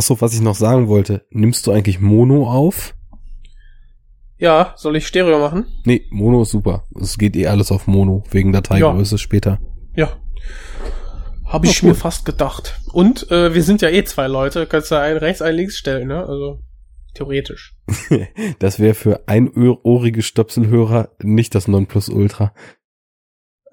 Achso, 0.00 0.18
was 0.22 0.32
ich 0.32 0.40
noch 0.40 0.54
sagen 0.54 0.88
wollte, 0.88 1.26
nimmst 1.28 1.66
du 1.66 1.72
eigentlich 1.72 2.00
Mono 2.00 2.50
auf? 2.50 2.94
Ja, 4.38 4.72
soll 4.78 4.96
ich 4.96 5.06
Stereo 5.06 5.38
machen? 5.38 5.66
Nee, 5.84 6.06
Mono 6.08 6.40
ist 6.40 6.52
super. 6.52 6.86
Es 6.98 7.18
geht 7.18 7.36
eh 7.36 7.48
alles 7.48 7.70
auf 7.70 7.86
Mono, 7.86 8.24
wegen 8.30 8.50
Dateigröße 8.50 9.16
Ja. 9.16 9.18
später. 9.18 9.58
Ja. 9.94 10.16
Habe 11.44 11.66
ich 11.66 11.82
Oh, 11.82 11.84
cool. 11.84 11.88
mir 11.90 11.94
fast 11.96 12.24
gedacht. 12.24 12.80
Und 12.94 13.30
äh, 13.30 13.52
wir 13.52 13.62
sind 13.62 13.82
ja 13.82 13.90
eh 13.90 14.02
zwei 14.04 14.26
Leute, 14.26 14.66
kannst 14.66 14.90
du 14.90 14.94
einen 14.98 15.18
rechts, 15.18 15.42
einen 15.42 15.58
links 15.58 15.76
stellen, 15.76 16.08
ne? 16.08 16.24
Also 16.24 16.62
theoretisch. 17.12 17.76
Das 18.58 18.78
wäre 18.80 18.94
für 18.94 19.28
einohrige 19.28 20.22
Stöpselhörer 20.22 21.10
nicht 21.22 21.54
das 21.54 21.68
Nonplusultra. 21.68 22.54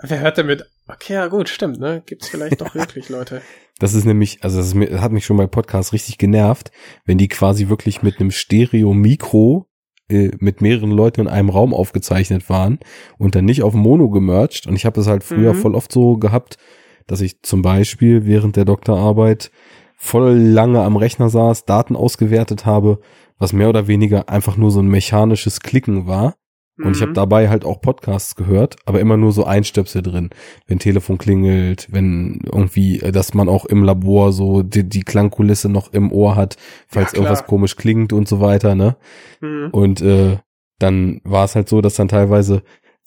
Wer 0.02 0.20
hört 0.20 0.38
denn 0.40 0.48
mit? 0.48 0.66
Okay, 0.88 1.14
ja 1.14 1.28
gut, 1.28 1.50
stimmt, 1.50 1.80
ne? 1.80 2.02
Gibt's 2.06 2.30
vielleicht 2.30 2.62
doch 2.62 2.74
wirklich 2.76 3.10
Leute. 3.10 3.42
Das 3.80 3.94
ist 3.94 4.06
nämlich, 4.06 4.44
also 4.44 4.58
das 4.58 4.74
ist, 4.74 5.02
hat 5.02 5.12
mich 5.12 5.26
schon 5.26 5.38
bei 5.38 5.48
Podcasts 5.48 5.94
richtig 5.94 6.18
genervt, 6.18 6.72
wenn 7.06 7.18
die 7.18 7.28
quasi 7.28 7.70
wirklich 7.70 8.02
mit 8.02 8.20
einem 8.20 8.32
Stereo-Mikro 8.32 9.68
äh, 10.10 10.32
mit 10.40 10.62
mehreren 10.62 10.92
Leuten 10.92 11.22
in 11.22 11.28
einem 11.28 11.50
Raum 11.50 11.74
aufgezeichnet 11.74 12.50
waren 12.50 12.80
und 13.18 13.36
dann 13.36 13.46
nicht 13.46 13.64
auf 13.64 13.74
Mono 13.74 14.10
gemerged. 14.10 14.66
Und 14.68 14.76
ich 14.76 14.86
habe 14.86 15.02
es 15.02 15.08
halt 15.08 15.24
früher 15.24 15.54
Mhm. 15.54 15.58
voll 15.58 15.76
oft 15.76 15.92
so 15.92 16.18
gehabt, 16.18 16.58
dass 17.06 17.22
ich 17.22 17.42
zum 17.42 17.62
Beispiel 17.62 18.26
während 18.26 18.56
der 18.56 18.66
Doktorarbeit 18.66 19.52
voll 19.98 20.34
lange 20.38 20.82
am 20.82 20.96
Rechner 20.96 21.30
saß, 21.30 21.66
Daten 21.66 21.96
ausgewertet 21.96 22.66
habe, 22.66 23.00
was 23.38 23.54
mehr 23.54 23.70
oder 23.70 23.88
weniger 23.88 24.30
einfach 24.30 24.58
nur 24.58 24.72
so 24.72 24.80
ein 24.80 24.88
mechanisches 24.88 25.60
Klicken 25.60 26.08
war. 26.08 26.36
Und 26.80 26.96
ich 26.96 27.02
habe 27.02 27.12
Mhm. 27.12 27.16
dabei 27.16 27.50
halt 27.50 27.66
auch 27.66 27.82
Podcasts 27.82 28.36
gehört, 28.36 28.76
aber 28.86 29.00
immer 29.00 29.18
nur 29.18 29.32
so 29.32 29.46
Einstöpsel 29.46 30.04
drin. 30.04 30.30
Wenn 30.68 30.78
Telefon 30.80 31.18
klingelt, 31.18 31.88
wenn 31.92 32.42
irgendwie, 32.46 33.00
äh, 33.00 33.12
dass 33.12 33.34
man 33.34 33.50
auch 33.50 33.66
im 33.66 33.84
Labor 33.84 34.32
so 34.32 34.62
die, 34.62 34.88
die 34.88 35.02
Klangkulisse 35.04 35.70
noch 35.70 35.92
im 35.94 36.12
Ohr 36.12 36.36
hat, 36.36 36.56
falls 36.88 37.14
Ja, 37.14 37.18
irgendwas 37.20 37.46
komisch 37.48 37.76
klingt 37.78 38.14
und 38.14 38.28
so 38.28 38.42
weiter, 38.42 38.76
ne? 38.76 38.96
Mhm. 39.42 39.70
Und 39.72 40.02
äh, 40.02 40.38
dann 40.80 41.20
war 41.24 41.46
es 41.46 41.56
halt 41.56 41.68
so, 41.68 41.82
dass 41.82 41.96
dann 41.96 42.10
teilweise 42.10 42.62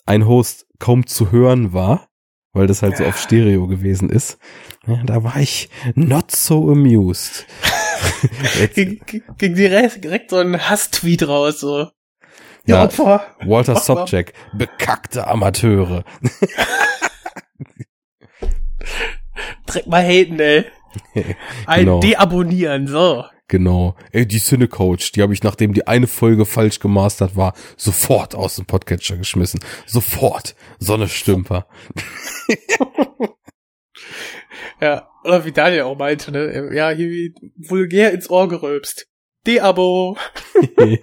ein 0.05 0.27
Host 0.27 0.67
kaum 0.81 1.07
zu 1.07 1.31
hören 1.31 1.73
war, 1.73 2.09
weil 2.53 2.67
das 2.67 2.83
halt 2.83 2.97
so 2.97 3.05
auf 3.05 3.17
Stereo 3.21 3.69
gewesen 3.69 4.11
ist. 4.11 4.39
Ja, 4.89 5.01
da 5.05 5.23
war 5.23 5.37
ich 5.39 5.69
not 5.95 6.33
so 6.33 6.69
amused. 6.73 7.47
Ging- 8.75 9.01
ging 9.39 9.55
direkt, 9.55 10.03
direkt 10.03 10.31
so 10.31 10.37
ein 10.39 10.59
Hasstweet 10.59 11.29
raus, 11.29 11.61
so. 11.61 11.87
Ja. 12.71 12.85
Opfer. 12.85 13.25
Walter. 13.45 13.77
Sobchak, 13.77 14.33
bekackte 14.53 15.27
Amateure. 15.27 16.05
Direkt 19.69 19.87
mal 19.87 20.03
haten, 20.05 20.41
ey. 20.41 20.65
Ein 21.67 21.85
Genau. 21.85 22.01
deabonnieren, 22.01 22.87
so. 22.89 23.25
Genau. 23.49 23.97
Ey, 24.13 24.27
die 24.27 24.39
Cinecoach, 24.39 25.13
die 25.13 25.23
habe 25.23 25.33
ich, 25.35 25.43
nachdem 25.43 25.73
die 25.73 25.87
eine 25.87 26.07
Folge 26.07 26.47
falsch 26.47 26.79
gemastert 26.79 27.37
war, 27.37 27.55
sofort 27.77 28.35
aus 28.35 28.57
dem 28.57 28.67
Podcatcher 28.67 29.17
geschmissen. 29.17 29.61
Sofort. 29.87 30.55
Sonne 30.79 31.09
Stümper. 31.09 31.67
Ja, 34.81 35.09
oder 35.25 35.45
wie 35.45 35.53
Daniel 35.53 35.83
auch 35.83 35.97
meinte, 35.99 36.33
ne? 36.33 36.71
Ja, 36.75 36.89
hier 36.91 37.09
wie 37.11 37.35
vulgär 37.57 38.13
ins 38.13 38.31
Ohr 38.31 38.49
gerülpst. 38.49 39.07
Deabo. 39.47 40.17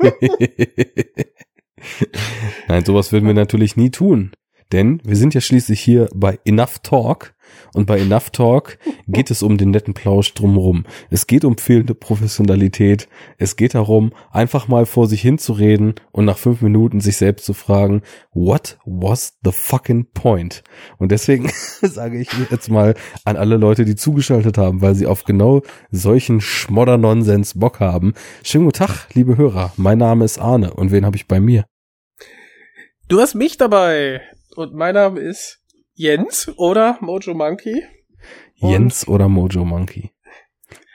Nein, 2.67 2.85
sowas 2.85 3.11
würden 3.11 3.27
wir 3.27 3.33
natürlich 3.33 3.77
nie 3.77 3.91
tun. 3.91 4.31
Denn 4.71 5.01
wir 5.05 5.15
sind 5.15 5.33
ja 5.33 5.41
schließlich 5.41 5.79
hier 5.79 6.09
bei 6.13 6.39
Enough 6.45 6.79
Talk. 6.83 7.33
Und 7.73 7.85
bei 7.85 7.97
Enough 7.99 8.31
Talk 8.31 8.77
geht 9.07 9.31
es 9.31 9.41
um 9.41 9.57
den 9.57 9.71
netten 9.71 9.93
Plausch 9.93 10.33
drumherum. 10.33 10.85
Es 11.09 11.27
geht 11.27 11.45
um 11.45 11.57
fehlende 11.57 11.95
Professionalität. 11.95 13.07
Es 13.37 13.55
geht 13.55 13.75
darum, 13.75 14.11
einfach 14.31 14.67
mal 14.67 14.85
vor 14.85 15.07
sich 15.07 15.21
hinzureden 15.21 15.95
und 16.11 16.25
nach 16.25 16.37
fünf 16.37 16.61
Minuten 16.61 16.99
sich 16.99 17.15
selbst 17.15 17.45
zu 17.45 17.53
fragen, 17.53 18.01
what 18.33 18.77
was 18.85 19.37
the 19.45 19.51
fucking 19.53 20.07
point? 20.13 20.63
Und 20.97 21.13
deswegen 21.13 21.49
sage 21.81 22.19
ich 22.19 22.29
jetzt 22.51 22.69
mal 22.69 22.95
an 23.23 23.37
alle 23.37 23.55
Leute, 23.55 23.85
die 23.85 23.95
zugeschaltet 23.95 24.57
haben, 24.57 24.81
weil 24.81 24.95
sie 24.95 25.05
auf 25.05 25.23
genau 25.23 25.61
solchen 25.89 26.41
Schmodder-Nonsens 26.41 27.57
Bock 27.57 27.79
haben. 27.79 28.13
Schönen 28.43 28.65
guten 28.65 28.79
Tag, 28.79 29.07
liebe 29.13 29.37
Hörer. 29.37 29.71
Mein 29.77 29.99
Name 29.99 30.25
ist 30.25 30.39
Arne. 30.39 30.73
Und 30.73 30.91
wen 30.91 31.05
habe 31.05 31.15
ich 31.15 31.27
bei 31.27 31.39
mir? 31.39 31.63
Du 33.07 33.19
hast 33.21 33.35
mich 33.35 33.57
dabei. 33.57 34.21
Und 34.55 34.73
mein 34.73 34.95
Name 34.95 35.19
ist 35.19 35.61
Jens 35.93 36.49
oder 36.57 36.97
Mojo 37.01 37.33
Monkey. 37.33 37.83
Und- 38.59 38.71
Jens 38.71 39.07
oder 39.07 39.29
Mojo 39.29 39.63
Monkey? 39.65 40.11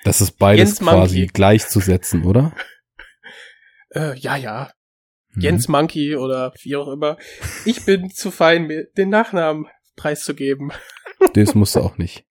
Das 0.05 0.21
ist 0.21 0.33
beides 0.33 0.71
Jens 0.71 0.81
quasi 0.81 1.19
Monkey. 1.21 1.33
gleichzusetzen, 1.33 2.25
oder? 2.25 2.53
Äh, 3.95 4.17
ja, 4.17 4.37
ja. 4.37 4.73
Mhm. 5.35 5.43
Jens 5.43 5.69
Monkey 5.69 6.17
oder 6.17 6.55
wie 6.63 6.77
auch 6.77 6.89
immer. 6.89 7.19
Ich 7.67 7.85
bin 7.85 8.09
zu 8.09 8.31
fein, 8.31 8.67
mir 8.67 8.87
den 8.97 9.11
Nachnamen 9.11 9.67
preiszugeben. 9.97 10.73
Das 11.35 11.55
musst 11.55 11.77
du 11.77 11.81
auch 11.81 11.99
nicht. 11.99 12.25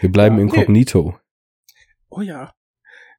Wir 0.00 0.10
bleiben 0.10 0.38
Ja, 0.38 0.44
nee. 0.44 0.50
inkognito. 0.50 1.18
Oh 2.08 2.22
ja. 2.22 2.54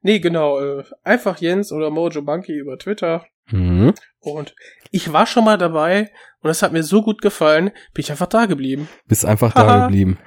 Nee, 0.02 0.18
genau. 0.18 0.58
Äh, 0.60 0.84
einfach 1.04 1.40
Jens 1.40 1.70
oder 1.70 1.90
Mojo 1.90 2.22
Monkey 2.22 2.58
über 2.58 2.76
Twitter. 2.76 3.24
Mhm. 3.50 3.94
Und 4.20 4.54
ich 4.90 5.12
war 5.12 5.26
schon 5.26 5.44
mal 5.44 5.58
dabei 5.58 6.10
und 6.40 6.50
es 6.50 6.62
hat 6.62 6.72
mir 6.72 6.82
so 6.82 7.02
gut 7.02 7.22
gefallen, 7.22 7.70
bin 7.94 8.02
ich 8.02 8.10
einfach 8.10 8.26
da 8.26 8.46
geblieben. 8.46 8.88
Bist 9.06 9.24
einfach 9.24 9.52
da 9.52 9.86
geblieben. 9.86 10.18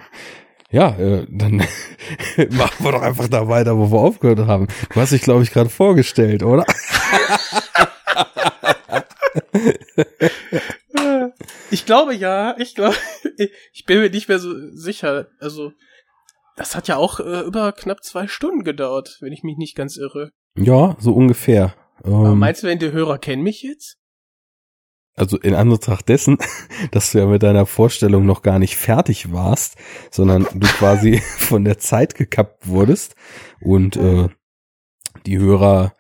Ja, 0.72 0.96
äh, 0.97 1.25
dann 1.30 1.57
machen 2.52 2.85
wir 2.85 2.91
doch 2.91 3.02
einfach 3.02 3.28
da 3.28 3.47
weiter, 3.47 3.78
wo 3.78 3.91
wir 3.91 4.00
aufgehört 4.00 4.40
haben. 4.47 4.68
Du 4.94 5.00
hast 5.00 5.12
dich, 5.12 5.22
glaube 5.22 5.44
ich, 5.44 5.52
gerade 5.52 5.69
vorgestellt, 5.69 6.44
oder? 6.44 6.66
Ich 11.72 11.86
glaube 11.86 12.16
ja, 12.16 12.56
ich 12.57 12.75
glaube, 12.75 12.96
ich 13.74 13.86
bin 13.86 14.00
mir 14.00 14.09
nicht 14.09 14.28
mehr 14.28 14.40
so 14.40 14.53
sicher. 14.72 15.28
Also, 15.40 15.72
das 16.56 16.75
hat 16.75 16.88
ja 16.88 16.97
auch 16.97 17.19
äh, 17.19 17.41
über 17.41 17.72
knapp 17.72 18.03
zwei 18.03 18.28
Stunden 18.28 18.63
gedauert, 18.63 19.18
wenn 19.22 19.34
ich 19.34 19.44
mich 19.44 19.57
nicht 19.57 19.75
ganz 19.75 19.97
irre. 19.97 20.31
Ja, 20.56 20.96
so 21.00 21.13
ungefähr. 21.13 21.75
Ähm, 22.06 22.38
meinst 22.40 22.64
du, 22.64 22.68
wenn 22.68 22.80
die 22.80 22.92
Hörer 22.92 23.18
kennen 23.18 23.44
mich 23.44 23.64
jetzt? 23.64 24.00
also 25.20 25.38
in 25.38 25.54
Anbetracht 25.54 26.08
dessen, 26.08 26.38
dass 26.92 27.12
du 27.12 27.20
ja 27.20 27.26
mit 27.26 27.44
deiner 27.44 27.66
Vorstellung 27.66 28.26
noch 28.26 28.42
gar 28.42 28.58
nicht 28.58 28.78
fertig 28.78 29.32
warst, 29.32 29.76
sondern 30.10 30.48
du 30.54 30.68
quasi 30.78 31.18
von 31.18 31.66
der 31.66 31.78
Zeit 31.78 32.16
gekappt 32.16 32.68
wurdest 32.68 33.16
und 33.62 33.98
äh, 33.98 34.30
die 35.26 35.38
Hörer 35.38 35.94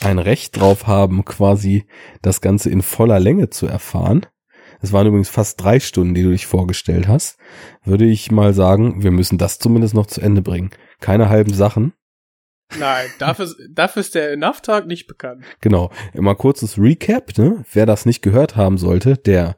ein 0.00 0.18
Recht 0.18 0.58
drauf 0.58 0.86
haben, 0.86 1.24
quasi 1.24 1.86
das 2.20 2.40
Ganze 2.40 2.68
in 2.68 2.82
voller 2.82 3.20
Länge 3.20 3.48
zu 3.50 3.66
erfahren. 3.66 4.26
Es 4.80 4.92
waren 4.92 5.06
übrigens 5.06 5.30
fast 5.30 5.62
drei 5.62 5.80
Stunden, 5.80 6.14
die 6.14 6.24
du 6.24 6.30
dich 6.30 6.46
vorgestellt 6.46 7.08
hast. 7.08 7.38
Würde 7.84 8.04
ich 8.04 8.30
mal 8.30 8.52
sagen, 8.52 9.02
wir 9.02 9.12
müssen 9.12 9.38
das 9.38 9.58
zumindest 9.58 9.94
noch 9.94 10.06
zu 10.06 10.20
Ende 10.20 10.42
bringen. 10.42 10.70
Keine 11.00 11.28
halben 11.28 11.54
Sachen. 11.54 11.94
Nein, 12.78 13.06
dafür, 13.18 13.48
dafür 13.70 14.00
ist 14.00 14.14
der 14.14 14.32
Enough-Tag 14.32 14.86
nicht 14.86 15.06
bekannt. 15.06 15.44
Genau. 15.60 15.90
Immer 16.12 16.34
kurzes 16.34 16.78
Recap, 16.78 17.36
ne? 17.38 17.64
Wer 17.72 17.86
das 17.86 18.06
nicht 18.06 18.22
gehört 18.22 18.56
haben 18.56 18.78
sollte, 18.78 19.16
der 19.16 19.56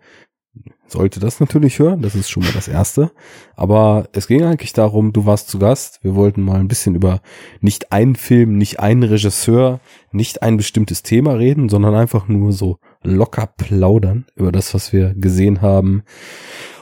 sollte 0.88 1.20
das 1.20 1.40
natürlich 1.40 1.78
hören. 1.78 2.02
Das 2.02 2.14
ist 2.14 2.30
schon 2.30 2.42
mal 2.42 2.52
das 2.52 2.68
Erste. 2.68 3.10
Aber 3.54 4.08
es 4.12 4.26
ging 4.26 4.44
eigentlich 4.44 4.72
darum, 4.72 5.12
du 5.12 5.26
warst 5.26 5.48
zu 5.48 5.58
Gast. 5.58 6.00
Wir 6.02 6.14
wollten 6.14 6.42
mal 6.42 6.60
ein 6.60 6.68
bisschen 6.68 6.94
über 6.94 7.20
nicht 7.60 7.92
einen 7.92 8.16
Film, 8.16 8.56
nicht 8.56 8.80
einen 8.80 9.02
Regisseur, 9.02 9.80
nicht 10.12 10.42
ein 10.42 10.56
bestimmtes 10.56 11.02
Thema 11.02 11.32
reden, 11.32 11.68
sondern 11.68 11.94
einfach 11.94 12.28
nur 12.28 12.52
so 12.52 12.78
locker 13.02 13.46
plaudern 13.46 14.26
über 14.36 14.52
das, 14.52 14.74
was 14.74 14.92
wir 14.92 15.14
gesehen 15.14 15.60
haben 15.62 16.02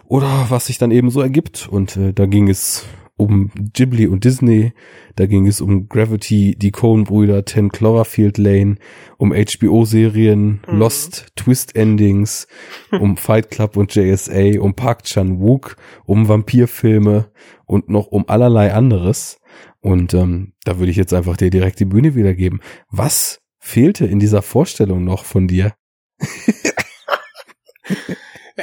oder 0.07 0.47
was 0.49 0.67
sich 0.67 0.79
dann 0.79 0.91
eben 0.91 1.11
so 1.11 1.21
ergibt. 1.21 1.69
Und 1.69 1.97
äh, 1.97 2.13
da 2.13 2.27
ging 2.27 2.49
es 2.49 2.85
um 3.17 3.51
Ghibli 3.73 4.07
und 4.07 4.25
Disney, 4.25 4.73
da 5.17 5.27
ging 5.27 5.47
es 5.47 5.61
um 5.61 5.89
Gravity, 5.89 6.57
die 6.57 6.73
Coen-Brüder, 6.73 7.47
10 7.47 7.71
Cloverfield 7.71 8.39
Lane, 8.39 8.77
um 9.19 9.33
HBO-Serien, 9.33 10.61
Mhm. 10.67 10.79
Lost, 10.79 11.27
Twist-Endings, 11.37 12.49
um 12.91 13.17
Fight 13.17 13.51
Club 13.51 13.77
und 13.77 13.95
JSA, 13.95 14.59
um 14.61 14.75
Park 14.75 15.05
Chan-wook, 15.05 15.77
um 16.05 16.29
Vampirfilme 16.29 17.31
und 17.67 17.89
noch 17.89 18.07
um 18.09 18.29
allerlei 18.29 18.75
anderes. 18.75 19.39
Und 19.81 20.15
ähm, 20.15 20.55
da 20.65 20.79
würde 20.79 20.91
ich 20.91 20.97
jetzt 20.97 21.13
einfach 21.15 21.37
dir 21.37 21.51
direkt 21.51 21.79
die 21.79 21.85
Bühne 21.85 22.15
wiedergeben. 22.15 22.61
Was 22.91 23.41
fehlte 23.59 24.07
in 24.07 24.19
dieser 24.19 24.43
Vorstellung 24.43 25.05
noch 25.05 25.25
von 25.25 25.47
dir? 25.47 25.75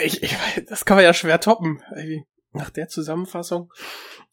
Ich, 0.03 0.23
ich, 0.23 0.33
weiß, 0.33 0.63
das 0.67 0.85
kann 0.85 0.95
man 0.95 1.03
ja 1.03 1.13
schwer 1.13 1.39
toppen. 1.39 1.81
Nach 2.53 2.69
der 2.69 2.87
Zusammenfassung. 2.87 3.71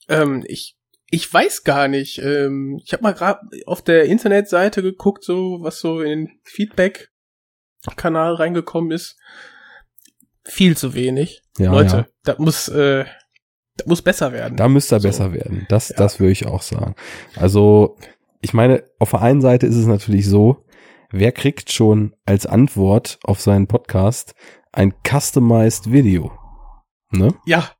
Ähm, 0.08 0.44
ich, 0.46 0.76
ich 1.10 1.32
weiß 1.32 1.64
gar 1.64 1.88
nicht. 1.88 2.18
Ähm, 2.18 2.80
ich 2.84 2.92
habe 2.92 3.02
mal 3.02 3.14
gerade 3.14 3.40
auf 3.66 3.82
der 3.82 4.04
Internetseite 4.04 4.82
geguckt, 4.82 5.24
so 5.24 5.58
was 5.60 5.80
so 5.80 6.00
in 6.00 6.26
den 6.26 6.40
Feedback-Kanal 6.44 8.34
reingekommen 8.34 8.90
ist. 8.90 9.16
Viel 10.44 10.76
zu 10.76 10.94
wenig. 10.94 11.42
Ja, 11.58 11.72
Leute, 11.72 11.96
ja. 11.96 12.06
das 12.24 12.38
muss, 12.38 12.68
äh, 12.68 13.04
das 13.76 13.86
muss 13.86 14.02
besser 14.02 14.32
werden. 14.32 14.56
Da 14.56 14.68
müsste 14.68 14.96
er 14.96 15.00
So. 15.00 15.08
besser 15.08 15.32
werden. 15.32 15.66
Das, 15.68 15.90
Ja. 15.90 15.96
das 15.96 16.20
würde 16.20 16.32
ich 16.32 16.46
auch 16.46 16.62
sagen. 16.62 16.94
Also 17.36 17.96
ich 18.40 18.54
meine, 18.54 18.84
auf 18.98 19.10
der 19.10 19.22
einen 19.22 19.40
Seite 19.40 19.66
ist 19.66 19.76
es 19.76 19.86
natürlich 19.86 20.26
so, 20.26 20.64
wer 21.10 21.32
kriegt 21.32 21.72
schon 21.72 22.14
als 22.24 22.46
Antwort 22.46 23.18
auf 23.24 23.40
seinen 23.40 23.66
Podcast 23.66 24.34
ein 24.72 24.94
customized 25.06 25.90
Video? 25.92 26.32
Ne? 27.10 27.34
Ja. 27.46 27.72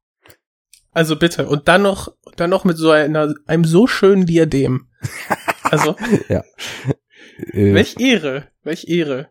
Also 0.92 1.16
bitte. 1.16 1.48
Und 1.48 1.68
dann 1.68 1.82
noch, 1.82 2.08
dann 2.40 2.50
noch 2.50 2.64
mit 2.64 2.76
so 2.76 2.90
einer, 2.90 3.34
einem 3.46 3.64
so 3.64 3.86
schönen 3.86 4.26
Diadem. 4.26 4.88
Also. 5.70 5.96
ja. 6.30 6.42
Äh, 7.52 7.74
welch 7.74 7.96
Ehre. 8.00 8.48
Welch 8.62 8.88
Ehre. 8.88 9.28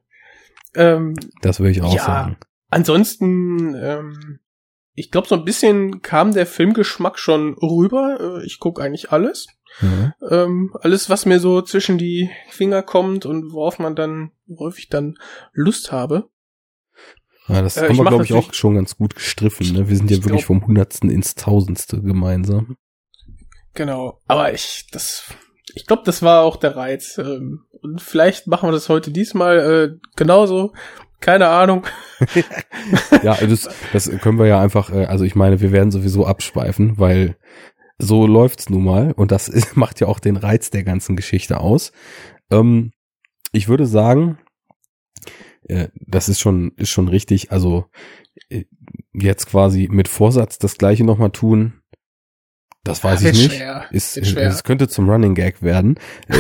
Ähm, 0.76 1.16
das 1.42 1.60
würde 1.60 1.72
ich 1.72 1.82
auch 1.82 1.96
ja, 1.96 2.06
sagen. 2.06 2.38
Ansonsten, 2.70 3.74
ähm, 3.74 4.40
ich 4.94 5.10
glaube, 5.10 5.28
so 5.28 5.34
ein 5.34 5.46
bisschen 5.46 6.04
kam 6.04 6.34
der 6.34 6.46
Filmgeschmack 6.46 7.18
schon 7.18 7.56
rüber. 7.56 8.40
Äh, 8.40 8.46
Ich 8.46 8.60
gucke 8.60 8.84
eigentlich 8.84 9.12
alles. 9.12 9.48
Mhm. 9.82 10.14
Ähm, 10.30 10.76
alles, 10.82 11.10
was 11.10 11.26
mir 11.26 11.40
so 11.40 11.62
zwischen 11.64 11.98
die 11.98 12.30
Finger 12.50 12.84
kommt 12.84 13.26
und 13.26 13.52
worauf 13.52 13.80
man 13.80 13.96
dann, 13.96 14.32
worauf 14.46 14.78
ich 14.78 14.90
dann 14.90 15.18
Lust 15.54 15.92
habe. 15.92 16.30
Ja, 17.48 17.62
das 17.62 17.78
Äh, 17.78 17.90
haben 17.90 17.98
wir, 17.98 18.06
glaube 18.06 18.26
ich, 18.26 18.34
auch 18.34 18.54
schon 18.54 18.76
ganz 18.76 18.96
gut 18.98 19.16
gestriffen. 19.16 19.74
Ne? 19.74 19.90
Wir 19.90 19.96
sind 19.96 20.12
ja 20.12 20.18
Ich 20.18 20.24
wirklich 20.24 20.46
vom 20.46 20.66
Hundertsten 20.68 21.10
ins 21.10 21.36
Tausendste 21.36 22.02
gemeinsam. 22.02 22.78
Genau. 23.78 24.20
Aber 24.28 24.52
ich, 24.54 24.88
das, 24.92 25.26
ich 25.76 25.86
glaube, 25.86 26.02
das 26.04 26.24
war 26.24 26.42
auch 26.42 26.56
der 26.56 26.76
Reiz. 26.76 27.20
Ähm, 27.20 27.66
und 27.84 28.02
vielleicht 28.02 28.48
machen 28.48 28.68
wir 28.68 28.72
das 28.74 28.90
heute 28.90 29.12
diesmal 29.12 29.60
äh, 29.60 30.08
genauso. 30.16 30.74
Keine 31.20 31.48
Ahnung. 31.48 31.86
Ja, 33.24 33.36
das, 33.36 33.70
das 33.94 34.10
können 34.22 34.40
wir 34.40 34.48
ja 34.48 34.60
einfach, 34.60 34.92
äh, 34.92 35.06
also 35.06 35.26
ich 35.26 35.36
meine, 35.36 35.60
wir 35.62 35.72
werden 35.72 35.92
sowieso 35.92 36.26
abschweifen, 36.26 36.98
weil 36.98 37.38
so 37.98 38.26
läuft's 38.26 38.70
nun 38.70 38.84
mal 38.84 39.12
und 39.12 39.32
das 39.32 39.48
ist, 39.50 39.76
macht 39.78 40.00
ja 40.00 40.08
auch 40.08 40.20
den 40.20 40.38
Reiz 40.38 40.72
der 40.72 40.84
ganzen 40.84 41.16
Geschichte 41.16 41.60
aus. 41.60 41.92
Ähm, 42.50 42.94
ich 43.52 43.68
würde 43.68 43.86
sagen, 43.86 44.40
äh, 45.68 45.90
das 45.96 46.30
ist 46.30 46.40
schon, 46.40 46.72
ist 46.78 46.90
schon 46.90 47.08
richtig, 47.08 47.52
also 47.52 47.86
äh, 48.50 48.66
jetzt 49.14 49.48
quasi 49.48 49.88
mit 49.92 50.08
Vorsatz 50.08 50.58
das 50.58 50.78
gleiche 50.78 51.04
nochmal 51.04 51.32
tun, 51.32 51.82
das 52.84 53.04
weiß 53.04 53.22
ich 53.24 53.50
nicht. 53.50 53.62
Ist, 53.92 54.26
schwer. 54.26 54.48
es 54.50 54.64
könnte 54.64 54.88
zum 54.88 55.10
Running 55.10 55.36
Gag 55.36 55.62
werden. 55.62 56.00
Äh, 56.30 56.38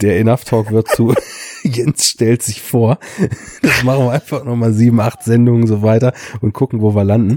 der 0.00 0.18
Enough 0.18 0.44
Talk 0.44 0.70
wird 0.70 0.88
zu 0.88 1.14
Jens 1.62 2.06
stellt 2.08 2.42
sich 2.42 2.62
vor. 2.62 2.98
Das 3.60 3.82
machen 3.82 4.04
wir 4.06 4.12
einfach 4.12 4.44
nochmal 4.44 4.72
sieben, 4.72 4.98
acht 5.00 5.22
Sendungen 5.22 5.66
so 5.66 5.82
weiter 5.82 6.14
und 6.40 6.54
gucken, 6.54 6.80
wo 6.80 6.94
wir 6.94 7.04
landen. 7.04 7.36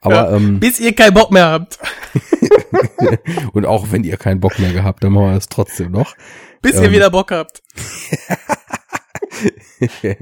Aber 0.00 0.14
Ja. 0.30 0.36
ähm, 0.36 0.58
Bis 0.58 0.80
ihr 0.80 0.94
keinen 0.94 1.14
Bock 1.14 1.30
mehr 1.30 1.46
habt. 1.46 1.78
und 3.52 3.66
auch 3.66 3.92
wenn 3.92 4.02
ihr 4.02 4.16
keinen 4.16 4.40
Bock 4.40 4.58
mehr 4.58 4.72
gehabt, 4.72 5.04
dann 5.04 5.12
machen 5.12 5.26
wir 5.28 5.34
das 5.34 5.48
trotzdem 5.48 5.92
noch. 5.92 6.16
Bis 6.60 6.74
Ähm. 6.76 6.82
ihr 6.84 6.90
wieder 6.92 7.10
Bock 7.10 7.30
habt. 7.30 7.62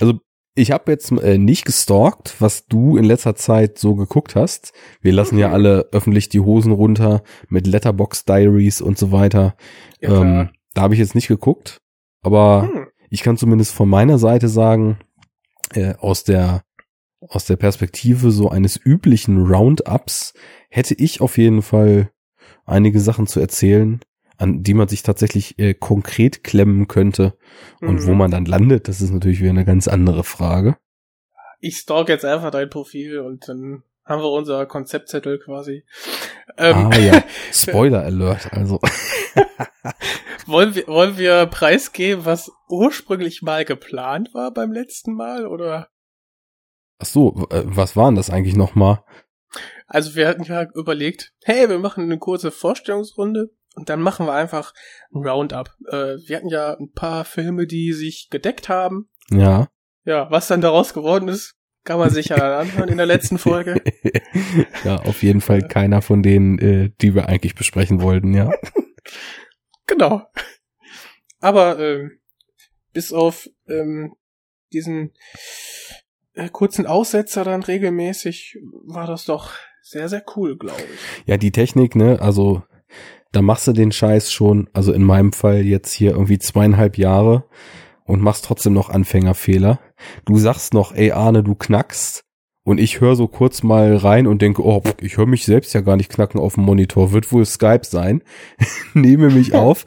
also 0.00 0.20
ich 0.54 0.72
habe 0.72 0.90
jetzt 0.92 1.12
äh, 1.12 1.38
nicht 1.38 1.64
gestalkt, 1.64 2.36
was 2.40 2.66
du 2.66 2.96
in 2.96 3.04
letzter 3.04 3.34
Zeit 3.36 3.78
so 3.78 3.94
geguckt 3.94 4.34
hast. 4.34 4.72
Wir 5.00 5.12
lassen 5.12 5.38
ja 5.38 5.48
Mhm. 5.48 5.54
alle 5.54 5.88
öffentlich 5.92 6.28
die 6.28 6.40
Hosen 6.40 6.72
runter 6.72 7.22
mit 7.48 7.66
Letterbox 7.66 8.24
Diaries 8.24 8.80
und 8.80 8.98
so 8.98 9.12
weiter. 9.12 9.54
Ja, 10.00 10.20
ähm, 10.22 10.50
da 10.74 10.82
habe 10.82 10.94
ich 10.94 11.00
jetzt 11.00 11.14
nicht 11.14 11.28
geguckt, 11.28 11.80
aber 12.22 12.68
Hm. 12.72 12.86
ich 13.10 13.22
kann 13.22 13.36
zumindest 13.36 13.72
von 13.74 13.88
meiner 13.88 14.18
Seite 14.18 14.48
sagen, 14.48 14.98
äh, 15.72 15.94
aus 15.98 16.24
der 16.24 16.62
aus 17.28 17.44
der 17.44 17.56
Perspektive 17.56 18.30
so 18.30 18.48
eines 18.48 18.80
üblichen 18.82 19.42
Roundups 19.44 20.32
hätte 20.70 20.94
ich 20.94 21.20
auf 21.20 21.36
jeden 21.36 21.60
Fall 21.60 22.10
einige 22.64 22.98
Sachen 22.98 23.26
zu 23.26 23.40
erzählen, 23.40 24.00
an 24.38 24.62
die 24.62 24.72
man 24.72 24.88
sich 24.88 25.02
tatsächlich 25.02 25.58
äh, 25.58 25.74
konkret 25.74 26.42
klemmen 26.44 26.88
könnte 26.88 27.34
und 27.80 27.96
Mhm. 27.96 28.06
wo 28.06 28.14
man 28.14 28.30
dann 28.30 28.44
landet, 28.44 28.88
das 28.88 29.00
ist 29.00 29.10
natürlich 29.10 29.40
wieder 29.40 29.50
eine 29.50 29.64
ganz 29.64 29.88
andere 29.88 30.24
Frage. 30.24 30.76
Ich 31.60 31.76
stalk 31.78 32.08
jetzt 32.08 32.24
einfach 32.24 32.50
dein 32.50 32.70
Profil 32.70 33.20
und 33.20 33.48
dann 33.48 33.82
haben 34.04 34.22
wir 34.22 34.30
unser 34.30 34.66
Konzeptzettel 34.66 35.38
quasi. 35.38 35.84
Ähm, 36.56 36.90
ah 36.90 36.98
ja, 36.98 37.22
Spoiler 37.52 38.02
Alert, 38.02 38.52
also 38.52 38.80
wollen, 40.46 40.74
wir, 40.74 40.86
wollen 40.86 41.16
wir 41.18 41.46
preisgeben, 41.46 42.24
was 42.24 42.50
ursprünglich 42.68 43.42
mal 43.42 43.64
geplant 43.64 44.34
war 44.34 44.52
beim 44.52 44.72
letzten 44.72 45.14
Mal? 45.14 45.46
Oder? 45.46 45.88
ach 47.00 47.06
so, 47.06 47.46
äh, 47.50 47.62
was 47.64 47.96
waren 47.96 48.14
das 48.14 48.30
eigentlich 48.30 48.56
nochmal? 48.56 49.02
Also 49.86 50.14
wir 50.14 50.28
hatten 50.28 50.44
ja 50.44 50.66
überlegt, 50.74 51.32
hey, 51.42 51.68
wir 51.68 51.78
machen 51.78 52.04
eine 52.04 52.18
kurze 52.18 52.50
Vorstellungsrunde 52.50 53.50
und 53.80 53.88
dann 53.88 54.02
machen 54.02 54.26
wir 54.26 54.34
einfach 54.34 54.74
ein 55.10 55.26
Roundup. 55.26 55.74
Äh, 55.88 56.18
wir 56.26 56.36
hatten 56.36 56.50
ja 56.50 56.76
ein 56.78 56.92
paar 56.92 57.24
Filme, 57.24 57.66
die 57.66 57.94
sich 57.94 58.28
gedeckt 58.28 58.68
haben. 58.68 59.08
Ja. 59.30 59.68
Ja, 60.04 60.30
was 60.30 60.48
dann 60.48 60.60
daraus 60.60 60.92
geworden 60.92 61.28
ist, 61.28 61.56
kann 61.84 61.98
man 61.98 62.10
sich 62.10 62.28
ja 62.28 62.58
anhören 62.60 62.90
in 62.90 62.98
der 62.98 63.06
letzten 63.06 63.38
Folge. 63.38 63.82
ja, 64.84 64.96
auf 64.96 65.22
jeden 65.22 65.40
Fall 65.40 65.66
keiner 65.66 66.02
von 66.02 66.22
denen, 66.22 66.58
äh, 66.58 66.90
die 67.00 67.14
wir 67.14 67.30
eigentlich 67.30 67.54
besprechen 67.54 68.02
wollten, 68.02 68.34
ja. 68.34 68.52
Genau. 69.86 70.22
Aber 71.40 71.80
ähm, 71.80 72.20
bis 72.92 73.14
auf 73.14 73.48
ähm, 73.66 74.14
diesen 74.74 75.12
äh, 76.34 76.50
kurzen 76.50 76.86
Aussetzer 76.86 77.44
dann 77.44 77.62
regelmäßig 77.62 78.58
war 78.84 79.06
das 79.06 79.24
doch 79.24 79.54
sehr, 79.82 80.08
sehr 80.10 80.22
cool, 80.36 80.58
glaube 80.58 80.82
ich. 80.82 81.26
Ja, 81.26 81.38
die 81.38 81.50
Technik, 81.50 81.96
ne, 81.96 82.20
also 82.20 82.62
da 83.32 83.42
machst 83.42 83.66
du 83.66 83.72
den 83.72 83.92
Scheiß 83.92 84.32
schon, 84.32 84.68
also 84.72 84.92
in 84.92 85.04
meinem 85.04 85.32
Fall 85.32 85.64
jetzt 85.64 85.92
hier 85.92 86.12
irgendwie 86.12 86.38
zweieinhalb 86.38 86.98
Jahre 86.98 87.44
und 88.04 88.22
machst 88.22 88.44
trotzdem 88.44 88.72
noch 88.72 88.90
Anfängerfehler. 88.90 89.78
Du 90.24 90.38
sagst 90.38 90.74
noch, 90.74 90.92
ey 90.92 91.12
Arne, 91.12 91.42
du 91.42 91.54
knackst. 91.54 92.24
Und 92.62 92.78
ich 92.78 93.00
höre 93.00 93.16
so 93.16 93.26
kurz 93.26 93.62
mal 93.62 93.96
rein 93.96 94.26
und 94.26 94.42
denke, 94.42 94.62
oh, 94.62 94.82
ich 95.00 95.16
höre 95.16 95.26
mich 95.26 95.46
selbst 95.46 95.72
ja 95.72 95.80
gar 95.80 95.96
nicht 95.96 96.10
knacken 96.10 96.38
auf 96.38 96.54
dem 96.54 96.64
Monitor, 96.64 97.10
wird 97.10 97.32
wohl 97.32 97.46
Skype 97.46 97.84
sein. 97.84 98.22
Nehme 98.94 99.30
mich 99.30 99.54
auf 99.54 99.86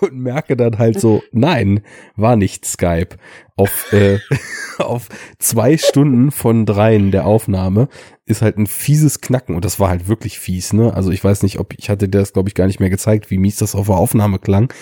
und 0.00 0.14
merke 0.14 0.56
dann 0.56 0.78
halt 0.78 0.98
so, 0.98 1.22
nein, 1.32 1.82
war 2.16 2.36
nicht 2.36 2.64
Skype. 2.64 3.16
Auf, 3.56 3.92
äh, 3.92 4.18
auf 4.78 5.08
zwei 5.38 5.76
Stunden 5.76 6.30
von 6.30 6.64
dreien 6.64 7.10
der 7.10 7.26
Aufnahme 7.26 7.88
ist 8.26 8.42
halt 8.42 8.56
ein 8.58 8.66
fieses 8.66 9.20
Knacken 9.20 9.54
und 9.54 9.64
das 9.64 9.78
war 9.80 9.90
halt 9.90 10.08
wirklich 10.08 10.38
fies, 10.38 10.72
ne? 10.72 10.94
Also 10.94 11.10
ich 11.10 11.22
weiß 11.22 11.42
nicht, 11.42 11.58
ob 11.58 11.74
ich 11.76 11.90
hatte 11.90 12.08
dir 12.08 12.18
das 12.18 12.32
glaube 12.32 12.48
ich 12.48 12.54
gar 12.54 12.66
nicht 12.66 12.80
mehr 12.80 12.90
gezeigt, 12.90 13.30
wie 13.30 13.38
mies 13.38 13.56
das 13.56 13.74
auf 13.74 13.86
der 13.86 13.96
Aufnahme 13.96 14.38
klang. 14.38 14.72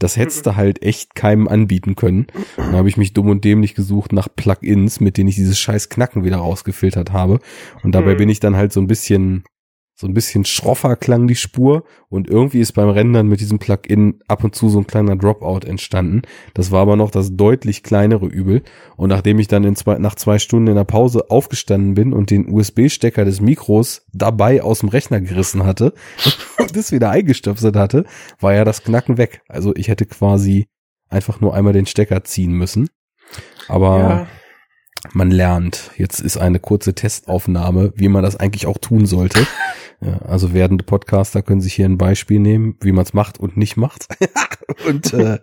Das 0.00 0.16
hättest 0.16 0.44
du 0.46 0.56
halt 0.56 0.82
echt 0.82 1.14
keinem 1.14 1.46
anbieten 1.46 1.94
können. 1.94 2.26
Dann 2.56 2.72
habe 2.72 2.88
ich 2.88 2.96
mich 2.96 3.12
dumm 3.12 3.28
und 3.28 3.44
dämlich 3.44 3.74
gesucht 3.74 4.12
nach 4.12 4.28
Plugins, 4.34 4.98
mit 5.00 5.16
denen 5.16 5.28
ich 5.28 5.36
dieses 5.36 5.58
scheiß 5.58 5.88
Knacken 5.88 6.24
wieder 6.24 6.38
rausgefiltert 6.38 7.12
habe. 7.12 7.38
Und 7.84 7.94
dabei 7.94 8.10
Hm. 8.12 8.18
bin 8.18 8.28
ich 8.28 8.40
dann 8.40 8.56
halt 8.56 8.72
so 8.72 8.80
ein 8.80 8.88
bisschen, 8.88 9.44
so 9.96 10.08
ein 10.08 10.14
bisschen 10.14 10.44
schroffer 10.44 10.96
klang 10.96 11.28
die 11.28 11.36
Spur 11.36 11.84
und 12.08 12.28
irgendwie 12.28 12.58
ist 12.58 12.72
beim 12.72 12.88
Rendern 12.88 13.28
mit 13.28 13.40
diesem 13.40 13.60
Plugin 13.60 14.20
ab 14.26 14.42
und 14.42 14.54
zu 14.54 14.68
so 14.68 14.78
ein 14.78 14.88
kleiner 14.88 15.14
Dropout 15.14 15.60
entstanden. 15.66 16.22
Das 16.52 16.72
war 16.72 16.82
aber 16.82 16.96
noch 16.96 17.12
das 17.12 17.36
deutlich 17.36 17.84
kleinere 17.84 18.26
Übel. 18.26 18.62
Und 18.96 19.10
nachdem 19.10 19.38
ich 19.38 19.46
dann 19.46 19.62
in 19.62 19.76
zwei, 19.76 19.98
nach 19.98 20.16
zwei 20.16 20.40
Stunden 20.40 20.66
in 20.66 20.74
der 20.74 20.84
Pause 20.84 21.30
aufgestanden 21.30 21.94
bin 21.94 22.12
und 22.12 22.30
den 22.30 22.48
USB-Stecker 22.52 23.24
des 23.24 23.40
Mikros 23.40 24.04
dabei 24.12 24.62
aus 24.62 24.80
dem 24.80 24.88
Rechner 24.88 25.20
gerissen 25.20 25.64
hatte 25.64 25.94
und 26.58 26.76
das 26.76 26.90
wieder 26.90 27.10
eingestöpselt 27.10 27.76
hatte, 27.76 28.04
war 28.40 28.52
ja 28.52 28.64
das 28.64 28.82
Knacken 28.82 29.16
weg. 29.16 29.42
Also 29.48 29.76
ich 29.76 29.86
hätte 29.86 30.06
quasi 30.06 30.66
einfach 31.08 31.40
nur 31.40 31.54
einmal 31.54 31.72
den 31.72 31.86
Stecker 31.86 32.24
ziehen 32.24 32.52
müssen. 32.52 32.88
Aber 33.68 33.98
Ja, 33.98 34.26
man 35.12 35.30
lernt. 35.30 35.90
Jetzt 35.96 36.20
ist 36.20 36.36
eine 36.36 36.58
kurze 36.60 36.94
Testaufnahme, 36.94 37.92
wie 37.96 38.08
man 38.08 38.22
das 38.22 38.36
eigentlich 38.36 38.66
auch 38.66 38.78
tun 38.78 39.06
sollte. 39.06 39.46
Ja, 40.00 40.18
also 40.18 40.52
werdende 40.52 40.84
Podcaster 40.84 41.40
können 41.40 41.62
sich 41.62 41.72
hier 41.72 41.86
ein 41.86 41.96
Beispiel 41.96 42.38
nehmen, 42.38 42.76
wie 42.82 42.92
man 42.92 43.04
es 43.04 43.14
macht 43.14 43.38
und 43.40 43.56
nicht 43.56 43.78
macht. 43.78 44.08
und 44.86 45.14
äh, 45.14 45.38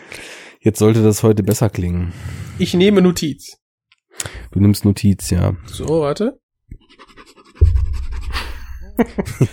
jetzt 0.60 0.78
sollte 0.78 1.02
das 1.02 1.24
heute 1.24 1.42
besser 1.42 1.70
klingen. 1.70 2.12
ich 2.58 2.74
nehme 2.74 3.02
Notiz. 3.02 3.56
Du 4.52 4.60
nimmst 4.60 4.84
Notiz, 4.84 5.30
ja. 5.30 5.54
So, 5.64 6.02
warte. 6.02 6.38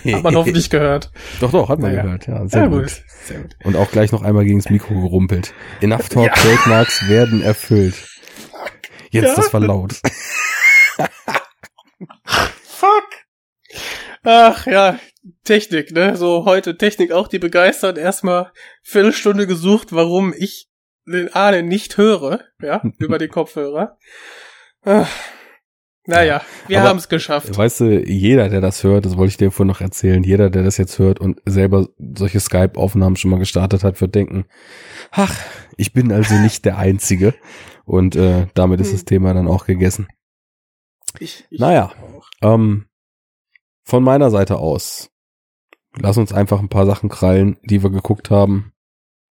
Hat 0.06 0.22
man 0.22 0.36
hoffentlich 0.36 0.70
gehört. 0.70 1.10
Doch, 1.40 1.50
doch, 1.50 1.68
hat 1.68 1.80
man 1.80 1.90
Naja. 1.90 2.02
gehört. 2.02 2.26
Ja, 2.28 2.46
sehr 2.46 2.62
Ja, 2.62 2.68
gut. 2.68 3.02
Sehr 3.24 3.40
gut. 3.40 3.56
Und 3.64 3.76
auch 3.76 3.90
gleich 3.90 4.12
noch 4.12 4.22
einmal 4.22 4.44
gegen 4.44 4.58
das 4.60 4.70
Mikro 4.70 4.94
gerumpelt. 4.94 5.52
Enough 5.80 6.08
Talk 6.10 6.26
Ja. 6.26 6.32
Trademarks 6.32 7.08
werden 7.08 7.42
erfüllt. 7.42 8.13
Jetzt, 9.14 9.28
Ja. 9.28 9.34
das 9.36 9.52
war 9.54 9.60
laut. 9.60 9.92
Fuck. 12.24 13.08
Ach 14.24 14.66
ja, 14.66 14.98
Technik, 15.44 15.92
ne? 15.92 16.16
So 16.16 16.44
heute 16.46 16.76
Technik 16.76 17.12
auch, 17.12 17.28
die 17.28 17.38
begeistert. 17.38 17.96
Erstmal 17.96 18.50
Viertelstunde 18.82 19.46
gesucht, 19.46 19.92
warum 19.92 20.34
ich 20.36 20.68
den 21.06 21.32
Arne 21.32 21.62
nicht 21.62 21.96
höre, 21.96 22.40
ja, 22.60 22.82
über 22.98 23.18
die 23.18 23.28
Kopfhörer. 23.28 23.98
Naja, 26.06 26.42
wir 26.66 26.82
haben 26.82 26.98
es 26.98 27.08
geschafft. 27.08 27.56
Weißt 27.56 27.80
du, 27.80 28.00
jeder, 28.04 28.48
der 28.48 28.60
das 28.60 28.82
hört, 28.82 29.06
das 29.06 29.16
wollte 29.16 29.30
ich 29.30 29.36
dir 29.36 29.50
vorhin 29.52 29.68
noch 29.68 29.80
erzählen, 29.80 30.22
jeder, 30.24 30.50
der 30.50 30.64
das 30.64 30.76
jetzt 30.76 30.98
hört 30.98 31.20
und 31.20 31.40
selber 31.46 31.86
solche 31.98 32.40
Skype-Aufnahmen 32.40 33.16
schon 33.16 33.30
mal 33.30 33.38
gestartet 33.38 33.84
hat, 33.84 34.00
wird 34.00 34.14
denken, 34.14 34.44
ach, 35.12 35.34
ich 35.76 35.92
bin 35.94 36.10
also 36.12 36.34
nicht 36.34 36.64
der 36.64 36.76
Einzige. 36.78 37.32
Und 37.84 38.16
äh, 38.16 38.46
damit 38.54 38.80
ist 38.80 38.88
Hm. 38.88 38.94
das 38.94 39.04
Thema 39.04 39.34
dann 39.34 39.48
auch 39.48 39.66
gegessen. 39.66 40.08
Ich, 41.18 41.46
ich 41.50 41.60
Naja. 41.60 41.92
Ähm, 42.42 42.86
von 43.84 44.02
meiner 44.02 44.30
Seite 44.30 44.56
aus, 44.58 45.10
lass 45.96 46.16
uns 46.16 46.32
einfach 46.32 46.60
ein 46.60 46.68
paar 46.70 46.86
Sachen 46.86 47.08
krallen, 47.08 47.58
die 47.62 47.82
wir 47.82 47.90
geguckt 47.90 48.30
haben 48.30 48.72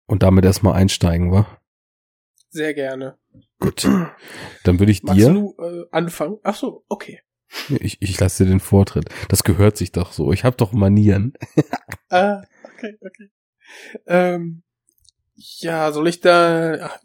und 0.06 0.24
damit 0.24 0.46
erstmal 0.46 0.76
einsteigen, 0.76 1.32
wa? 1.32 1.48
Sehr 2.50 2.74
gerne. 2.74 3.18
Gut. 3.60 3.84
Dann 4.64 4.80
würde 4.80 4.92
ich 4.92 5.02
Magst 5.04 5.20
dir, 5.20 5.34
du 5.34 5.56
äh, 5.60 5.86
anfangen? 5.92 6.38
Ach 6.44 6.56
so, 6.56 6.86
okay. 6.88 7.22
ich, 7.70 8.02
ich 8.02 8.20
lasse 8.20 8.44
dir 8.44 8.52
den 8.52 8.60
Vortritt. 8.60 9.10
Das 9.30 9.44
gehört 9.44 9.76
sich 9.78 9.92
doch 9.92 10.12
so. 10.12 10.32
Ich 10.32 10.44
habe 10.44 10.56
doch 10.56 10.72
Manieren. 10.72 11.34
Ah, 12.10 12.44
okay, 12.64 12.96
okay. 13.02 13.32
Ähm, 14.06 14.62
ja, 15.36 15.92
soll 15.92 16.08
ich 16.08 16.20
da. 16.22 16.78
ach, 16.80 17.00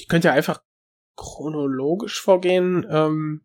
Ich 0.00 0.08
könnte 0.08 0.28
ja 0.28 0.34
einfach 0.34 0.62
chronologisch 1.16 2.20
vorgehen. 2.20 2.86
Ähm, 2.90 3.42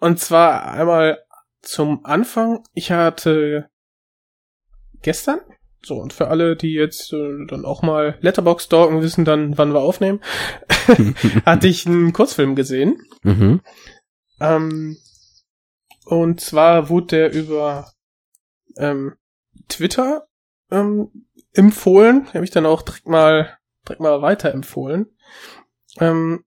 und 0.00 0.18
zwar 0.18 0.72
einmal 0.72 1.24
zum 1.60 2.04
Anfang. 2.04 2.64
Ich 2.74 2.90
hatte 2.90 3.70
gestern, 5.00 5.40
so 5.84 5.94
und 5.96 6.12
für 6.12 6.28
alle, 6.28 6.56
die 6.56 6.72
jetzt 6.72 7.12
äh, 7.12 7.46
dann 7.46 7.64
auch 7.64 7.82
mal 7.82 8.18
Letterbox 8.20 8.64
stalken, 8.64 9.02
wissen 9.02 9.24
dann, 9.24 9.56
wann 9.56 9.72
wir 9.72 9.80
aufnehmen, 9.80 10.20
hatte 11.46 11.68
ich 11.68 11.86
einen 11.86 12.12
Kurzfilm 12.12 12.56
gesehen. 12.56 13.00
mhm. 13.22 13.60
Ähm, 14.40 14.96
und 16.04 16.40
zwar 16.40 16.88
wurde 16.88 17.06
der 17.06 17.32
über 17.32 17.92
ähm, 18.76 19.14
Twitter 19.68 20.26
ähm, 20.72 21.26
empfohlen. 21.52 22.26
Habe 22.34 22.44
ich 22.44 22.50
dann 22.50 22.66
auch 22.66 22.82
direkt 22.82 23.06
mal 23.06 23.56
direkt 23.86 24.00
mal 24.00 24.22
weiterempfohlen. 24.22 25.06
Ähm, 25.98 26.44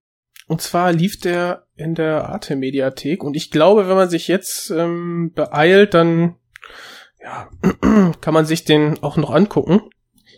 und 0.48 0.62
zwar 0.62 0.92
lief 0.94 1.20
der 1.20 1.68
in 1.76 1.96
der 1.96 2.30
Arte 2.30 2.56
Mediathek 2.56 3.24
und 3.24 3.36
ich 3.36 3.52
glaube, 3.52 3.88
wenn 3.88 3.96
man 3.96 4.10
sich 4.10 4.28
jetzt 4.28 4.70
ähm, 4.70 5.32
beeilt, 5.34 5.94
dann 5.94 6.36
ja, 7.20 7.50
kann 8.22 8.34
man 8.34 8.46
sich 8.46 8.66
den 8.66 9.02
auch 9.02 9.18
noch 9.18 9.32
angucken. 9.32 9.82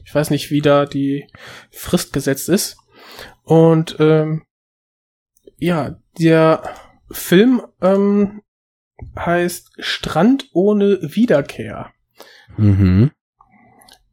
Ich 0.06 0.16
weiß 0.16 0.30
nicht, 0.30 0.52
wie 0.52 0.62
da 0.62 0.86
die 0.86 1.28
Frist 1.70 2.14
gesetzt 2.14 2.48
ist. 2.48 2.78
Und 3.44 3.98
ähm, 4.00 4.46
ja, 5.58 6.00
der 6.18 6.64
Film 7.12 7.62
ähm, 7.82 8.42
heißt 9.18 9.72
Strand 9.80 10.50
ohne 10.54 11.00
Wiederkehr. 11.02 11.92
Mhm. 12.56 13.12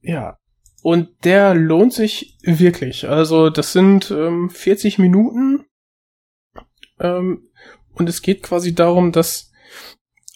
Ja. 0.00 0.38
Und 0.84 1.24
der 1.24 1.54
lohnt 1.54 1.94
sich 1.94 2.36
wirklich. 2.42 3.08
Also 3.08 3.48
das 3.48 3.72
sind 3.72 4.10
ähm, 4.10 4.50
40 4.50 4.98
Minuten. 4.98 5.64
Ähm, 7.00 7.48
und 7.94 8.06
es 8.10 8.20
geht 8.20 8.42
quasi 8.42 8.74
darum, 8.74 9.10
dass 9.10 9.50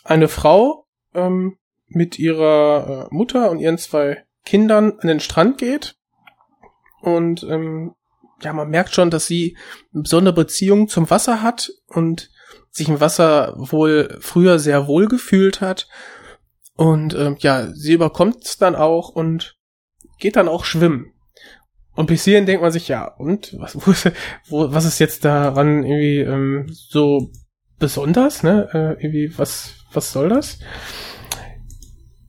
eine 0.05 0.27
Frau 0.27 0.87
ähm, 1.13 1.59
mit 1.87 2.19
ihrer 2.19 3.11
äh, 3.11 3.15
Mutter 3.15 3.51
und 3.51 3.59
ihren 3.59 3.77
zwei 3.77 4.25
Kindern 4.47 4.99
an 4.99 5.09
den 5.09 5.21
Strand 5.21 5.59
geht. 5.59 5.99
Und 7.03 7.43
ähm, 7.43 7.95
ja, 8.41 8.55
man 8.55 8.71
merkt 8.71 8.95
schon, 8.95 9.11
dass 9.11 9.27
sie 9.27 9.55
eine 9.93 10.05
besondere 10.05 10.35
Beziehung 10.35 10.89
zum 10.89 11.11
Wasser 11.11 11.43
hat 11.43 11.71
und 11.89 12.31
sich 12.71 12.89
im 12.89 13.03
Wasser 13.03 13.53
wohl 13.59 14.17
früher 14.23 14.59
sehr 14.59 14.87
wohl 14.87 15.09
gefühlt 15.09 15.61
hat. 15.61 15.91
Und 16.75 17.13
ähm, 17.13 17.37
ja, 17.41 17.67
sie 17.75 17.93
überkommt 17.93 18.47
es 18.47 18.57
dann 18.57 18.77
auch 18.77 19.11
und 19.11 19.58
geht 20.19 20.37
dann 20.37 20.49
auch 20.49 20.65
schwimmen. 20.65 21.13
Und 21.95 22.07
bis 22.07 22.25
hierhin 22.25 22.47
denkt 22.47 22.63
man 22.63 22.71
sich, 22.73 22.87
ja, 22.89 23.07
und 23.07 23.57
was, 23.59 23.75
wo, 23.87 23.91
ist- 23.91 24.13
wo, 24.49 24.73
was 24.73 24.85
ist 24.85 24.99
jetzt 25.01 25.25
daran 25.25 25.83
irgendwie 25.83 26.21
ähm, 26.21 26.67
so 26.71 27.31
besonders, 27.79 28.43
ne? 28.43 28.69
Äh, 28.73 29.03
irgendwie, 29.03 29.37
was, 29.37 29.75
was 29.93 30.13
soll 30.13 30.29
das? 30.29 30.59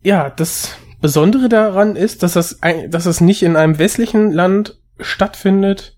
Ja, 0.02 0.30
das 0.30 0.76
Besondere 1.02 1.50
daran 1.50 1.96
ist, 1.96 2.24
dass 2.24 2.34
das, 2.34 2.62
ein- 2.64 2.90
dass 2.92 3.06
es 3.06 3.22
nicht 3.22 3.44
in 3.44 3.56
einem 3.56 3.78
westlichen 3.80 4.32
Land 4.32 4.80
stattfindet, 5.00 5.98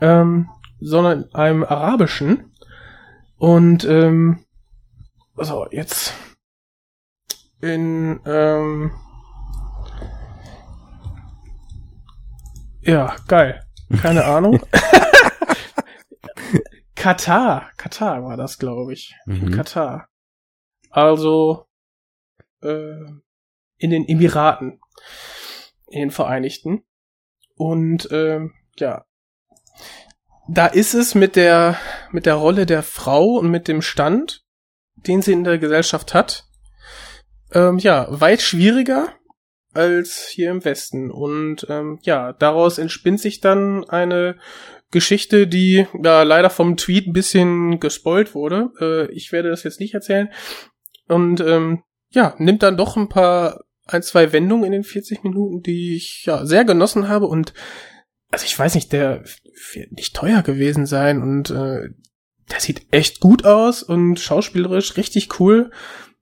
ähm, 0.00 0.48
sondern 0.80 1.24
in 1.24 1.34
einem 1.34 1.64
arabischen. 1.64 2.52
Und 3.38 3.84
ähm, 3.84 4.44
so, 5.36 5.66
jetzt 5.70 6.12
in 7.60 8.20
ähm, 8.26 8.90
ja, 12.86 13.16
geil. 13.28 13.62
Keine 14.00 14.24
Ahnung. 14.34 14.60
Katar, 16.94 17.70
Katar 17.76 18.24
war 18.24 18.36
das, 18.36 18.58
glaube 18.58 18.92
ich. 18.92 19.14
In 19.26 19.46
Mhm. 19.46 19.50
Katar. 19.52 20.08
Also 20.90 21.66
äh, 22.62 22.94
in 23.78 23.90
den 23.90 24.08
Emiraten, 24.08 24.80
in 25.88 26.00
den 26.00 26.10
Vereinigten. 26.10 26.84
Und 27.54 28.08
ähm, 28.10 28.54
ja, 28.78 29.04
da 30.48 30.66
ist 30.66 30.94
es 30.94 31.14
mit 31.14 31.36
der 31.36 31.76
mit 32.12 32.26
der 32.26 32.34
Rolle 32.34 32.66
der 32.66 32.82
Frau 32.82 33.36
und 33.36 33.50
mit 33.50 33.68
dem 33.68 33.82
Stand, 33.82 34.44
den 34.94 35.22
sie 35.22 35.32
in 35.32 35.44
der 35.44 35.58
Gesellschaft 35.58 36.14
hat, 36.14 36.44
ähm, 37.52 37.78
ja 37.78 38.06
weit 38.08 38.42
schwieriger 38.42 39.12
als 39.76 40.26
hier 40.26 40.50
im 40.50 40.64
Westen. 40.64 41.10
Und 41.10 41.66
ähm, 41.68 41.98
ja, 42.02 42.32
daraus 42.32 42.78
entspinnt 42.78 43.20
sich 43.20 43.40
dann 43.40 43.84
eine 43.84 44.36
Geschichte, 44.90 45.46
die 45.46 45.86
ja 46.02 46.22
leider 46.22 46.50
vom 46.50 46.76
Tweet 46.76 47.06
ein 47.06 47.12
bisschen 47.12 47.80
gespoilt 47.80 48.34
wurde. 48.34 48.70
Äh, 48.80 49.12
ich 49.12 49.32
werde 49.32 49.50
das 49.50 49.62
jetzt 49.62 49.80
nicht 49.80 49.94
erzählen. 49.94 50.30
Und 51.08 51.40
ähm, 51.40 51.82
ja, 52.10 52.34
nimmt 52.38 52.62
dann 52.62 52.76
doch 52.76 52.96
ein 52.96 53.08
paar, 53.08 53.64
ein, 53.84 54.02
zwei 54.02 54.32
Wendungen 54.32 54.64
in 54.64 54.72
den 54.72 54.84
40 54.84 55.22
Minuten, 55.22 55.62
die 55.62 55.96
ich 55.96 56.24
ja 56.24 56.44
sehr 56.46 56.64
genossen 56.64 57.08
habe. 57.08 57.26
Und 57.26 57.52
also 58.30 58.44
ich 58.44 58.58
weiß 58.58 58.74
nicht, 58.74 58.92
der 58.92 59.24
wird 59.72 59.92
nicht 59.92 60.14
teuer 60.14 60.42
gewesen 60.42 60.86
sein 60.86 61.22
und 61.22 61.50
äh, 61.50 61.88
der 62.50 62.60
sieht 62.60 62.86
echt 62.92 63.20
gut 63.20 63.44
aus 63.44 63.82
und 63.82 64.20
schauspielerisch 64.20 64.96
richtig 64.96 65.40
cool. 65.40 65.70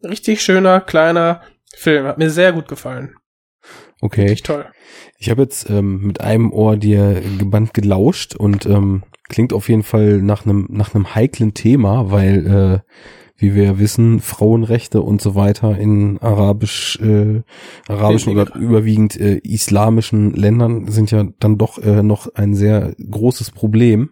Richtig 0.02 0.42
schöner, 0.42 0.80
kleiner 0.80 1.42
Film. 1.76 2.06
Hat 2.06 2.18
mir 2.18 2.30
sehr 2.30 2.52
gut 2.52 2.68
gefallen. 2.68 3.14
Okay. 4.04 4.24
Richtig 4.24 4.42
toll. 4.42 4.66
Ich 5.18 5.30
habe 5.30 5.40
jetzt 5.40 5.70
ähm, 5.70 6.02
mit 6.02 6.20
einem 6.20 6.52
Ohr 6.52 6.76
dir 6.76 7.22
gebannt 7.38 7.72
gelauscht 7.72 8.34
und 8.34 8.66
ähm, 8.66 9.02
klingt 9.30 9.54
auf 9.54 9.70
jeden 9.70 9.82
Fall 9.82 10.20
nach 10.20 10.44
einem 10.44 10.66
nach 10.68 10.94
einem 10.94 11.14
heiklen 11.14 11.54
Thema, 11.54 12.10
weil 12.10 12.82
äh, 12.84 12.90
wie 13.38 13.54
wir 13.54 13.78
wissen, 13.78 14.20
Frauenrechte 14.20 15.00
und 15.00 15.22
so 15.22 15.34
weiter 15.34 15.78
in 15.78 16.18
arabisch 16.18 17.00
äh, 17.00 17.40
arabischen 17.88 18.34
oder 18.36 18.54
überwiegend 18.54 19.18
äh, 19.18 19.38
islamischen 19.38 20.34
Ländern 20.34 20.86
sind 20.88 21.10
ja 21.10 21.24
dann 21.40 21.56
doch 21.56 21.78
äh, 21.78 22.02
noch 22.02 22.28
ein 22.34 22.54
sehr 22.54 22.94
großes 23.10 23.52
Problem. 23.52 24.10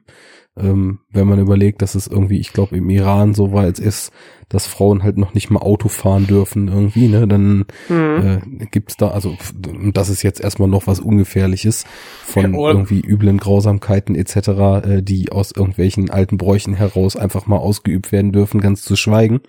Ähm, 0.55 0.99
wenn 1.11 1.27
man 1.27 1.39
überlegt, 1.39 1.81
dass 1.81 1.95
es 1.95 2.07
irgendwie, 2.07 2.39
ich 2.39 2.53
glaube, 2.53 2.77
im 2.77 2.91
Iran 2.91 3.33
so 3.33 3.53
weit 3.55 3.79
ist, 3.79 4.13
dass 4.51 4.67
Frauen 4.67 5.03
halt 5.03 5.17
noch 5.17 5.33
nicht 5.33 5.51
mal 5.51 5.61
Auto 5.61 5.89
fahren 5.89 6.27
dürfen 6.27 6.69
irgendwie, 6.69 7.09
ne? 7.09 7.27
Dann 7.27 7.65
Mhm. 7.89 8.43
äh, 8.61 8.67
gibt's 8.71 8.99
da, 8.99 9.09
also 9.09 9.35
und 9.67 9.97
das 9.97 10.11
ist 10.11 10.23
jetzt 10.23 10.43
erstmal 10.43 10.69
noch 10.69 10.87
was 10.87 11.01
Ungefährliches 11.01 11.85
von 12.23 12.53
Jawohl. 12.53 12.73
irgendwie 12.73 13.01
üblen 13.01 13.39
Grausamkeiten 13.39 14.15
etc., 14.15 14.37
äh, 14.85 15.03
die 15.03 15.33
aus 15.33 15.53
irgendwelchen 15.53 16.11
alten 16.11 16.37
Bräuchen 16.37 16.75
heraus 16.75 17.17
einfach 17.17 17.47
mal 17.47 17.57
ausgeübt 17.57 18.13
werden 18.13 18.33
dürfen, 18.33 18.61
ganz 18.61 18.83
zu 18.83 18.95
schweigen. 18.95 19.41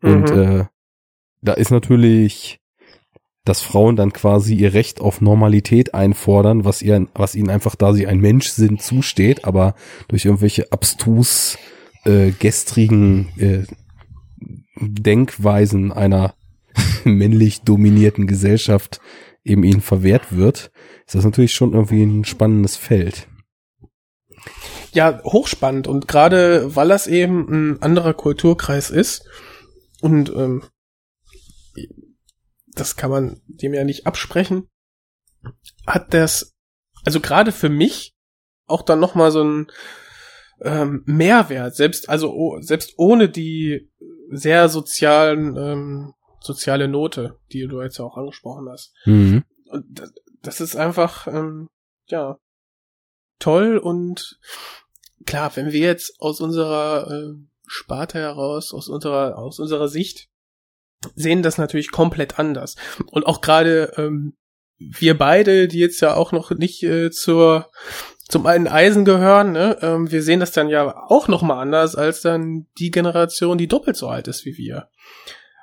Und 0.00 0.32
Mhm. 0.32 0.38
äh, 0.38 0.64
da 1.42 1.52
ist 1.52 1.70
natürlich, 1.70 2.59
dass 3.44 3.62
Frauen 3.62 3.96
dann 3.96 4.12
quasi 4.12 4.54
ihr 4.54 4.74
Recht 4.74 5.00
auf 5.00 5.20
Normalität 5.20 5.94
einfordern, 5.94 6.64
was 6.64 6.82
ihr, 6.82 7.06
was 7.14 7.34
ihnen 7.34 7.50
einfach, 7.50 7.74
da 7.74 7.92
sie 7.92 8.06
ein 8.06 8.20
Mensch 8.20 8.48
sind, 8.48 8.82
zusteht, 8.82 9.44
aber 9.44 9.74
durch 10.08 10.26
irgendwelche 10.26 10.70
abstrus 10.72 11.56
äh, 12.04 12.32
gestrigen 12.32 13.28
äh, 13.38 13.64
Denkweisen 14.80 15.92
einer 15.92 16.34
männlich 17.04 17.62
dominierten 17.62 18.26
Gesellschaft 18.26 19.00
eben 19.44 19.64
ihnen 19.64 19.80
verwehrt 19.80 20.36
wird, 20.36 20.70
ist 21.06 21.14
das 21.14 21.24
natürlich 21.24 21.52
schon 21.52 21.72
irgendwie 21.72 22.02
ein 22.02 22.24
spannendes 22.24 22.76
Feld. 22.76 23.26
Ja, 24.92 25.22
hochspannend 25.24 25.86
und 25.86 26.08
gerade 26.08 26.74
weil 26.74 26.88
das 26.88 27.06
eben 27.06 27.48
ein 27.48 27.82
anderer 27.82 28.14
Kulturkreis 28.14 28.90
ist 28.90 29.24
und 30.00 30.30
ähm, 30.30 30.62
das 32.80 32.96
kann 32.96 33.10
man 33.10 33.40
dem 33.46 33.74
ja 33.74 33.84
nicht 33.84 34.06
absprechen, 34.06 34.68
hat 35.86 36.14
das 36.14 36.56
also 37.04 37.20
gerade 37.20 37.52
für 37.52 37.68
mich 37.68 38.14
auch 38.66 38.82
dann 38.82 39.00
noch 39.00 39.14
mal 39.14 39.30
so 39.30 39.42
ein 39.42 39.70
ähm, 40.62 41.02
Mehrwert, 41.06 41.74
selbst 41.74 42.08
also 42.08 42.32
oh, 42.32 42.60
selbst 42.60 42.94
ohne 42.96 43.28
die 43.28 43.90
sehr 44.30 44.68
sozialen 44.68 45.56
ähm, 45.56 46.14
soziale 46.40 46.88
Note, 46.88 47.38
die 47.52 47.66
du 47.66 47.82
jetzt 47.82 48.00
auch 48.00 48.16
angesprochen 48.16 48.68
hast. 48.70 48.94
Mhm. 49.04 49.44
Und 49.66 49.84
das, 49.90 50.12
das 50.42 50.60
ist 50.60 50.76
einfach 50.76 51.26
ähm, 51.26 51.68
ja 52.08 52.38
toll 53.38 53.78
und 53.78 54.38
klar, 55.26 55.54
wenn 55.56 55.72
wir 55.72 55.80
jetzt 55.80 56.20
aus 56.20 56.40
unserer 56.40 57.10
äh, 57.10 57.34
Sparte 57.66 58.18
heraus, 58.18 58.72
aus 58.72 58.88
unserer 58.88 59.38
aus 59.38 59.58
unserer 59.58 59.88
Sicht 59.88 60.29
sehen 61.14 61.42
das 61.42 61.58
natürlich 61.58 61.90
komplett 61.90 62.38
anders 62.38 62.76
und 63.10 63.26
auch 63.26 63.40
gerade 63.40 63.92
ähm, 63.96 64.34
wir 64.78 65.16
beide, 65.16 65.68
die 65.68 65.78
jetzt 65.78 66.00
ja 66.00 66.14
auch 66.14 66.32
noch 66.32 66.50
nicht 66.52 66.82
äh, 66.82 67.10
zur 67.10 67.70
zum 68.28 68.46
einen 68.46 68.68
Eisen 68.68 69.04
gehören, 69.04 69.52
ne? 69.52 69.76
Ähm, 69.82 70.10
wir 70.10 70.22
sehen 70.22 70.40
das 70.40 70.52
dann 70.52 70.68
ja 70.68 70.96
auch 71.08 71.26
noch 71.26 71.42
mal 71.42 71.60
anders 71.60 71.96
als 71.96 72.20
dann 72.20 72.66
die 72.78 72.90
Generation, 72.90 73.58
die 73.58 73.66
doppelt 73.66 73.96
so 73.96 74.08
alt 74.08 74.28
ist 74.28 74.44
wie 74.44 74.56
wir. 74.56 74.88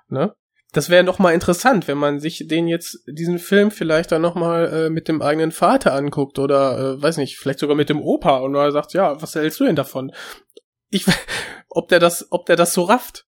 Ne? 0.09 0.35
Das 0.73 0.89
wäre 0.89 1.03
noch 1.03 1.17
mal 1.17 1.33
interessant, 1.33 1.87
wenn 1.87 1.97
man 1.97 2.19
sich 2.19 2.45
den 2.47 2.67
jetzt 2.67 2.99
diesen 3.07 3.39
Film 3.39 3.71
vielleicht 3.71 4.11
dann 4.11 4.21
noch 4.21 4.35
mal 4.35 4.65
äh, 4.67 4.89
mit 4.89 5.07
dem 5.07 5.21
eigenen 5.21 5.51
Vater 5.51 5.93
anguckt 5.93 6.39
oder 6.39 6.77
äh, 6.77 7.01
weiß 7.01 7.17
nicht, 7.17 7.37
vielleicht 7.37 7.59
sogar 7.59 7.77
mit 7.77 7.89
dem 7.89 8.01
Opa 8.01 8.39
und 8.39 8.53
er 8.53 8.71
sagt, 8.73 8.93
ja, 8.93 9.21
was 9.21 9.33
hältst 9.35 9.61
du 9.61 9.63
denn 9.63 9.77
davon? 9.77 10.11
Ich, 10.89 11.05
ob 11.69 11.87
der 11.87 11.99
das, 11.99 12.27
ob 12.31 12.45
der 12.47 12.57
das 12.57 12.73
so 12.73 12.83
rafft 12.83 13.26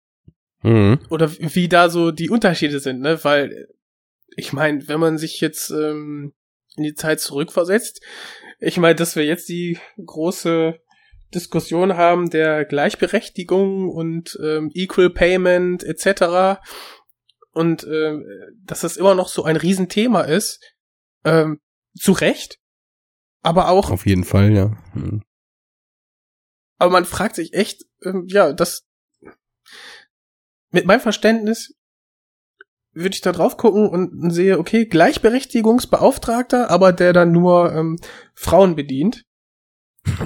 Mhm. 0.67 0.99
oder 1.11 1.31
wie 1.39 1.69
da 1.69 1.89
so 1.89 2.11
die 2.11 2.29
Unterschiede 2.29 2.81
sind, 2.81 3.01
ne? 3.01 3.23
Weil 3.23 3.69
ich 4.37 4.53
meine, 4.53 4.89
wenn 4.89 4.99
man 4.99 5.17
sich 5.17 5.41
jetzt 5.41 5.71
ähm, 5.71 6.35
in 6.75 6.83
die 6.83 6.95
Zeit 6.95 7.21
zurückversetzt, 7.21 8.03
ich 8.59 8.77
meine, 8.77 8.97
dass 8.97 9.15
wir 9.15 9.25
jetzt 9.25 9.49
die 9.49 9.79
große 10.05 10.75
Diskussion 11.33 11.97
haben 11.97 12.31
der 12.31 12.65
Gleichberechtigung 12.65 13.89
und 13.89 14.37
ähm, 14.43 14.71
Equal 14.75 15.11
Payment 15.11 15.85
etc. 15.85 16.61
Und 17.53 17.85
ähm, 17.85 18.25
dass 18.65 18.81
das 18.81 18.97
immer 18.97 19.15
noch 19.15 19.29
so 19.29 19.45
ein 19.45 19.57
Riesenthema 19.57 20.23
ist, 20.23 20.61
ähm, 21.25 21.61
zu 21.95 22.11
Recht, 22.11 22.59
aber 23.43 23.69
auch, 23.69 23.91
Auf 23.91 24.07
jeden 24.07 24.25
Fall, 24.25 24.53
ja. 24.53 24.77
Mhm. 24.95 25.23
aber 26.79 26.91
man 26.91 27.05
fragt 27.05 27.37
sich 27.37 27.55
echt, 27.55 27.85
ähm, 28.03 28.25
ja, 28.27 28.53
das 28.53 28.86
mit 30.71 30.87
meinem 30.87 31.01
Verständnis 31.01 31.75
würde 32.93 33.15
ich 33.15 33.21
da 33.21 33.33
drauf 33.33 33.59
gucken 33.59 33.89
und 33.89 34.31
sehe, 34.31 34.59
okay, 34.59 34.87
Gleichberechtigungsbeauftragter, 34.87 36.71
aber 36.71 36.93
der 36.93 37.13
dann 37.13 37.31
nur 37.31 37.73
ähm, 37.75 37.99
Frauen 38.35 38.75
bedient. 38.75 39.25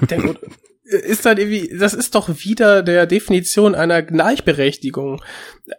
Der 0.08 0.36
ist 0.84 1.26
dann 1.26 1.38
irgendwie, 1.38 1.76
das 1.76 1.94
ist 1.94 2.14
doch 2.14 2.28
wieder 2.28 2.82
der 2.82 3.06
Definition 3.06 3.74
einer 3.74 4.02
Gleichberechtigung. 4.02 5.20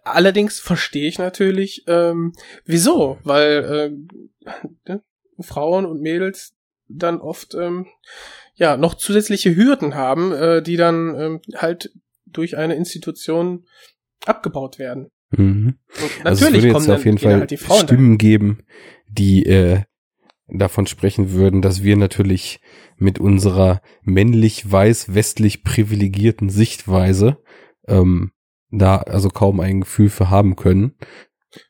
Allerdings 0.04 0.60
verstehe 0.60 1.08
ich 1.08 1.18
natürlich, 1.18 1.86
ähm, 1.88 2.34
wieso, 2.66 3.20
weil 3.24 3.96
ähm, 3.96 4.30
ne, 4.88 5.02
Frauen 5.40 5.86
und 5.86 6.02
Mädels 6.02 6.54
dann 6.88 7.22
oft 7.22 7.56
ähm, 7.56 7.88
ja 8.56 8.76
noch 8.76 8.96
zusätzliche 8.96 9.56
Hürden 9.56 9.96
haben, 9.96 10.34
äh, 10.34 10.62
die 10.62 10.76
dann 10.76 11.16
ähm, 11.18 11.42
halt 11.56 11.92
durch 12.26 12.58
eine 12.58 12.76
Institution 12.76 13.66
abgebaut 14.26 14.80
werden. 14.80 15.10
Mhm. 15.32 15.76
Und 16.02 16.26
Also 16.26 16.46
es 16.46 16.52
natürlich 16.52 16.64
würde 16.64 16.80
jetzt 16.80 16.90
auf 16.90 17.06
jeden 17.06 17.18
Fall 17.18 17.40
halt 17.40 17.52
die 17.52 17.58
Frauen 17.58 17.82
Stimmen 17.82 18.18
geben, 18.18 18.60
die 19.08 19.46
äh, 19.46 19.82
davon 20.48 20.88
sprechen 20.88 21.32
würden, 21.32 21.62
dass 21.62 21.84
wir 21.84 21.96
natürlich 21.96 22.60
mit 22.98 23.20
unserer 23.20 23.82
männlich-weiß 24.04 25.14
westlich 25.14 25.64
privilegierten 25.64 26.50
Sichtweise 26.50 27.38
ähm, 27.88 28.32
da 28.70 28.98
also 28.98 29.30
kaum 29.30 29.60
ein 29.60 29.82
Gefühl 29.82 30.10
für 30.10 30.30
haben 30.30 30.56
können. 30.56 30.96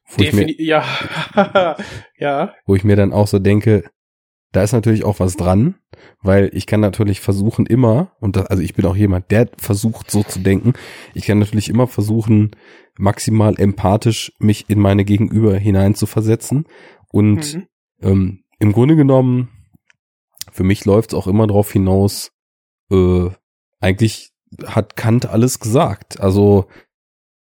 Wo 0.09 0.21
ich, 0.21 0.33
mir, 0.33 0.61
ja, 0.61 0.85
ja, 2.17 2.53
wo 2.65 2.75
ich 2.75 2.83
mir 2.83 2.95
dann 2.95 3.13
auch 3.13 3.27
so 3.27 3.39
denke, 3.39 3.89
da 4.51 4.63
ist 4.63 4.73
natürlich 4.73 5.05
auch 5.05 5.19
was 5.19 5.37
dran, 5.37 5.75
weil 6.21 6.49
ich 6.53 6.65
kann 6.65 6.81
natürlich 6.81 7.21
versuchen 7.21 7.65
immer, 7.65 8.11
und 8.19 8.35
das, 8.35 8.47
also 8.47 8.61
ich 8.61 8.73
bin 8.73 8.85
auch 8.85 8.95
jemand, 8.95 9.31
der 9.31 9.49
versucht 9.57 10.11
so 10.11 10.23
zu 10.23 10.39
denken, 10.39 10.73
ich 11.13 11.25
kann 11.25 11.39
natürlich 11.39 11.69
immer 11.69 11.87
versuchen, 11.87 12.51
maximal 12.97 13.57
empathisch 13.57 14.33
mich 14.39 14.69
in 14.69 14.79
meine 14.79 15.05
Gegenüber 15.05 15.57
hineinzuversetzen. 15.57 16.65
Und 17.09 17.55
mhm. 17.55 17.67
ähm, 18.01 18.43
im 18.59 18.73
Grunde 18.73 18.95
genommen, 18.95 19.49
für 20.51 20.63
mich 20.63 20.85
läuft 20.85 21.13
es 21.13 21.17
auch 21.17 21.27
immer 21.27 21.47
darauf 21.47 21.71
hinaus, 21.71 22.31
äh, 22.91 23.29
eigentlich 23.79 24.31
hat 24.65 24.97
Kant 24.97 25.25
alles 25.27 25.59
gesagt. 25.59 26.19
Also 26.19 26.67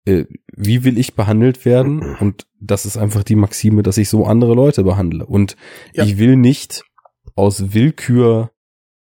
äh, 0.04 0.24
wie 0.54 0.84
will 0.84 0.98
ich 0.98 1.14
behandelt 1.14 1.64
werden? 1.64 2.16
Und 2.16 2.46
das 2.60 2.86
ist 2.86 2.96
einfach 2.96 3.24
die 3.24 3.36
Maxime, 3.36 3.82
dass 3.82 3.98
ich 3.98 4.08
so 4.08 4.26
andere 4.26 4.54
Leute 4.54 4.84
behandle. 4.84 5.24
Und 5.24 5.56
Ja. 5.94 6.04
ich 6.04 6.18
will 6.18 6.36
nicht 6.36 6.84
aus 7.38 7.72
Willkür 7.72 8.50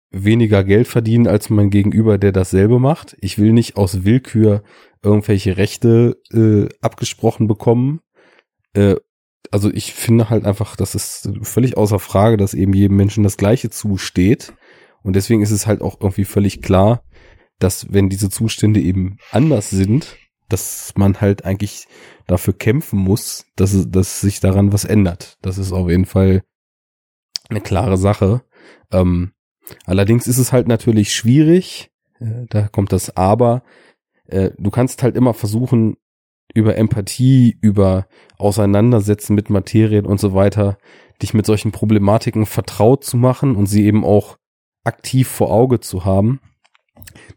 weniger 0.09 0.63
Geld 0.63 0.87
verdienen 0.87 1.27
als 1.27 1.51
mein 1.51 1.69
Gegenüber, 1.69 2.17
der 2.17 2.31
dasselbe 2.31 2.79
macht. 2.79 3.15
Ich 3.21 3.37
will 3.37 3.53
nicht 3.53 3.77
aus 3.77 4.03
Willkür 4.03 4.63
irgendwelche 5.03 5.57
Rechte 5.57 6.17
äh, 6.31 6.67
abgesprochen 6.81 7.47
bekommen. 7.47 8.01
Äh, 8.73 8.95
also 9.51 9.71
ich 9.71 9.93
finde 9.93 10.31
halt 10.31 10.45
einfach, 10.45 10.75
das 10.75 10.95
ist 10.95 11.29
völlig 11.43 11.77
außer 11.77 11.99
Frage, 11.99 12.37
dass 12.37 12.55
eben 12.55 12.73
jedem 12.73 12.97
Menschen 12.97 13.23
das 13.23 13.37
Gleiche 13.37 13.69
zusteht. 13.69 14.53
Und 15.03 15.15
deswegen 15.15 15.43
ist 15.43 15.51
es 15.51 15.67
halt 15.67 15.81
auch 15.81 16.01
irgendwie 16.01 16.25
völlig 16.25 16.63
klar, 16.63 17.03
dass 17.59 17.93
wenn 17.93 18.09
diese 18.09 18.31
Zustände 18.31 18.79
eben 18.79 19.17
anders 19.31 19.69
sind, 19.69 20.17
dass 20.49 20.93
man 20.95 21.21
halt 21.21 21.45
eigentlich 21.45 21.87
dafür 22.25 22.53
kämpfen 22.53 22.97
muss, 22.97 23.45
dass, 23.55 23.89
dass 23.91 24.21
sich 24.21 24.39
daran 24.39 24.73
was 24.73 24.85
ändert. 24.85 25.37
Das 25.43 25.59
ist 25.59 25.71
auf 25.71 25.89
jeden 25.89 26.05
Fall 26.05 26.41
eine 27.49 27.61
klare 27.61 27.97
Sache. 27.97 28.41
Ähm, 28.91 29.33
allerdings 29.85 30.27
ist 30.27 30.37
es 30.37 30.51
halt 30.51 30.67
natürlich 30.67 31.13
schwierig, 31.13 31.91
äh, 32.19 32.45
da 32.49 32.67
kommt 32.67 32.91
das 32.91 33.15
Aber, 33.15 33.63
äh, 34.27 34.51
du 34.57 34.71
kannst 34.71 35.03
halt 35.03 35.15
immer 35.15 35.33
versuchen, 35.33 35.97
über 36.53 36.77
Empathie, 36.77 37.57
über 37.61 38.07
Auseinandersetzen 38.37 39.33
mit 39.33 39.49
Materien 39.49 40.05
und 40.05 40.19
so 40.19 40.33
weiter, 40.33 40.77
dich 41.21 41.33
mit 41.33 41.45
solchen 41.45 41.71
Problematiken 41.71 42.45
vertraut 42.45 43.03
zu 43.03 43.17
machen 43.17 43.55
und 43.55 43.65
sie 43.65 43.85
eben 43.85 44.03
auch 44.03 44.37
aktiv 44.83 45.27
vor 45.27 45.51
Auge 45.51 45.79
zu 45.79 46.05
haben. 46.05 46.41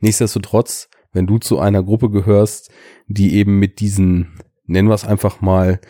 Nichtsdestotrotz, 0.01 0.89
wenn 1.13 1.27
du 1.27 1.39
zu 1.39 1.59
einer 1.59 1.83
Gruppe 1.83 2.11
gehörst, 2.11 2.71
die 3.07 3.35
eben 3.37 3.59
mit 3.59 3.81
diesen, 3.81 4.41
nennen 4.67 4.89
wir 4.89 4.95
es 4.95 5.07
einfach 5.07 5.41
mal, 5.41 5.81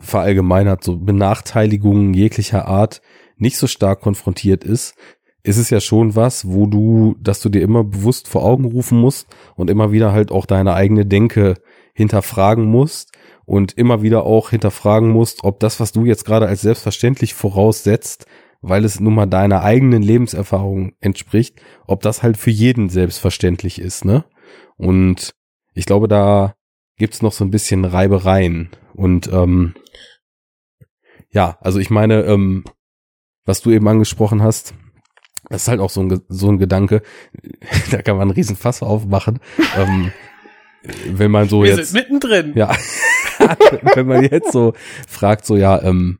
verallgemeinert, 0.00 0.82
so 0.82 0.98
Benachteiligungen 0.98 2.14
jeglicher 2.14 2.66
Art 2.66 3.00
nicht 3.36 3.58
so 3.58 3.66
stark 3.66 4.00
konfrontiert 4.00 4.64
ist, 4.64 4.94
ist 5.42 5.58
es 5.58 5.70
ja 5.70 5.80
schon 5.80 6.16
was, 6.16 6.48
wo 6.48 6.66
du, 6.66 7.16
dass 7.20 7.40
du 7.40 7.50
dir 7.50 7.62
immer 7.62 7.84
bewusst 7.84 8.28
vor 8.28 8.44
Augen 8.44 8.64
rufen 8.64 8.98
musst 8.98 9.26
und 9.56 9.70
immer 9.70 9.92
wieder 9.92 10.12
halt 10.12 10.32
auch 10.32 10.46
deine 10.46 10.74
eigene 10.74 11.04
Denke 11.04 11.54
hinterfragen 11.92 12.64
musst 12.64 13.12
und 13.44 13.72
immer 13.72 14.02
wieder 14.02 14.24
auch 14.24 14.50
hinterfragen 14.50 15.10
musst, 15.10 15.44
ob 15.44 15.60
das, 15.60 15.80
was 15.80 15.92
du 15.92 16.06
jetzt 16.06 16.24
gerade 16.24 16.46
als 16.46 16.62
selbstverständlich 16.62 17.34
voraussetzt, 17.34 18.26
weil 18.62 18.86
es 18.86 19.00
nun 19.00 19.14
mal 19.14 19.26
deiner 19.26 19.62
eigenen 19.62 20.02
Lebenserfahrung 20.02 20.94
entspricht, 21.00 21.60
ob 21.86 22.00
das 22.00 22.22
halt 22.22 22.38
für 22.38 22.50
jeden 22.50 22.88
selbstverständlich 22.88 23.78
ist, 23.78 24.06
ne? 24.06 24.24
Und 24.76 25.34
ich 25.74 25.84
glaube, 25.84 26.08
da 26.08 26.54
gibt's 26.96 27.20
noch 27.20 27.32
so 27.32 27.44
ein 27.44 27.50
bisschen 27.50 27.84
Reibereien. 27.84 28.70
Und 28.94 29.30
ähm, 29.32 29.74
ja, 31.30 31.58
also 31.60 31.78
ich 31.78 31.90
meine, 31.90 32.22
ähm, 32.22 32.64
was 33.44 33.60
du 33.62 33.70
eben 33.70 33.88
angesprochen 33.88 34.42
hast, 34.42 34.74
das 35.50 35.62
ist 35.62 35.68
halt 35.68 35.80
auch 35.80 35.90
so 35.90 36.02
ein, 36.02 36.20
so 36.28 36.48
ein 36.48 36.58
Gedanke, 36.58 37.02
da 37.90 38.02
kann 38.02 38.16
man 38.16 38.28
einen 38.28 38.36
riesen 38.36 38.56
Fass 38.56 38.82
aufmachen. 38.82 39.40
ähm, 39.76 40.12
wenn 41.06 41.30
man 41.30 41.48
so 41.48 41.62
Wir 41.62 41.76
jetzt 41.76 41.92
sind 41.92 42.02
mittendrin. 42.10 42.52
ja. 42.54 42.74
Wenn 43.94 44.06
man 44.06 44.22
jetzt 44.22 44.52
so 44.52 44.74
fragt, 45.08 45.44
so 45.44 45.56
ja, 45.56 45.82
ähm, 45.82 46.18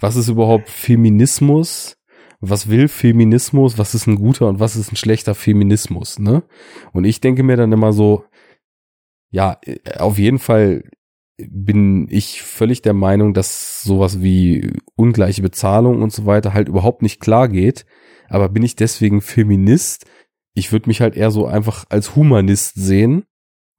was 0.00 0.16
ist 0.16 0.28
überhaupt 0.28 0.68
Feminismus? 0.68 1.96
Was 2.40 2.68
will 2.68 2.88
Feminismus? 2.88 3.78
Was 3.78 3.94
ist 3.94 4.06
ein 4.06 4.16
guter 4.16 4.48
und 4.48 4.60
was 4.60 4.76
ist 4.76 4.92
ein 4.92 4.96
schlechter 4.96 5.34
Feminismus, 5.34 6.18
ne? 6.18 6.42
Und 6.92 7.04
ich 7.04 7.20
denke 7.20 7.42
mir 7.42 7.56
dann 7.56 7.72
immer 7.72 7.92
so, 7.92 8.24
ja, 9.30 9.58
äh, 9.62 9.78
auf 9.98 10.18
jeden 10.18 10.38
Fall 10.38 10.84
bin 11.50 12.06
ich 12.10 12.42
völlig 12.42 12.82
der 12.82 12.92
Meinung, 12.94 13.34
dass 13.34 13.82
sowas 13.82 14.22
wie 14.22 14.72
ungleiche 14.96 15.42
Bezahlung 15.42 16.02
und 16.02 16.12
so 16.12 16.26
weiter 16.26 16.52
halt 16.54 16.68
überhaupt 16.68 17.02
nicht 17.02 17.20
klar 17.20 17.48
geht. 17.48 17.86
Aber 18.28 18.48
bin 18.48 18.62
ich 18.62 18.76
deswegen 18.76 19.20
Feminist? 19.20 20.06
Ich 20.54 20.72
würde 20.72 20.88
mich 20.88 21.00
halt 21.00 21.16
eher 21.16 21.30
so 21.30 21.46
einfach 21.46 21.84
als 21.88 22.16
Humanist 22.16 22.74
sehen, 22.76 23.24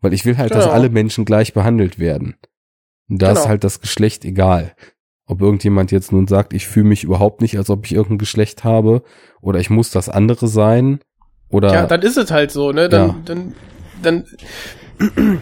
weil 0.01 0.13
ich 0.13 0.25
will 0.25 0.37
halt, 0.37 0.51
dass 0.55 0.63
Genau. 0.65 0.75
alle 0.75 0.89
Menschen 0.89 1.25
gleich 1.25 1.53
behandelt 1.53 1.99
werden. 1.99 2.35
Und 3.09 3.21
da 3.21 3.31
ist 3.31 3.39
Genau. 3.39 3.49
halt 3.49 3.63
das 3.63 3.81
Geschlecht 3.81 4.25
egal. 4.25 4.73
Ob 5.25 5.41
irgendjemand 5.41 5.91
jetzt 5.91 6.11
nun 6.11 6.27
sagt, 6.27 6.53
ich 6.53 6.67
fühle 6.67 6.87
mich 6.89 7.03
überhaupt 7.03 7.41
nicht, 7.41 7.57
als 7.57 7.69
ob 7.69 7.85
ich 7.85 7.93
irgendein 7.93 8.17
Geschlecht 8.17 8.63
habe, 8.63 9.03
oder 9.41 9.59
ich 9.59 9.69
muss 9.69 9.91
das 9.91 10.09
andere 10.09 10.47
sein, 10.47 10.99
Oder 11.49 11.73
Ja, 11.73 11.85
dann 11.85 12.01
ist 12.01 12.15
es 12.17 12.31
halt 12.31 12.49
so, 12.51 12.71
ne? 12.71 12.87
Dann, 12.87 13.07
Ja. 13.09 13.21
dann, 13.25 13.53
dann, 14.01 14.25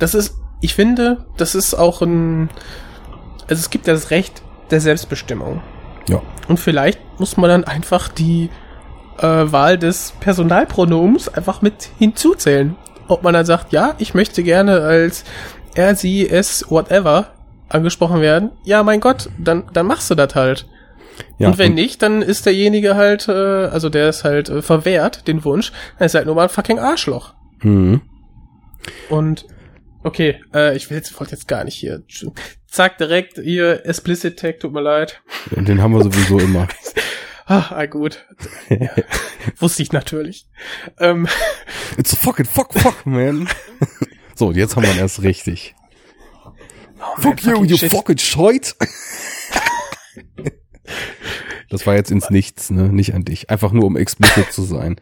das 0.00 0.14
ist, 0.14 0.34
ich 0.60 0.74
finde, 0.74 1.26
das 1.36 1.54
ist 1.54 1.74
auch 1.74 2.02
ein, 2.02 2.50
also 3.48 3.60
es 3.60 3.70
gibt 3.70 3.86
ja 3.86 3.94
das 3.94 4.10
Recht 4.10 4.42
der 4.70 4.80
Selbstbestimmung. 4.80 5.62
ja, 6.08 6.22
Und 6.48 6.58
vielleicht 6.58 7.00
muss 7.18 7.36
man 7.36 7.50
dann 7.50 7.64
einfach 7.64 8.08
die 8.08 8.50
äh, 9.18 9.26
Wahl 9.26 9.78
des 9.78 10.14
Personalpronoms 10.20 11.28
einfach 11.28 11.62
mit 11.62 11.90
hinzuzählen. 11.98 12.76
Ob 13.08 13.22
man 13.22 13.34
dann 13.34 13.46
sagt, 13.46 13.72
ja, 13.72 13.94
ich 13.98 14.14
möchte 14.14 14.42
gerne 14.42 14.82
als 14.82 15.24
er, 15.74 15.94
sie, 15.94 16.28
es, 16.28 16.70
whatever 16.70 17.28
angesprochen 17.68 18.20
werden. 18.20 18.50
Ja, 18.64 18.82
mein 18.82 19.00
Gott, 19.00 19.30
dann, 19.38 19.64
dann 19.72 19.86
machst 19.86 20.10
du 20.10 20.14
das 20.14 20.34
halt. 20.34 20.66
ja 21.38 21.48
und 21.48 21.58
wenn 21.58 21.74
nicht, 21.74 22.02
dann 22.02 22.22
ist 22.22 22.46
derjenige 22.46 22.96
halt, 22.96 23.28
äh, 23.28 23.32
also 23.32 23.88
der 23.88 24.08
ist 24.08 24.24
halt 24.24 24.48
äh, 24.48 24.62
verwehrt, 24.62 25.26
den 25.28 25.44
Wunsch, 25.44 25.72
dann 25.98 26.06
ist 26.06 26.14
halt 26.14 26.26
nur 26.26 26.34
mal 26.34 26.44
ein 26.44 26.48
fucking 26.48 26.78
Arschloch. 26.78 27.34
Mhm. 27.62 28.02
Und 29.08 29.46
okay, 30.02 30.40
äh, 30.54 30.76
ich 30.76 30.90
will 30.90 30.96
jetzt, 30.96 31.18
wollte 31.18 31.32
jetzt 31.32 31.48
gar 31.48 31.64
nicht 31.64 31.74
hier. 31.74 32.02
Zack, 32.66 32.98
direkt 32.98 33.38
hier, 33.38 33.84
Explicit 33.86 34.38
Tag, 34.38 34.60
tut 34.60 34.72
mir 34.72 34.80
leid. 34.80 35.22
Und 35.50 35.68
den 35.68 35.82
haben 35.82 35.92
wir 35.92 36.02
sowieso 36.02 36.38
immer. 36.38 36.68
Ah, 37.46 37.66
ah 37.70 37.86
gut. 37.86 38.24
Ja, 38.68 38.90
wusste 39.58 39.82
ich 39.82 39.90
natürlich. 39.90 40.46
Ähm, 41.00 41.26
It's 41.96 42.12
a 42.12 42.16
fucking 42.16 42.44
fuck 42.44 42.72
fuck, 42.72 43.04
man. 43.04 43.48
so, 44.36 44.52
jetzt 44.52 44.76
haben 44.76 44.84
wir 44.84 44.92
ihn 44.92 44.98
erst 44.98 45.22
richtig. 45.22 45.74
oh, 46.44 46.52
Fuck 47.20 47.42
you, 47.42 47.64
you 47.64 47.76
shit. 47.76 47.90
fucking 47.90 48.18
Scheut. 48.18 48.76
Das 51.70 51.86
war 51.88 51.96
jetzt 51.96 52.12
ins 52.12 52.30
Nichts, 52.30 52.70
ne? 52.70 52.84
Nicht 52.84 53.14
an 53.14 53.24
dich. 53.24 53.50
Einfach 53.50 53.72
nur, 53.72 53.84
um 53.84 53.96
explicit 53.96 54.52
zu 54.52 54.62
sein. 54.62 55.00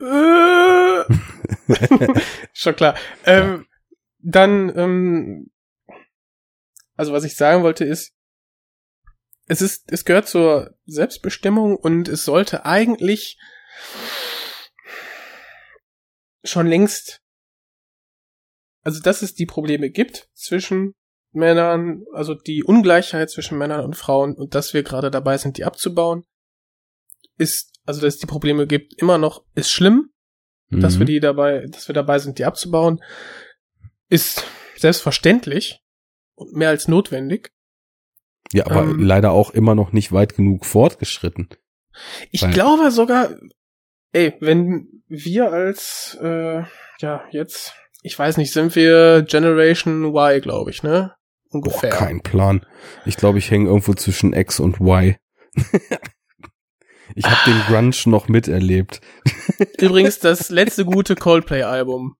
Äh. 0.00 1.02
Schon 2.52 2.76
klar. 2.76 2.94
Ähm, 3.24 3.66
dann, 4.22 4.76
ähm, 4.76 5.50
also 6.96 7.12
was 7.12 7.24
ich 7.24 7.36
sagen 7.36 7.62
wollte 7.62 7.84
ist, 7.84 8.14
es 9.46 9.60
ist, 9.60 9.90
es 9.92 10.04
gehört 10.04 10.28
zur 10.28 10.74
Selbstbestimmung 10.86 11.76
und 11.76 12.08
es 12.08 12.24
sollte 12.24 12.64
eigentlich 12.64 13.38
schon 16.44 16.66
längst, 16.66 17.20
also 18.82 19.00
dass 19.00 19.22
es 19.22 19.34
die 19.34 19.46
Probleme 19.46 19.90
gibt 19.90 20.28
zwischen 20.34 20.94
Männern, 21.32 22.04
also 22.12 22.34
die 22.34 22.62
Ungleichheit 22.62 23.30
zwischen 23.30 23.58
Männern 23.58 23.84
und 23.84 23.96
Frauen 23.96 24.34
und 24.36 24.54
dass 24.54 24.74
wir 24.74 24.82
gerade 24.82 25.10
dabei 25.10 25.38
sind, 25.38 25.56
die 25.56 25.64
abzubauen, 25.64 26.24
ist, 27.38 27.72
also 27.84 28.00
dass 28.00 28.14
es 28.14 28.20
die 28.20 28.26
Probleme 28.26 28.66
gibt, 28.66 28.94
immer 29.00 29.18
noch, 29.18 29.44
ist 29.54 29.70
schlimm, 29.70 30.10
dass 30.70 30.94
Mhm. 30.94 30.98
wir 31.00 31.06
die 31.06 31.20
dabei, 31.20 31.66
dass 31.66 31.88
wir 31.88 31.94
dabei 31.94 32.18
sind, 32.18 32.38
die 32.38 32.44
abzubauen, 32.44 33.02
ist 34.12 34.44
selbstverständlich 34.76 35.80
und 36.34 36.54
mehr 36.54 36.68
als 36.68 36.86
notwendig. 36.86 37.50
Ja, 38.52 38.66
aber 38.66 38.82
ähm, 38.82 39.00
leider 39.00 39.32
auch 39.32 39.50
immer 39.50 39.74
noch 39.74 39.92
nicht 39.92 40.12
weit 40.12 40.34
genug 40.36 40.66
fortgeschritten. 40.66 41.48
Ich 42.30 42.42
Weil- 42.42 42.52
glaube 42.52 42.90
sogar, 42.90 43.30
ey, 44.12 44.34
wenn 44.40 45.02
wir 45.08 45.52
als, 45.52 46.18
äh, 46.20 46.62
ja, 47.00 47.24
jetzt, 47.30 47.74
ich 48.02 48.18
weiß 48.18 48.36
nicht, 48.36 48.52
sind 48.52 48.74
wir 48.76 49.22
Generation 49.22 50.04
Y, 50.04 50.40
glaube 50.40 50.70
ich, 50.70 50.82
ne? 50.82 51.14
Boah, 51.50 51.56
Ungefähr. 51.58 51.90
kein 51.90 52.22
Plan. 52.22 52.66
Ich 53.04 53.16
glaube, 53.16 53.38
ich 53.38 53.50
hänge 53.50 53.68
irgendwo 53.68 53.94
zwischen 53.94 54.32
X 54.32 54.58
und 54.60 54.80
Y. 54.80 55.16
ich 57.14 57.24
habe 57.26 57.50
den 57.50 57.60
Grunge 57.66 57.94
noch 58.06 58.28
miterlebt. 58.28 59.00
Übrigens 59.78 60.18
das 60.18 60.50
letzte 60.50 60.84
gute 60.84 61.14
Coldplay-Album. 61.14 62.16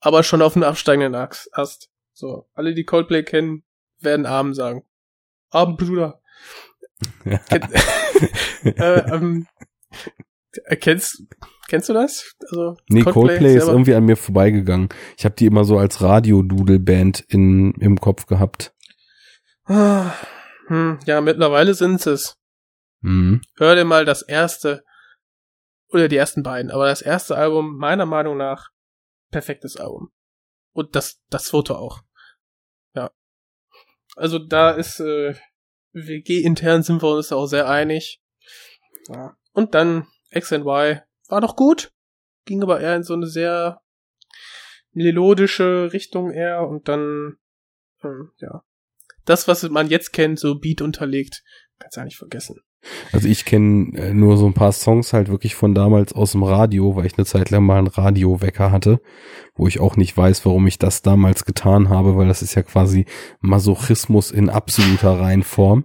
Aber 0.00 0.22
schon 0.22 0.42
auf 0.42 0.52
dem 0.52 0.62
absteigenden 0.62 1.14
Ast. 1.14 1.90
So, 2.12 2.48
alle, 2.54 2.74
die 2.74 2.84
Coldplay 2.84 3.22
kennen, 3.22 3.64
werden 4.00 4.26
Arm 4.26 4.54
sagen. 4.54 4.84
Arm, 5.50 5.76
Bruder. 5.76 6.20
Ken- 7.24 7.72
äh, 8.64 9.14
ähm, 9.14 9.46
äh, 10.64 10.76
kennst, 10.76 11.22
kennst 11.68 11.88
du 11.88 11.92
das? 11.92 12.34
Also, 12.50 12.76
Nee, 12.88 13.02
Coldplay, 13.02 13.54
ist 13.54 13.62
selber- 13.62 13.72
irgendwie 13.72 13.94
an 13.94 14.04
mir 14.04 14.16
vorbeigegangen. 14.16 14.88
Ich 15.16 15.24
habe 15.24 15.34
die 15.36 15.46
immer 15.46 15.64
so 15.64 15.78
als 15.78 16.00
Radio-Doodle-Band 16.00 17.24
im 17.28 17.98
Kopf 18.00 18.26
gehabt. 18.26 18.74
Ah, 19.64 20.12
hm, 20.66 20.98
ja, 21.06 21.20
mittlerweile 21.20 21.74
sind 21.74 22.04
es. 22.06 22.36
Mhm. 23.00 23.42
Hör 23.56 23.76
dir 23.76 23.84
mal 23.84 24.04
das 24.04 24.22
erste, 24.22 24.82
oder 25.90 26.08
die 26.08 26.16
ersten 26.16 26.42
beiden, 26.42 26.70
aber 26.70 26.86
das 26.86 27.02
erste 27.02 27.36
Album, 27.36 27.76
meiner 27.78 28.06
Meinung 28.06 28.36
nach, 28.36 28.70
perfektes 29.30 29.76
Album. 29.76 30.12
Und 30.72 30.94
das, 30.96 31.22
das 31.30 31.50
Foto 31.50 31.74
auch. 31.74 32.02
Ja. 32.94 33.10
Also 34.16 34.38
da 34.38 34.70
ist, 34.70 35.00
äh, 35.00 35.34
WG-intern 35.92 36.82
sind 36.82 37.02
wir 37.02 37.10
uns 37.16 37.32
auch 37.32 37.46
sehr 37.46 37.68
einig. 37.68 38.22
Ja. 39.08 39.36
Und 39.52 39.74
dann 39.74 40.06
X 40.30 40.52
and 40.52 40.64
Y 40.64 41.00
war 41.28 41.40
doch 41.40 41.56
gut, 41.56 41.92
ging 42.44 42.62
aber 42.62 42.80
eher 42.80 42.96
in 42.96 43.02
so 43.02 43.14
eine 43.14 43.26
sehr 43.26 43.82
melodische 44.92 45.92
Richtung 45.92 46.30
eher 46.30 46.66
und 46.66 46.88
dann, 46.88 47.38
ähm, 48.02 48.32
ja. 48.38 48.64
Das, 49.24 49.46
was 49.46 49.62
man 49.68 49.88
jetzt 49.88 50.12
kennt, 50.12 50.38
so 50.38 50.58
Beat 50.58 50.80
unterlegt, 50.80 51.42
kannst 51.78 51.96
du 51.96 52.00
nicht 52.02 52.16
vergessen. 52.16 52.60
Also 53.12 53.28
ich 53.28 53.44
kenne 53.44 53.96
äh, 53.98 54.14
nur 54.14 54.36
so 54.36 54.46
ein 54.46 54.54
paar 54.54 54.72
Songs 54.72 55.12
halt 55.12 55.28
wirklich 55.28 55.54
von 55.54 55.74
damals 55.74 56.12
aus 56.12 56.32
dem 56.32 56.42
Radio, 56.42 56.96
weil 56.96 57.06
ich 57.06 57.18
eine 57.18 57.26
Zeit 57.26 57.50
lang 57.50 57.64
mal 57.64 57.78
einen 57.78 57.88
Radiowecker 57.88 58.70
hatte, 58.70 59.00
wo 59.54 59.66
ich 59.66 59.80
auch 59.80 59.96
nicht 59.96 60.16
weiß, 60.16 60.46
warum 60.46 60.66
ich 60.66 60.78
das 60.78 61.02
damals 61.02 61.44
getan 61.44 61.88
habe, 61.88 62.16
weil 62.16 62.28
das 62.28 62.42
ist 62.42 62.54
ja 62.54 62.62
quasi 62.62 63.04
Masochismus 63.40 64.30
in 64.30 64.48
absoluter 64.48 65.18
Reinform. 65.20 65.84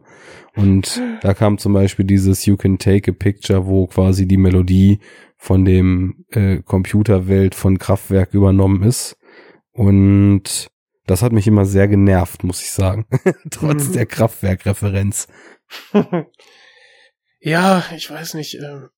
Und 0.56 1.02
da 1.22 1.34
kam 1.34 1.58
zum 1.58 1.74
Beispiel 1.74 2.06
dieses 2.06 2.46
You 2.46 2.58
Can 2.58 2.78
Take 2.78 3.12
a 3.12 3.14
Picture, 3.18 3.66
wo 3.66 3.88
quasi 3.88 4.28
die 4.28 4.38
Melodie 4.38 5.00
von 5.36 5.66
dem 5.66 6.26
äh, 6.30 6.58
Computerwelt 6.62 7.56
von 7.56 7.80
Kraftwerk 7.80 8.34
übernommen 8.36 8.84
ist. 8.84 9.18
Und 9.72 10.70
das 11.08 11.24
hat 11.24 11.32
mich 11.34 11.48
immer 11.48 11.66
sehr 11.66 11.88
genervt, 11.88 12.44
muss 12.44 12.62
ich 12.62 12.70
sagen. 12.72 13.06
Trotz 13.50 13.90
Mhm. 13.90 13.94
der 13.94 14.06
Kraftwerk-Referenz. 14.06 15.28
Ja, 17.46 17.84
ich 17.96 18.10
weiß 18.10 18.36
nicht. 18.36 18.56
Ähm, 18.56 18.90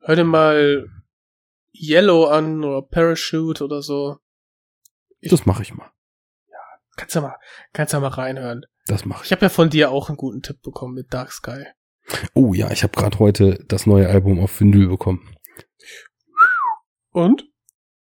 hör 0.00 0.16
dir 0.16 0.24
mal 0.24 0.88
Yellow 1.74 2.26
an 2.26 2.64
oder 2.64 2.82
Parachute 2.82 3.62
oder 3.64 3.82
so. 3.82 4.18
Ich- 5.20 5.30
Das 5.30 5.44
mache 5.46 5.62
ich 5.62 5.74
mal. 5.74 5.90
Kannst 6.96 7.14
du 7.14 7.20
mal, 7.20 7.36
kannst 7.72 7.94
du 7.94 8.00
mal 8.00 8.08
reinhören. 8.08 8.66
Das 8.86 9.04
mache 9.04 9.20
ich. 9.20 9.26
Ich 9.26 9.32
habe 9.32 9.42
ja 9.42 9.48
von 9.48 9.70
dir 9.70 9.90
auch 9.90 10.08
einen 10.08 10.16
guten 10.16 10.42
Tipp 10.42 10.60
bekommen 10.62 10.94
mit 10.94 11.12
Dark 11.14 11.32
Sky. 11.32 11.64
Oh 12.34 12.54
ja, 12.54 12.70
ich 12.70 12.82
habe 12.82 12.94
gerade 12.98 13.18
heute 13.18 13.62
das 13.68 13.86
neue 13.86 14.08
Album 14.08 14.40
auf 14.40 14.58
Vinyl 14.60 14.88
bekommen. 14.88 15.36
Und? 17.12 17.44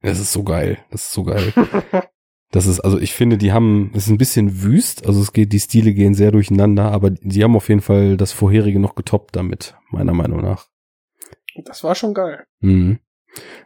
Das 0.00 0.18
ist 0.18 0.32
so 0.32 0.42
geil. 0.44 0.84
Das 0.90 1.02
ist 1.06 1.12
so 1.12 1.24
geil. 1.24 1.52
Das 2.54 2.66
ist, 2.66 2.78
also 2.78 3.00
ich 3.00 3.14
finde, 3.14 3.36
die 3.36 3.52
haben, 3.52 3.90
es 3.94 4.04
ist 4.04 4.10
ein 4.10 4.16
bisschen 4.16 4.62
wüst, 4.62 5.06
also 5.06 5.20
es 5.20 5.32
geht, 5.32 5.52
die 5.52 5.58
Stile 5.58 5.92
gehen 5.92 6.14
sehr 6.14 6.30
durcheinander, 6.30 6.92
aber 6.92 7.10
die 7.10 7.42
haben 7.42 7.56
auf 7.56 7.68
jeden 7.68 7.80
Fall 7.80 8.16
das 8.16 8.30
vorherige 8.30 8.78
noch 8.78 8.94
getoppt 8.94 9.34
damit, 9.34 9.74
meiner 9.90 10.12
Meinung 10.12 10.40
nach. 10.40 10.68
Das 11.64 11.82
war 11.82 11.96
schon 11.96 12.14
geil. 12.14 12.44
Mhm. 12.60 13.00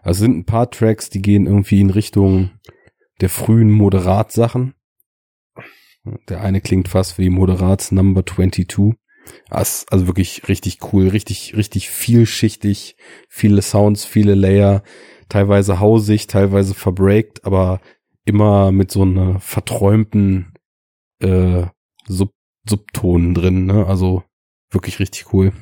Also 0.00 0.12
es 0.12 0.18
sind 0.20 0.38
ein 0.38 0.46
paar 0.46 0.70
Tracks, 0.70 1.10
die 1.10 1.20
gehen 1.20 1.44
irgendwie 1.46 1.82
in 1.82 1.90
Richtung 1.90 2.52
der 3.20 3.28
frühen 3.28 3.70
Moderat-Sachen. 3.70 4.72
Der 6.30 6.40
eine 6.40 6.62
klingt 6.62 6.88
fast 6.88 7.18
wie 7.18 7.28
Moderats 7.28 7.92
Number 7.92 8.24
22. 8.24 8.94
Das 9.50 9.80
ist 9.80 9.92
also 9.92 10.06
wirklich 10.06 10.48
richtig 10.48 10.78
cool, 10.94 11.08
richtig, 11.08 11.54
richtig 11.58 11.90
vielschichtig, 11.90 12.96
viele 13.28 13.60
Sounds, 13.60 14.06
viele 14.06 14.34
Layer, 14.34 14.82
teilweise 15.28 15.78
hausig, 15.78 16.26
teilweise 16.26 16.72
verbreakt, 16.72 17.44
aber 17.44 17.82
immer 18.28 18.72
mit 18.72 18.90
so 18.90 19.02
einer 19.02 19.40
verträumten 19.40 20.54
äh, 21.20 21.66
Sub 22.06 22.32
Subtonen 22.68 23.34
drin, 23.34 23.64
ne? 23.64 23.86
Also 23.86 24.24
wirklich 24.70 24.98
richtig 24.98 25.32
cool. 25.32 25.52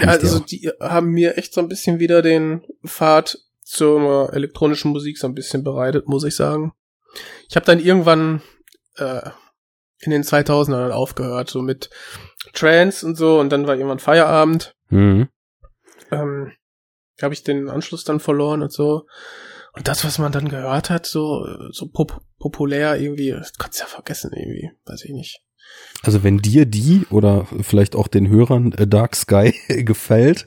Ja, 0.00 0.08
also 0.08 0.40
die 0.40 0.70
haben 0.80 1.10
mir 1.10 1.38
echt 1.38 1.54
so 1.54 1.60
ein 1.60 1.68
bisschen 1.68 2.00
wieder 2.00 2.22
den 2.22 2.62
Pfad 2.84 3.38
zur 3.62 4.32
elektronischen 4.32 4.90
Musik 4.90 5.18
so 5.18 5.28
ein 5.28 5.34
bisschen 5.34 5.62
bereitet, 5.62 6.08
muss 6.08 6.24
ich 6.24 6.34
sagen. 6.34 6.72
Ich 7.48 7.54
habe 7.54 7.66
dann 7.66 7.78
irgendwann 7.78 8.42
äh, 8.96 9.30
in 10.00 10.10
den 10.10 10.22
2000ern 10.22 10.90
aufgehört, 10.90 11.50
so 11.50 11.62
mit 11.62 11.90
Trance 12.52 13.06
und 13.06 13.16
so, 13.16 13.38
und 13.38 13.50
dann 13.50 13.66
war 13.66 13.74
irgendwann 13.74 13.98
Feierabend. 14.00 14.74
mhm. 14.88 15.28
Ähm, 16.10 16.52
habe 17.22 17.32
ich 17.32 17.44
den 17.44 17.68
Anschluss 17.68 18.04
dann 18.04 18.20
verloren 18.20 18.62
und 18.62 18.72
so. 18.72 19.06
Und 19.74 19.88
das, 19.88 20.04
was 20.04 20.18
man 20.18 20.32
dann 20.32 20.48
gehört 20.48 20.90
hat, 20.90 21.06
so 21.06 21.44
so 21.70 21.88
pop 21.88 22.20
populär 22.38 23.00
irgendwie, 23.00 23.30
das 23.30 23.52
kannst 23.54 23.78
du 23.78 23.82
ja 23.82 23.88
vergessen 23.88 24.30
irgendwie, 24.34 24.70
weiß 24.86 25.04
ich 25.04 25.12
nicht. 25.12 25.40
Also 26.02 26.22
wenn 26.22 26.38
dir 26.38 26.66
die 26.66 27.06
oder 27.10 27.46
vielleicht 27.62 27.96
auch 27.96 28.08
den 28.08 28.28
Hörern 28.28 28.72
äh, 28.72 28.86
Dark 28.86 29.16
Sky 29.16 29.54
gefällt, 29.68 30.46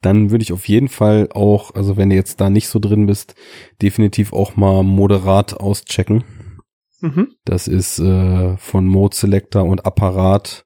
dann 0.00 0.30
würde 0.30 0.42
ich 0.42 0.52
auf 0.52 0.68
jeden 0.68 0.88
Fall 0.88 1.28
auch, 1.32 1.74
also 1.74 1.96
wenn 1.96 2.10
du 2.10 2.16
jetzt 2.16 2.40
da 2.40 2.50
nicht 2.50 2.68
so 2.68 2.78
drin 2.78 3.06
bist, 3.06 3.34
definitiv 3.82 4.32
auch 4.32 4.56
mal 4.56 4.82
moderat 4.82 5.54
auschecken. 5.54 6.24
Mhm. 7.00 7.34
Das 7.44 7.68
ist 7.68 7.98
äh, 7.98 8.56
von 8.58 8.86
Mode 8.86 9.16
Selector 9.16 9.64
und 9.64 9.86
Apparat 9.86 10.64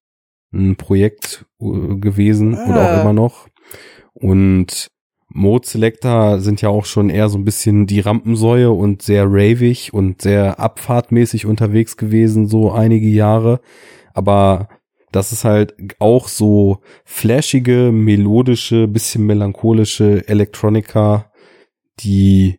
ein 0.52 0.76
Projekt 0.76 1.46
äh, 1.60 1.96
gewesen 1.96 2.56
ah. 2.56 2.68
oder 2.68 2.82
auch 2.82 3.00
immer 3.02 3.12
noch. 3.12 3.48
Und 4.12 4.88
Mode 5.34 5.66
Selector 5.66 6.40
sind 6.40 6.60
ja 6.62 6.68
auch 6.68 6.84
schon 6.84 7.10
eher 7.10 7.28
so 7.28 7.38
ein 7.38 7.44
bisschen 7.44 7.86
die 7.86 8.00
Rampensäue 8.00 8.70
und 8.70 9.02
sehr 9.02 9.24
ravig 9.26 9.92
und 9.94 10.22
sehr 10.22 10.60
abfahrtmäßig 10.60 11.46
unterwegs 11.46 11.96
gewesen, 11.96 12.46
so 12.46 12.72
einige 12.72 13.08
Jahre. 13.08 13.60
Aber 14.14 14.68
das 15.10 15.32
ist 15.32 15.44
halt 15.44 15.74
auch 15.98 16.28
so 16.28 16.80
flashige, 17.04 17.92
melodische, 17.92 18.88
bisschen 18.88 19.26
melancholische 19.26 20.26
Elektronika, 20.26 21.30
die 22.00 22.58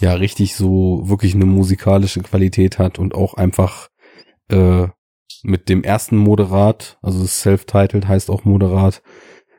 ja 0.00 0.14
richtig 0.14 0.54
so 0.54 1.02
wirklich 1.04 1.34
eine 1.34 1.46
musikalische 1.46 2.20
Qualität 2.20 2.78
hat 2.78 2.98
und 2.98 3.14
auch 3.14 3.34
einfach 3.34 3.88
äh, 4.48 4.88
mit 5.42 5.68
dem 5.68 5.82
ersten 5.84 6.16
Moderat, 6.16 6.98
also 7.02 7.24
self-titled 7.24 8.06
heißt 8.06 8.30
auch 8.30 8.44
Moderat, 8.44 9.02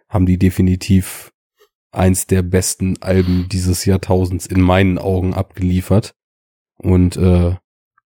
haben 0.07 0.25
die 0.25 0.37
definitiv 0.37 1.31
eins 1.91 2.27
der 2.27 2.41
besten 2.41 3.01
Alben 3.01 3.47
dieses 3.49 3.85
Jahrtausends 3.85 4.45
in 4.45 4.61
meinen 4.61 4.97
Augen 4.97 5.33
abgeliefert. 5.33 6.15
Und 6.77 7.17
äh, 7.17 7.55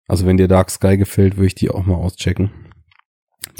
also 0.07 0.25
wenn 0.25 0.37
dir 0.37 0.47
Dark 0.47 0.69
Sky 0.69 0.97
gefällt, 0.97 1.37
würde 1.37 1.47
ich 1.47 1.55
die 1.55 1.69
auch 1.69 1.85
mal 1.85 1.95
auschecken. 1.95 2.51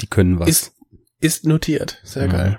Die 0.00 0.06
können 0.06 0.38
was. 0.38 0.48
Ist, 0.48 0.76
ist 1.20 1.46
notiert. 1.46 2.00
Sehr 2.04 2.26
ja. 2.26 2.32
geil. 2.32 2.58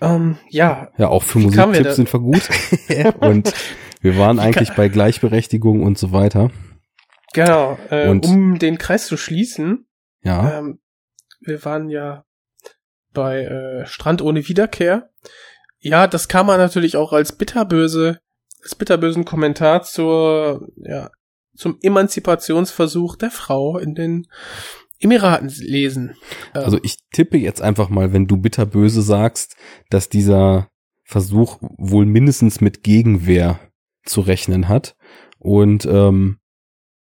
Ähm, 0.00 0.38
ja. 0.50 0.90
Ja, 0.98 1.08
auch 1.08 1.22
für 1.22 1.38
Musiktipps 1.38 1.96
sind 1.96 2.12
wir 2.12 2.20
gut. 2.20 2.48
und 3.20 3.52
wir 4.00 4.18
waren 4.18 4.38
eigentlich 4.38 4.72
bei 4.74 4.88
Gleichberechtigung 4.88 5.82
und 5.82 5.98
so 5.98 6.12
weiter. 6.12 6.50
Genau. 7.32 7.78
Äh, 7.90 8.08
und, 8.08 8.26
um 8.26 8.58
den 8.58 8.78
Kreis 8.78 9.06
zu 9.06 9.16
schließen. 9.16 9.86
Ja. 10.22 10.58
Ähm, 10.58 10.80
wir 11.40 11.64
waren 11.64 11.88
ja 11.88 12.24
bei 13.12 13.44
äh, 13.44 13.86
Strand 13.86 14.22
ohne 14.22 14.46
Wiederkehr. 14.48 15.10
Ja, 15.78 16.06
das 16.06 16.28
kam 16.28 16.46
man 16.46 16.58
natürlich 16.58 16.96
auch 16.96 17.12
als 17.12 17.32
bitterböse, 17.32 18.20
als 18.62 18.74
bitterbösen 18.74 19.24
Kommentar 19.24 19.82
zur, 19.82 20.68
ja, 20.76 21.10
zum 21.54 21.78
Emanzipationsversuch 21.80 23.16
der 23.16 23.30
Frau 23.30 23.78
in 23.78 23.94
den 23.94 24.26
Emiraten 25.00 25.48
lesen. 25.48 26.16
Ähm, 26.54 26.64
also 26.64 26.78
ich 26.82 26.96
tippe 27.12 27.38
jetzt 27.38 27.62
einfach 27.62 27.88
mal, 27.88 28.12
wenn 28.12 28.26
du 28.26 28.36
bitterböse 28.36 29.02
sagst, 29.02 29.56
dass 29.90 30.08
dieser 30.08 30.68
Versuch 31.04 31.58
wohl 31.60 32.06
mindestens 32.06 32.60
mit 32.60 32.82
Gegenwehr 32.82 33.60
zu 34.04 34.20
rechnen 34.20 34.68
hat. 34.68 34.96
Und 35.38 35.86
ähm, 35.86 36.38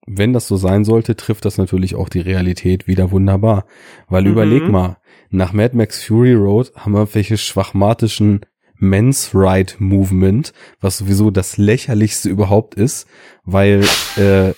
wenn 0.05 0.33
das 0.33 0.47
so 0.47 0.57
sein 0.57 0.83
sollte, 0.83 1.15
trifft 1.15 1.45
das 1.45 1.57
natürlich 1.57 1.95
auch 1.95 2.09
die 2.09 2.19
Realität 2.19 2.87
wieder 2.87 3.11
wunderbar. 3.11 3.65
Weil 4.07 4.23
mhm. 4.23 4.31
überleg 4.31 4.67
mal, 4.67 4.97
nach 5.29 5.53
Mad 5.53 5.75
Max 5.75 6.03
Fury 6.03 6.33
Road 6.33 6.73
haben 6.75 6.93
wir 6.93 7.13
welche 7.13 7.37
schwachmatischen 7.37 8.41
Men's 8.83 9.31
Right 9.33 9.75
Movement, 9.79 10.53
was 10.79 10.97
sowieso 10.97 11.31
das 11.31 11.57
lächerlichste 11.57 12.29
überhaupt 12.29 12.75
ist, 12.75 13.07
weil 13.43 13.83
äh, 14.17 14.53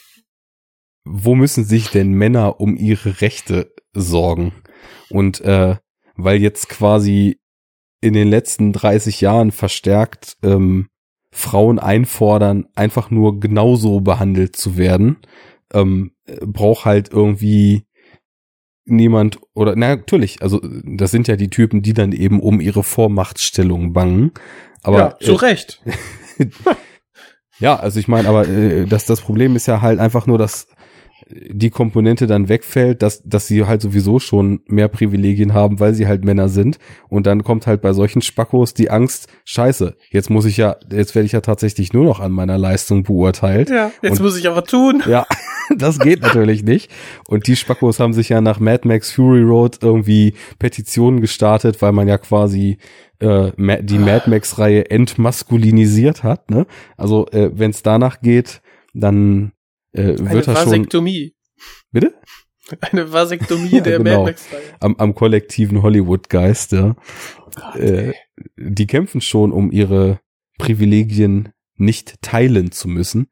wo 1.05 1.35
müssen 1.35 1.63
sich 1.63 1.89
denn 1.89 2.11
Männer 2.11 2.59
um 2.59 2.75
ihre 2.75 3.21
Rechte 3.21 3.73
sorgen? 3.93 4.53
Und 5.09 5.41
äh, 5.41 5.75
weil 6.15 6.41
jetzt 6.41 6.69
quasi 6.69 7.39
in 8.01 8.13
den 8.13 8.27
letzten 8.27 8.73
30 8.73 9.21
Jahren 9.21 9.51
verstärkt 9.51 10.37
ähm, 10.43 10.89
Frauen 11.31 11.79
einfordern, 11.79 12.65
einfach 12.75 13.11
nur 13.11 13.39
genauso 13.39 14.01
behandelt 14.01 14.55
zu 14.55 14.77
werden, 14.77 15.17
ähm, 15.73 16.11
braucht 16.41 16.85
halt 16.85 17.09
irgendwie 17.11 17.85
niemand 18.85 19.39
oder 19.53 19.75
na 19.75 19.95
natürlich, 19.95 20.41
also 20.41 20.61
das 20.83 21.11
sind 21.11 21.27
ja 21.27 21.35
die 21.35 21.49
Typen, 21.49 21.81
die 21.81 21.93
dann 21.93 22.11
eben 22.11 22.39
um 22.39 22.61
ihre 22.61 22.83
Vormachtstellung 22.83 23.93
bangen. 23.93 24.31
Aber 24.83 24.97
ja, 24.97 25.19
zu 25.19 25.33
äh, 25.33 25.37
Recht. 25.37 25.81
ja, 27.59 27.75
also 27.75 27.99
ich 27.99 28.07
meine, 28.07 28.29
aber 28.29 28.47
äh, 28.47 28.85
das 28.85 29.05
das 29.05 29.21
Problem 29.21 29.55
ist 29.55 29.65
ja 29.65 29.81
halt 29.81 29.99
einfach 29.99 30.27
nur, 30.27 30.37
dass 30.37 30.67
die 31.27 31.71
Komponente 31.71 32.27
dann 32.27 32.49
wegfällt, 32.49 33.01
dass, 33.01 33.23
dass 33.23 33.47
sie 33.47 33.65
halt 33.65 33.81
sowieso 33.81 34.19
schon 34.19 34.61
mehr 34.67 34.87
Privilegien 34.87 35.53
haben, 35.53 35.79
weil 35.79 35.95
sie 35.95 36.07
halt 36.07 36.23
Männer 36.23 36.49
sind. 36.49 36.77
Und 37.09 37.25
dann 37.25 37.43
kommt 37.43 37.65
halt 37.65 37.81
bei 37.81 37.93
solchen 37.93 38.21
Spackos 38.21 38.75
die 38.75 38.91
Angst, 38.91 39.27
scheiße, 39.43 39.95
jetzt 40.11 40.29
muss 40.29 40.45
ich 40.45 40.57
ja, 40.57 40.75
jetzt 40.91 41.15
werde 41.15 41.25
ich 41.25 41.31
ja 41.31 41.41
tatsächlich 41.41 41.93
nur 41.93 42.05
noch 42.05 42.19
an 42.19 42.31
meiner 42.31 42.59
Leistung 42.59 43.03
beurteilt. 43.03 43.69
Ja, 43.69 43.91
jetzt 44.03 44.19
und, 44.19 44.25
muss 44.25 44.37
ich 44.37 44.47
aber 44.47 44.63
tun. 44.63 45.01
Ja, 45.07 45.25
das 45.75 45.97
geht 45.97 46.21
natürlich 46.21 46.63
nicht. 46.63 46.91
Und 47.27 47.47
die 47.47 47.55
Spackos 47.55 47.99
haben 47.99 48.13
sich 48.13 48.29
ja 48.29 48.39
nach 48.39 48.59
Mad 48.59 48.87
Max 48.87 49.11
Fury 49.11 49.41
Road 49.41 49.79
irgendwie 49.81 50.35
Petitionen 50.59 51.21
gestartet, 51.21 51.81
weil 51.81 51.91
man 51.91 52.07
ja 52.07 52.19
quasi 52.19 52.77
äh, 53.19 53.51
die 53.81 53.97
Mad 53.97 54.29
Max-Reihe 54.29 54.91
entmaskulinisiert 54.91 56.23
hat. 56.23 56.51
Ne? 56.51 56.67
Also 56.97 57.27
äh, 57.29 57.49
wenn 57.53 57.71
es 57.71 57.81
danach 57.81 58.21
geht, 58.21 58.61
dann 58.93 59.53
äh, 59.97 60.17
wird 60.19 60.47
Eine 60.47 60.57
er 60.57 60.65
Vasektomie. 60.65 61.35
Bitte? 61.91 62.13
Eine 62.81 63.11
Vasektomie 63.11 63.81
der 63.81 63.97
genau. 63.99 64.23
Mad 64.23 64.23
Max 64.23 64.47
am, 64.79 64.95
am 64.97 65.15
kollektiven 65.15 65.81
Hollywood-Geist, 65.81 66.71
ja. 66.71 66.95
Gott, 67.55 67.75
äh, 67.75 68.13
die 68.57 68.87
kämpfen 68.87 69.21
schon, 69.21 69.51
um 69.51 69.71
ihre 69.71 70.19
Privilegien 70.57 71.49
nicht 71.75 72.21
teilen 72.21 72.71
zu 72.71 72.87
müssen. 72.87 73.27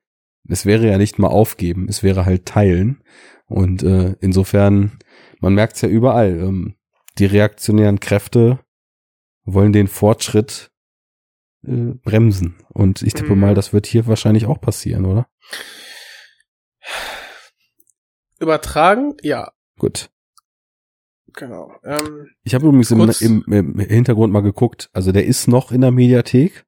Es 0.47 0.65
wäre 0.65 0.87
ja 0.87 0.97
nicht 0.97 1.19
mal 1.19 1.27
aufgeben, 1.27 1.87
es 1.89 2.03
wäre 2.03 2.25
halt 2.25 2.45
teilen. 2.45 3.01
Und 3.45 3.83
äh, 3.83 4.15
insofern, 4.19 4.99
man 5.39 5.53
merkt 5.53 5.75
es 5.75 5.81
ja 5.81 5.89
überall, 5.89 6.39
ähm, 6.39 6.75
die 7.17 7.25
reaktionären 7.25 7.99
Kräfte 7.99 8.59
wollen 9.45 9.73
den 9.73 9.87
Fortschritt 9.87 10.71
äh, 11.65 11.93
bremsen. 12.03 12.55
Und 12.69 13.01
ich 13.01 13.13
tippe 13.13 13.35
mhm. 13.35 13.41
mal, 13.41 13.55
das 13.55 13.73
wird 13.73 13.85
hier 13.85 14.07
wahrscheinlich 14.07 14.45
auch 14.45 14.59
passieren, 14.59 15.05
oder? 15.05 15.27
Übertragen, 18.43 19.15
ja. 19.21 19.51
Gut. 19.79 20.09
Genau. 21.33 21.71
Ähm, 21.83 22.27
ich 22.43 22.53
habe 22.53 22.67
übrigens 22.67 22.91
im, 22.91 23.43
im, 23.47 23.75
im, 23.75 23.79
Hintergrund 23.79 24.31
mal 24.31 24.41
geguckt. 24.41 24.89
Also 24.93 25.11
der 25.11 25.25
ist 25.25 25.47
noch 25.47 25.71
in 25.71 25.81
der 25.81 25.91
Mediathek. 25.91 26.65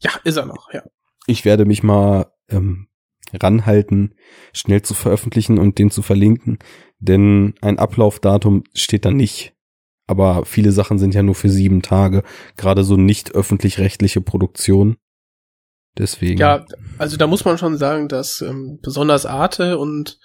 Ja, 0.00 0.12
ist 0.24 0.36
er 0.36 0.46
noch, 0.46 0.72
ja. 0.72 0.82
Ich 1.26 1.44
werde 1.44 1.64
mich 1.64 1.82
mal 1.82 2.32
ähm, 2.48 2.88
ranhalten, 3.32 4.14
schnell 4.52 4.82
zu 4.82 4.94
veröffentlichen 4.94 5.58
und 5.58 5.78
den 5.78 5.90
zu 5.90 6.02
verlinken, 6.02 6.58
denn 6.98 7.54
ein 7.60 7.78
Ablaufdatum 7.78 8.64
steht 8.74 9.04
da 9.04 9.10
nicht. 9.10 9.54
Aber 10.06 10.44
viele 10.44 10.72
Sachen 10.72 10.98
sind 10.98 11.14
ja 11.14 11.22
nur 11.22 11.34
für 11.34 11.48
sieben 11.48 11.80
Tage, 11.80 12.22
gerade 12.56 12.84
so 12.84 12.96
nicht 12.96 13.34
öffentlich-rechtliche 13.34 14.20
Produktionen. 14.20 14.96
Deswegen. 15.96 16.38
Ja, 16.38 16.64
also 16.98 17.16
da 17.16 17.26
muss 17.26 17.44
man 17.44 17.58
schon 17.58 17.76
sagen, 17.76 18.08
dass 18.08 18.40
ähm, 18.40 18.78
besonders 18.82 19.26
Arte 19.26 19.78
und 19.78 20.18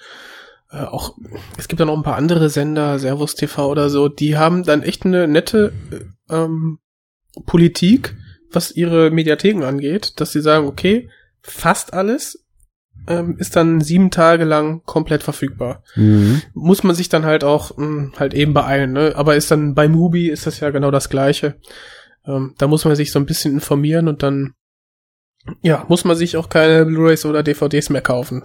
äh, 0.71 0.83
auch, 0.83 1.17
es 1.57 1.67
gibt 1.67 1.79
ja 1.79 1.85
noch 1.85 1.95
ein 1.95 2.03
paar 2.03 2.17
andere 2.17 2.49
Sender, 2.49 2.99
Servus 2.99 3.35
TV 3.35 3.69
oder 3.69 3.89
so, 3.89 4.09
die 4.09 4.37
haben 4.37 4.63
dann 4.63 4.83
echt 4.83 5.05
eine 5.05 5.27
nette 5.27 5.73
äh, 5.91 6.33
ähm, 6.35 6.79
Politik, 7.45 8.15
was 8.51 8.71
ihre 8.71 9.11
Mediatheken 9.11 9.63
angeht, 9.63 10.19
dass 10.19 10.31
sie 10.31 10.41
sagen, 10.41 10.67
okay, 10.67 11.09
fast 11.41 11.93
alles 11.93 12.45
ähm, 13.07 13.37
ist 13.37 13.55
dann 13.55 13.81
sieben 13.81 14.11
Tage 14.11 14.43
lang 14.43 14.83
komplett 14.83 15.23
verfügbar. 15.23 15.83
Mhm. 15.95 16.41
Muss 16.53 16.83
man 16.83 16.95
sich 16.95 17.09
dann 17.09 17.25
halt 17.25 17.43
auch 17.43 17.77
mh, 17.77 17.85
hm, 17.85 18.13
halt 18.17 18.33
eben 18.33 18.53
beeilen, 18.53 18.93
ne? 18.93 19.13
Aber 19.15 19.35
ist 19.35 19.51
dann 19.51 19.75
bei 19.75 19.87
Mubi 19.87 20.29
ist 20.29 20.47
das 20.47 20.59
ja 20.59 20.71
genau 20.71 20.91
das 20.91 21.09
gleiche. 21.09 21.55
Ähm, 22.25 22.55
da 22.57 22.67
muss 22.67 22.85
man 22.85 22.95
sich 22.95 23.11
so 23.11 23.19
ein 23.19 23.25
bisschen 23.25 23.53
informieren 23.53 24.07
und 24.07 24.23
dann 24.23 24.53
ja, 25.61 25.85
muss 25.87 26.03
man 26.03 26.17
sich 26.17 26.35
auch 26.35 26.49
keine 26.49 26.85
Blu-rays 26.85 27.25
oder 27.25 27.43
DVDs 27.43 27.89
mehr 27.89 28.01
kaufen. 28.01 28.43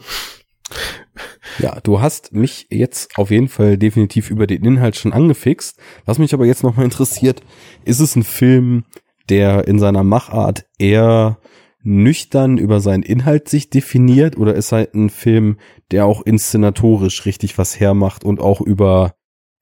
Ja, 1.59 1.81
du 1.81 2.01
hast 2.01 2.33
mich 2.33 2.67
jetzt 2.71 3.17
auf 3.19 3.31
jeden 3.31 3.49
Fall 3.49 3.77
definitiv 3.77 4.31
über 4.31 4.47
den 4.47 4.65
Inhalt 4.65 4.97
schon 4.97 5.13
angefixt. 5.13 5.79
Was 6.05 6.19
mich 6.19 6.35
aber 6.35 6.47
jetzt 6.47 6.63
nochmal 6.63 6.85
interessiert, 6.85 7.43
ist 7.85 8.01
es 8.01 8.17
ein 8.17 8.25
Film, 8.25 8.85
der 9.29 9.69
in 9.69 9.79
seiner 9.79 10.05
Machart 10.05 10.67
eher 10.79 11.39
nüchtern 11.83 12.59
über 12.59 12.81
seinen 12.81 13.03
Inhalt 13.03 13.49
sich 13.49 13.71
definiert 13.71 14.37
oder 14.37 14.55
ist 14.55 14.73
halt 14.73 14.95
ein 14.95 15.11
Film, 15.11 15.59
der 15.91 16.07
auch 16.07 16.23
inszenatorisch 16.23 17.27
richtig 17.27 17.59
was 17.59 17.81
hermacht 17.81 18.25
und 18.25 18.41
auch 18.41 18.61
über 18.61 19.15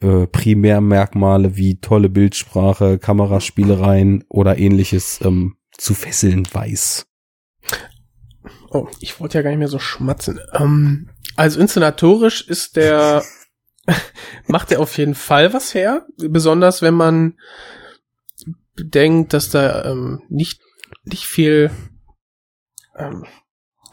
äh, 0.03 0.27
Primärmerkmale 0.27 1.57
wie 1.57 1.81
tolle 1.81 2.09
Bildsprache, 2.09 2.99
Kameraspielereien 2.99 4.25
oder 4.29 4.59
ähnliches 4.59 5.21
ähm, 5.23 5.57
zu 5.77 5.95
fesseln 5.95 6.47
weiß? 6.53 7.07
Oh, 8.71 8.87
ich 9.01 9.19
wollte 9.19 9.39
ja 9.39 9.43
gar 9.43 9.51
nicht 9.51 9.59
mehr 9.59 9.69
so 9.69 9.79
schmatzen. 9.79 10.39
Ähm, 10.55 11.09
also 11.41 11.59
inszenatorisch 11.59 12.47
ist 12.47 12.77
der, 12.77 13.25
macht 14.47 14.71
er 14.73 14.81
auf 14.81 14.99
jeden 14.99 15.15
Fall 15.15 15.55
was 15.55 15.73
her. 15.73 16.07
Besonders 16.19 16.83
wenn 16.83 16.93
man 16.93 17.39
bedenkt, 18.75 19.33
dass 19.33 19.49
da 19.49 19.87
ähm, 19.87 20.23
nicht, 20.29 20.61
nicht 21.05 21.25
viel, 21.25 21.71
ähm, 22.95 23.25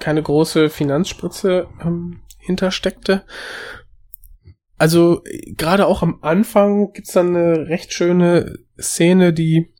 keine 0.01 0.21
große 0.21 0.69
Finanzspritze 0.69 1.69
ähm, 1.81 2.21
hintersteckte. 2.37 3.25
Also 4.77 5.23
gerade 5.55 5.87
auch 5.87 6.01
am 6.01 6.19
Anfang 6.23 6.91
gibt's 6.91 7.13
dann 7.13 7.33
eine 7.33 7.69
recht 7.69 7.93
schöne 7.93 8.57
Szene, 8.77 9.31
die, 9.31 9.73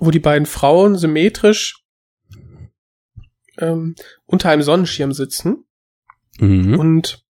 wo 0.00 0.10
die 0.10 0.18
beiden 0.18 0.46
Frauen 0.46 0.96
symmetrisch 0.96 1.84
ähm, 3.58 3.96
unter 4.24 4.48
einem 4.48 4.62
Sonnenschirm 4.62 5.12
sitzen 5.12 5.63
Mhm. 6.38 6.78
und 6.78 7.24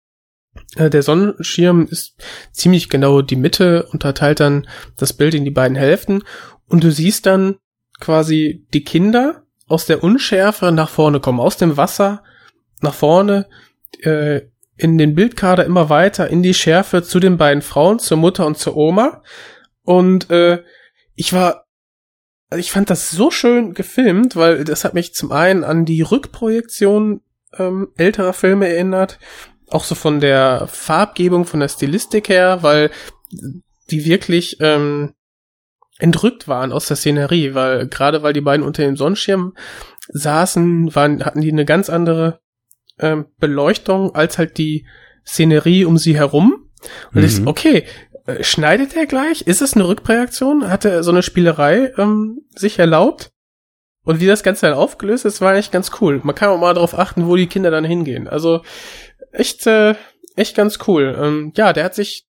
äh, 0.75 0.89
der 0.89 1.03
Sonnenschirm 1.03 1.87
ist 1.89 2.15
ziemlich 2.51 2.89
genau 2.89 3.21
die 3.21 3.35
Mitte, 3.35 3.87
unterteilt 3.91 4.39
dann 4.39 4.67
das 4.97 5.13
Bild 5.13 5.33
in 5.33 5.45
die 5.45 5.51
beiden 5.51 5.77
Hälften 5.77 6.23
und 6.67 6.83
du 6.83 6.91
siehst 6.91 7.25
dann 7.25 7.57
quasi 7.99 8.65
die 8.73 8.83
Kinder 8.83 9.43
aus 9.67 9.85
der 9.85 10.03
Unschärfe 10.03 10.71
nach 10.71 10.89
vorne 10.89 11.19
kommen, 11.19 11.39
aus 11.39 11.57
dem 11.57 11.77
Wasser 11.77 12.23
nach 12.81 12.93
vorne, 12.93 13.47
äh, 14.01 14.41
in 14.77 14.97
den 14.97 15.13
Bildkader 15.15 15.63
immer 15.65 15.89
weiter 15.89 16.29
in 16.29 16.41
die 16.41 16.55
Schärfe 16.55 17.03
zu 17.03 17.19
den 17.19 17.37
beiden 17.37 17.61
Frauen, 17.61 17.99
zur 17.99 18.17
Mutter 18.17 18.47
und 18.47 18.57
zur 18.57 18.75
Oma. 18.75 19.21
Und 19.83 20.29
äh, 20.31 20.63
ich 21.15 21.33
war, 21.33 21.67
ich 22.57 22.71
fand 22.71 22.89
das 22.89 23.11
so 23.11 23.29
schön 23.29 23.73
gefilmt, 23.73 24.35
weil 24.35 24.63
das 24.63 24.83
hat 24.83 24.95
mich 24.95 25.13
zum 25.13 25.31
einen 25.31 25.63
an 25.63 25.85
die 25.85 26.01
Rückprojektion 26.01 27.21
ähm, 27.57 27.89
älterer 27.97 28.33
Filme 28.33 28.67
erinnert, 28.67 29.19
auch 29.69 29.83
so 29.83 29.95
von 29.95 30.19
der 30.19 30.67
Farbgebung, 30.67 31.45
von 31.45 31.59
der 31.59 31.69
Stilistik 31.69 32.29
her, 32.29 32.59
weil 32.61 32.91
die 33.89 34.05
wirklich 34.05 34.57
ähm, 34.59 35.13
entrückt 35.99 36.47
waren 36.47 36.71
aus 36.71 36.87
der 36.87 36.97
Szenerie, 36.97 37.53
weil 37.53 37.87
gerade 37.87 38.23
weil 38.23 38.33
die 38.33 38.41
beiden 38.41 38.65
unter 38.65 38.83
dem 38.83 38.97
Sonnenschirm 38.97 39.53
saßen, 40.09 40.93
waren, 40.95 41.23
hatten 41.23 41.41
die 41.41 41.51
eine 41.51 41.65
ganz 41.65 41.89
andere 41.89 42.39
ähm, 42.99 43.27
Beleuchtung 43.39 44.15
als 44.15 44.37
halt 44.37 44.57
die 44.57 44.87
Szenerie 45.25 45.85
um 45.85 45.97
sie 45.97 46.15
herum. 46.15 46.69
Und 47.13 47.23
ich, 47.23 47.39
Mhm. 47.39 47.47
okay, 47.47 47.85
äh, 48.25 48.43
schneidet 48.43 48.95
er 48.95 49.05
gleich? 49.05 49.41
Ist 49.43 49.61
es 49.61 49.75
eine 49.75 49.87
Rückprojektion? 49.87 50.69
Hat 50.69 50.85
er 50.85 51.03
so 51.03 51.11
eine 51.11 51.21
Spielerei 51.23 51.91
ähm, 51.97 52.41
sich 52.55 52.79
erlaubt? 52.79 53.31
Und 54.03 54.19
wie 54.19 54.25
das 54.25 54.43
Ganze 54.43 54.65
dann 54.65 54.75
aufgelöst 54.75 55.25
ist, 55.25 55.41
war 55.41 55.51
eigentlich 55.51 55.71
ganz 55.71 55.91
cool. 56.01 56.21
Man 56.23 56.35
kann 56.35 56.49
auch 56.49 56.57
mal 56.57 56.73
darauf 56.73 56.97
achten, 56.97 57.27
wo 57.27 57.35
die 57.35 57.47
Kinder 57.47 57.69
dann 57.69 57.85
hingehen. 57.85 58.27
Also 58.27 58.61
echt, 59.31 59.67
äh, 59.67 59.95
echt 60.35 60.55
ganz 60.55 60.79
cool. 60.87 61.15
Ähm, 61.19 61.53
ja, 61.55 61.71
der 61.73 61.83
hat 61.83 61.95
sich 61.95 62.27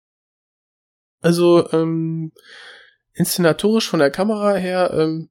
also 1.21 1.71
ähm, 1.71 2.31
inszenatorisch 3.13 3.89
von 3.89 3.99
der 3.99 4.11
Kamera 4.11 4.53
her 4.55 4.91
ähm, 4.93 5.29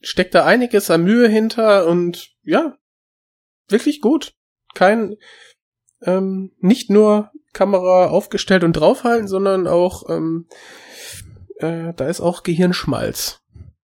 steckt 0.00 0.34
da 0.34 0.46
einiges 0.46 0.90
an 0.90 1.04
Mühe 1.04 1.28
hinter 1.28 1.86
und 1.86 2.30
ja, 2.42 2.78
wirklich 3.68 4.00
gut. 4.00 4.34
Kein 4.74 5.16
ähm, 6.02 6.52
nicht 6.58 6.90
nur 6.90 7.30
Kamera 7.52 8.06
aufgestellt 8.06 8.64
und 8.64 8.72
draufhalten, 8.74 9.28
sondern 9.28 9.66
auch 9.66 10.08
ähm, 10.08 10.48
äh, 11.56 11.92
da 11.94 12.08
ist 12.08 12.20
auch 12.20 12.42
Gehirnschmalz 12.42 13.40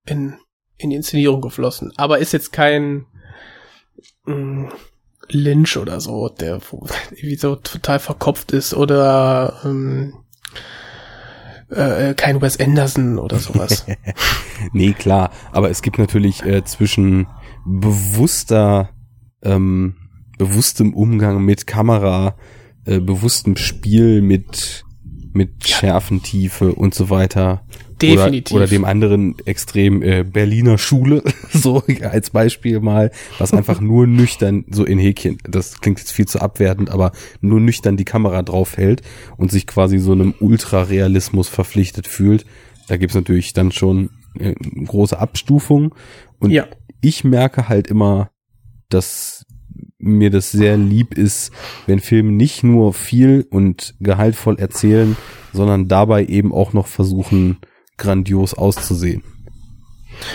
in 0.06 0.40
in 0.80 0.90
die 0.90 0.96
Inszenierung 0.96 1.42
geflossen. 1.42 1.94
Aber 1.98 2.18
ist 2.18 2.34
jetzt 2.34 2.52
kein 2.52 3.06
mh, 4.26 4.72
Lynch 5.30 5.78
oder 5.78 6.00
so, 6.02 6.30
der 6.30 6.60
irgendwie 7.12 7.36
so 7.36 7.56
total 7.56 8.00
verkopft 8.00 8.52
ist 8.52 8.74
oder 8.74 9.62
ähm, 9.64 10.16
äh, 11.70 12.16
kein 12.16 12.42
Wes 12.42 12.60
Anderson 12.60 13.20
oder 13.20 13.38
sowas. 13.38 13.86
Nee, 14.74 14.92
klar. 14.92 15.32
Aber 15.54 15.70
es 15.70 15.82
gibt 15.82 16.00
natürlich 16.00 16.44
äh, 16.44 16.66
zwischen 16.66 17.28
bewusster, 17.66 18.90
ähm, 19.42 19.96
bewusstem 20.38 20.94
Umgang 20.94 21.46
mit 21.46 21.66
Kamera, 21.66 22.36
äh, 22.86 23.00
bewusstem 23.00 23.56
Spiel 23.56 24.22
mit, 24.22 24.84
mit 25.32 25.66
Schärfentiefe 25.66 26.74
und 26.74 26.94
so 26.94 27.10
weiter. 27.10 27.66
Definitiv. 28.02 28.56
Oder, 28.56 28.64
oder 28.64 28.70
dem 28.70 28.86
anderen 28.86 29.36
Extrem 29.46 30.02
äh, 30.02 30.24
Berliner 30.24 30.78
Schule, 30.78 31.24
so 31.52 31.84
als 32.02 32.30
Beispiel 32.30 32.80
mal, 32.80 33.12
was 33.38 33.54
einfach 33.54 33.82
nur 33.82 34.08
nüchtern, 34.08 34.66
so 34.70 34.86
in 34.86 35.00
Häkchen, 35.00 35.38
das 35.44 35.82
klingt 35.82 36.00
jetzt 36.00 36.12
viel 36.12 36.28
zu 36.28 36.40
abwertend, 36.40 36.90
aber 36.90 37.12
nur 37.42 37.60
nüchtern 37.60 37.98
die 37.98 38.06
Kamera 38.06 38.42
drauf 38.42 38.78
hält 38.78 39.02
und 39.38 39.52
sich 39.52 39.68
quasi 39.68 40.00
so 40.00 40.12
einem 40.12 40.34
Ultrarealismus 40.40 41.50
verpflichtet 41.50 42.08
fühlt. 42.08 42.46
Da 42.88 42.98
gibt's 42.98 43.16
natürlich 43.16 43.54
dann 43.54 43.72
schon 43.72 44.10
äh, 44.40 44.54
große 44.86 45.18
Abstufungen. 45.18 45.92
Und 46.40 46.52
Ja. 46.52 46.68
ich 47.02 47.24
merke 47.24 47.70
halt 47.70 47.88
immer, 47.88 48.32
dass 48.90 49.46
mir 50.00 50.30
das 50.30 50.52
sehr 50.52 50.78
lieb 50.78 51.18
ist, 51.18 51.52
wenn 51.86 52.00
Filme 52.00 52.32
nicht 52.32 52.64
nur 52.64 52.94
viel 52.94 53.46
und 53.50 53.96
gehaltvoll 54.00 54.58
erzählen, 54.58 55.18
sondern 55.54 55.88
dabei 55.88 56.26
eben 56.26 56.54
auch 56.54 56.74
noch 56.74 56.88
versuchen, 56.88 57.58
grandios 58.00 58.54
auszusehen. 58.56 59.24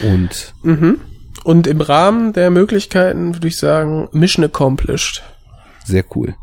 Und 0.04 0.54
Mhm. 0.62 1.00
Und 1.42 1.66
im 1.66 1.80
Rahmen 1.82 2.32
der 2.32 2.50
Möglichkeiten 2.50 3.34
würde 3.34 3.48
ich 3.48 3.58
sagen, 3.58 4.08
Mission 4.12 4.44
accomplished. 4.44 5.22
sehr 5.84 6.04
cool. 6.16 6.34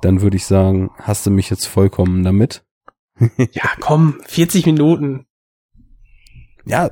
Dann 0.00 0.22
würde 0.22 0.36
ich 0.36 0.46
sagen, 0.46 0.90
hast 0.98 1.26
du 1.26 1.30
mich 1.30 1.50
jetzt 1.50 1.66
vollkommen 1.66 2.22
damit? 2.22 2.64
Ja, 3.52 3.64
komm, 3.78 4.20
40 4.26 4.64
Minuten. 4.66 5.26
Ja, 6.64 6.90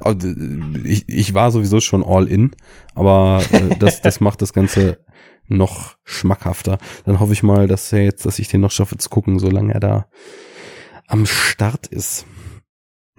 ich, 0.84 1.08
ich 1.08 1.32
war 1.34 1.50
sowieso 1.50 1.80
schon 1.80 2.04
all 2.04 2.26
in, 2.28 2.50
aber 2.94 3.42
äh, 3.52 3.76
das, 3.78 4.02
das 4.02 4.20
macht 4.26 4.42
das 4.42 4.52
Ganze 4.52 4.98
noch 5.46 5.96
schmackhafter. 6.04 6.78
Dann 7.04 7.20
hoffe 7.20 7.32
ich 7.32 7.42
mal, 7.42 7.66
dass 7.68 7.92
er 7.92 8.02
jetzt, 8.02 8.26
dass 8.26 8.38
ich 8.38 8.48
den 8.48 8.60
noch 8.60 8.70
schaffe 8.70 8.98
zu 8.98 9.08
gucken, 9.08 9.38
solange 9.38 9.72
er 9.72 9.80
da 9.80 10.06
am 11.06 11.24
Start 11.26 11.86
ist. 11.86 12.26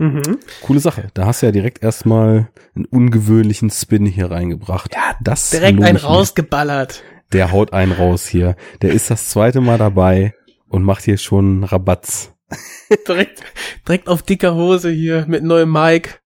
Mhm. 0.02 0.40
Coole 0.64 0.80
Sache. 0.80 1.10
Da 1.14 1.28
hast 1.28 1.42
du 1.42 1.46
ja 1.46 1.52
direkt 1.52 1.84
erstmal 1.84 2.50
einen 2.76 2.86
ungewöhnlichen 2.86 3.70
Spin 3.70 4.08
hier 4.08 4.32
reingebracht. 4.32 4.96
Ja, 4.96 5.16
das 5.22 5.52
Direkt 5.52 5.82
einen 5.84 5.98
rausgeballert. 5.98 7.04
Der 7.34 7.52
haut 7.52 7.72
einen 7.72 7.92
raus 7.92 8.26
hier. 8.28 8.56
Der 8.82 8.92
ist 8.94 9.12
das 9.12 9.30
zweite 9.30 9.62
Mal 9.62 9.78
dabei 9.78 10.34
und 10.68 10.82
macht 10.84 11.04
hier 11.04 11.18
schon 11.18 11.64
Rabatz. 11.64 12.34
direkt, 13.08 13.44
direkt 13.88 14.08
auf 14.08 14.24
dicker 14.24 14.56
Hose 14.56 14.90
hier 14.90 15.26
mit 15.28 15.44
neuem 15.44 15.72
Mic. 15.72 16.20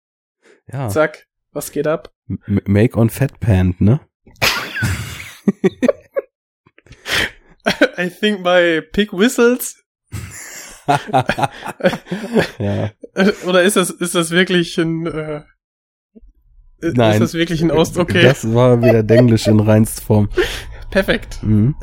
Ja. 0.72 0.88
Zack, 0.88 1.28
was 1.52 1.74
geht 1.74 1.86
ab? 1.86 2.14
M- 2.30 2.62
Make 2.66 2.98
on 2.98 3.10
Fat 3.10 3.42
Pant, 3.42 3.82
ne? 3.82 4.00
I 7.98 8.10
think 8.10 8.40
my 8.42 8.82
pig 8.94 9.12
whistles. 9.12 9.84
Ja. 12.60 12.90
Oder 13.48 13.64
ist 13.64 13.76
das, 13.76 13.90
ist 13.90 14.16
das 14.16 14.32
wirklich 14.32 14.78
ein, 14.78 15.06
äh, 15.08 15.42
ist 16.80 16.98
Nein. 16.98 17.20
das 17.20 17.34
wirklich 17.34 17.62
ein 17.62 17.72
Ausdruck? 17.72 18.10
Okay, 18.10 18.24
Das 18.24 18.54
war 18.54 18.82
wieder 18.82 19.04
Denglisch 19.04 19.48
in 19.48 19.60
reinst 19.60 20.02
Form. 20.04 20.30
perfekt. 20.92 21.40
Mhm. 21.42 21.76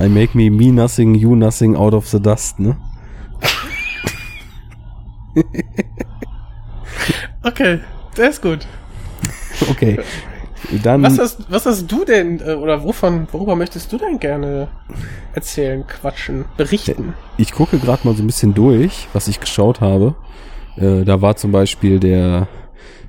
I 0.00 0.08
make 0.08 0.36
me 0.36 0.50
me 0.50 0.72
nothing, 0.72 1.14
you 1.14 1.34
nothing 1.36 1.76
out 1.76 1.94
of 1.94 2.08
the 2.08 2.20
dust, 2.20 2.58
ne? 2.58 2.76
Okay, 7.42 7.80
der 8.16 8.28
ist 8.30 8.42
gut. 8.42 8.66
Okay. 9.70 9.98
Dann, 10.82 11.02
Was 11.02 11.18
hast, 11.18 11.50
was 11.50 11.66
hast 11.66 11.90
du 11.90 12.04
denn, 12.04 12.40
äh, 12.40 12.54
oder 12.54 12.84
wovon, 12.84 13.26
worüber 13.32 13.56
möchtest 13.56 13.92
du 13.92 13.98
denn 13.98 14.18
gerne 14.18 14.68
erzählen, 15.34 15.86
quatschen, 15.86 16.44
berichten? 16.56 17.14
ich 17.36 17.52
gucke 17.52 17.78
gerade 17.78 18.06
mal 18.06 18.14
so 18.14 18.22
ein 18.22 18.26
bisschen 18.26 18.54
durch, 18.54 19.08
was 19.12 19.28
ich 19.28 19.40
geschaut 19.40 19.80
habe. 19.80 20.14
Äh, 20.76 21.04
da 21.04 21.20
war 21.20 21.36
zum 21.36 21.52
Beispiel 21.52 21.98
der, 21.98 22.48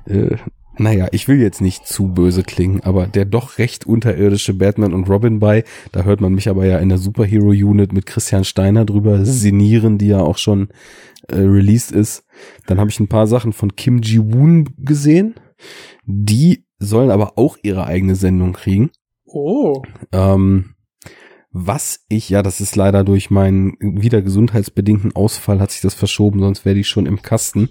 äh, 0.06 0.36
naja, 0.76 1.06
ich 1.12 1.28
will 1.28 1.40
jetzt 1.40 1.60
nicht 1.60 1.86
zu 1.86 2.08
böse 2.08 2.42
klingen, 2.42 2.80
aber 2.82 3.06
der 3.06 3.24
doch 3.24 3.58
recht 3.58 3.86
unterirdische 3.86 4.54
Batman 4.54 4.92
und 4.92 5.08
Robin 5.08 5.38
bei. 5.38 5.64
Da 5.92 6.02
hört 6.02 6.20
man 6.20 6.34
mich 6.34 6.48
aber 6.48 6.66
ja 6.66 6.78
in 6.78 6.88
der 6.88 6.98
Superhero 6.98 7.48
Unit 7.48 7.92
mit 7.92 8.06
Christian 8.06 8.44
Steiner 8.44 8.84
drüber 8.84 9.24
sinnieren, 9.24 9.98
die 9.98 10.08
ja 10.08 10.20
auch 10.20 10.38
schon 10.38 10.68
äh, 11.28 11.36
released 11.36 11.92
ist. 11.92 12.24
Dann 12.66 12.80
habe 12.80 12.90
ich 12.90 12.98
ein 12.98 13.08
paar 13.08 13.26
Sachen 13.26 13.52
von 13.52 13.76
Kim 13.76 14.02
Ji-woon 14.02 14.70
gesehen. 14.78 15.36
Die 16.06 16.63
sollen 16.84 17.10
aber 17.10 17.36
auch 17.36 17.56
ihre 17.62 17.86
eigene 17.86 18.14
Sendung 18.14 18.52
kriegen. 18.52 18.90
Oh, 19.26 19.82
Ähm, 20.12 20.74
was 21.56 22.00
ich, 22.08 22.30
ja, 22.30 22.42
das 22.42 22.60
ist 22.60 22.74
leider 22.74 23.04
durch 23.04 23.30
meinen 23.30 23.76
wieder 23.78 24.22
gesundheitsbedingten 24.22 25.14
Ausfall 25.14 25.60
hat 25.60 25.70
sich 25.70 25.80
das 25.80 25.94
verschoben, 25.94 26.40
sonst 26.40 26.64
wäre 26.64 26.74
die 26.74 26.84
schon 26.84 27.06
im 27.06 27.22
Kasten. 27.22 27.68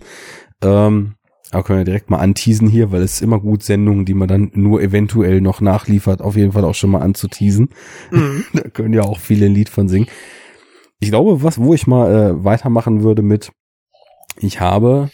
Ähm, 0.61 1.15
aber 1.51 1.63
können 1.63 1.79
wir 1.79 1.85
direkt 1.85 2.09
mal 2.09 2.19
anteasen 2.19 2.67
hier, 2.67 2.91
weil 2.91 3.01
es 3.01 3.15
ist 3.15 3.21
immer 3.21 3.39
gut, 3.39 3.61
Sendungen, 3.61 4.05
die 4.05 4.13
man 4.13 4.27
dann 4.27 4.51
nur 4.53 4.81
eventuell 4.81 5.41
noch 5.41 5.61
nachliefert, 5.61 6.21
auf 6.21 6.35
jeden 6.35 6.53
Fall 6.53 6.63
auch 6.63 6.73
schon 6.73 6.91
mal 6.91 7.01
anzuteasen. 7.01 7.69
mhm. 8.09 8.45
da 8.53 8.61
können 8.69 8.93
ja 8.93 9.03
auch 9.03 9.19
viele 9.19 9.47
ein 9.47 9.53
Lied 9.53 9.69
von 9.69 9.89
singen. 9.89 10.07
Ich 10.99 11.09
glaube, 11.09 11.43
was, 11.43 11.59
wo 11.59 11.73
ich 11.73 11.85
mal 11.85 12.11
äh, 12.11 12.43
weitermachen 12.43 13.03
würde 13.03 13.21
mit, 13.21 13.51
ich 14.39 14.61
habe 14.61 15.11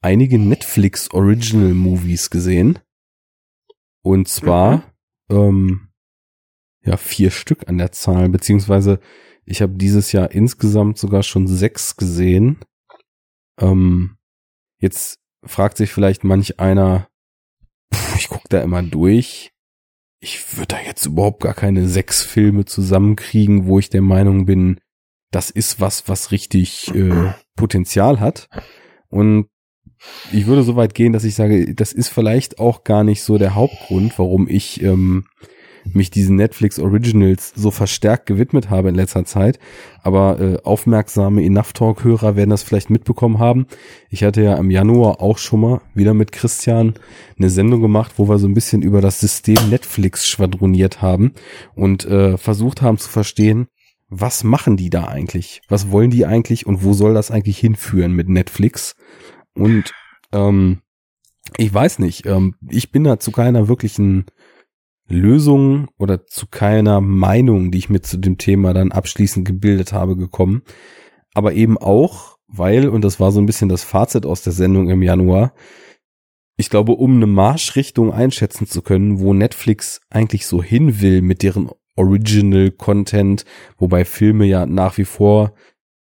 einige 0.00 0.38
Netflix 0.38 1.12
Original 1.12 1.74
Movies 1.74 2.30
gesehen. 2.30 2.78
Und 4.02 4.28
zwar, 4.28 4.92
mhm. 5.28 5.36
ähm, 5.36 5.88
ja, 6.82 6.96
vier 6.96 7.30
Stück 7.30 7.68
an 7.68 7.78
der 7.78 7.92
Zahl, 7.92 8.28
beziehungsweise 8.28 9.00
ich 9.44 9.62
habe 9.62 9.74
dieses 9.74 10.12
Jahr 10.12 10.30
insgesamt 10.30 10.98
sogar 10.98 11.22
schon 11.22 11.46
sechs 11.46 11.96
gesehen. 11.96 12.58
Ähm, 13.58 14.16
jetzt 14.78 15.18
fragt 15.44 15.76
sich 15.76 15.92
vielleicht 15.92 16.24
manch 16.24 16.60
einer, 16.60 17.08
pff, 17.92 18.16
ich 18.16 18.28
guck 18.28 18.48
da 18.48 18.60
immer 18.62 18.82
durch. 18.82 19.52
Ich 20.20 20.56
würde 20.56 20.76
da 20.76 20.80
jetzt 20.80 21.06
überhaupt 21.06 21.42
gar 21.42 21.54
keine 21.54 21.88
sechs 21.88 22.22
Filme 22.22 22.64
zusammenkriegen, 22.64 23.66
wo 23.66 23.78
ich 23.78 23.90
der 23.90 24.02
Meinung 24.02 24.44
bin, 24.46 24.80
das 25.30 25.50
ist 25.50 25.80
was, 25.80 26.08
was 26.08 26.30
richtig 26.30 26.94
äh, 26.94 27.32
Potenzial 27.56 28.20
hat. 28.20 28.48
Und 29.08 29.48
ich 30.32 30.46
würde 30.46 30.62
so 30.62 30.76
weit 30.76 30.94
gehen, 30.94 31.12
dass 31.12 31.24
ich 31.24 31.34
sage, 31.34 31.74
das 31.74 31.92
ist 31.92 32.08
vielleicht 32.08 32.58
auch 32.58 32.84
gar 32.84 33.04
nicht 33.04 33.22
so 33.22 33.38
der 33.38 33.54
Hauptgrund, 33.54 34.18
warum 34.18 34.48
ich 34.48 34.82
ähm, 34.82 35.24
mich 35.84 36.10
diesen 36.10 36.36
Netflix 36.36 36.78
Originals 36.78 37.52
so 37.54 37.70
verstärkt 37.70 38.26
gewidmet 38.26 38.70
habe 38.70 38.88
in 38.88 38.94
letzter 38.94 39.24
Zeit. 39.24 39.58
Aber 40.02 40.40
äh, 40.40 40.58
aufmerksame 40.62 41.44
Enough 41.44 41.72
Talk 41.72 42.04
Hörer 42.04 42.36
werden 42.36 42.50
das 42.50 42.62
vielleicht 42.62 42.90
mitbekommen 42.90 43.38
haben. 43.38 43.66
Ich 44.08 44.24
hatte 44.24 44.42
ja 44.42 44.56
im 44.56 44.70
Januar 44.70 45.20
auch 45.20 45.38
schon 45.38 45.60
mal 45.60 45.80
wieder 45.94 46.14
mit 46.14 46.32
Christian 46.32 46.94
eine 47.38 47.50
Sendung 47.50 47.80
gemacht, 47.80 48.12
wo 48.16 48.28
wir 48.28 48.38
so 48.38 48.46
ein 48.46 48.54
bisschen 48.54 48.82
über 48.82 49.00
das 49.00 49.20
System 49.20 49.70
Netflix 49.70 50.26
schwadroniert 50.26 51.02
haben 51.02 51.32
und 51.74 52.04
äh, 52.04 52.36
versucht 52.36 52.82
haben 52.82 52.98
zu 52.98 53.08
verstehen, 53.08 53.66
was 54.08 54.42
machen 54.42 54.76
die 54.76 54.90
da 54.90 55.04
eigentlich? 55.04 55.62
Was 55.68 55.92
wollen 55.92 56.10
die 56.10 56.26
eigentlich 56.26 56.66
und 56.66 56.82
wo 56.82 56.92
soll 56.92 57.14
das 57.14 57.30
eigentlich 57.30 57.58
hinführen 57.58 58.12
mit 58.12 58.28
Netflix? 58.28 58.96
Und 59.54 59.92
ähm, 60.32 60.82
ich 61.56 61.72
weiß 61.72 61.98
nicht, 61.98 62.26
ähm, 62.26 62.54
ich 62.68 62.92
bin 62.92 63.04
da 63.04 63.18
zu 63.18 63.32
keiner 63.32 63.68
wirklichen 63.68 64.26
Lösung 65.08 65.88
oder 65.98 66.26
zu 66.26 66.46
keiner 66.46 67.00
Meinung, 67.00 67.70
die 67.70 67.78
ich 67.78 67.90
mir 67.90 68.00
zu 68.00 68.16
dem 68.16 68.38
Thema 68.38 68.72
dann 68.72 68.92
abschließend 68.92 69.46
gebildet 69.46 69.92
habe, 69.92 70.16
gekommen. 70.16 70.62
Aber 71.34 71.52
eben 71.52 71.76
auch, 71.78 72.38
weil, 72.46 72.88
und 72.88 73.02
das 73.02 73.20
war 73.20 73.32
so 73.32 73.40
ein 73.40 73.46
bisschen 73.46 73.68
das 73.68 73.84
Fazit 73.84 74.24
aus 74.24 74.42
der 74.42 74.52
Sendung 74.52 74.88
im 74.88 75.02
Januar, 75.02 75.52
ich 76.56 76.68
glaube, 76.68 76.92
um 76.92 77.16
eine 77.16 77.26
Marschrichtung 77.26 78.12
einschätzen 78.12 78.66
zu 78.66 78.82
können, 78.82 79.18
wo 79.18 79.32
Netflix 79.32 80.02
eigentlich 80.10 80.46
so 80.46 80.62
hin 80.62 81.00
will 81.00 81.22
mit 81.22 81.42
deren 81.42 81.70
Original 81.96 82.70
Content, 82.70 83.44
wobei 83.78 84.04
Filme 84.04 84.44
ja 84.44 84.66
nach 84.66 84.98
wie 84.98 85.04
vor 85.04 85.54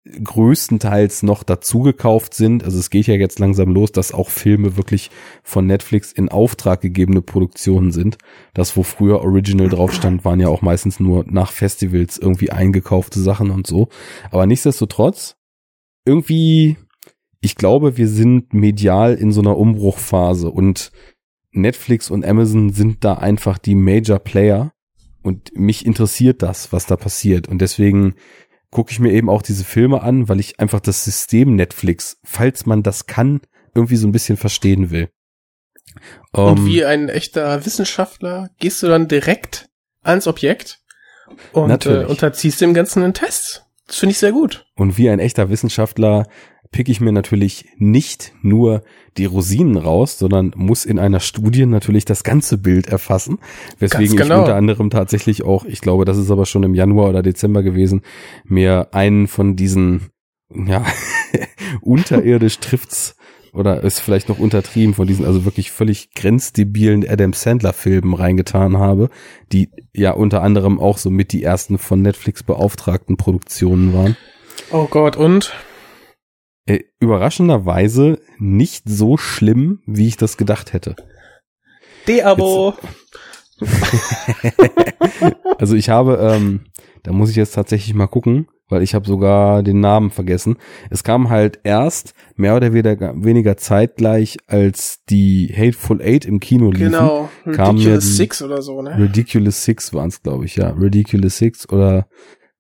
größtenteils 0.05 1.23
noch 1.23 1.45
dazugekauft 1.45 2.35
sind. 2.35 2.65
Also 2.65 2.79
es 2.79 2.91
geht 2.91 3.07
ja 3.07 3.15
jetzt 3.15 3.39
langsam 3.39 3.73
los, 3.73 3.93
dass 3.93 4.13
auch 4.13 4.31
Filme 4.31 4.77
wirklich 4.77 5.11
von 5.45 5.67
Netflix 5.67 6.11
in 6.11 6.29
Auftrag 6.29 6.81
gegebene 6.81 7.23
Produktionen 7.23 7.93
sind. 7.93 8.19
Das, 8.53 8.77
wo 8.77 8.83
früher 8.83 9.21
Original 9.21 9.69
drauf 9.69 9.93
stand, 9.93 10.25
waren 10.25 10.41
ja 10.41 10.49
auch 10.49 10.63
meistens 10.63 10.99
nur 10.99 11.25
nach 11.29 11.53
Festivals 11.53 12.19
irgendwie 12.19 12.51
eingekaufte 12.51 13.21
Sachen 13.21 13.51
und 13.51 13.67
so. 13.67 13.89
Aber 14.33 14.47
nichtsdestotrotz, 14.47 15.37
irgendwie, 16.05 16.77
ich 17.41 17.55
glaube, 17.55 17.97
wir 17.97 18.09
sind 18.09 18.53
medial 18.55 19.15
in 19.15 19.31
so 19.31 19.41
einer 19.41 19.57
Umbruchphase 19.57 20.51
und 20.51 20.91
Netflix 21.53 22.11
und 22.11 22.25
Amazon 22.25 22.71
sind 22.71 23.05
da 23.05 23.15
einfach 23.15 23.59
die 23.59 23.77
Major 23.77 24.19
Player 24.19 24.73
und 25.23 25.57
mich 25.57 25.87
interessiert 25.87 26.43
das, 26.43 26.73
was 26.73 26.87
da 26.87 26.97
passiert 26.97 27.47
und 27.47 27.61
deswegen 27.61 28.15
gucke 28.73 28.91
ich 28.91 28.99
mir 28.99 29.13
eben 29.13 29.31
auch 29.31 29.43
diese 29.43 29.65
Filme 29.65 30.03
an, 30.03 30.29
weil 30.29 30.41
ich 30.41 30.59
einfach 30.59 30.81
das 30.81 31.05
System 31.05 31.55
Netflix, 31.55 32.19
falls 32.25 32.67
man 32.67 32.83
das 32.83 33.07
kann, 33.07 33.43
irgendwie 33.75 33.97
so 33.97 34.09
ein 34.09 34.13
bisschen 34.13 34.37
verstehen 34.37 34.91
will. 34.91 35.11
Und 36.33 36.43
um, 36.43 36.59
ähm, 36.59 36.67
wie 36.67 36.85
ein 36.85 37.09
echter 37.09 37.65
Wissenschaftler 37.65 38.51
gehst 38.59 38.83
du 38.83 38.89
dann 38.89 39.09
direkt 39.09 39.69
ans 40.03 40.27
Objekt 40.27 40.81
und 41.53 41.87
äh, 41.87 42.05
unterziehst 42.07 42.61
dem 42.61 42.75
Ganzen 42.75 43.05
einen 43.05 43.15
Test. 43.15 43.67
Das 43.87 43.99
finde 43.99 44.13
ich 44.13 44.19
sehr 44.19 44.33
gut. 44.33 44.67
Und 44.75 44.97
wie 44.97 45.11
ein 45.11 45.19
echter 45.19 45.51
Wissenschaftler 45.51 46.27
pick 46.73 46.89
ich 46.89 47.01
mir 47.01 47.13
natürlich 47.13 47.67
nicht 47.77 48.33
nur 48.43 48.83
die 49.19 49.27
Rosinen 49.27 49.77
raus, 49.77 50.19
sondern 50.19 50.53
muss 50.57 50.85
in 50.85 50.99
einer 50.99 51.21
Studie 51.21 51.67
natürlich 51.67 52.07
das 52.07 52.25
ganze 52.25 52.59
Bild 52.59 52.89
erfassen. 52.89 53.39
Weswegen 53.79 54.17
genau. 54.17 54.35
ich 54.37 54.41
unter 54.41 54.57
anderem 54.57 54.91
tatsächlich 54.91 55.45
auch, 55.45 55.65
ich 55.67 55.83
glaube, 55.83 56.07
das 56.07 56.17
ist 56.17 56.31
aber 56.31 56.47
schon 56.47 56.63
im 56.63 56.75
Januar 56.75 57.11
oder 57.11 57.23
Dezember 57.23 57.63
gewesen, 57.63 58.01
mir 58.45 58.89
einen 58.93 59.29
von 59.29 59.55
diesen, 59.55 60.11
ja, 60.53 60.85
unterirdisch 61.83 62.59
trifft's 62.59 63.17
oder 63.53 63.85
ist 63.85 64.01
vielleicht 64.01 64.31
noch 64.31 64.39
untertrieben 64.39 64.95
von 64.95 65.07
diesen 65.07 65.27
also 65.27 65.45
wirklich 65.45 65.71
völlig 65.71 66.15
grenzdebilen 66.15 67.07
Adam 67.07 67.35
Sandler 67.35 67.75
Filmen 67.75 68.15
reingetan 68.15 68.79
habe, 68.79 69.11
die 69.53 69.69
ja 69.93 70.13
unter 70.13 70.43
anderem 70.43 70.81
auch 70.81 70.97
so 70.97 71.11
mit 71.11 71.33
die 71.33 71.43
ersten 71.43 71.77
von 71.77 72.01
Netflix 72.01 72.43
beauftragten 72.43 73.19
Produktionen 73.19 73.93
waren. 73.93 74.17
Oh 74.71 74.87
Gott, 74.87 75.17
und? 75.17 75.53
Äh, 76.65 76.81
überraschenderweise 77.01 78.21
nicht 78.39 78.89
so 78.89 79.17
schlimm, 79.17 79.81
wie 79.87 80.07
ich 80.07 80.17
das 80.17 80.37
gedacht 80.37 80.73
hätte. 80.73 80.95
De-Abo. 82.07 82.75
also 85.59 85.75
ich 85.75 85.89
habe, 85.89 86.19
ähm, 86.21 86.65
da 87.03 87.13
muss 87.13 87.31
ich 87.31 87.37
jetzt 87.37 87.55
tatsächlich 87.55 87.95
mal 87.95 88.07
gucken, 88.07 88.47
weil 88.69 88.83
ich 88.83 88.95
habe 88.95 89.07
sogar 89.07 89.63
den 89.63 89.81
Namen 89.81 90.11
vergessen. 90.11 90.57
Es 90.89 91.05
kam 91.05 91.31
halt 91.31 91.61
erst 91.63 92.15
mehr 92.37 92.57
oder 92.57 92.73
weniger 92.73 93.57
zeitgleich, 93.57 94.39
als 94.47 95.05
die 95.11 95.53
Hateful 95.55 96.01
Eight 96.01 96.25
im 96.25 96.41
Kino 96.41 96.71
liefen. 96.71 96.93
Genau, 96.93 97.29
Ridiculous 97.45 98.17
Six 98.17 98.43
oder 98.43 98.63
so, 98.63 98.83
ne? 98.83 98.97
Ridiculous 98.99 99.65
Six 99.65 99.93
waren 99.93 100.09
es, 100.09 100.23
glaube 100.23 100.45
ich, 100.45 100.57
ja. 100.57 100.71
Ridiculous 100.71 101.39
Six 101.39 101.69
oder 101.69 102.09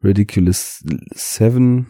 Ridiculous 0.05 0.84
Seven. 1.12 1.86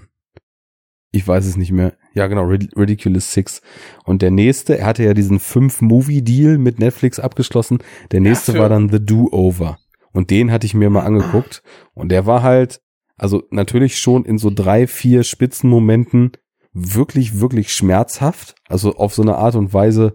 Ich 1.10 1.26
weiß 1.26 1.46
es 1.46 1.56
nicht 1.56 1.72
mehr. 1.72 1.94
Ja, 2.14 2.26
genau, 2.26 2.44
Ridiculous 2.44 3.32
Six. 3.32 3.62
Und 4.04 4.22
der 4.22 4.30
nächste, 4.30 4.78
er 4.78 4.86
hatte 4.86 5.02
ja 5.02 5.14
diesen 5.14 5.40
Fünf-Movie-Deal 5.40 6.58
mit 6.58 6.78
Netflix 6.78 7.18
abgeschlossen. 7.18 7.78
Der 8.10 8.20
nächste 8.20 8.52
ja, 8.52 8.58
war 8.58 8.68
dann 8.68 8.90
The 8.90 9.04
Do-Over. 9.04 9.78
Und 10.12 10.30
den 10.30 10.50
hatte 10.50 10.66
ich 10.66 10.74
mir 10.74 10.90
mal 10.90 11.04
angeguckt. 11.04 11.62
Und 11.94 12.10
der 12.10 12.26
war 12.26 12.42
halt, 12.42 12.80
also 13.16 13.42
natürlich 13.50 13.98
schon 13.98 14.24
in 14.24 14.38
so 14.38 14.50
drei, 14.50 14.86
vier 14.86 15.22
Spitzenmomenten 15.24 16.32
wirklich, 16.72 17.40
wirklich 17.40 17.72
schmerzhaft. 17.72 18.54
Also 18.68 18.96
auf 18.96 19.14
so 19.14 19.22
eine 19.22 19.36
Art 19.36 19.54
und 19.54 19.72
Weise, 19.72 20.14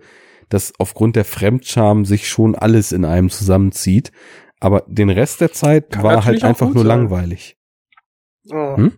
dass 0.49 0.73
aufgrund 0.77 1.15
der 1.15 1.25
Fremdscham 1.25 2.05
sich 2.05 2.27
schon 2.27 2.55
alles 2.55 2.91
in 2.91 3.05
einem 3.05 3.29
zusammenzieht. 3.29 4.11
Aber 4.59 4.83
den 4.87 5.09
Rest 5.09 5.41
der 5.41 5.51
Zeit 5.51 5.91
Kann 5.91 6.03
war 6.03 6.25
halt 6.25 6.43
einfach 6.43 6.67
nur 6.67 6.83
sein. 6.83 6.87
langweilig. 6.87 7.57
Oh. 8.49 8.77
Hm? 8.77 8.93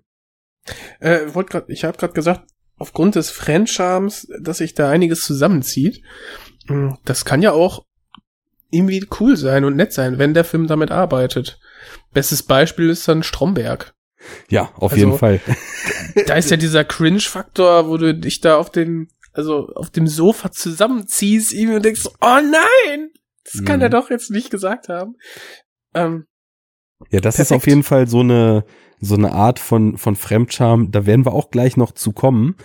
Äh, 1.00 1.34
wollt 1.34 1.50
grad, 1.50 1.70
ich 1.70 1.84
habe 1.84 1.97
gerade 1.97 2.14
gesagt, 2.14 2.50
aufgrund 2.80 3.16
des 3.16 3.30
Fremdschams, 3.30 4.28
dass 4.42 4.58
sich 4.58 4.74
da 4.74 4.90
einiges 4.90 5.22
zusammenzieht. 5.22 6.02
Hm, 6.68 6.98
das 7.06 7.26
kann 7.26 7.42
ja 7.42 7.52
auch 7.52 7.86
irgendwie 8.72 9.06
cool 9.20 9.36
sein 9.36 9.66
und 9.66 9.76
nett 9.76 9.94
sein, 9.94 10.18
wenn 10.18 10.34
der 10.34 10.44
Film 10.44 10.68
damit 10.68 10.92
arbeitet. 10.92 11.60
Bestes 12.14 12.44
Beispiel 12.44 12.90
ist 12.90 13.08
dann 13.08 13.24
Stromberg. 13.24 13.94
Ja, 14.50 14.72
auf 14.76 14.94
also, 14.94 15.06
jeden 15.06 15.18
Fall. 15.18 15.40
da 16.28 16.36
ist 16.36 16.52
ja 16.52 16.58
dieser 16.58 16.84
Cringe-Faktor, 16.84 17.88
wo 17.88 17.98
du 17.98 18.14
dich 18.14 18.42
da 18.42 18.58
auf 18.58 18.70
den, 18.70 19.08
also 19.34 19.68
auf 19.76 19.90
dem 19.90 20.08
Sofa 20.08 20.52
zusammenziehst 20.52 21.54
irgendwie 21.54 21.76
und 21.76 21.86
denkst, 21.86 22.06
oh 22.06 22.12
nein, 22.22 23.10
das 23.44 23.64
kann 23.66 23.78
mhm. 23.78 23.84
er 23.84 23.90
doch 23.90 24.10
jetzt 24.10 24.30
nicht 24.30 24.52
gesagt 24.52 24.90
haben. 24.90 25.16
Ähm, 25.94 26.26
ja, 27.10 27.22
das 27.22 27.38
perfekt. 27.38 27.52
ist 27.52 27.56
auf 27.56 27.68
jeden 27.68 27.84
Fall 27.84 28.08
so 28.08 28.20
eine, 28.20 28.66
so 29.00 29.16
eine 29.16 29.34
Art 29.34 29.60
von, 29.60 29.97
von 29.97 30.16
Fremdscham, 30.16 30.91
da 30.91 31.06
werden 31.06 31.26
wir 31.26 31.34
auch 31.34 31.52
gleich 31.52 31.78
noch 31.78 31.91
zu 31.91 32.12
kommen, 32.12 32.56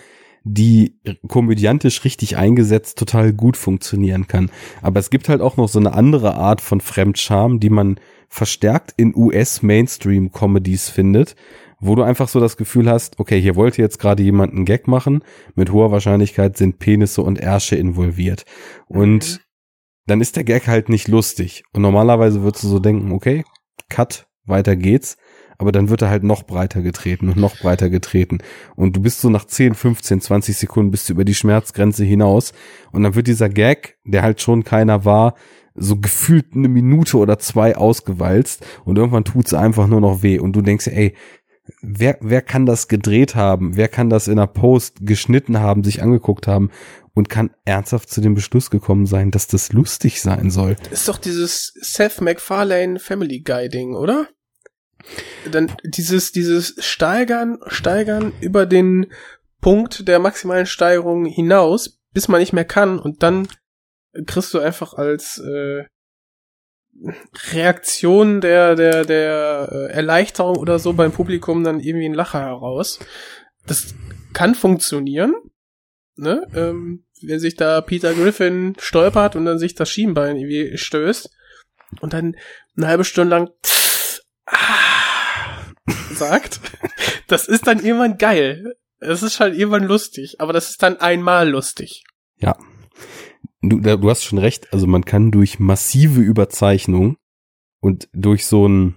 die 0.45 0.99
komödiantisch 1.27 2.05
richtig 2.05 2.37
eingesetzt 2.37 2.99
total 2.99 3.33
gut 3.33 3.57
funktionieren 3.57 4.27
kann. 4.27 4.51
Aber 4.83 5.01
es 5.01 5.11
gibt 5.11 5.29
halt 5.29 5.41
auch 5.41 5.57
noch 5.57 5.69
so 5.69 5.79
eine 5.79 5.95
andere 5.95 6.35
Art 6.35 6.61
von 6.61 6.81
Fremdscham, 6.81 7.61
die 7.61 7.71
man 7.71 7.99
verstärkt 8.29 8.93
in 8.97 9.15
US-Mainstream-Comedies 9.17 10.91
findet, 10.91 11.35
wo 11.81 11.95
du 11.95 12.03
einfach 12.03 12.29
so 12.29 12.41
das 12.41 12.57
Gefühl 12.57 12.91
hast, 12.91 13.19
okay, 13.19 13.41
hier 13.41 13.57
wollte 13.57 13.81
jetzt 13.81 13.99
gerade 13.99 14.23
jemand 14.23 14.53
einen 14.53 14.65
Gag 14.65 14.87
machen, 14.87 15.23
mit 15.55 15.73
hoher 15.73 15.91
Wahrscheinlichkeit 15.91 16.57
sind 16.59 16.79
Penisse 16.79 17.23
und 17.23 17.39
Ärsche 17.39 17.77
involviert. 17.77 18.45
Und 18.87 19.35
mhm. 19.35 19.39
dann 20.07 20.21
ist 20.21 20.37
der 20.37 20.45
Gag 20.45 20.67
halt 20.67 20.89
nicht 20.89 21.09
lustig. 21.09 21.65
Und 21.73 21.83
normalerweise 21.83 22.43
würdest 22.43 22.65
du 22.65 22.69
so 22.69 22.81
denken, 22.81 23.13
okay, 23.13 23.45
cut, 23.89 24.27
weiter 24.45 24.77
geht's 24.77 25.17
aber 25.59 25.73
dann 25.73 25.89
wird 25.89 26.03
er 26.03 26.11
halt 26.11 26.23
noch 26.23 26.43
breiter 26.43 26.83
getreten 26.83 27.29
und 27.29 27.37
noch 27.37 27.57
breiter 27.59 27.91
getreten. 27.91 28.39
Und 28.77 28.97
du 28.97 29.01
bist 29.01 29.21
so 29.21 29.31
nach 29.31 29.45
10, 29.45 29.75
15, 29.75 30.21
20 30.21 30.57
Sekunden 30.57 30.91
bist 30.91 31.09
du 31.09 31.13
über 31.13 31.25
die 31.25 31.35
Schmerzgrenze 31.35 32.05
hinaus. 32.05 32.53
Und 32.93 33.03
dann 33.03 33.15
wird 33.15 33.27
dieser 33.27 33.49
Gag, 33.49 33.97
der 34.05 34.23
halt 34.23 34.41
schon 34.41 34.65
keiner 34.65 35.05
war, 35.05 35.35
so 35.75 35.97
gefühlt 35.97 36.55
eine 36.55 36.69
Minute 36.69 37.17
oder 37.17 37.39
zwei 37.39 37.77
ausgewalzt 37.77 38.65
und 38.85 38.97
irgendwann 38.97 39.25
tut's 39.25 39.55
einfach 39.55 39.87
nur 39.87 40.01
noch 40.01 40.23
weh. 40.23 40.39
Und 40.39 40.55
du 40.55 40.63
denkst, 40.63 40.87
ey, 40.87 41.15
wer, 41.83 42.17
wer 42.21 42.43
kann 42.43 42.67
das 42.67 42.89
gedreht 42.89 43.35
haben? 43.35 43.77
Wer 43.77 43.89
kann 43.89 44.09
das 44.09 44.29
in 44.29 44.37
der 44.37 44.47
Post 44.47 44.99
geschnitten 45.01 45.59
haben, 45.59 45.83
sich 45.83 46.03
angeguckt 46.03 46.47
haben? 46.47 46.71
und 47.15 47.29
kann 47.29 47.51
ernsthaft 47.65 48.11
zu 48.11 48.21
dem 48.21 48.35
Beschluss 48.35 48.71
gekommen 48.71 49.07
sein, 49.07 49.31
dass 49.31 49.47
das 49.47 49.73
lustig 49.73 50.21
sein 50.21 50.51
soll. 50.51 50.77
Ist 50.91 51.09
doch 51.09 51.19
dieses 51.19 51.73
Seth 51.81 52.21
MacFarlane 52.21 52.99
Family 52.99 53.41
Guy 53.41 53.69
Ding, 53.69 53.95
oder? 53.95 54.29
Dann 55.51 55.71
dieses, 55.85 56.33
dieses 56.33 56.75
Steigern, 56.79 57.59
Steigern 57.67 58.33
über 58.41 58.67
den 58.67 59.13
Punkt 59.61 60.09
der 60.09 60.19
maximalen 60.19 60.67
Steigerung 60.67 61.27
hinaus, 61.27 62.01
bis 62.13 62.29
man 62.29 62.41
nicht 62.41 62.53
mehr 62.53 62.65
kann 62.65 62.99
und 62.99 63.23
dann 63.23 63.49
kriegst 64.27 64.53
du 64.55 64.59
einfach 64.59 64.95
als 64.95 65.39
äh, 65.39 65.85
Reaktion 67.53 68.41
der 68.41 68.77
der 68.77 69.05
der 69.05 69.69
äh, 69.73 69.93
Erleichterung 69.93 70.57
oder 70.57 70.79
so 70.79 70.93
beim 70.93 71.13
Publikum 71.13 71.65
dann 71.65 71.81
irgendwie 71.81 72.07
ein 72.07 72.15
Lacher 72.15 72.41
heraus. 72.41 73.01
Das 73.67 73.95
kann 74.33 74.55
funktionieren, 74.55 75.35
ne? 76.17 76.47
Ähm, 76.55 77.07
wenn 77.23 77.41
sich 77.41 77.57
da 77.57 77.81
Peter 77.81 78.13
Griffin 78.13 78.75
stolpert 78.79 79.35
und 79.35 79.45
dann 79.47 79.59
sich 79.59 79.75
das 79.75 79.91
Schienbein 79.91 80.37
irgendwie 80.37 80.77
stößt 80.77 81.31
und 82.01 82.13
dann 82.13 82.37
eine 82.77 82.87
halbe 82.87 83.05
Stunde 83.05 83.31
lang 83.31 83.51
ah, 84.47 84.84
sagt, 86.13 86.61
das 87.27 87.49
ist 87.49 87.67
dann 87.67 87.85
irgendwann 87.85 88.19
geil. 88.19 88.75
Es 89.01 89.23
ist 89.23 89.41
halt 89.41 89.57
irgendwann 89.57 89.85
lustig, 89.85 90.41
aber 90.41 90.53
das 90.53 90.71
ist 90.71 90.83
dann 90.83 90.99
einmal 90.99 91.49
lustig. 91.49 92.05
Ja. 92.39 92.57
Du, 93.61 93.81
du 93.81 94.11
hast 94.11 94.25
schon 94.25 94.39
recht, 94.39 94.73
also 94.73 94.87
man 94.87 95.05
kann 95.05 95.31
durch 95.31 95.59
massive 95.59 96.21
Überzeichnung 96.21 97.17
und 97.81 98.09
durch 98.13 98.47
so 98.47 98.69
ein 98.69 98.97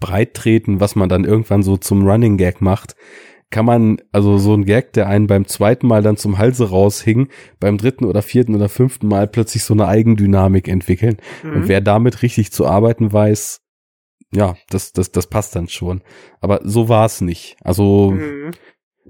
Breittreten, 0.00 0.80
was 0.80 0.96
man 0.96 1.08
dann 1.08 1.24
irgendwann 1.24 1.62
so 1.62 1.76
zum 1.76 2.06
Running 2.06 2.36
Gag 2.36 2.60
macht, 2.60 2.96
kann 3.50 3.66
man, 3.66 3.98
also 4.10 4.38
so 4.38 4.54
ein 4.54 4.64
Gag, 4.64 4.92
der 4.94 5.06
einen 5.06 5.28
beim 5.28 5.46
zweiten 5.46 5.86
Mal 5.86 6.02
dann 6.02 6.16
zum 6.16 6.38
Halse 6.38 6.70
raushing, 6.70 7.28
beim 7.60 7.78
dritten 7.78 8.04
oder 8.04 8.22
vierten 8.22 8.54
oder 8.54 8.68
fünften 8.68 9.06
Mal 9.06 9.28
plötzlich 9.28 9.62
so 9.62 9.74
eine 9.74 9.86
Eigendynamik 9.86 10.66
entwickeln. 10.66 11.18
Mhm. 11.42 11.52
Und 11.52 11.68
wer 11.68 11.80
damit 11.80 12.22
richtig 12.22 12.50
zu 12.50 12.66
arbeiten 12.66 13.12
weiß, 13.12 13.60
ja, 14.34 14.56
das, 14.68 14.92
das, 14.92 15.12
das 15.12 15.26
passt 15.28 15.54
dann 15.56 15.68
schon. 15.68 16.02
Aber 16.40 16.60
so 16.64 16.88
war 16.88 17.06
es 17.06 17.20
nicht. 17.20 17.56
Also 17.62 18.12
mhm. 18.12 18.50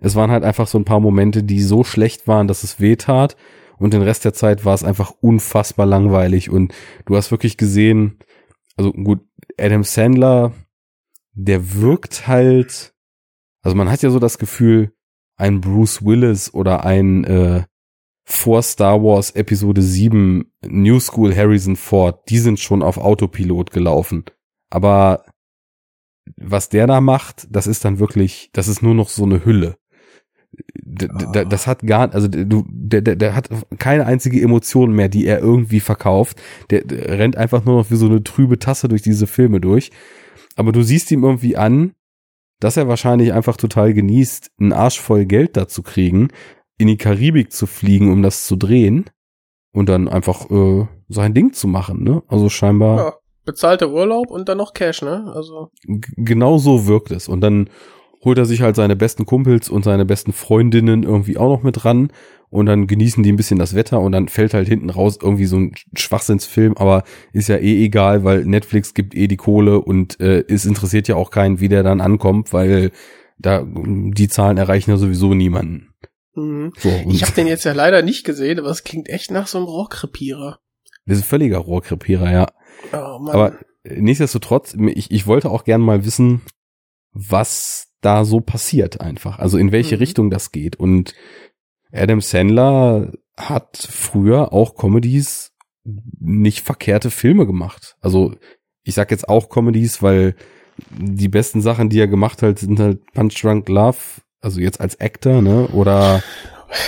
es 0.01 0.14
waren 0.14 0.31
halt 0.31 0.45
einfach 0.45 0.66
so 0.66 0.79
ein 0.79 0.85
paar 0.85 1.01
Momente, 1.01 1.43
die 1.43 1.62
so 1.62 1.85
schlecht 1.85 2.29
waren, 2.29 2.49
dass 2.49 2.62
es 2.62 2.81
weh 2.81 2.97
tat. 2.97 3.37
Und 3.79 3.93
den 3.93 4.03
Rest 4.03 4.25
der 4.25 4.35
Zeit 4.35 4.64
war 4.64 4.75
es 4.75 4.85
einfach 4.85 5.12
unfassbar 5.20 5.87
langweilig. 5.87 6.51
Und 6.51 6.72
du 7.07 7.16
hast 7.16 7.31
wirklich 7.31 7.57
gesehen, 7.57 8.18
also 8.77 8.93
gut, 8.93 9.20
Adam 9.59 9.83
Sandler, 9.83 10.53
der 11.33 11.75
wirkt 11.75 12.29
halt 12.29 12.95
also 13.64 13.77
man 13.77 13.91
hat 13.91 14.03
ja 14.03 14.11
so 14.11 14.18
das 14.18 14.39
Gefühl, 14.39 14.93
ein 15.37 15.61
Bruce 15.61 16.05
Willis 16.05 16.53
oder 16.53 16.85
ein 16.85 17.25
äh, 17.25 17.64
vor 18.25 18.62
Star 18.62 19.03
Wars 19.03 19.33
Episode 19.33 19.83
7 19.83 20.53
New 20.66 21.01
School 21.01 21.35
Harrison 21.35 21.75
Ford, 21.75 22.29
die 22.29 22.39
sind 22.39 22.61
schon 22.61 22.83
auf 22.83 22.99
Autopilot 22.99 23.70
gelaufen. 23.70 24.25
Aber 24.75 25.25
was 26.37 26.68
der 26.68 26.89
da 26.89 27.01
macht, 27.01 27.47
das 27.49 27.68
ist 27.68 27.85
dann 27.85 28.01
wirklich, 28.01 28.51
das 28.53 28.66
ist 28.66 28.83
nur 28.83 28.95
noch 28.95 29.09
so 29.09 29.22
eine 29.22 29.45
Hülle. 29.45 29.77
D 30.75 31.09
oh. 31.09 31.45
Das 31.45 31.68
hat 31.68 31.87
gar, 31.87 32.12
also 32.12 32.27
du, 32.27 32.64
der, 32.68 33.03
der, 33.03 33.14
der 33.14 33.37
hat 33.37 33.51
keine 33.79 34.07
einzige 34.07 34.43
Emotion 34.43 34.93
mehr, 34.93 35.09
die 35.09 35.27
er 35.27 35.39
irgendwie 35.39 35.79
verkauft. 35.79 36.43
Der, 36.70 36.83
der 36.83 37.20
rennt 37.20 37.37
einfach 37.37 37.64
nur 37.64 37.77
noch 37.77 37.91
wie 37.93 37.97
so 37.97 38.07
eine 38.07 38.25
trübe 38.25 38.59
Tasse 38.59 38.89
durch 38.89 39.03
diese 39.03 39.29
Filme 39.29 39.61
durch. 39.61 39.93
Aber 40.57 40.72
du 40.72 40.83
siehst 40.83 41.12
ihm 41.12 41.22
irgendwie 41.22 41.57
an, 41.57 41.93
dass 42.59 42.77
er 42.77 42.89
wahrscheinlich 42.89 43.33
einfach 43.33 43.57
total 43.57 43.95
genießt, 43.95 44.51
einen 44.59 44.72
Arsch 44.72 45.01
voll 45.01 45.25
Geld 45.25 45.57
da 45.57 45.68
zu 45.68 45.83
kriegen, 45.83 46.29
in 46.79 46.89
die 46.89 46.97
Karibik 46.97 47.53
zu 47.53 47.66
fliegen, 47.66 48.11
um 48.11 48.22
das 48.22 48.45
zu 48.45 48.57
drehen 48.57 49.05
und 49.72 49.89
dann 49.89 50.09
einfach 50.09 50.51
äh, 50.51 50.89
sein 51.09 51.33
Ding 51.33 51.53
zu 51.53 51.68
machen, 51.68 52.03
ne? 52.03 52.25
Also 52.27 52.49
scheinbar. 52.49 52.97
Ja, 52.97 53.14
bezahlter 53.45 53.90
Urlaub 53.90 54.30
und 54.30 54.49
dann 54.49 54.59
noch 54.59 54.74
Cash, 54.74 55.03
ne? 55.03 55.32
Also. 55.34 55.70
Genau 55.86 56.59
so 56.59 56.86
wirkt 56.86 57.11
es. 57.11 57.28
Und 57.28 57.40
dann 57.40 57.68
holt 58.24 58.38
er 58.38 58.47
sich 58.47 58.62
halt 58.62 58.76
seine 58.76 58.97
besten 58.97 59.26
Kumpels 59.26 59.68
und 59.68 59.84
seine 59.84 60.05
besten 60.05 60.32
Freundinnen 60.32 61.03
irgendwie 61.03 61.36
auch 61.36 61.49
noch 61.49 61.62
mit 61.62 61.84
ran 61.84 62.11
und 62.51 62.66
dann 62.66 62.86
genießen 62.86 63.22
die 63.22 63.32
ein 63.32 63.36
bisschen 63.36 63.59
das 63.59 63.74
Wetter 63.74 64.01
und 64.01 64.12
dann 64.12 64.28
fällt 64.28 64.55
halt 64.55 64.68
hinten 64.68 64.90
raus 64.90 65.18
irgendwie 65.20 65.45
so 65.45 65.57
ein 65.57 65.74
Schwachsinnsfilm, 65.95 66.76
aber 66.76 67.05
ist 67.32 67.49
ja 67.49 67.57
eh 67.57 67.84
egal, 67.84 68.24
weil 68.24 68.45
Netflix 68.45 68.95
gibt 68.95 69.14
eh 69.14 69.26
die 69.26 69.36
Kohle 69.36 69.80
und 69.80 70.20
äh, 70.20 70.45
es 70.49 70.64
interessiert 70.64 71.09
ja 71.09 71.16
auch 71.16 71.30
keinen, 71.30 71.61
wie 71.61 71.68
der 71.68 71.82
dann 71.82 72.01
ankommt, 72.01 72.53
weil 72.53 72.92
da 73.38 73.66
die 73.66 74.28
Zahlen 74.28 74.57
erreichen 74.57 74.90
ja 74.90 74.97
sowieso 74.97 75.34
niemanden. 75.34 75.95
Mhm. 76.34 76.72
So, 76.78 76.88
ich 77.09 77.22
habe 77.22 77.32
den 77.32 77.47
jetzt 77.47 77.64
ja 77.64 77.72
leider 77.72 78.03
nicht 78.03 78.24
gesehen, 78.24 78.59
aber 78.59 78.70
es 78.70 78.84
klingt 78.84 79.09
echt 79.09 79.30
nach 79.30 79.47
so 79.47 79.59
einem 79.59 79.66
Rohrkrepierer. 79.66 80.61
Das 81.07 81.18
ist 81.18 81.24
ein 81.24 81.28
völliger 81.28 81.59
Rohrkrepierer, 81.59 82.30
ja. 82.30 82.47
Oh. 82.93 83.29
Aber 83.31 83.59
nichtsdestotrotz, 83.85 84.75
ich, 84.75 85.11
ich 85.11 85.27
wollte 85.27 85.51
auch 85.51 85.64
gern 85.64 85.81
mal 85.81 86.05
wissen, 86.05 86.43
was 87.12 87.89
da 88.01 88.25
so 88.25 88.41
passiert 88.41 89.01
einfach. 89.01 89.39
Also 89.39 89.59
in 89.59 89.72
welche 89.72 89.97
mhm. 89.97 90.01
Richtung 90.01 90.31
das 90.31 90.53
geht. 90.53 90.77
Und 90.77 91.14
Adam 91.93 92.20
Sandler 92.20 93.12
hat 93.37 93.77
früher 93.77 94.53
auch 94.53 94.75
Comedies 94.75 95.53
nicht 95.85 96.61
verkehrte 96.64 97.11
Filme 97.11 97.47
gemacht. 97.47 97.97
Also 98.01 98.35
ich 98.83 98.95
sag 98.95 99.11
jetzt 99.11 99.29
auch 99.29 99.49
Comedies, 99.49 100.03
weil 100.03 100.35
die 100.91 101.29
besten 101.29 101.61
Sachen, 101.61 101.89
die 101.89 102.01
er 102.01 102.09
gemacht 102.09 102.43
hat, 102.43 102.59
sind 102.59 102.81
halt 102.81 103.01
Punch 103.12 103.41
Drunk 103.41 103.68
Love, 103.68 103.99
also 104.41 104.61
jetzt 104.61 104.81
als 104.81 105.01
Actor, 105.01 105.41
ne? 105.41 105.68
Oder 105.68 106.22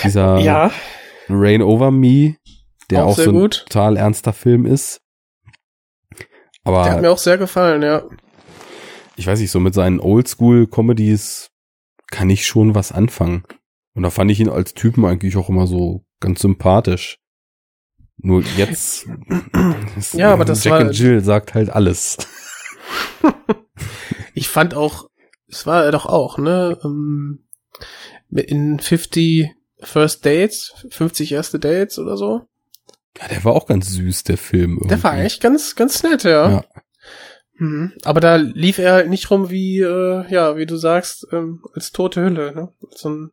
dieser 0.03 0.39
ja. 0.39 0.71
Rain 1.29 1.63
Over 1.63 1.91
Me, 1.91 2.37
der 2.91 3.05
auch, 3.05 3.11
auch 3.11 3.17
so 3.17 3.31
ein 3.31 3.37
gut. 3.37 3.65
total 3.69 3.97
ernster 3.97 4.33
Film 4.33 4.67
ist. 4.67 5.01
Aber 6.67 6.83
der 6.83 6.93
hat 6.95 7.01
mir 7.01 7.11
auch 7.13 7.19
sehr 7.19 7.39
gefallen, 7.39 7.83
ja. 7.83 8.03
Ich 9.15 9.27
weiß 9.27 9.39
nicht, 9.39 9.53
so 9.53 9.61
mit 9.61 9.73
seinen 9.73 10.01
Oldschool-Comedies 10.01 11.51
kann 12.11 12.29
ich 12.29 12.45
schon 12.45 12.75
was 12.75 12.91
anfangen. 12.91 13.45
Und 13.95 14.03
da 14.03 14.11
fand 14.11 14.33
ich 14.33 14.41
ihn 14.41 14.49
als 14.49 14.75
Typen 14.75 15.05
eigentlich 15.05 15.37
auch 15.37 15.49
immer 15.49 15.69
so 15.69 16.05
ganz 16.19 16.41
sympathisch. 16.41 17.19
Nur 18.17 18.43
jetzt. 18.57 19.07
ja, 20.13 20.33
aber 20.33 20.45
das 20.45 20.65
Jack 20.65 20.73
war. 20.73 20.81
and 20.81 20.99
Jill 20.99 21.23
sagt 21.23 21.55
halt 21.55 21.71
alles. 21.71 22.19
ich 24.35 24.49
fand 24.49 24.75
auch, 24.75 25.09
es 25.49 25.67
war 25.67 25.85
er 25.85 25.93
doch 25.93 26.07
auch, 26.07 26.37
ne? 26.37 26.79
Ähm, 26.83 27.47
in 28.31 28.81
50 28.81 29.51
First 29.81 30.27
Dates, 30.27 30.75
50 30.91 31.31
erste 31.31 31.61
Dates 31.61 32.01
oder 32.01 32.17
so. 32.17 32.49
Ja, 33.21 33.29
der 33.29 33.45
war 33.45 33.55
auch 33.55 33.67
ganz 33.67 33.91
süß, 33.91 34.25
der 34.25 34.39
Film. 34.39 34.73
Irgendwie. 34.73 34.89
Der 34.89 35.03
war 35.03 35.19
echt 35.19 35.41
ganz, 35.41 35.75
ganz 35.75 36.03
nett, 36.03 36.25
ja. 36.25 36.51
ja. 36.51 36.65
Mhm. 37.59 37.93
Aber 38.05 38.21
da 38.21 38.37
lief 38.37 38.79
er 38.79 39.07
nicht 39.07 39.31
rum 39.31 39.51
wie, 39.51 39.81
äh, 39.81 40.31
ja, 40.31 40.57
wie 40.57 40.67
du 40.67 40.77
sagst, 40.77 41.27
ähm, 41.33 41.63
als 41.75 41.93
tote 41.93 42.23
Hülle, 42.23 42.55
ne? 42.55 42.73
So 42.91 43.09
ein 43.09 43.31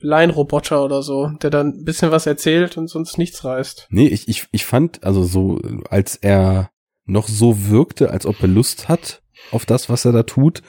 Line-Roboter 0.00 0.84
oder 0.84 1.02
so, 1.02 1.28
der 1.28 1.50
dann 1.50 1.68
ein 1.68 1.84
bisschen 1.84 2.10
was 2.10 2.26
erzählt 2.26 2.76
und 2.76 2.88
sonst 2.88 3.18
nichts 3.18 3.44
reißt. 3.44 3.86
Nee, 3.90 4.08
ich, 4.08 4.28
ich, 4.28 4.48
ich 4.50 4.66
fand, 4.66 5.04
also 5.04 5.22
so, 5.22 5.60
als 5.88 6.16
er 6.16 6.70
noch 7.04 7.28
so 7.28 7.68
wirkte, 7.68 8.10
als 8.10 8.26
ob 8.26 8.40
er 8.42 8.48
Lust 8.48 8.88
hat 8.88 9.22
auf 9.52 9.64
das, 9.64 9.88
was 9.88 10.04
er 10.04 10.12
da 10.12 10.24
tut, 10.24 10.62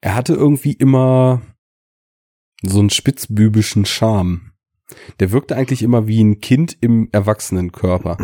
er 0.00 0.14
hatte 0.14 0.34
irgendwie 0.34 0.72
immer 0.72 1.42
so 2.62 2.80
einen 2.80 2.90
spitzbübischen 2.90 3.84
Charme. 3.84 4.47
Der 5.20 5.32
wirkte 5.32 5.56
eigentlich 5.56 5.82
immer 5.82 6.06
wie 6.06 6.22
ein 6.22 6.40
Kind 6.40 6.76
im 6.80 7.08
Erwachsenenkörper. 7.12 8.16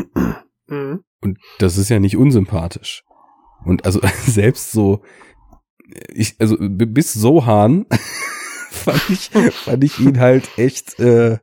Mhm. 0.67 1.05
Und 1.21 1.39
das 1.59 1.77
ist 1.79 1.89
ja 1.89 1.99
nicht 2.01 2.17
unsympathisch. 2.17 3.05
Und 3.65 3.85
also 3.85 4.01
selbst 4.27 4.73
so, 4.73 5.03
ich, 6.13 6.37
also 6.39 6.57
bis 6.61 7.13
Sohan 7.13 7.87
fand 8.71 9.03
ich, 9.11 9.31
fand 9.53 9.85
ich 9.85 9.99
ihn 9.99 10.21
halt 10.21 10.49
echt 10.59 10.99
äh, 11.01 11.39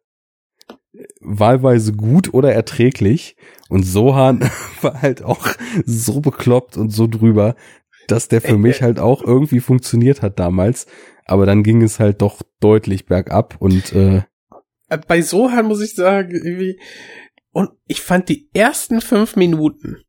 wahlweise 1.20 1.94
gut 1.94 2.34
oder 2.34 2.54
erträglich. 2.54 3.36
Und 3.70 3.84
Sohan 3.84 4.50
war 4.82 5.02
halt 5.02 5.24
auch 5.24 5.48
so 5.86 6.20
bekloppt 6.20 6.78
und 6.78 6.92
so 6.92 7.08
drüber, 7.08 7.56
dass 8.08 8.28
der 8.28 8.42
für 8.42 8.58
mich 8.58 8.82
halt 8.82 9.00
auch 9.00 9.24
irgendwie 9.24 9.60
funktioniert 9.62 10.22
hat 10.22 10.40
damals. 10.40 10.88
Aber 11.26 11.46
dann 11.46 11.64
ging 11.64 11.82
es 11.82 12.00
halt 12.00 12.22
doch 12.22 12.42
deutlich 12.60 13.06
bergab 13.06 13.56
und 13.60 13.94
äh, 13.94 14.24
bei 14.98 15.22
Sohan 15.22 15.66
muss 15.66 15.82
ich 15.82 15.96
sagen, 15.96 16.32
irgendwie, 16.32 16.80
und 17.52 17.70
ich 17.88 18.02
fand 18.02 18.30
die 18.30 18.50
ersten 18.54 19.02
fünf 19.02 19.36
Minuten, 19.36 20.04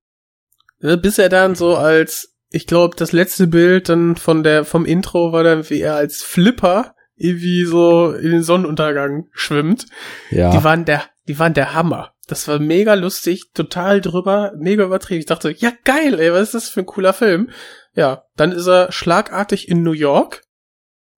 ne, 0.80 0.96
bis 0.96 1.18
er 1.18 1.28
dann 1.28 1.54
so 1.54 1.76
als, 1.76 2.34
ich 2.50 2.66
glaube, 2.66 2.96
das 2.96 3.12
letzte 3.12 3.46
Bild 3.46 3.88
dann 3.88 4.16
von 4.16 4.42
der, 4.42 4.64
vom 4.64 4.84
Intro 4.84 5.32
war 5.32 5.42
dann 5.42 5.68
wie 5.70 5.80
er 5.80 5.96
als 5.96 6.22
Flipper 6.22 6.94
irgendwie 7.14 7.64
so 7.64 8.12
in 8.12 8.30
den 8.32 8.42
Sonnenuntergang 8.42 9.28
schwimmt. 9.32 9.86
Ja. 10.30 10.50
Die 10.50 10.64
waren 10.64 10.84
der, 10.84 11.04
die 11.28 11.38
waren 11.38 11.54
der 11.54 11.74
Hammer. 11.74 12.14
Das 12.26 12.48
war 12.48 12.58
mega 12.58 12.94
lustig, 12.94 13.52
total 13.52 14.00
drüber, 14.00 14.52
mega 14.56 14.84
übertrieben. 14.84 15.20
Ich 15.20 15.26
dachte, 15.26 15.54
ja 15.56 15.72
geil, 15.84 16.18
ey, 16.18 16.32
was 16.32 16.42
ist 16.42 16.54
das 16.54 16.68
für 16.70 16.80
ein 16.80 16.86
cooler 16.86 17.12
Film? 17.12 17.50
Ja, 17.94 18.24
dann 18.36 18.52
ist 18.52 18.66
er 18.66 18.90
schlagartig 18.90 19.68
in 19.68 19.82
New 19.82 19.92
York 19.92 20.42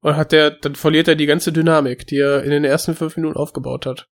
und 0.05 0.17
hat 0.17 0.33
der, 0.33 0.51
dann 0.51 0.75
verliert 0.75 1.09
er 1.09 1.17
die 1.17 1.25
ganze 1.25 1.51
Dynamik, 1.51 2.07
die 2.07 2.19
er 2.19 2.45
in 2.45 2.51
den 2.51 2.65
ersten 2.65 2.95
fünf 2.95 3.17
Minuten 3.17 3.39
aufgebaut 3.39 3.87
hat. 3.87 4.07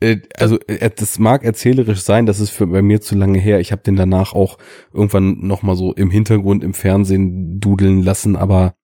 Äh, 0.00 0.18
also 0.36 0.56
äh, 0.68 0.88
das 0.94 1.18
mag 1.18 1.42
erzählerisch 1.42 2.00
sein, 2.02 2.26
das 2.26 2.38
ist 2.38 2.50
für 2.50 2.68
bei 2.68 2.80
mir 2.80 3.00
zu 3.00 3.16
lange 3.16 3.40
her. 3.40 3.58
Ich 3.58 3.72
habe 3.72 3.82
den 3.82 3.96
danach 3.96 4.34
auch 4.34 4.58
irgendwann 4.92 5.38
noch 5.40 5.62
mal 5.62 5.74
so 5.74 5.92
im 5.94 6.12
Hintergrund 6.12 6.62
im 6.62 6.74
Fernsehen 6.74 7.58
dudeln 7.58 8.04
lassen, 8.04 8.36
aber 8.36 8.76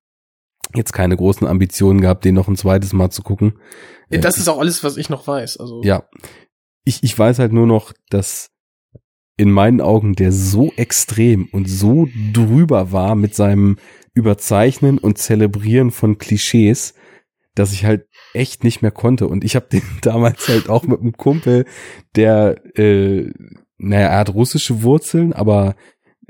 jetzt 0.74 0.92
keine 0.92 1.16
großen 1.16 1.46
Ambitionen 1.46 2.00
gehabt, 2.00 2.24
den 2.24 2.34
noch 2.34 2.48
ein 2.48 2.56
zweites 2.56 2.92
Mal 2.92 3.10
zu 3.10 3.22
gucken. 3.22 3.60
Ja, 4.10 4.18
das 4.18 4.36
ist 4.36 4.48
auch 4.48 4.58
alles, 4.58 4.82
was 4.82 4.96
ich 4.96 5.08
noch 5.08 5.28
weiß. 5.28 5.58
Also 5.58 5.82
ja, 5.84 6.08
ich 6.84 7.04
ich 7.04 7.16
weiß 7.16 7.38
halt 7.38 7.52
nur 7.52 7.68
noch, 7.68 7.92
dass 8.10 8.50
in 9.36 9.52
meinen 9.52 9.80
Augen 9.80 10.14
der 10.14 10.32
so 10.32 10.72
extrem 10.76 11.48
und 11.52 11.68
so 11.68 12.08
drüber 12.32 12.90
war 12.90 13.14
mit 13.14 13.36
seinem 13.36 13.76
Überzeichnen 14.18 14.98
und 14.98 15.18
Zelebrieren 15.18 15.92
von 15.92 16.18
Klischees, 16.18 16.94
dass 17.54 17.72
ich 17.72 17.84
halt 17.84 18.06
echt 18.34 18.64
nicht 18.64 18.82
mehr 18.82 18.90
konnte. 18.90 19.28
Und 19.28 19.44
ich 19.44 19.56
habe 19.56 19.68
den 19.70 19.82
damals 20.02 20.48
halt 20.48 20.68
auch 20.68 20.84
mit 20.84 21.00
einem 21.00 21.12
Kumpel, 21.12 21.64
der, 22.16 22.60
äh, 22.76 23.30
naja, 23.78 24.08
er 24.08 24.18
hat 24.18 24.34
russische 24.34 24.82
Wurzeln, 24.82 25.32
aber 25.32 25.76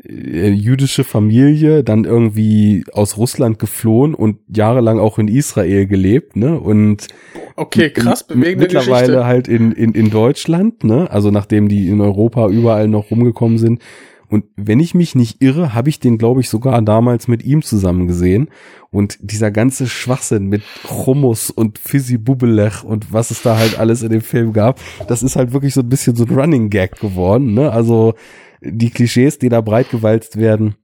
äh, 0.04 0.50
jüdische 0.50 1.02
Familie, 1.02 1.82
dann 1.82 2.04
irgendwie 2.04 2.84
aus 2.92 3.16
Russland 3.16 3.58
geflohen 3.58 4.14
und 4.14 4.38
jahrelang 4.54 5.00
auch 5.00 5.18
in 5.18 5.28
Israel 5.28 5.86
gelebt, 5.86 6.36
ne? 6.36 6.60
Und 6.60 7.08
okay, 7.56 7.90
krass, 7.90 8.24
bewegende 8.24 8.66
mittlerweile 8.66 9.06
Geschichte. 9.06 9.26
halt 9.26 9.48
in, 9.48 9.72
in, 9.72 9.94
in 9.94 10.10
Deutschland, 10.10 10.84
ne? 10.84 11.10
Also 11.10 11.30
nachdem 11.30 11.68
die 11.68 11.88
in 11.88 12.00
Europa 12.00 12.48
überall 12.48 12.86
noch 12.86 13.10
rumgekommen 13.10 13.58
sind. 13.58 13.82
Und 14.28 14.44
wenn 14.56 14.80
ich 14.80 14.94
mich 14.94 15.14
nicht 15.14 15.42
irre, 15.42 15.74
habe 15.74 15.88
ich 15.88 16.00
den, 16.00 16.18
glaube 16.18 16.40
ich, 16.40 16.50
sogar 16.50 16.80
damals 16.82 17.28
mit 17.28 17.42
ihm 17.42 17.62
zusammen 17.62 18.06
gesehen. 18.06 18.48
Und 18.90 19.18
dieser 19.20 19.50
ganze 19.50 19.86
Schwachsinn 19.86 20.46
mit 20.46 20.62
Hummus 20.88 21.50
und 21.50 21.78
Fizzy 21.78 22.18
Bubelech 22.18 22.84
und 22.84 23.12
was 23.12 23.30
es 23.30 23.42
da 23.42 23.58
halt 23.58 23.78
alles 23.78 24.02
in 24.02 24.10
dem 24.10 24.20
Film 24.20 24.52
gab, 24.52 24.80
das 25.08 25.22
ist 25.22 25.36
halt 25.36 25.52
wirklich 25.52 25.74
so 25.74 25.80
ein 25.80 25.88
bisschen 25.88 26.14
so 26.14 26.24
ein 26.24 26.34
Running 26.34 26.70
Gag 26.70 27.00
geworden. 27.00 27.54
Ne? 27.54 27.72
Also 27.72 28.14
die 28.60 28.90
Klischees, 28.90 29.38
die 29.38 29.48
da 29.48 29.60
breitgewalzt 29.60 30.36
werden, 30.36 30.76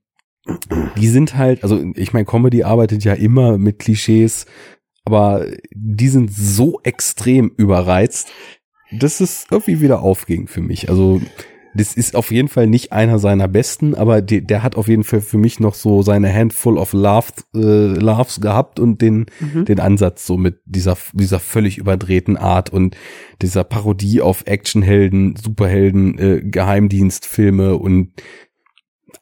die 0.97 1.07
sind 1.07 1.35
halt, 1.35 1.63
also 1.63 1.83
ich 1.95 2.13
meine, 2.13 2.25
Comedy 2.25 2.63
arbeitet 2.63 3.03
ja 3.03 3.13
immer 3.13 3.57
mit 3.57 3.79
Klischees, 3.79 4.45
aber 5.03 5.45
die 5.71 6.07
sind 6.07 6.31
so 6.33 6.79
extrem 6.83 7.51
überreizt, 7.57 8.29
dass 8.91 9.21
es 9.21 9.45
irgendwie 9.49 9.81
wieder 9.81 10.01
aufging 10.01 10.47
für 10.47 10.61
mich. 10.61 10.89
Also 10.89 11.21
das 11.75 11.93
ist 11.95 12.15
auf 12.15 12.31
jeden 12.31 12.47
Fall 12.47 12.67
nicht 12.67 12.91
einer 12.91 13.19
seiner 13.19 13.47
besten, 13.47 13.95
aber 13.95 14.21
die, 14.21 14.41
der 14.41 14.63
hat 14.63 14.75
auf 14.75 14.87
jeden 14.87 15.03
Fall 15.03 15.21
für 15.21 15.37
mich 15.37 15.59
noch 15.59 15.75
so 15.75 16.01
seine 16.01 16.33
Handful 16.33 16.77
of 16.77 16.93
Love, 16.93 17.27
äh, 17.53 17.99
Loves 17.99 18.39
gehabt 18.41 18.79
und 18.79 19.01
den, 19.01 19.25
Mhm. 19.39 19.65
den 19.65 19.79
Ansatz 19.79 20.25
so 20.25 20.37
mit 20.37 20.59
dieser, 20.65 20.97
dieser 21.13 21.39
völlig 21.39 21.77
überdrehten 21.77 22.37
Art 22.37 22.69
und 22.71 22.95
dieser 23.41 23.63
Parodie 23.63 24.21
auf 24.21 24.43
Actionhelden, 24.45 25.35
Superhelden, 25.35 26.17
äh, 26.17 26.41
Geheimdienstfilme 26.43 27.75
und 27.75 28.13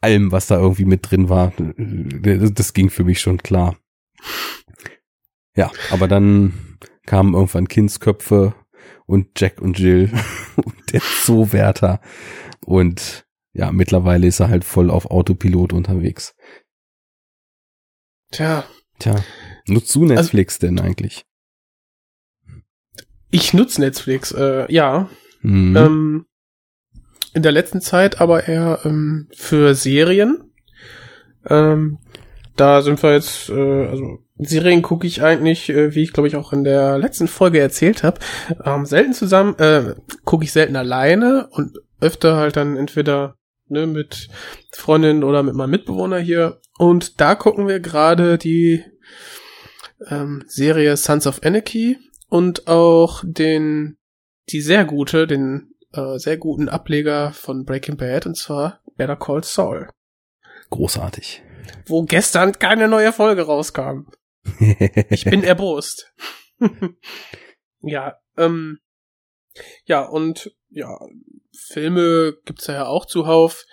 allem, 0.01 0.31
was 0.31 0.47
da 0.47 0.59
irgendwie 0.59 0.85
mit 0.85 1.09
drin 1.09 1.29
war. 1.29 1.53
Das, 1.57 2.53
das 2.53 2.73
ging 2.73 2.89
für 2.89 3.03
mich 3.03 3.19
schon 3.19 3.37
klar. 3.37 3.75
Ja, 5.55 5.71
aber 5.91 6.07
dann 6.07 6.53
kamen 7.05 7.33
irgendwann 7.33 7.67
Kindsköpfe 7.67 8.53
und 9.05 9.39
Jack 9.39 9.61
und 9.61 9.79
Jill 9.79 10.11
und 10.55 10.75
der 10.91 11.01
Zoowärter 11.01 12.01
und 12.65 13.25
ja, 13.53 13.71
mittlerweile 13.71 14.27
ist 14.27 14.39
er 14.39 14.49
halt 14.49 14.63
voll 14.63 14.89
auf 14.89 15.11
Autopilot 15.11 15.73
unterwegs. 15.73 16.35
Tja, 18.31 18.65
Tja, 18.97 19.15
nutzt 19.67 19.93
du 19.93 20.05
Netflix 20.05 20.57
denn 20.57 20.79
eigentlich? 20.79 21.25
ich 23.33 23.51
nutze 23.51 23.81
Netflix, 23.81 24.31
äh, 24.31 24.71
ja. 24.71 25.09
Hm. 25.41 25.75
Ähm, 25.75 26.25
in 27.33 27.41
der 27.41 27.51
letzten 27.51 27.81
Zeit 27.81 28.21
aber 28.21 28.47
eher 28.47 28.81
ähm, 28.85 29.27
für 29.35 29.73
Serien. 29.73 30.53
Ähm, 31.49 31.97
da 32.55 32.81
sind 32.81 33.01
wir 33.01 33.13
jetzt, 33.13 33.49
äh, 33.49 33.87
also 33.87 34.19
Serien 34.37 34.81
gucke 34.81 35.07
ich 35.07 35.21
eigentlich, 35.21 35.69
äh, 35.69 35.95
wie 35.95 36.03
ich 36.03 36.13
glaube 36.13 36.27
ich 36.27 36.35
auch 36.35 36.53
in 36.53 36.63
der 36.63 36.97
letzten 36.97 37.27
Folge 37.27 37.59
erzählt 37.59 38.03
habe, 38.03 38.19
ähm, 38.63 38.85
selten 38.85 39.13
zusammen, 39.13 39.57
äh, 39.59 39.95
gucke 40.25 40.43
ich 40.43 40.51
selten 40.51 40.75
alleine 40.75 41.47
und 41.51 41.77
öfter 41.99 42.35
halt 42.35 42.55
dann 42.55 42.77
entweder 42.77 43.35
ne, 43.67 43.87
mit 43.87 44.29
Freundin 44.71 45.23
oder 45.23 45.43
mit 45.43 45.55
meinem 45.55 45.71
Mitbewohner 45.71 46.19
hier. 46.19 46.59
Und 46.77 47.21
da 47.21 47.35
gucken 47.35 47.67
wir 47.67 47.79
gerade 47.79 48.37
die 48.37 48.83
ähm, 50.09 50.43
Serie 50.47 50.97
Sons 50.97 51.27
of 51.27 51.41
Anarchy 51.43 51.97
und 52.29 52.67
auch 52.67 53.23
den, 53.25 53.97
die 54.49 54.61
sehr 54.61 54.85
gute, 54.85 55.27
den 55.27 55.73
äh, 55.93 56.17
sehr 56.17 56.37
guten 56.37 56.69
Ableger 56.69 57.31
von 57.31 57.65
Breaking 57.65 57.97
Bad 57.97 58.25
und 58.25 58.35
zwar 58.35 58.81
Better 58.97 59.15
Call 59.15 59.43
Saul, 59.43 59.89
Großartig. 60.73 61.43
Wo 61.85 62.03
gestern 62.03 62.53
keine 62.53 62.87
neue 62.87 63.13
Folge 63.13 63.43
rauskam. 63.43 64.07
Ich 65.09 65.25
bin 65.25 65.43
erbost. 65.43 66.13
ja, 67.81 68.17
ähm, 68.37 68.79
ja, 69.85 70.03
und 70.03 70.51
ja, 70.69 70.99
Filme 71.55 72.35
gibt's 72.45 72.67
ja 72.67 72.87
auch 72.87 73.05
zuhauf. 73.05 73.65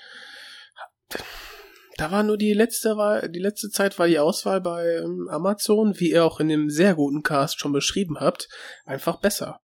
Da 1.96 2.10
war 2.10 2.22
nur 2.22 2.38
die 2.38 2.54
letzte 2.54 2.96
war 2.96 3.28
die 3.28 3.40
letzte 3.40 3.68
Zeit 3.68 3.98
war 3.98 4.06
die 4.06 4.18
Auswahl 4.18 4.60
bei 4.60 4.86
ähm, 4.96 5.28
Amazon, 5.30 5.98
wie 5.98 6.12
ihr 6.12 6.24
auch 6.24 6.40
in 6.40 6.48
dem 6.48 6.70
sehr 6.70 6.94
guten 6.94 7.22
Cast 7.22 7.60
schon 7.60 7.72
beschrieben 7.72 8.18
habt, 8.20 8.48
einfach 8.84 9.20
besser. 9.20 9.60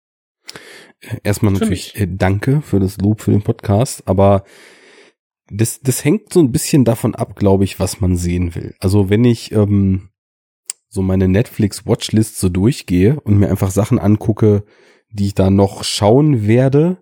Erstmal 1.22 1.54
Für 1.54 1.60
natürlich 1.60 1.94
mich. 1.94 2.02
äh, 2.02 2.08
danke 2.10 2.62
für 2.62 2.80
das 2.80 2.98
Lob 2.98 3.20
für 3.20 3.30
den 3.30 3.42
Podcast, 3.42 4.02
aber 4.06 4.44
das, 5.50 5.80
das 5.80 6.04
hängt 6.04 6.32
so 6.32 6.40
ein 6.40 6.52
bisschen 6.52 6.84
davon 6.84 7.14
ab, 7.14 7.36
glaube 7.36 7.64
ich, 7.64 7.78
was 7.78 8.00
man 8.00 8.16
sehen 8.16 8.54
will. 8.54 8.74
Also 8.80 9.10
wenn 9.10 9.24
ich 9.24 9.52
ähm, 9.52 10.08
so 10.88 11.02
meine 11.02 11.28
Netflix-Watchlist 11.28 12.38
so 12.38 12.48
durchgehe 12.48 13.20
und 13.20 13.38
mir 13.38 13.48
einfach 13.48 13.70
Sachen 13.70 13.98
angucke, 13.98 14.64
die 15.10 15.26
ich 15.26 15.34
da 15.34 15.50
noch 15.50 15.84
schauen 15.84 16.46
werde, 16.46 16.98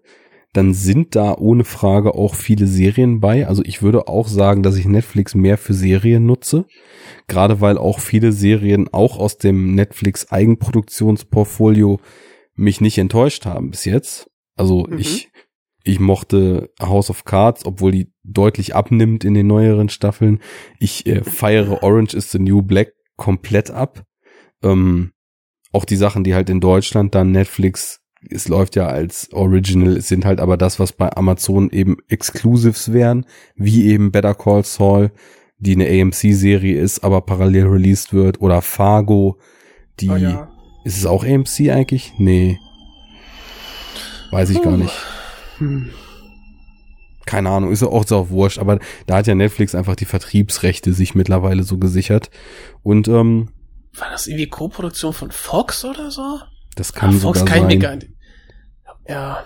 dann 0.52 0.72
sind 0.72 1.16
da 1.16 1.34
ohne 1.36 1.64
Frage 1.64 2.14
auch 2.14 2.36
viele 2.36 2.68
Serien 2.68 3.18
bei. 3.18 3.46
Also 3.48 3.62
ich 3.64 3.82
würde 3.82 4.06
auch 4.06 4.28
sagen, 4.28 4.62
dass 4.62 4.76
ich 4.76 4.86
Netflix 4.86 5.34
mehr 5.34 5.58
für 5.58 5.74
Serien 5.74 6.26
nutze. 6.26 6.66
Gerade 7.26 7.60
weil 7.60 7.76
auch 7.76 7.98
viele 7.98 8.30
Serien 8.30 8.88
auch 8.92 9.18
aus 9.18 9.36
dem 9.36 9.74
Netflix 9.74 10.30
Eigenproduktionsportfolio 10.30 11.98
mich 12.54 12.80
nicht 12.80 12.98
enttäuscht 12.98 13.46
haben 13.46 13.70
bis 13.70 13.84
jetzt. 13.84 14.30
Also 14.54 14.86
Mhm. 14.88 14.98
ich, 14.98 15.28
ich 15.84 16.00
mochte 16.00 16.70
House 16.80 17.10
of 17.10 17.24
Cards, 17.24 17.66
obwohl 17.66 17.92
die 17.92 18.10
deutlich 18.24 18.74
abnimmt 18.74 19.22
in 19.22 19.34
den 19.34 19.46
neueren 19.46 19.90
Staffeln. 19.90 20.40
Ich 20.80 21.06
äh, 21.06 21.22
feiere 21.22 21.82
Orange 21.82 22.14
is 22.14 22.32
the 22.32 22.38
New 22.38 22.62
Black 22.62 22.92
komplett 23.16 23.70
ab. 23.70 24.04
Ähm, 24.62 25.12
auch 25.72 25.84
die 25.84 25.96
Sachen, 25.96 26.24
die 26.24 26.34
halt 26.34 26.48
in 26.48 26.60
Deutschland 26.60 27.14
dann 27.14 27.32
Netflix, 27.32 28.00
es 28.30 28.48
läuft 28.48 28.76
ja 28.76 28.86
als 28.86 29.30
Original, 29.32 29.98
es 29.98 30.08
sind 30.08 30.24
halt 30.24 30.40
aber 30.40 30.56
das, 30.56 30.80
was 30.80 30.92
bei 30.92 31.14
Amazon 31.14 31.68
eben 31.70 31.98
Exclusives 32.08 32.92
wären, 32.92 33.26
wie 33.54 33.86
eben 33.88 34.10
Better 34.10 34.34
Call 34.34 34.64
Saul, 34.64 35.12
die 35.58 35.74
eine 35.74 35.86
AMC-Serie 35.86 36.80
ist, 36.80 37.04
aber 37.04 37.20
parallel 37.20 37.66
released 37.66 38.14
wird, 38.14 38.40
oder 38.40 38.62
Fargo, 38.62 39.38
die, 40.00 40.08
Oh 40.08 40.16
ja. 40.16 40.50
ist 40.84 40.96
es 40.96 41.04
auch 41.04 41.24
AMC 41.24 41.68
eigentlich? 41.70 42.14
Nee. 42.16 42.58
Weiß 44.30 44.48
ich 44.48 44.62
gar 44.62 44.72
Puh. 44.72 44.78
nicht. 44.78 44.94
Hm. 45.58 45.90
Keine 47.26 47.48
Ahnung, 47.50 47.72
ist 47.72 47.80
ja 47.82 47.88
auch 47.88 48.06
so 48.06 48.28
wurscht, 48.30 48.58
aber 48.58 48.78
da 49.06 49.16
hat 49.16 49.26
ja 49.26 49.34
Netflix 49.34 49.74
einfach 49.74 49.96
die 49.96 50.04
Vertriebsrechte 50.04 50.92
sich 50.92 51.14
mittlerweile 51.14 51.62
so 51.62 51.78
gesichert. 51.78 52.30
Und 52.82 53.08
ähm, 53.08 53.48
War 53.96 54.10
das 54.10 54.26
irgendwie 54.26 54.46
Co-Produktion 54.48 55.12
von 55.14 55.30
Fox 55.30 55.84
oder 55.84 56.10
so? 56.10 56.40
das 56.76 56.92
kann 56.92 57.10
Ah, 57.16 57.18
Fox 57.20 57.38
sogar 57.38 57.54
kann 57.60 57.70
ich 57.70 57.76
mir 57.78 57.82
sein. 57.88 57.98
nicht. 57.98 58.10
Ja, 59.08 59.44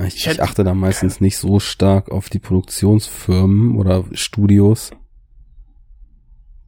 Ich, 0.00 0.16
Ich 0.16 0.26
ich 0.28 0.42
achte 0.42 0.62
da 0.64 0.74
meistens 0.74 1.20
nicht 1.20 1.38
so 1.38 1.58
stark 1.60 2.10
auf 2.10 2.28
die 2.28 2.38
Produktionsfirmen 2.38 3.76
oder 3.76 4.04
Studios. 4.12 4.90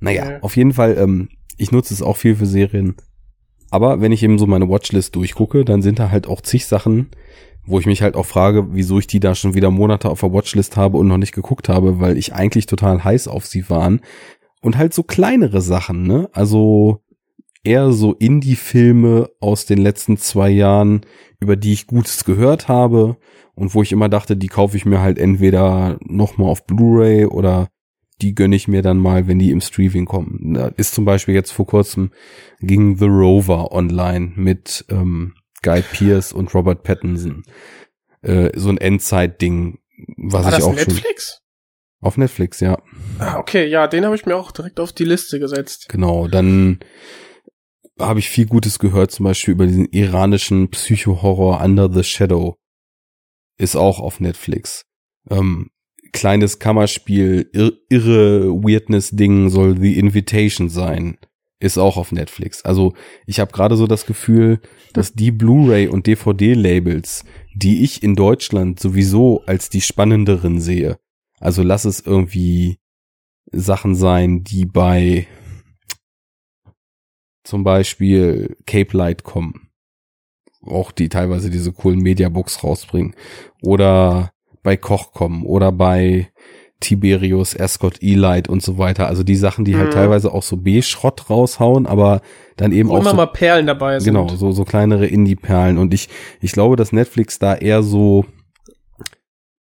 Naja, 0.01 0.24
Nee. 0.31 0.39
auf 0.41 0.57
jeden 0.57 0.72
Fall, 0.72 0.97
ähm, 0.99 1.28
ich 1.59 1.70
nutze 1.72 1.93
es 1.95 2.03
auch 2.03 2.16
viel 2.16 2.35
für 2.37 2.47
Serien. 2.47 2.97
Aber 3.70 4.01
wenn 4.01 4.11
ich 4.12 4.22
eben 4.22 4.39
so 4.39 4.47
meine 4.47 4.68
Watchlist 4.68 5.14
durchgucke, 5.14 5.64
dann 5.64 5.83
sind 5.83 5.99
da 5.99 6.11
halt 6.11 6.26
auch 6.26 6.41
zig 6.41 6.66
Sachen, 6.66 7.11
wo 7.66 7.78
ich 7.78 7.86
mich 7.86 8.02
halt 8.02 8.16
auch 8.16 8.26
frage, 8.26 8.74
wieso 8.74 8.98
ich 8.98 9.06
die 9.06 9.20
da 9.20 9.34
schon 9.34 9.54
wieder 9.54 9.70
Monate 9.70 10.11
auf 10.11 10.20
der 10.20 10.32
Watchlist 10.32 10.76
habe 10.76 10.98
und 10.98 11.08
noch 11.08 11.18
nicht 11.18 11.34
geguckt 11.34 11.68
habe, 11.68 12.00
weil 12.00 12.18
ich 12.18 12.34
eigentlich 12.34 12.66
total 12.66 13.04
heiß 13.04 13.28
auf 13.28 13.46
sie 13.46 13.68
waren. 13.70 14.00
Und 14.62 14.76
halt 14.76 14.92
so 14.92 15.02
kleinere 15.02 15.61
Sachen, 15.61 16.02
ne? 16.02 16.28
Also 16.32 17.02
eher 17.64 17.92
so 17.92 18.14
Indie-Filme 18.14 19.30
aus 19.40 19.66
den 19.66 19.78
letzten 19.78 20.16
zwei 20.16 20.50
Jahren, 20.50 21.02
über 21.40 21.56
die 21.56 21.72
ich 21.72 21.86
Gutes 21.86 22.24
gehört 22.24 22.68
habe 22.68 23.16
und 23.54 23.74
wo 23.74 23.82
ich 23.82 23.92
immer 23.92 24.08
dachte, 24.08 24.36
die 24.36 24.48
kaufe 24.48 24.76
ich 24.76 24.86
mir 24.86 25.00
halt 25.00 25.18
entweder 25.18 25.98
nochmal 26.02 26.50
auf 26.50 26.66
Blu-ray 26.66 27.26
oder 27.26 27.68
die 28.20 28.34
gönne 28.34 28.56
ich 28.56 28.68
mir 28.68 28.82
dann 28.82 28.98
mal, 28.98 29.26
wenn 29.26 29.38
die 29.38 29.50
im 29.50 29.61
Streaming 29.61 30.04
kommen. 30.04 30.54
Da 30.54 30.68
ist 30.68 30.94
zum 30.94 31.04
Beispiel 31.04 31.34
jetzt 31.34 31.52
vor 31.52 31.66
kurzem 31.66 32.11
ging 32.61 32.96
The 32.96 33.06
Rover 33.06 33.72
online 33.72 34.32
mit 34.34 34.84
ähm, 34.90 35.34
Guy 35.62 35.82
Pierce 35.82 36.32
und 36.32 36.54
Robert 36.54 36.82
Pattinson. 36.82 37.42
Äh, 38.22 38.50
so 38.58 38.68
ein 38.68 38.78
Endzeit-Ding, 38.78 39.78
was 40.16 40.44
War 40.44 40.50
ich 40.50 40.56
das 40.56 40.64
auch 40.64 40.74
Netflix? 40.74 41.26
schon 41.26 41.40
auf 42.02 42.16
Netflix, 42.16 42.61
ja. 42.61 42.78
Ah, 43.18 43.38
okay, 43.38 43.66
ja, 43.66 43.86
den 43.86 44.04
habe 44.06 44.14
ich 44.14 44.24
mir 44.24 44.34
auch 44.34 44.52
direkt 44.52 44.80
auf 44.80 44.92
die 44.92 45.04
Liste 45.04 45.38
gesetzt. 45.38 45.86
Genau, 45.90 46.28
dann 46.28 46.80
habe 47.98 48.20
ich 48.20 48.30
viel 48.30 48.46
Gutes 48.46 48.78
gehört, 48.78 49.11
zum 49.11 49.24
Beispiel 49.24 49.52
über 49.52 49.66
diesen 49.66 49.86
iranischen 49.86 50.70
Psycho-Horror 50.70 51.62
Under 51.62 51.92
the 51.92 52.02
Shadow. 52.02 52.56
Ist 53.58 53.76
auch 53.76 54.00
auf 54.00 54.20
Netflix. 54.20 54.86
Ähm, 55.28 55.70
kleines 56.12 56.58
Kammerspiel, 56.58 57.50
ir 57.52 57.72
irre 57.90 58.48
Weirdness-Ding 58.50 59.50
soll 59.50 59.78
The 59.78 59.98
Invitation 59.98 60.70
sein. 60.70 61.18
Ist 61.61 61.78
auch 61.78 61.98
auf 61.98 62.11
Netflix. 62.11 62.64
Also 62.64 62.94
ich 63.26 63.38
habe 63.38 63.52
gerade 63.52 63.76
so 63.76 63.86
das 63.86 64.06
Gefühl, 64.06 64.61
dass 64.94 65.12
die 65.12 65.30
Blu-ray 65.30 65.88
und 65.88 66.06
DVD-Labels, 66.06 67.24
die 67.54 67.84
ich 67.84 68.02
in 68.02 68.16
Deutschland 68.16 68.80
sowieso 68.80 69.42
als 69.46 69.68
die 69.68 69.82
spannenderen 69.82 70.61
sehe, 70.61 70.98
also 71.38 71.62
lass 71.62 71.84
es 71.84 72.00
irgendwie 72.00 72.78
Sachen 73.52 73.94
sein, 73.94 74.42
die 74.42 74.64
bei 74.64 75.26
zum 77.44 77.64
Beispiel 77.64 78.56
Cape 78.66 78.96
Light 78.96 79.24
kommen. 79.24 79.68
Auch 80.62 80.92
die 80.92 81.08
teilweise 81.08 81.50
diese 81.50 81.72
coolen 81.72 82.00
Mediabooks 82.00 82.62
rausbringen. 82.62 83.16
Oder 83.62 84.32
bei 84.62 84.76
Koch 84.76 85.12
kommen. 85.12 85.44
Oder 85.44 85.72
bei 85.72 86.30
Tiberius, 86.81 87.59
Ascot, 87.59 88.03
Elite 88.03 88.51
und 88.51 88.62
so 88.62 88.78
weiter. 88.78 89.07
Also 89.07 89.22
die 89.22 89.37
Sachen, 89.37 89.64
die 89.64 89.76
halt 89.76 89.89
Mhm. 89.89 89.93
teilweise 89.95 90.33
auch 90.33 90.43
so 90.43 90.57
B-Schrott 90.57 91.28
raushauen, 91.31 91.87
aber 91.87 92.22
dann 92.57 92.72
eben 92.72 92.89
Wo 92.89 92.95
auch 92.97 93.01
immer 93.01 93.11
so 93.11 93.16
mal 93.16 93.26
Perlen 93.26 93.66
dabei 93.66 94.01
sind. 94.01 94.14
Genau, 94.14 94.28
so, 94.28 94.51
so 94.53 94.64
kleinere 94.64 95.07
Indie-Perlen. 95.07 95.78
Und 95.78 95.93
ich, 95.95 96.09
ich 96.41 96.53
glaube, 96.53 96.76
dass 96.76 96.93
Netflix 96.93 97.39
da 97.39 97.55
eher 97.55 97.83
so, 97.83 98.24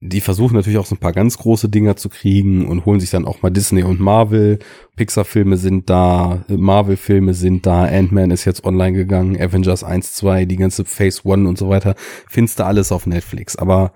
die 0.01 0.21
versuchen 0.21 0.55
natürlich 0.55 0.79
auch 0.79 0.87
so 0.87 0.95
ein 0.95 1.01
paar 1.01 1.13
ganz 1.13 1.39
große 1.39 1.69
Dinger 1.69 1.97
zu 1.97 2.09
kriegen 2.09 2.69
und 2.69 2.87
holen 2.87 3.01
sich 3.01 3.11
dann 3.11 3.25
auch 3.25 3.43
mal 3.43 3.51
Disney 3.51 3.83
und 3.83 3.99
Marvel. 3.99 4.61
Pixar-Filme 4.95 5.57
sind 5.57 5.91
da, 5.91 6.45
Marvel-Filme 6.49 7.35
sind 7.35 7.67
da, 7.67 7.83
Ant-Man 7.85 8.31
ist 8.31 8.45
jetzt 8.45 8.65
online 8.65 8.97
gegangen, 8.97 9.37
Avengers 9.41 9.83
1, 9.83 10.15
2, 10.15 10.45
die 10.45 10.57
ganze 10.57 10.85
Phase 10.85 11.23
One 11.25 11.49
und 11.49 11.59
so 11.59 11.69
weiter. 11.69 11.97
Findest 12.29 12.61
du 12.61 12.65
alles 12.65 12.93
auf 12.93 13.07
Netflix. 13.09 13.57
Aber 13.57 13.93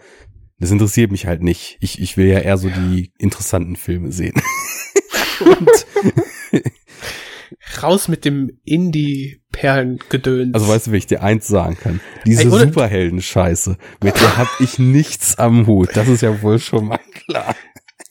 das 0.63 0.71
interessiert 0.71 1.11
mich 1.11 1.27
halt 1.27 1.43
nicht. 1.43 1.77
Ich, 1.81 2.01
ich 2.01 2.17
will 2.17 2.29
ja 2.29 2.39
eher 2.39 2.57
so 2.57 2.71
die 2.71 3.13
interessanten 3.19 3.75
Filme 3.75 4.13
sehen. 4.13 4.41
Raus 7.83 8.07
mit 8.07 8.25
dem 8.25 8.61
Indie-Perlen-Gedöns. 8.65 10.55
Also 10.55 10.69
weißt 10.69 10.87
du, 10.87 10.93
wie 10.93 10.99
ich 10.99 11.09
dir 11.09 11.21
eins 11.21 11.49
sagen 11.49 11.77
kann? 11.77 12.01
Diese 12.25 12.49
Superhelden-Scheiße, 12.49 13.77
mit 14.05 14.15
der 14.15 14.37
hab 14.37 14.47
ich 14.61 14.79
nichts 14.79 15.37
am 15.37 15.67
Hut. 15.67 15.89
Das 15.95 16.07
ist 16.07 16.21
ja 16.21 16.43
wohl 16.43 16.61
schon 16.61 16.87
mal 16.87 17.01
klar. 17.13 17.57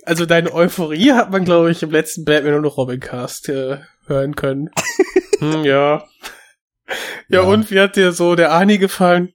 Also 0.04 0.26
deine 0.26 0.54
Euphorie 0.54 1.14
hat 1.14 1.32
man, 1.32 1.46
glaube 1.46 1.72
ich, 1.72 1.84
im 1.84 1.92
letzten 1.92 2.26
Batman 2.26 2.56
und 2.56 2.66
Robin 2.66 3.00
Cast 3.00 3.48
äh, 3.48 3.78
hören 4.08 4.36
können. 4.36 4.72
hm, 5.40 5.64
ja. 5.64 6.04
ja. 6.04 6.04
Ja. 7.30 7.42
und 7.44 7.72
wie 7.72 7.80
hat 7.80 7.96
dir 7.96 8.12
so 8.12 8.36
der 8.36 8.52
Ani 8.52 8.78
gefallen? 8.78 9.32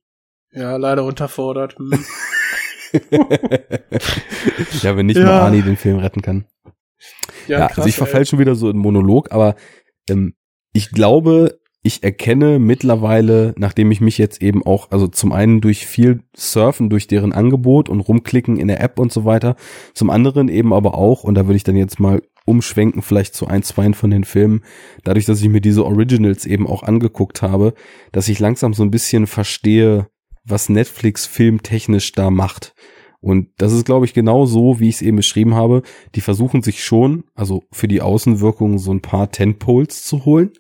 Ja, 0.53 0.77
leider 0.77 1.05
unterfordert. 1.05 1.79
Hm. 1.79 2.05
ja, 4.83 4.97
wenn 4.97 5.07
nicht 5.07 5.17
Ja. 5.19 5.25
mal 5.25 5.47
Ani 5.47 5.63
den 5.63 5.77
Film 5.77 5.99
retten 5.99 6.23
kann. 6.23 6.47
Ja, 7.49 7.67
also 7.67 7.89
ich 7.89 7.97
verfall 7.97 8.27
schon 8.27 8.39
wieder 8.39 8.55
so 8.55 8.71
in 8.71 8.79
Monolog, 8.79 9.33
aber 9.33 9.55
ähm, 10.09 10.35
ich 10.73 10.91
glaube, 10.91 11.59
ich 11.83 12.03
erkenne 12.03 12.59
mittlerweile, 12.59 13.55
nachdem 13.57 13.93
ich 13.93 14.01
mich 14.01 14.19
jetzt 14.19 14.43
eben 14.43 14.67
auch, 14.67 14.91
also 14.91 15.07
zum 15.07 15.33
einen 15.33 15.61
durch 15.61 15.87
viel 15.87 16.21
Surfen, 16.37 16.91
durch 16.91 17.07
deren 17.07 17.33
Angebot 17.33 17.89
und 17.89 18.01
rumklicken 18.01 18.59
in 18.59 18.67
der 18.69 18.81
App 18.81 18.99
und 18.99 19.13
so 19.13 19.25
weiter, 19.25 19.55
zum 19.95 20.11
anderen 20.11 20.49
eben 20.49 20.73
aber 20.73 20.95
auch, 20.95 21.23
und 21.23 21.35
da 21.37 21.47
würde 21.47 21.57
ich 21.57 21.65
dann 21.65 21.77
jetzt 21.77 22.01
mal 22.01 22.23
umschwenken, 22.45 23.03
vielleicht 23.03 23.35
zu 23.35 23.47
ein, 23.47 23.63
zwei 23.63 23.93
von 23.93 24.11
den 24.11 24.25
Filmen, 24.25 24.63
dadurch, 25.05 25.27
dass 25.27 25.41
ich 25.41 25.49
mir 25.49 25.61
diese 25.61 25.85
Originals 25.85 26.45
eben 26.47 26.67
auch 26.67 26.83
angeguckt 26.83 27.43
habe, 27.43 27.75
dass 28.11 28.29
ich 28.29 28.41
langsam 28.41 28.75
so 28.75 28.83
ein 28.83 28.91
bisschen 28.91 29.27
verstehe, 29.29 30.09
was 30.47 30.69
Netflix 30.69 31.27
filmtechnisch 31.27 32.13
da 32.13 32.31
macht. 32.31 32.75
Und 33.21 33.49
das 33.59 33.73
ist, 33.73 33.85
glaube 33.87 34.07
ich, 34.07 34.15
genau 34.15 34.47
so, 34.47 34.79
wie 34.79 34.89
ich 34.89 34.97
es 34.97 35.03
eben 35.03 35.17
beschrieben 35.17 35.55
habe. 35.55 35.83
Die 36.15 36.21
versuchen 36.21 36.63
sich 36.63 36.85
schon, 36.85 37.25
also 37.35 37.65
für 37.73 37.89
die 37.89 38.01
Außenwirkung 38.03 38.79
so 38.79 38.93
ein 38.93 39.03
paar 39.03 39.31
Tentpoles 39.31 40.05
zu 40.05 40.25
holen, 40.25 40.53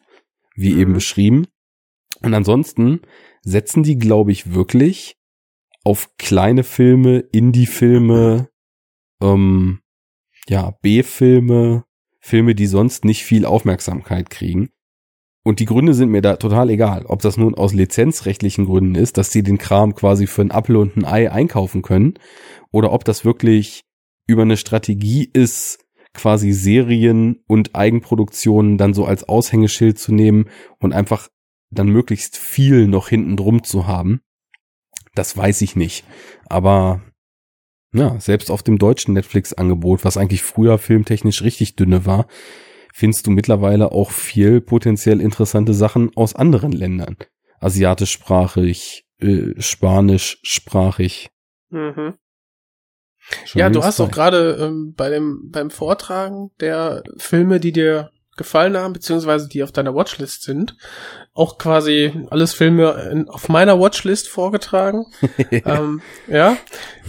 wie 0.57 0.72
Mhm. 0.72 0.80
eben 0.80 0.93
beschrieben. 0.95 1.47
Und 2.22 2.34
ansonsten 2.34 3.01
setzen 3.43 3.82
die, 3.82 3.99
glaube 3.99 4.32
ich, 4.32 4.53
wirklich 4.55 5.16
auf 5.84 6.16
kleine 6.18 6.64
Filme, 6.64 7.20
Indie-Filme, 7.30 8.49
ähm, 9.22 9.80
ja, 10.49 10.72
B-Filme, 10.82 11.84
Filme, 12.18 12.57
die 12.57 12.66
sonst 12.66 13.05
nicht 13.05 13.22
viel 13.22 13.45
Aufmerksamkeit 13.45 14.30
kriegen. 14.30 14.70
Und 15.47 15.61
die 15.61 15.64
Gründe 15.64 15.94
sind 15.94 16.11
mir 16.11 16.22
da 16.22 16.34
total 16.38 16.70
egal. 16.70 17.07
Ob 17.07 17.22
das 17.22 17.36
nun 17.36 17.55
aus 17.55 17.72
lizenzrechtlichen 17.72 18.66
Gründen 18.66 18.97
ist, 18.97 19.16
dass 19.16 19.30
sie 19.30 19.44
den 19.44 19.59
Kram 19.59 19.94
quasi 19.94 20.26
für 20.26 20.42
ein 20.42 20.51
Apfel 20.51 20.74
und 20.74 20.97
ein 20.97 21.05
Ei 21.05 21.30
einkaufen 21.30 21.82
können, 21.82 22.14
oder 22.72 22.90
ob 22.90 23.05
das 23.05 23.24
wirklich 23.24 23.84
über 24.26 24.42
eine 24.42 24.57
Strategie 24.57 25.30
ist, 25.32 25.78
quasi 26.14 26.51
Serien 26.51 27.44
und 27.47 27.76
Eigenproduktionen 27.76 28.76
dann 28.76 28.92
so 28.92 29.05
als 29.05 29.28
Aushängeschild 29.28 30.01
zu 30.01 30.12
nehmen 30.12 30.47
und 30.80 30.92
einfach 30.92 31.28
dann 31.70 31.90
möglichst 31.90 32.36
viel 32.36 32.88
noch 32.88 33.09
hinten 33.09 33.36
drum 33.36 33.62
zu 33.62 33.86
haben. 33.86 34.22
Das 35.14 35.36
weiß 35.36 35.62
ich 35.62 35.76
nicht. 35.76 36.05
Aber 36.47 37.03
ja, 37.94 38.18
selbst 38.18 38.51
auf 38.51 38.64
dem 38.64 38.78
deutschen 38.78 39.14
Netflix-Angebot, 39.14 40.05
was 40.05 40.16
eigentlich 40.16 40.42
früher 40.42 40.76
filmtechnisch 40.78 41.42
richtig 41.42 41.76
dünne 41.76 42.05
war, 42.05 42.26
findest 42.97 43.26
du 43.26 43.30
mittlerweile 43.30 43.92
auch 43.92 44.11
viel 44.11 44.62
potenziell 44.62 45.20
interessante 45.20 45.74
Sachen 45.74 46.16
aus 46.16 46.34
anderen 46.34 46.72
Ländern. 46.72 47.16
Asiatischsprachig, 47.61 49.05
äh, 49.20 49.53
spanischsprachig. 49.61 51.28
Mhm. 51.68 52.14
Schon 53.44 53.61
Ja, 53.61 53.68
du 53.68 53.84
hast 53.84 54.01
doch 54.01 54.07
Zeit. 54.07 54.14
gerade 54.14 54.59
ähm, 54.59 54.94
bei 54.97 55.11
dem 55.11 55.51
beim 55.51 55.68
Vortragen 55.68 56.53
der 56.59 57.03
Filme, 57.18 57.61
die 57.61 57.72
dir 57.72 58.12
gefallen 58.38 58.78
haben, 58.78 58.94
beziehungsweise 58.94 59.47
die 59.47 59.62
auf 59.62 59.72
deiner 59.72 59.94
Watchlist 59.94 60.44
sind, 60.44 60.74
auch 61.34 61.59
quasi 61.59 62.26
alles 62.30 62.55
Filme 62.55 63.11
in, 63.12 63.28
auf 63.28 63.51
meiner 63.51 63.78
Watchlist 63.78 64.26
vorgetragen. 64.26 65.05
ähm, 65.51 66.01
ja, 66.28 66.57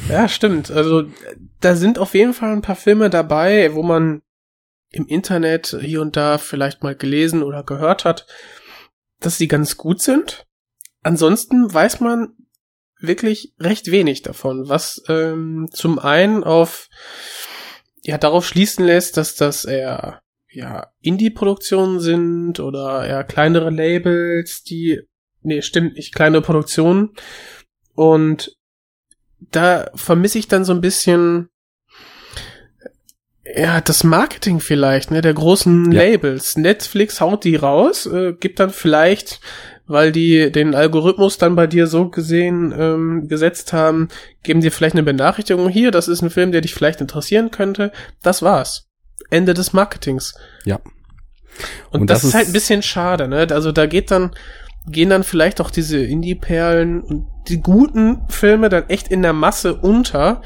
ja, 0.09 0.27
stimmt. 0.27 0.69
Also 0.69 1.03
da 1.61 1.75
sind 1.75 1.97
auf 1.97 2.13
jeden 2.13 2.33
Fall 2.33 2.51
ein 2.51 2.61
paar 2.61 2.75
Filme 2.75 3.09
dabei, 3.09 3.73
wo 3.73 3.83
man 3.83 4.21
im 4.89 5.07
Internet 5.07 5.77
hier 5.81 6.01
und 6.01 6.15
da 6.15 6.37
vielleicht 6.37 6.83
mal 6.83 6.95
gelesen 6.95 7.43
oder 7.43 7.63
gehört 7.63 8.05
hat, 8.05 8.25
dass 9.19 9.37
sie 9.37 9.47
ganz 9.47 9.77
gut 9.77 10.01
sind. 10.01 10.45
Ansonsten 11.03 11.71
weiß 11.73 11.99
man 11.99 12.35
wirklich 12.99 13.53
recht 13.59 13.91
wenig 13.91 14.23
davon, 14.23 14.69
was 14.69 15.03
ähm, 15.07 15.69
zum 15.71 15.99
einen 15.99 16.43
auf 16.43 16.89
ja 18.01 18.17
darauf 18.17 18.47
schließen 18.47 18.85
lässt, 18.85 19.17
dass 19.17 19.35
das 19.35 19.65
eher 19.65 20.21
ja 20.49 20.91
Indie-Produktionen 21.01 21.99
sind 21.99 22.59
oder 22.59 23.05
eher 23.05 23.23
kleinere 23.23 23.69
Labels, 23.69 24.63
die 24.63 25.01
nee 25.41 25.61
stimmt 25.61 25.95
nicht 25.95 26.15
kleine 26.15 26.41
Produktionen 26.41 27.13
und 27.93 28.55
da 29.39 29.91
vermisse 29.93 30.39
ich 30.39 30.47
dann 30.47 30.65
so 30.65 30.73
ein 30.73 30.81
bisschen 30.81 31.49
ja, 33.55 33.81
das 33.81 34.03
Marketing 34.03 34.59
vielleicht, 34.59 35.11
ne, 35.11 35.21
der 35.21 35.33
großen 35.33 35.91
Ja. 35.91 36.01
Labels. 36.01 36.57
Netflix 36.57 37.21
haut 37.21 37.43
die 37.43 37.55
raus, 37.55 38.05
äh, 38.05 38.33
gibt 38.39 38.59
dann 38.59 38.69
vielleicht, 38.71 39.39
weil 39.85 40.11
die 40.11 40.51
den 40.51 40.75
Algorithmus 40.75 41.37
dann 41.37 41.55
bei 41.55 41.67
dir 41.67 41.87
so 41.87 42.09
gesehen 42.09 42.73
ähm, 42.77 43.27
gesetzt 43.27 43.73
haben, 43.73 44.09
geben 44.43 44.61
dir 44.61 44.71
vielleicht 44.71 44.95
eine 44.95 45.03
Benachrichtigung 45.03 45.69
hier, 45.69 45.91
das 45.91 46.07
ist 46.07 46.21
ein 46.21 46.29
Film, 46.29 46.51
der 46.51 46.61
dich 46.61 46.73
vielleicht 46.73 46.99
interessieren 47.01 47.51
könnte. 47.51 47.91
Das 48.21 48.41
war's. 48.41 48.87
Ende 49.29 49.53
des 49.53 49.73
Marketings. 49.73 50.35
Ja. 50.65 50.79
Und, 51.91 52.01
Und 52.01 52.09
das, 52.09 52.21
das 52.21 52.29
ist 52.29 52.35
halt 52.35 52.47
ein 52.47 52.53
bisschen 52.53 52.83
schade, 52.83 53.27
ne? 53.27 53.47
Also 53.51 53.71
da 53.71 53.87
geht 53.87 54.11
dann, 54.11 54.31
gehen 54.87 55.09
dann 55.09 55.23
vielleicht 55.23 55.59
auch 55.59 55.71
diese 55.71 55.97
Indie-Perlen 55.99 57.01
und 57.01 57.27
die 57.47 57.61
guten 57.61 58.27
Filme 58.29 58.69
dann 58.69 58.89
echt 58.89 59.07
in 59.07 59.21
der 59.21 59.33
Masse 59.33 59.73
unter. 59.75 60.41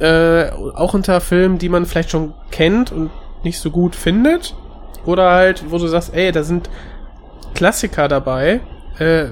Äh, 0.00 0.50
auch 0.50 0.94
unter 0.94 1.20
Filmen, 1.20 1.58
die 1.58 1.68
man 1.68 1.86
vielleicht 1.86 2.10
schon 2.10 2.34
kennt 2.50 2.90
und 2.90 3.10
nicht 3.44 3.58
so 3.58 3.70
gut 3.70 3.94
findet. 3.94 4.54
Oder 5.04 5.30
halt, 5.30 5.70
wo 5.70 5.78
du 5.78 5.86
sagst, 5.86 6.14
ey, 6.14 6.32
da 6.32 6.42
sind 6.42 6.70
Klassiker 7.54 8.08
dabei. 8.08 8.60
Äh, 8.98 9.26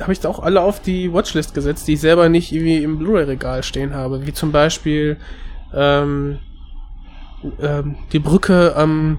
habe 0.00 0.12
ich 0.12 0.20
da 0.20 0.28
auch 0.28 0.40
alle 0.40 0.60
auf 0.60 0.80
die 0.80 1.12
Watchlist 1.12 1.54
gesetzt, 1.54 1.88
die 1.88 1.94
ich 1.94 2.00
selber 2.00 2.28
nicht 2.28 2.52
irgendwie 2.52 2.82
im 2.82 2.98
Blu-ray-Regal 2.98 3.62
stehen 3.62 3.94
habe. 3.94 4.26
Wie 4.26 4.32
zum 4.32 4.52
Beispiel 4.52 5.16
ähm, 5.74 6.38
ähm, 7.60 7.96
die 8.12 8.18
Brücke 8.18 8.74
am, 8.76 9.18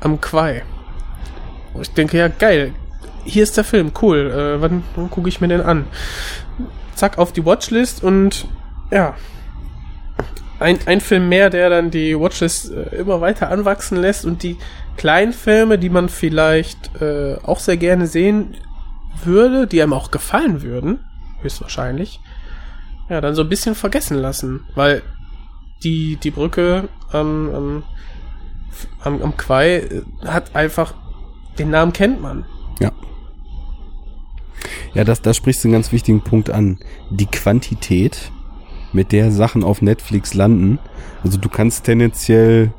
am 0.00 0.20
Quai. 0.20 0.62
Wo 1.72 1.80
ich 1.80 1.92
denke, 1.92 2.18
ja, 2.18 2.28
geil. 2.28 2.72
hier 3.24 3.42
ist 3.42 3.56
der 3.56 3.64
Film, 3.64 3.92
cool, 4.02 4.30
äh, 4.30 4.60
wann, 4.60 4.82
wann 4.94 5.10
gucke 5.10 5.28
ich 5.28 5.40
mir 5.40 5.48
den 5.48 5.60
an? 5.60 5.86
Zack, 6.94 7.18
auf 7.18 7.32
die 7.32 7.44
Watchlist 7.44 8.02
und 8.02 8.46
ja, 8.90 9.14
ein, 10.62 10.78
ein 10.86 11.00
Film 11.00 11.28
mehr, 11.28 11.50
der 11.50 11.70
dann 11.70 11.90
die 11.90 12.18
Watchlist 12.18 12.72
äh, 12.72 12.96
immer 12.96 13.20
weiter 13.20 13.50
anwachsen 13.50 13.98
lässt 13.98 14.24
und 14.24 14.42
die 14.42 14.56
kleinen 14.96 15.32
Filme, 15.32 15.78
die 15.78 15.90
man 15.90 16.08
vielleicht 16.08 17.00
äh, 17.00 17.36
auch 17.42 17.58
sehr 17.58 17.76
gerne 17.76 18.06
sehen 18.06 18.56
würde, 19.24 19.66
die 19.66 19.82
einem 19.82 19.92
auch 19.92 20.10
gefallen 20.10 20.62
würden, 20.62 21.00
höchstwahrscheinlich, 21.42 22.20
ja, 23.08 23.20
dann 23.20 23.34
so 23.34 23.42
ein 23.42 23.48
bisschen 23.48 23.74
vergessen 23.74 24.16
lassen, 24.16 24.64
weil 24.74 25.02
die, 25.82 26.16
die 26.16 26.30
Brücke 26.30 26.88
am, 27.10 27.54
am, 27.54 27.82
am, 29.00 29.22
am 29.22 29.36
Quai 29.36 29.76
äh, 29.76 30.02
hat 30.24 30.54
einfach, 30.54 30.94
den 31.58 31.70
Namen 31.70 31.92
kennt 31.92 32.20
man. 32.20 32.44
Ja. 32.80 32.92
Ja, 34.94 35.04
das, 35.04 35.22
da 35.22 35.34
sprichst 35.34 35.64
du 35.64 35.68
einen 35.68 35.74
ganz 35.74 35.92
wichtigen 35.92 36.22
Punkt 36.22 36.50
an. 36.50 36.78
Die 37.10 37.26
Quantität, 37.26 38.30
mit 38.92 39.12
der 39.12 39.30
Sachen 39.30 39.64
auf 39.64 39.82
Netflix 39.82 40.34
landen. 40.34 40.78
Also 41.22 41.38
du 41.38 41.48
kannst 41.48 41.84
tendenziell 41.84 42.72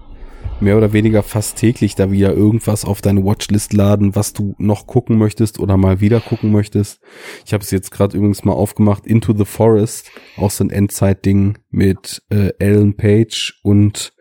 mehr 0.59 0.77
oder 0.77 0.93
weniger 0.93 1.23
fast 1.23 1.57
täglich 1.57 1.95
da 1.95 2.11
wieder 2.11 2.33
irgendwas 2.33 2.85
auf 2.85 3.01
deine 3.01 3.23
Watchlist 3.23 3.73
laden, 3.73 4.15
was 4.15 4.33
du 4.33 4.55
noch 4.57 4.87
gucken 4.87 5.17
möchtest 5.17 5.59
oder 5.59 5.77
mal 5.77 5.99
wieder 5.99 6.19
gucken 6.19 6.51
möchtest. 6.51 7.01
Ich 7.45 7.53
habe 7.53 7.63
es 7.63 7.71
jetzt 7.71 7.91
gerade 7.91 8.17
übrigens 8.17 8.43
mal 8.45 8.53
aufgemacht. 8.53 9.05
Into 9.05 9.35
the 9.35 9.45
Forest, 9.45 10.11
auch 10.37 10.51
so 10.51 10.63
ein 10.63 10.69
Endzeit-Ding 10.69 11.57
mit 11.69 12.23
äh, 12.29 12.51
Ellen 12.59 12.95
Page 12.95 13.59
und 13.63 14.13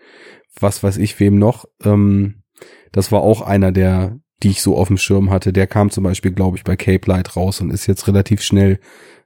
was 0.59 0.83
weiß 0.83 0.99
ich 0.99 1.19
wem 1.21 1.39
noch. 1.39 1.65
Ähm, 1.83 2.43
das 2.91 3.13
war 3.13 3.23
auch 3.23 3.41
einer 3.41 3.73
der, 3.73 4.19
die 4.43 4.51
ich 4.51 4.63
so 4.63 4.77
auf 4.77 4.89
dem 4.89 4.99
Schirm 4.99 5.31
hatte. 5.31 5.53
Der 5.53 5.67
kam 5.67 5.91
zum 5.91 6.05
Beispiel, 6.05 6.33
glaube 6.33 6.57
ich, 6.57 6.65
bei 6.65 6.77
Cape 6.77 7.09
Light 7.09 7.37
raus 7.37 7.61
und 7.61 7.71
ist 7.71 7.87
jetzt 7.87 8.07
relativ 8.09 8.43
schnell 8.43 8.79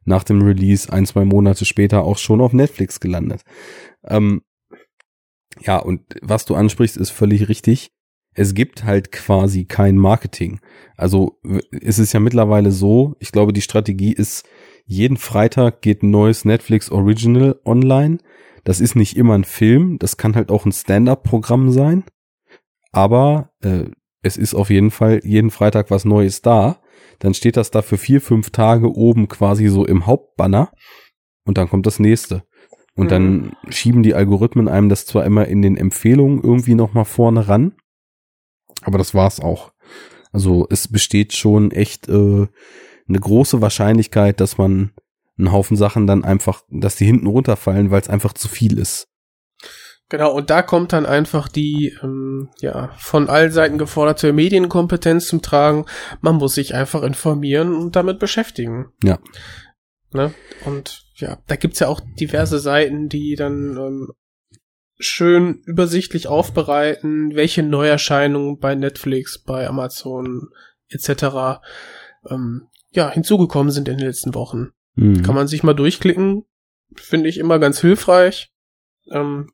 nach 0.07 0.25
dem 0.25 0.41
Release 0.41 0.91
ein, 0.91 1.05
zwei 1.05 1.25
Monate 1.25 1.65
später 1.65 2.05
auch 2.05 2.17
schon 2.17 2.41
auf 2.41 2.53
Netflix 2.53 3.01
gelandet. 3.01 3.43
Ähm, 4.05 4.43
ja, 5.61 5.79
und 5.79 6.03
was 6.23 6.45
du 6.45 6.55
ansprichst, 6.55 6.97
ist 6.97 7.11
völlig 7.11 7.49
richtig. 7.49 7.91
Es 8.35 8.55
gibt 8.55 8.85
halt 8.85 9.13
quasi 9.13 9.65
kein 9.65 9.97
Marketing. 9.97 10.61
Also 10.97 11.41
es 11.71 11.99
ist 11.99 12.13
ja 12.13 12.21
mittlerweile 12.21 12.71
so, 12.71 13.17
ich 13.19 13.33
glaube, 13.33 13.53
die 13.53 13.63
Strategie 13.63 14.13
ist, 14.13 14.47
jeden 14.85 15.17
Freitag 15.17 15.81
geht 15.81 16.03
ein 16.03 16.11
neues 16.11 16.45
Netflix 16.45 16.91
Original 16.91 17.59
online. 17.65 18.19
Das 18.65 18.81
ist 18.81 18.95
nicht 18.95 19.17
immer 19.17 19.35
ein 19.35 19.45
Film, 19.45 19.99
das 19.99 20.17
kann 20.17 20.37
halt 20.37 20.51
auch 20.51 20.67
ein 20.67 20.73
Stand-up-Programm 20.73 21.71
sein. 21.71 22.05
Aber 22.93 23.51
äh, 23.63 23.85
es 24.23 24.37
ist 24.37 24.55
auf 24.55 24.71
jeden 24.71 24.91
Fall 24.91 25.21
jeden 25.25 25.51
Freitag 25.51 25.91
was 25.91 26.05
Neues 26.05 26.43
da 26.43 26.81
dann 27.19 27.35
steht 27.35 27.57
das 27.57 27.71
da 27.71 27.83
für 27.83 27.99
vier, 27.99 28.21
fünf 28.21 28.51
Tage 28.51 28.91
oben 28.95 29.29
quasi 29.29 29.69
so 29.69 29.85
im 29.85 30.07
Hauptbanner 30.07 30.73
und 31.45 31.59
dann 31.59 31.69
kommt 31.69 31.87
das 31.87 31.99
nächste. 31.99 32.45
Und 32.95 33.07
mhm. 33.07 33.11
dann 33.11 33.57
schieben 33.69 34.03
die 34.03 34.15
Algorithmen 34.15 34.69
einem 34.69 34.89
das 34.89 35.07
zwar 35.07 35.25
immer 35.25 35.47
in 35.47 35.63
den 35.63 35.77
Empfehlungen 35.77 36.43
irgendwie 36.43 36.75
nochmal 36.75 37.05
vorne 37.05 37.49
ran, 37.49 37.75
aber 38.83 38.99
das 38.99 39.15
war's 39.15 39.41
auch. 39.41 39.73
Also 40.33 40.67
es 40.71 40.89
besteht 40.89 41.35
schon 41.35 41.71
echt 41.71 42.09
äh, 42.09 42.47
eine 43.09 43.21
große 43.21 43.61
Wahrscheinlichkeit, 43.61 44.41
dass 44.41 44.59
man 44.59 44.93
einen 45.39 45.53
Haufen 45.53 45.77
Sachen 45.77 46.07
dann 46.07 46.25
einfach, 46.25 46.63
dass 46.71 46.97
die 46.97 47.05
hinten 47.05 47.27
runterfallen, 47.27 47.91
weil 47.91 48.01
es 48.01 48.09
einfach 48.09 48.33
zu 48.33 48.49
viel 48.49 48.79
ist. 48.79 49.09
Genau, 50.09 50.33
und 50.33 50.51
da 50.51 50.63
kommt 50.63 50.93
dann 50.93 51.05
einfach 51.05 51.49
die 51.49 51.97
ähm, 52.03 52.51
ja 52.61 52.91
von 52.97 53.29
allen 53.29 53.51
Seiten 53.51 53.77
geforderte 53.77 54.33
Medienkompetenz 54.33 55.27
zum 55.27 55.43
Tragen. 55.43 55.87
Man 56.21 56.37
muss 56.37 56.55
sich 56.55 56.75
einfach 56.75 57.03
informieren 57.03 57.75
und 57.75 57.97
damit 57.97 58.21
beschäftigen. 58.21 58.93
Ja. 59.03 59.19
Ne? 60.13 60.33
Und 60.65 61.07
ja, 61.17 61.39
da 61.49 61.57
gibt's 61.57 61.81
ja 61.81 61.89
auch 61.89 62.01
diverse 62.21 62.61
Seiten, 62.61 63.09
die 63.09 63.35
dann 63.35 63.77
ähm, 63.77 64.13
schön 64.99 65.63
übersichtlich 65.65 66.29
aufbereiten, 66.29 67.35
welche 67.35 67.65
Neuerscheinungen 67.65 68.59
bei 68.59 68.77
Netflix, 68.77 69.43
bei 69.43 69.67
Amazon 69.69 70.51
etc. 70.89 71.61
Ähm, 72.31 72.69
ja 72.91 73.11
hinzugekommen 73.11 73.73
sind 73.73 73.89
in 73.89 73.99
den 73.99 74.07
letzten 74.07 74.35
Wochen. 74.35 74.71
Mhm. 74.95 75.23
Kann 75.23 75.35
man 75.35 75.49
sich 75.49 75.65
mal 75.65 75.75
durchklicken, 75.75 76.45
finde 76.95 77.29
ich 77.29 77.39
immer 77.39 77.59
ganz 77.59 77.81
hilfreich. 77.81 78.53
Ähm, 79.11 79.51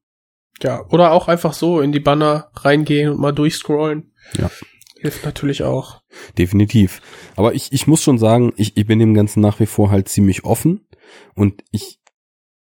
ja, 0.62 0.84
oder 0.88 1.12
auch 1.12 1.28
einfach 1.28 1.52
so 1.52 1.80
in 1.80 1.92
die 1.92 2.00
Banner 2.00 2.50
reingehen 2.54 3.10
und 3.10 3.20
mal 3.20 3.32
durchscrollen. 3.32 4.12
Ja. 4.38 4.50
Hilft 5.00 5.24
natürlich 5.24 5.64
auch. 5.64 6.00
Definitiv. 6.38 7.00
Aber 7.34 7.54
ich, 7.54 7.72
ich 7.72 7.88
muss 7.88 8.02
schon 8.02 8.18
sagen, 8.18 8.52
ich, 8.56 8.76
ich 8.76 8.86
bin 8.86 9.00
dem 9.00 9.14
Ganzen 9.14 9.40
nach 9.40 9.58
wie 9.58 9.66
vor 9.66 9.90
halt 9.90 10.08
ziemlich 10.08 10.44
offen 10.44 10.86
und 11.34 11.64
ich 11.72 11.98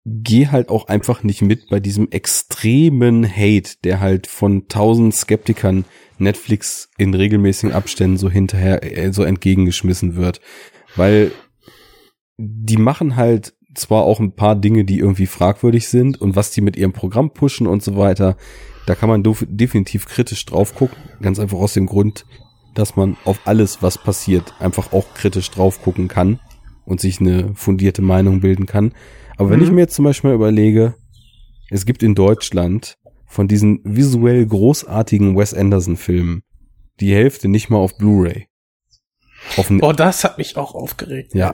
gehe 0.06 0.52
halt 0.52 0.70
auch 0.70 0.88
einfach 0.88 1.24
nicht 1.24 1.42
mit 1.42 1.70
bei 1.70 1.80
diesem 1.80 2.12
extremen 2.12 3.30
Hate, 3.30 3.76
der 3.84 4.00
halt 4.00 4.28
von 4.28 4.68
tausend 4.68 5.14
Skeptikern 5.14 5.86
Netflix 6.18 6.90
in 6.98 7.14
regelmäßigen 7.14 7.74
Abständen 7.74 8.18
so 8.18 8.30
hinterher 8.30 8.84
äh, 8.84 9.12
so 9.12 9.24
entgegengeschmissen 9.24 10.16
wird. 10.16 10.40
Weil 10.96 11.32
die 12.38 12.78
machen 12.78 13.16
halt 13.16 13.57
zwar 13.78 14.04
auch 14.04 14.20
ein 14.20 14.34
paar 14.34 14.56
Dinge, 14.56 14.86
die 14.86 15.00
irgendwie 15.00 15.28
fragwürdig 15.28 15.88
sind 15.88 16.20
und 16.20 16.36
was 16.36 16.52
die 16.52 16.62
mit 16.62 16.76
ihrem 16.76 16.94
Programm 16.94 17.32
pushen 17.32 17.68
und 17.68 17.84
so 17.84 17.98
weiter, 17.98 18.36
da 18.86 18.96
kann 18.96 19.10
man 19.10 19.24
definitiv 19.24 20.08
kritisch 20.08 20.46
drauf 20.46 20.76
gucken. 20.76 20.98
Ganz 21.22 21.40
einfach 21.40 21.58
aus 21.58 21.74
dem 21.74 21.86
Grund, 21.86 22.26
dass 22.74 22.96
man 22.96 23.18
auf 23.26 23.40
alles, 23.46 23.82
was 23.82 23.98
passiert, 23.98 24.54
einfach 24.60 24.94
auch 24.94 25.14
kritisch 25.14 25.52
drauf 25.52 25.82
gucken 25.82 26.08
kann 26.08 26.40
und 26.86 27.02
sich 27.02 27.20
eine 27.20 27.54
fundierte 27.56 28.02
Meinung 28.02 28.40
bilden 28.40 28.66
kann. 28.66 28.94
Aber 29.38 29.50
wenn 29.50 29.62
ich 29.62 29.70
mhm. 29.70 29.76
mir 29.76 29.82
jetzt 29.82 29.96
zum 29.96 30.06
Beispiel 30.06 30.32
überlege, 30.32 30.96
es 31.70 31.86
gibt 31.86 32.02
in 32.02 32.16
Deutschland 32.16 32.98
von 33.26 33.48
diesen 33.48 33.82
visuell 33.84 34.46
großartigen 34.46 35.38
Wes 35.38 35.54
Anderson 35.54 35.98
Filmen 35.98 36.44
die 37.00 37.14
Hälfte 37.14 37.48
nicht 37.48 37.70
mal 37.70 37.78
auf 37.78 37.98
Blu-ray. 37.98 38.48
Boah, 39.80 39.94
das 39.94 40.24
hat 40.24 40.38
mich 40.38 40.58
auch 40.58 40.74
aufgeregt. 40.74 41.36
Ja, 41.36 41.54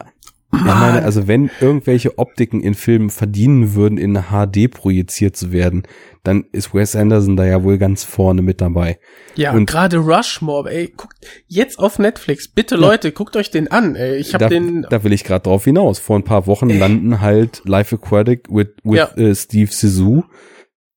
ich 0.56 0.62
meine, 0.64 1.04
also 1.04 1.28
wenn 1.28 1.49
irgendwelche 1.60 2.18
Optiken 2.18 2.62
in 2.62 2.74
Filmen 2.74 3.10
verdienen 3.10 3.74
würden, 3.74 3.97
in 3.97 4.26
HD 4.30 4.70
projiziert 4.70 5.36
zu 5.36 5.51
werden, 5.51 5.84
dann 6.24 6.45
ist 6.51 6.74
Wes 6.74 6.95
Anderson 6.95 7.36
da 7.36 7.45
ja 7.45 7.64
wohl 7.64 7.78
ganz 7.78 8.04
vorne 8.04 8.41
mit 8.41 8.62
dabei. 8.62 8.99
Ja, 9.36 9.51
und 9.54 9.66
gerade 9.66 9.97
Rushmore, 9.97 10.72
ey, 10.72 10.93
guckt 10.95 11.18
jetzt 11.47 11.80
auf 11.80 11.99
Netflix, 11.99 12.47
bitte 12.47 12.76
ja. 12.76 12.82
Leute, 12.82 13.12
guckt 13.12 13.36
euch 13.36 13.51
den 13.51 13.70
an, 13.72 13.95
ey. 13.95 14.18
Ich 14.18 14.34
habe 14.34 14.47
den 14.47 14.86
Da 14.89 15.04
will 15.04 15.12
ich 15.12 15.24
gerade 15.24 15.43
drauf 15.43 15.66
hinaus. 15.66 15.99
Vor 15.99 16.18
ein 16.18 16.24
paar 16.24 16.47
Wochen 16.47 16.70
ey. 16.70 16.78
landen 16.78 17.20
halt 17.20 17.62
Life 17.66 17.95
Aquatic 17.95 18.47
with, 18.49 18.70
with 18.84 18.97
ja. 18.97 19.10
uh, 19.18 19.36
Steve 19.36 19.72
Sisu 19.72 20.24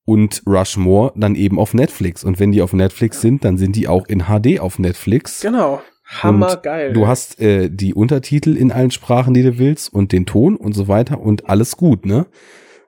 und 0.05 0.43
Rushmore 0.47 1.13
dann 1.17 1.35
eben 1.35 1.59
auf 1.59 1.75
Netflix 1.75 2.25
und 2.25 2.39
wenn 2.39 2.53
die 2.53 2.63
auf 2.63 2.73
Netflix 2.73 3.21
sind, 3.21 3.45
dann 3.45 3.59
sind 3.59 3.75
die 3.75 3.89
auch 3.89 4.07
in 4.07 4.25
HD 4.27 4.61
auf 4.61 4.79
Netflix. 4.79 5.41
Genau. 5.41 5.83
Hammergeil. 6.07 6.93
Du 6.93 7.07
hast 7.07 7.41
äh, 7.41 7.69
die 7.71 7.95
Untertitel 7.95 8.57
in 8.57 8.71
allen 8.71 8.91
Sprachen, 8.91 9.35
die 9.35 9.43
du 9.43 9.59
willst 9.59 9.93
und 9.93 10.13
den 10.13 10.25
Ton 10.25 10.57
und 10.57 10.73
so 10.73 10.89
weiter 10.89 11.21
und 11.21 11.49
alles 11.49 11.77
gut, 11.77 12.07
ne? 12.07 12.27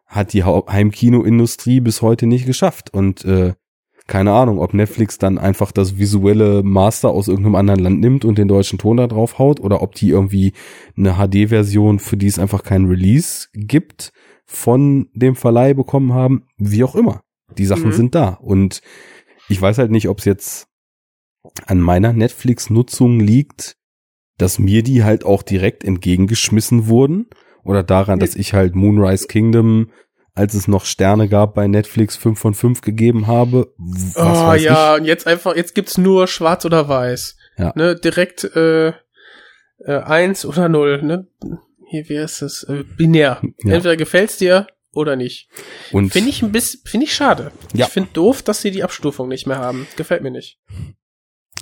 Hat 0.06 0.32
die 0.32 0.44
Heimkinoindustrie 0.44 1.80
bis 1.80 2.00
heute 2.00 2.26
nicht 2.26 2.46
geschafft 2.46 2.94
und 2.94 3.24
äh, 3.24 3.52
keine 4.06 4.32
Ahnung, 4.32 4.58
ob 4.58 4.72
Netflix 4.72 5.18
dann 5.18 5.36
einfach 5.36 5.70
das 5.70 5.98
visuelle 5.98 6.62
Master 6.62 7.10
aus 7.10 7.28
irgendeinem 7.28 7.56
anderen 7.56 7.80
Land 7.80 8.00
nimmt 8.00 8.24
und 8.24 8.38
den 8.38 8.48
deutschen 8.48 8.78
Ton 8.78 8.96
da 8.96 9.06
drauf 9.06 9.38
haut 9.38 9.60
oder 9.60 9.82
ob 9.82 9.94
die 9.94 10.08
irgendwie 10.08 10.54
eine 10.96 11.16
HD-Version, 11.16 11.98
für 11.98 12.16
die 12.16 12.26
es 12.26 12.38
einfach 12.38 12.62
keinen 12.62 12.86
Release 12.86 13.48
gibt, 13.52 14.12
von 14.46 15.10
dem 15.12 15.36
Verleih 15.36 15.74
bekommen 15.74 16.14
haben, 16.14 16.44
wie 16.56 16.84
auch 16.84 16.94
immer. 16.94 17.20
Die 17.58 17.66
Sachen 17.66 17.88
mhm. 17.88 17.92
sind 17.92 18.14
da 18.14 18.28
und 18.40 18.80
ich 19.50 19.60
weiß 19.60 19.76
halt 19.76 19.90
nicht, 19.90 20.08
ob 20.08 20.20
es 20.20 20.24
jetzt 20.24 20.67
an 21.66 21.80
meiner 21.80 22.12
Netflix-Nutzung 22.12 23.20
liegt, 23.20 23.76
dass 24.38 24.58
mir 24.58 24.82
die 24.82 25.04
halt 25.04 25.24
auch 25.24 25.42
direkt 25.42 25.84
entgegengeschmissen 25.84 26.86
wurden 26.86 27.26
oder 27.64 27.82
daran, 27.82 28.18
dass 28.18 28.36
ich 28.36 28.54
halt 28.54 28.74
Moonrise 28.74 29.26
Kingdom, 29.26 29.90
als 30.34 30.54
es 30.54 30.68
noch 30.68 30.84
Sterne 30.84 31.28
gab 31.28 31.54
bei 31.54 31.66
Netflix 31.66 32.16
5 32.16 32.38
von 32.38 32.54
5 32.54 32.80
gegeben 32.80 33.26
habe. 33.26 33.74
Oh 34.16 34.54
ja, 34.54 34.94
ich. 34.94 35.00
und 35.00 35.06
jetzt 35.06 35.26
einfach, 35.26 35.56
jetzt 35.56 35.74
gibt's 35.74 35.98
nur 35.98 36.28
schwarz 36.28 36.64
oder 36.64 36.88
weiß. 36.88 37.36
Ja. 37.58 37.72
Ne, 37.74 37.96
direkt 37.96 38.44
äh, 38.44 38.88
äh, 38.88 38.94
eins 39.86 40.46
oder 40.46 40.68
null, 40.68 41.02
ne? 41.02 41.26
Hier, 41.90 42.08
wie 42.08 42.16
ist 42.16 42.42
es? 42.42 42.64
Äh, 42.64 42.84
binär. 42.96 43.40
Ja. 43.64 43.74
Entweder 43.74 43.96
gefällt's 43.96 44.36
dir 44.36 44.66
oder 44.92 45.16
nicht. 45.16 45.48
Und 45.90 46.12
finde 46.12 46.30
ich 46.30 46.42
ein 46.42 46.52
bisschen, 46.52 46.80
finde 46.84 47.06
ich 47.06 47.14
schade. 47.14 47.52
Ja. 47.74 47.86
Ich 47.86 47.92
finde 47.92 48.10
doof, 48.12 48.42
dass 48.42 48.62
sie 48.62 48.70
die 48.70 48.82
Abstufung 48.82 49.28
nicht 49.28 49.46
mehr 49.46 49.58
haben. 49.58 49.86
Gefällt 49.96 50.22
mir 50.22 50.30
nicht. 50.30 50.60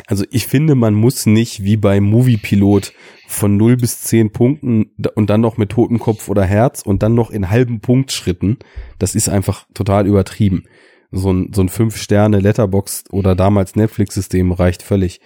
Also 0.06 0.24
ich 0.30 0.46
finde, 0.46 0.74
man 0.74 0.94
muss 0.94 1.26
nicht 1.26 1.64
wie 1.64 1.76
bei 1.76 2.00
Moviepilot 2.00 2.92
von 3.26 3.56
0 3.56 3.76
bis 3.76 4.02
10 4.02 4.32
Punkten 4.32 4.92
und 5.14 5.30
dann 5.30 5.40
noch 5.40 5.56
mit 5.56 5.70
Totenkopf 5.70 6.28
oder 6.28 6.44
Herz 6.44 6.82
und 6.82 7.02
dann 7.02 7.14
noch 7.14 7.30
in 7.30 7.50
halben 7.50 7.80
Punktschritten. 7.80 8.58
Das 8.98 9.14
ist 9.14 9.28
einfach 9.28 9.66
total 9.74 10.06
übertrieben. 10.06 10.64
So 11.10 11.32
ein, 11.32 11.52
so 11.52 11.62
ein 11.62 11.68
5 11.68 12.08
Letterbox 12.08 13.04
oder 13.10 13.34
damals 13.34 13.76
Netflix-System 13.76 14.52
reicht 14.52 14.82
völlig. 14.82 15.20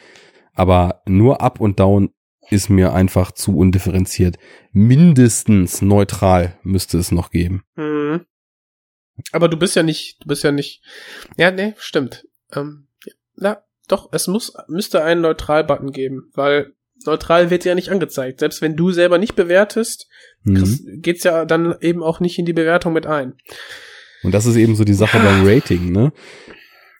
Aber 0.54 1.02
nur 1.06 1.40
Up 1.40 1.60
und 1.60 1.80
Down 1.80 2.10
ist 2.50 2.68
mir 2.68 2.92
einfach 2.92 3.32
zu 3.32 3.56
undifferenziert. 3.56 4.36
Mindestens 4.72 5.82
neutral 5.82 6.58
müsste 6.62 6.98
es 6.98 7.12
noch 7.12 7.30
geben. 7.30 7.62
Mhm. 7.76 8.26
Aber 9.32 9.48
du 9.48 9.56
bist 9.56 9.76
ja 9.76 9.82
nicht, 9.82 10.22
du 10.22 10.28
bist 10.28 10.44
ja 10.44 10.52
nicht. 10.52 10.82
Ja, 11.36 11.50
nee, 11.50 11.74
stimmt. 11.78 12.26
Ähm, 12.52 12.88
na, 13.36 13.62
doch, 13.90 14.08
es 14.12 14.26
muss, 14.26 14.52
müsste 14.68 15.02
einen 15.02 15.20
Neutral-Button 15.20 15.92
geben, 15.92 16.30
weil 16.34 16.72
neutral 17.06 17.50
wird 17.50 17.64
ja 17.64 17.74
nicht 17.74 17.90
angezeigt. 17.90 18.40
Selbst 18.40 18.62
wenn 18.62 18.76
du 18.76 18.90
selber 18.90 19.18
nicht 19.18 19.34
bewertest, 19.34 20.06
mhm. 20.42 21.00
geht's 21.00 21.24
ja 21.24 21.44
dann 21.44 21.74
eben 21.80 22.02
auch 22.02 22.20
nicht 22.20 22.38
in 22.38 22.44
die 22.44 22.52
Bewertung 22.52 22.92
mit 22.92 23.06
ein. 23.06 23.34
Und 24.22 24.32
das 24.32 24.46
ist 24.46 24.56
eben 24.56 24.76
so 24.76 24.84
die 24.84 24.94
Sache 24.94 25.18
ja. 25.18 25.24
beim 25.24 25.46
Rating, 25.46 25.92
ne? 25.92 26.12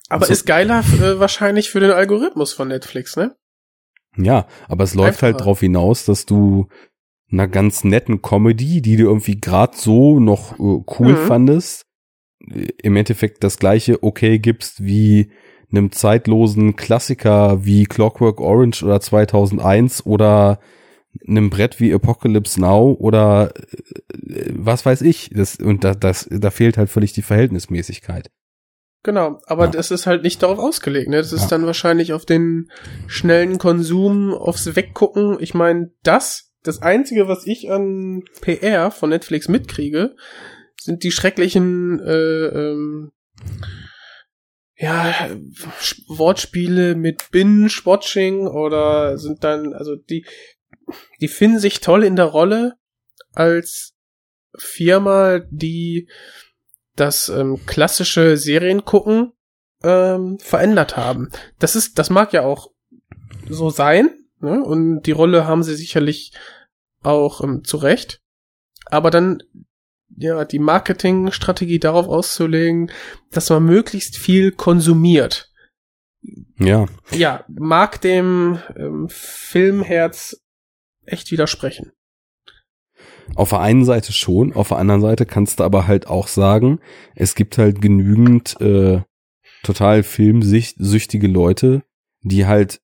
Aber 0.09 0.23
also, 0.23 0.33
ist 0.33 0.45
geiler 0.45 0.79
äh, 0.79 1.19
wahrscheinlich 1.19 1.69
für 1.69 1.79
den 1.79 1.91
Algorithmus 1.91 2.53
von 2.53 2.67
Netflix, 2.67 3.15
ne? 3.15 3.35
Ja, 4.17 4.47
aber 4.67 4.83
es 4.83 4.93
läuft 4.93 5.05
halt 5.05 5.13
Einfacher. 5.13 5.25
halt 5.27 5.39
darauf 5.41 5.59
hinaus, 5.61 6.05
dass 6.05 6.25
du 6.25 6.67
einer 7.31 7.47
ganz 7.47 7.83
netten 7.85 8.21
Comedy, 8.21 8.81
die 8.81 8.97
du 8.97 9.03
irgendwie 9.03 9.39
gerade 9.39 9.77
so 9.77 10.19
noch 10.19 10.53
äh, 10.59 10.83
cool 10.99 11.13
mhm. 11.13 11.27
fandest, 11.27 11.85
äh, 12.39 12.67
im 12.83 12.97
Endeffekt 12.97 13.43
das 13.43 13.57
gleiche 13.57 14.03
okay 14.03 14.39
gibst 14.39 14.83
wie 14.83 15.31
einem 15.71 15.91
zeitlosen 15.91 16.75
Klassiker 16.75 17.65
wie 17.65 17.85
Clockwork 17.85 18.39
Orange 18.39 18.83
oder 18.83 18.99
2001 18.99 20.05
oder 20.05 20.59
einem 21.27 21.49
Brett 21.49 21.79
wie 21.79 21.93
Apocalypse 21.93 22.59
Now 22.59 22.95
oder 22.99 23.53
äh, 23.55 24.51
was 24.53 24.85
weiß 24.85 25.01
ich. 25.01 25.29
Das, 25.33 25.57
und 25.57 25.83
da, 25.83 25.93
das, 25.93 26.27
da 26.31 26.51
fehlt 26.51 26.77
halt 26.77 26.89
völlig 26.89 27.13
die 27.13 27.21
Verhältnismäßigkeit. 27.21 28.29
Genau, 29.03 29.39
aber 29.47 29.65
ja. 29.65 29.71
das 29.71 29.89
ist 29.89 30.05
halt 30.05 30.23
nicht 30.23 30.43
darauf 30.43 30.59
ausgelegt. 30.59 31.09
Ne? 31.09 31.17
Das 31.17 31.33
ist 31.33 31.43
ja. 31.43 31.47
dann 31.49 31.65
wahrscheinlich 31.65 32.13
auf 32.13 32.25
den 32.25 32.69
schnellen 33.07 33.57
Konsum, 33.57 34.33
aufs 34.33 34.75
Weggucken. 34.75 35.37
Ich 35.39 35.53
meine, 35.53 35.91
das, 36.03 36.51
das 36.63 36.81
Einzige, 36.81 37.27
was 37.27 37.47
ich 37.47 37.71
an 37.71 38.23
PR 38.41 38.91
von 38.91 39.09
Netflix 39.09 39.47
mitkriege, 39.47 40.15
sind 40.79 41.03
die 41.03 41.11
schrecklichen 41.11 41.99
äh, 41.99 42.45
ähm, 42.45 43.11
ja, 44.81 45.29
Wortspiele 46.07 46.95
mit 46.95 47.29
Binge-Watching 47.31 48.47
oder 48.47 49.19
sind 49.19 49.43
dann, 49.43 49.73
also 49.73 49.95
die, 49.95 50.25
die 51.21 51.27
finden 51.27 51.59
sich 51.59 51.81
toll 51.81 52.03
in 52.03 52.15
der 52.15 52.25
Rolle 52.25 52.73
als 53.33 53.93
Firma, 54.57 55.39
die 55.51 56.09
das 56.95 57.29
ähm, 57.29 57.63
klassische 57.67 58.37
Seriengucken 58.37 59.33
ähm, 59.83 60.39
verändert 60.39 60.97
haben. 60.97 61.29
Das 61.59 61.75
ist, 61.75 61.99
das 61.99 62.09
mag 62.09 62.33
ja 62.33 62.41
auch 62.41 62.71
so 63.47 63.69
sein, 63.69 64.09
ne? 64.39 64.63
Und 64.63 65.03
die 65.03 65.11
Rolle 65.11 65.45
haben 65.45 65.61
sie 65.61 65.75
sicherlich 65.75 66.33
auch 67.03 67.41
ähm, 67.43 67.63
zurecht. 67.63 68.21
Aber 68.85 69.11
dann 69.11 69.43
ja 70.17 70.45
die 70.45 70.59
Marketingstrategie 70.59 71.79
darauf 71.79 72.07
auszulegen, 72.07 72.91
dass 73.31 73.49
man 73.49 73.65
möglichst 73.65 74.17
viel 74.17 74.51
konsumiert. 74.51 75.51
Ja. 76.57 76.85
Ja, 77.11 77.43
mag 77.47 78.01
dem 78.01 78.59
ähm, 78.75 79.07
Filmherz 79.09 80.41
echt 81.05 81.31
widersprechen. 81.31 81.91
Auf 83.35 83.49
der 83.49 83.61
einen 83.61 83.85
Seite 83.85 84.11
schon, 84.11 84.53
auf 84.53 84.69
der 84.69 84.77
anderen 84.77 85.01
Seite 85.01 85.25
kannst 85.25 85.59
du 85.59 85.63
aber 85.63 85.87
halt 85.87 86.07
auch 86.07 86.27
sagen, 86.27 86.79
es 87.15 87.33
gibt 87.33 87.57
halt 87.57 87.81
genügend 87.81 88.59
äh, 88.59 89.01
total 89.63 90.03
filmsüchtige 90.03 91.27
Leute, 91.27 91.83
die 92.21 92.45
halt, 92.45 92.81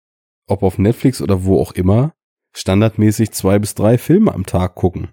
ob 0.48 0.64
auf 0.64 0.78
Netflix 0.78 1.22
oder 1.22 1.44
wo 1.44 1.60
auch 1.60 1.74
immer, 1.74 2.14
standardmäßig 2.54 3.32
zwei 3.32 3.60
bis 3.60 3.76
drei 3.76 3.98
Filme 3.98 4.34
am 4.34 4.46
Tag 4.46 4.76
gucken. 4.76 5.10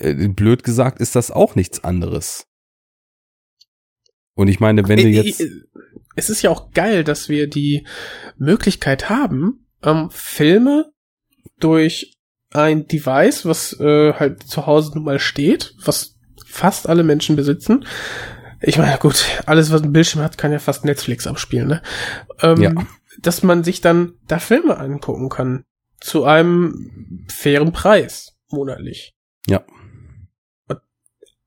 Äh, 0.00 0.28
blöd 0.28 0.64
gesagt 0.64 1.00
ist 1.00 1.14
das 1.16 1.30
auch 1.30 1.54
nichts 1.54 1.84
anderes. 1.84 2.46
Und 4.34 4.48
ich 4.48 4.60
meine, 4.60 4.88
wenn 4.88 4.98
du 4.98 5.04
äh, 5.04 5.22
jetzt. 5.22 5.40
Äh, 5.40 5.50
es 6.16 6.30
ist 6.30 6.42
ja 6.42 6.50
auch 6.50 6.72
geil, 6.72 7.04
dass 7.04 7.28
wir 7.28 7.48
die 7.48 7.86
Möglichkeit 8.36 9.08
haben, 9.08 9.66
ähm, 9.82 10.10
Filme 10.10 10.92
durch 11.60 12.18
ein 12.52 12.86
Device, 12.88 13.46
was 13.46 13.78
äh, 13.78 14.14
halt 14.14 14.42
zu 14.42 14.66
Hause 14.66 14.92
nun 14.94 15.04
mal 15.04 15.20
steht, 15.20 15.74
was 15.84 16.16
fast 16.46 16.88
alle 16.88 17.04
Menschen 17.04 17.36
besitzen. 17.36 17.86
Ich 18.60 18.76
meine, 18.76 18.98
gut, 18.98 19.24
alles, 19.46 19.70
was 19.70 19.82
ein 19.82 19.92
Bildschirm 19.92 20.22
hat, 20.22 20.36
kann 20.36 20.52
ja 20.52 20.58
fast 20.58 20.84
Netflix 20.84 21.26
abspielen, 21.26 21.68
ne? 21.68 21.82
Ähm, 22.42 22.60
ja. 22.60 22.72
Dass 23.20 23.42
man 23.42 23.64
sich 23.64 23.80
dann 23.80 24.14
da 24.26 24.38
Filme 24.38 24.78
angucken 24.78 25.28
kann. 25.28 25.64
Zu 26.00 26.24
einem 26.24 27.26
fairen 27.28 27.72
Preis, 27.72 28.36
monatlich. 28.50 29.14
Ja. 29.46 29.64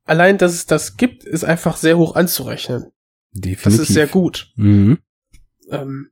Allein, 0.06 0.38
dass 0.38 0.54
es 0.54 0.66
das 0.66 0.97
gibt, 0.97 1.24
ist 1.24 1.43
einfach 1.43 1.78
sehr 1.78 1.97
hoch 1.97 2.16
anzurechnen. 2.16 2.91
Definitiv. 3.32 3.64
Das 3.64 3.80
ist 3.80 3.93
sehr 3.93 4.08
gut. 4.08 4.51
Mhm. 4.56 4.99
Ähm, 5.70 6.10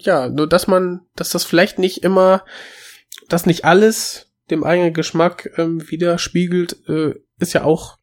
ja, 0.00 0.28
nur 0.28 0.48
dass 0.48 0.66
man, 0.66 1.02
dass 1.14 1.30
das 1.30 1.44
vielleicht 1.44 1.78
nicht 1.78 2.02
immer 2.02 2.42
dass 3.28 3.46
nicht 3.46 3.64
alles 3.64 4.32
dem 4.50 4.64
eigenen 4.64 4.94
Geschmack 4.94 5.50
ähm, 5.56 5.82
widerspiegelt, 5.90 6.88
äh, 6.88 7.14
ist 7.38 7.52
ja 7.52 7.64
auch 7.64 7.98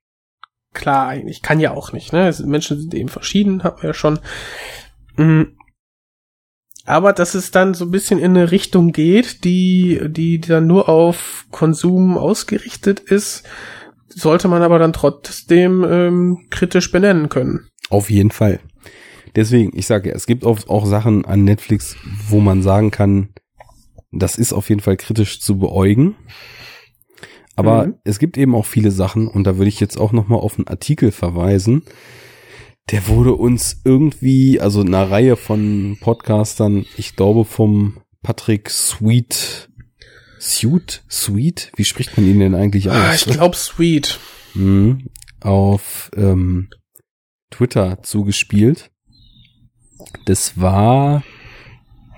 klar 0.74 1.07
eigentlich. 1.07 1.41
Kann 1.41 1.59
ja 1.59 1.71
auch 1.71 1.93
nicht. 1.93 2.11
Ne? 2.11 2.34
Menschen 2.45 2.80
sind 2.80 2.93
eben 2.93 3.09
verschieden, 3.09 3.63
hat 3.63 3.78
man 3.78 3.88
ja 3.88 3.93
schon. 3.93 4.19
Mhm. 5.15 5.57
Aber 6.86 7.13
dass 7.13 7.34
es 7.34 7.51
dann 7.51 7.74
so 7.74 7.86
ein 7.86 7.91
bisschen 7.91 8.19
in 8.19 8.36
eine 8.36 8.51
Richtung 8.51 8.91
geht, 8.91 9.45
die, 9.45 10.01
die 10.09 10.41
dann 10.41 10.67
nur 10.67 10.89
auf 10.89 11.45
Konsum 11.49 12.17
ausgerichtet 12.17 12.99
ist, 12.99 13.43
sollte 14.14 14.47
man 14.47 14.61
aber 14.61 14.80
dann 14.80 14.93
trotzdem 14.93 15.84
ähm, 15.84 16.45
kritisch 16.49 16.91
benennen 16.91 17.30
können. 17.30 17.68
Auf 17.89 18.09
jeden 18.09 18.32
Fall. 18.32 18.59
Deswegen, 19.36 19.72
ich 19.78 19.88
sage 19.88 20.09
ja, 20.09 20.16
es 20.16 20.26
gibt 20.26 20.45
auch, 20.45 20.68
auch 20.68 20.86
Sachen 20.86 21.26
an 21.26 21.43
Netflix, 21.43 21.95
wo 22.28 22.39
man 22.39 22.61
sagen 22.61 22.91
kann, 22.91 23.30
das 24.11 24.38
ist 24.38 24.53
auf 24.53 24.70
jeden 24.70 24.82
Fall 24.82 24.97
kritisch 24.97 25.41
zu 25.41 25.57
beäugen. 25.57 26.16
Aber 27.55 27.88
mhm. 27.88 27.95
es 28.03 28.20
gibt 28.20 28.38
eben 28.38 28.55
auch 28.55 28.66
viele 28.66 28.91
Sachen, 28.91 29.28
und 29.28 29.45
da 29.45 29.57
würde 29.57 29.70
ich 29.70 29.80
jetzt 29.80 29.97
auch 29.97 30.11
nochmal 30.11 30.39
auf 30.39 30.57
einen 30.57 30.68
Artikel 30.68 31.11
verweisen. 31.11 31.84
Der 32.91 33.07
wurde 33.07 33.34
uns 33.34 33.82
irgendwie, 33.86 34.59
also 34.59 34.82
einer 34.82 35.09
Reihe 35.09 35.36
von 35.36 35.97
Podcastern, 36.01 36.86
ich 36.97 37.16
glaube 37.16 37.45
vom 37.45 38.01
Patrick 38.22 38.70
Sweet, 38.70 39.70
Suit, 40.43 41.03
Sweet, 41.09 41.71
wie 41.77 41.85
spricht 41.85 42.17
man 42.17 42.27
ihn 42.27 42.39
denn 42.39 42.53
eigentlich 42.53 42.89
aus? 42.89 42.95
Ah, 42.95 43.13
ich 43.13 43.25
glaube 43.25 43.55
Sweet. 43.55 44.19
Mhm, 44.53 45.07
auf 45.39 46.11
ähm, 46.17 46.69
Twitter 47.49 48.03
zugespielt. 48.03 48.91
Das 50.25 50.59
war 50.59 51.23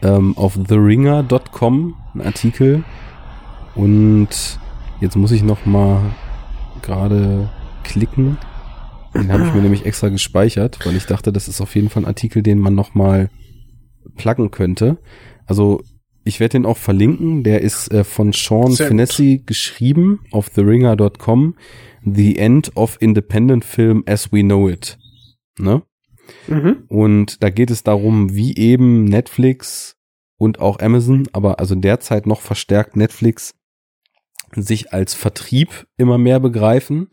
ähm, 0.02 0.36
auf 0.38 0.58
theringer.com 0.58 1.96
ein 2.16 2.22
Artikel 2.22 2.84
und 3.76 4.60
jetzt 5.02 5.16
muss 5.16 5.32
ich 5.32 5.44
noch 5.44 5.68
mal 5.68 6.02
gerade 6.82 7.52
klicken. 7.84 8.40
Den 9.14 9.32
habe 9.32 9.46
ich 9.46 9.54
mir 9.54 9.62
nämlich 9.62 9.86
extra 9.86 10.10
gespeichert, 10.10 10.80
weil 10.84 10.96
ich 10.96 11.06
dachte, 11.06 11.32
das 11.32 11.48
ist 11.48 11.62
auf 11.62 11.76
jeden 11.76 11.90
Fall 11.90 12.04
ein 12.04 12.08
Artikel, 12.08 12.42
den 12.42 12.58
man 12.58 12.74
noch 12.74 12.96
mal 12.96 13.30
pluggen 14.16 14.50
könnte. 14.50 14.98
Also 15.46 15.84
ich 16.26 16.40
werde 16.40 16.54
den 16.54 16.66
auch 16.66 16.78
verlinken. 16.78 17.44
Der 17.44 17.62
ist 17.62 17.92
äh, 17.94 18.04
von 18.04 18.34
Sean 18.34 18.72
Sehr 18.72 18.88
Finessi 18.88 19.44
geschrieben 19.46 20.22
auf 20.32 20.50
theringer.com. 20.50 21.56
The 22.04 22.38
End 22.38 22.76
of 22.76 22.98
Independent 23.00 23.64
Film 23.64 24.04
as 24.08 24.32
We 24.34 24.42
Know 24.42 24.68
It. 24.68 24.98
Ne? 25.58 25.84
Mhm. 26.48 26.84
Und 26.88 27.44
da 27.44 27.50
geht 27.50 27.70
es 27.70 27.84
darum, 27.84 28.36
wie 28.36 28.58
eben 28.58 29.06
Netflix 29.06 29.98
und 30.38 30.60
auch 30.60 30.80
Amazon, 30.80 31.28
aber 31.32 31.60
also 31.60 31.76
derzeit 31.76 32.26
noch 32.26 32.42
verstärkt 32.42 32.96
Netflix 32.96 33.56
sich 34.56 34.94
als 34.94 35.14
Vertrieb 35.14 35.88
immer 35.98 36.18
mehr 36.18 36.40
begreifen 36.40 37.10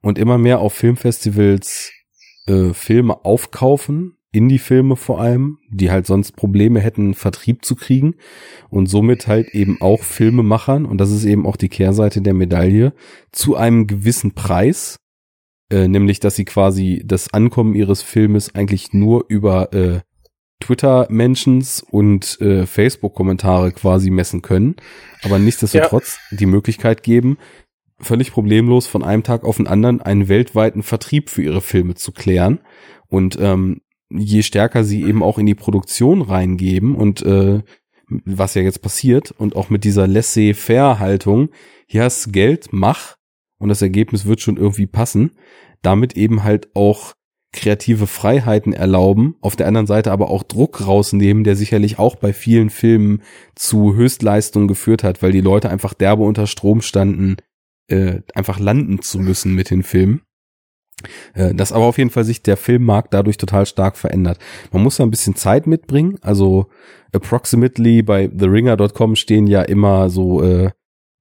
und 0.00 0.18
immer 0.18 0.38
mehr 0.38 0.60
auf 0.60 0.74
Filmfestivals 0.74 1.92
äh, 2.46 2.72
Filme 2.72 3.24
aufkaufen, 3.24 4.18
Indie-Filme 4.32 4.96
vor 4.96 5.20
allem, 5.20 5.58
die 5.70 5.90
halt 5.90 6.06
sonst 6.06 6.32
Probleme 6.32 6.80
hätten, 6.80 7.14
Vertrieb 7.14 7.64
zu 7.64 7.76
kriegen 7.76 8.14
und 8.70 8.86
somit 8.86 9.26
halt 9.26 9.50
eben 9.50 9.80
auch 9.80 10.02
Filmemachern, 10.02 10.86
und 10.86 10.98
das 10.98 11.10
ist 11.10 11.24
eben 11.24 11.46
auch 11.46 11.56
die 11.56 11.68
Kehrseite 11.68 12.22
der 12.22 12.34
Medaille, 12.34 12.94
zu 13.30 13.56
einem 13.56 13.86
gewissen 13.86 14.32
Preis, 14.32 14.96
äh, 15.70 15.86
nämlich 15.86 16.18
dass 16.18 16.34
sie 16.34 16.46
quasi 16.46 17.02
das 17.04 17.32
Ankommen 17.34 17.74
ihres 17.74 18.02
Filmes 18.02 18.54
eigentlich 18.54 18.92
nur 18.94 19.26
über 19.28 19.72
äh, 19.74 20.00
Twitter-Mentions 20.60 21.82
und 21.82 22.40
äh, 22.40 22.66
Facebook-Kommentare 22.66 23.72
quasi 23.72 24.10
messen 24.10 24.40
können, 24.42 24.76
aber 25.22 25.38
nichtsdestotrotz 25.38 26.18
ja. 26.30 26.36
die 26.38 26.46
Möglichkeit 26.46 27.02
geben, 27.02 27.36
völlig 28.02 28.32
problemlos 28.32 28.86
von 28.86 29.02
einem 29.02 29.22
Tag 29.22 29.44
auf 29.44 29.56
den 29.56 29.66
anderen 29.66 30.00
einen 30.00 30.28
weltweiten 30.28 30.82
Vertrieb 30.82 31.30
für 31.30 31.42
ihre 31.42 31.60
Filme 31.60 31.94
zu 31.94 32.12
klären. 32.12 32.60
Und 33.08 33.38
ähm, 33.40 33.80
je 34.16 34.42
stärker 34.42 34.84
sie 34.84 35.02
eben 35.02 35.22
auch 35.22 35.38
in 35.38 35.46
die 35.46 35.54
Produktion 35.54 36.22
reingeben 36.22 36.94
und 36.94 37.22
äh, 37.22 37.62
was 38.24 38.54
ja 38.54 38.62
jetzt 38.62 38.82
passiert 38.82 39.30
und 39.30 39.56
auch 39.56 39.70
mit 39.70 39.84
dieser 39.84 40.06
laissez-faire-Haltung, 40.06 41.48
hier 41.86 42.04
hast 42.04 42.32
Geld, 42.32 42.68
mach 42.72 43.16
und 43.58 43.68
das 43.68 43.82
Ergebnis 43.82 44.26
wird 44.26 44.40
schon 44.40 44.56
irgendwie 44.56 44.86
passen, 44.86 45.32
damit 45.82 46.16
eben 46.16 46.42
halt 46.42 46.68
auch 46.74 47.14
kreative 47.52 48.06
Freiheiten 48.06 48.72
erlauben, 48.72 49.36
auf 49.40 49.56
der 49.56 49.66
anderen 49.66 49.86
Seite 49.86 50.10
aber 50.10 50.30
auch 50.30 50.42
Druck 50.42 50.86
rausnehmen, 50.86 51.44
der 51.44 51.54
sicherlich 51.54 51.98
auch 51.98 52.16
bei 52.16 52.32
vielen 52.32 52.70
Filmen 52.70 53.22
zu 53.54 53.94
Höchstleistungen 53.94 54.68
geführt 54.68 55.04
hat, 55.04 55.22
weil 55.22 55.32
die 55.32 55.42
Leute 55.42 55.68
einfach 55.68 55.92
derbe 55.92 56.22
unter 56.22 56.46
Strom 56.46 56.80
standen, 56.80 57.36
äh, 57.88 58.20
einfach 58.34 58.58
landen 58.58 59.02
zu 59.02 59.18
müssen 59.18 59.54
mit 59.54 59.70
den 59.70 59.82
Filmen. 59.82 60.22
Äh, 61.34 61.54
dass 61.54 61.72
aber 61.72 61.84
auf 61.84 61.98
jeden 61.98 62.10
Fall 62.10 62.24
sich 62.24 62.42
der 62.42 62.56
Filmmarkt 62.56 63.14
dadurch 63.14 63.36
total 63.36 63.66
stark 63.66 63.96
verändert. 63.96 64.38
Man 64.72 64.82
muss 64.82 64.96
da 64.96 65.04
ein 65.04 65.10
bisschen 65.10 65.36
Zeit 65.36 65.66
mitbringen. 65.66 66.18
Also 66.22 66.66
approximately 67.12 68.02
bei 68.02 68.26
theringer.com 68.26 69.16
stehen 69.16 69.46
ja 69.46 69.62
immer 69.62 70.08
so 70.10 70.42
äh, 70.42 70.70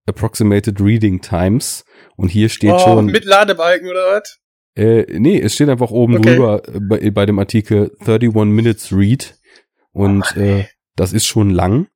approximated 0.06 0.82
reading 0.82 1.22
times 1.22 1.86
und 2.16 2.30
hier 2.30 2.50
steht 2.50 2.74
oh, 2.74 2.80
schon 2.80 3.06
mit 3.08 3.26
Ladebalken 3.26 3.90
oder 3.90 4.18
was? 4.18 4.40
Äh, 4.76 5.20
nee, 5.20 5.40
es 5.40 5.54
steht 5.54 5.70
einfach 5.70 5.92
oben 5.92 6.18
okay. 6.18 6.36
drüber 6.36 6.62
äh, 6.68 6.80
bei, 6.80 7.12
bei, 7.12 7.26
dem 7.26 7.40
Artikel 7.40 7.92
31 8.00 8.34
Minutes 8.34 8.92
Read 8.94 9.36
und 9.92 10.24
oh, 10.36 10.40
äh, 10.40 10.66
das 10.96 11.14
ist 11.14 11.26
schon 11.26 11.50
lang 11.50 11.88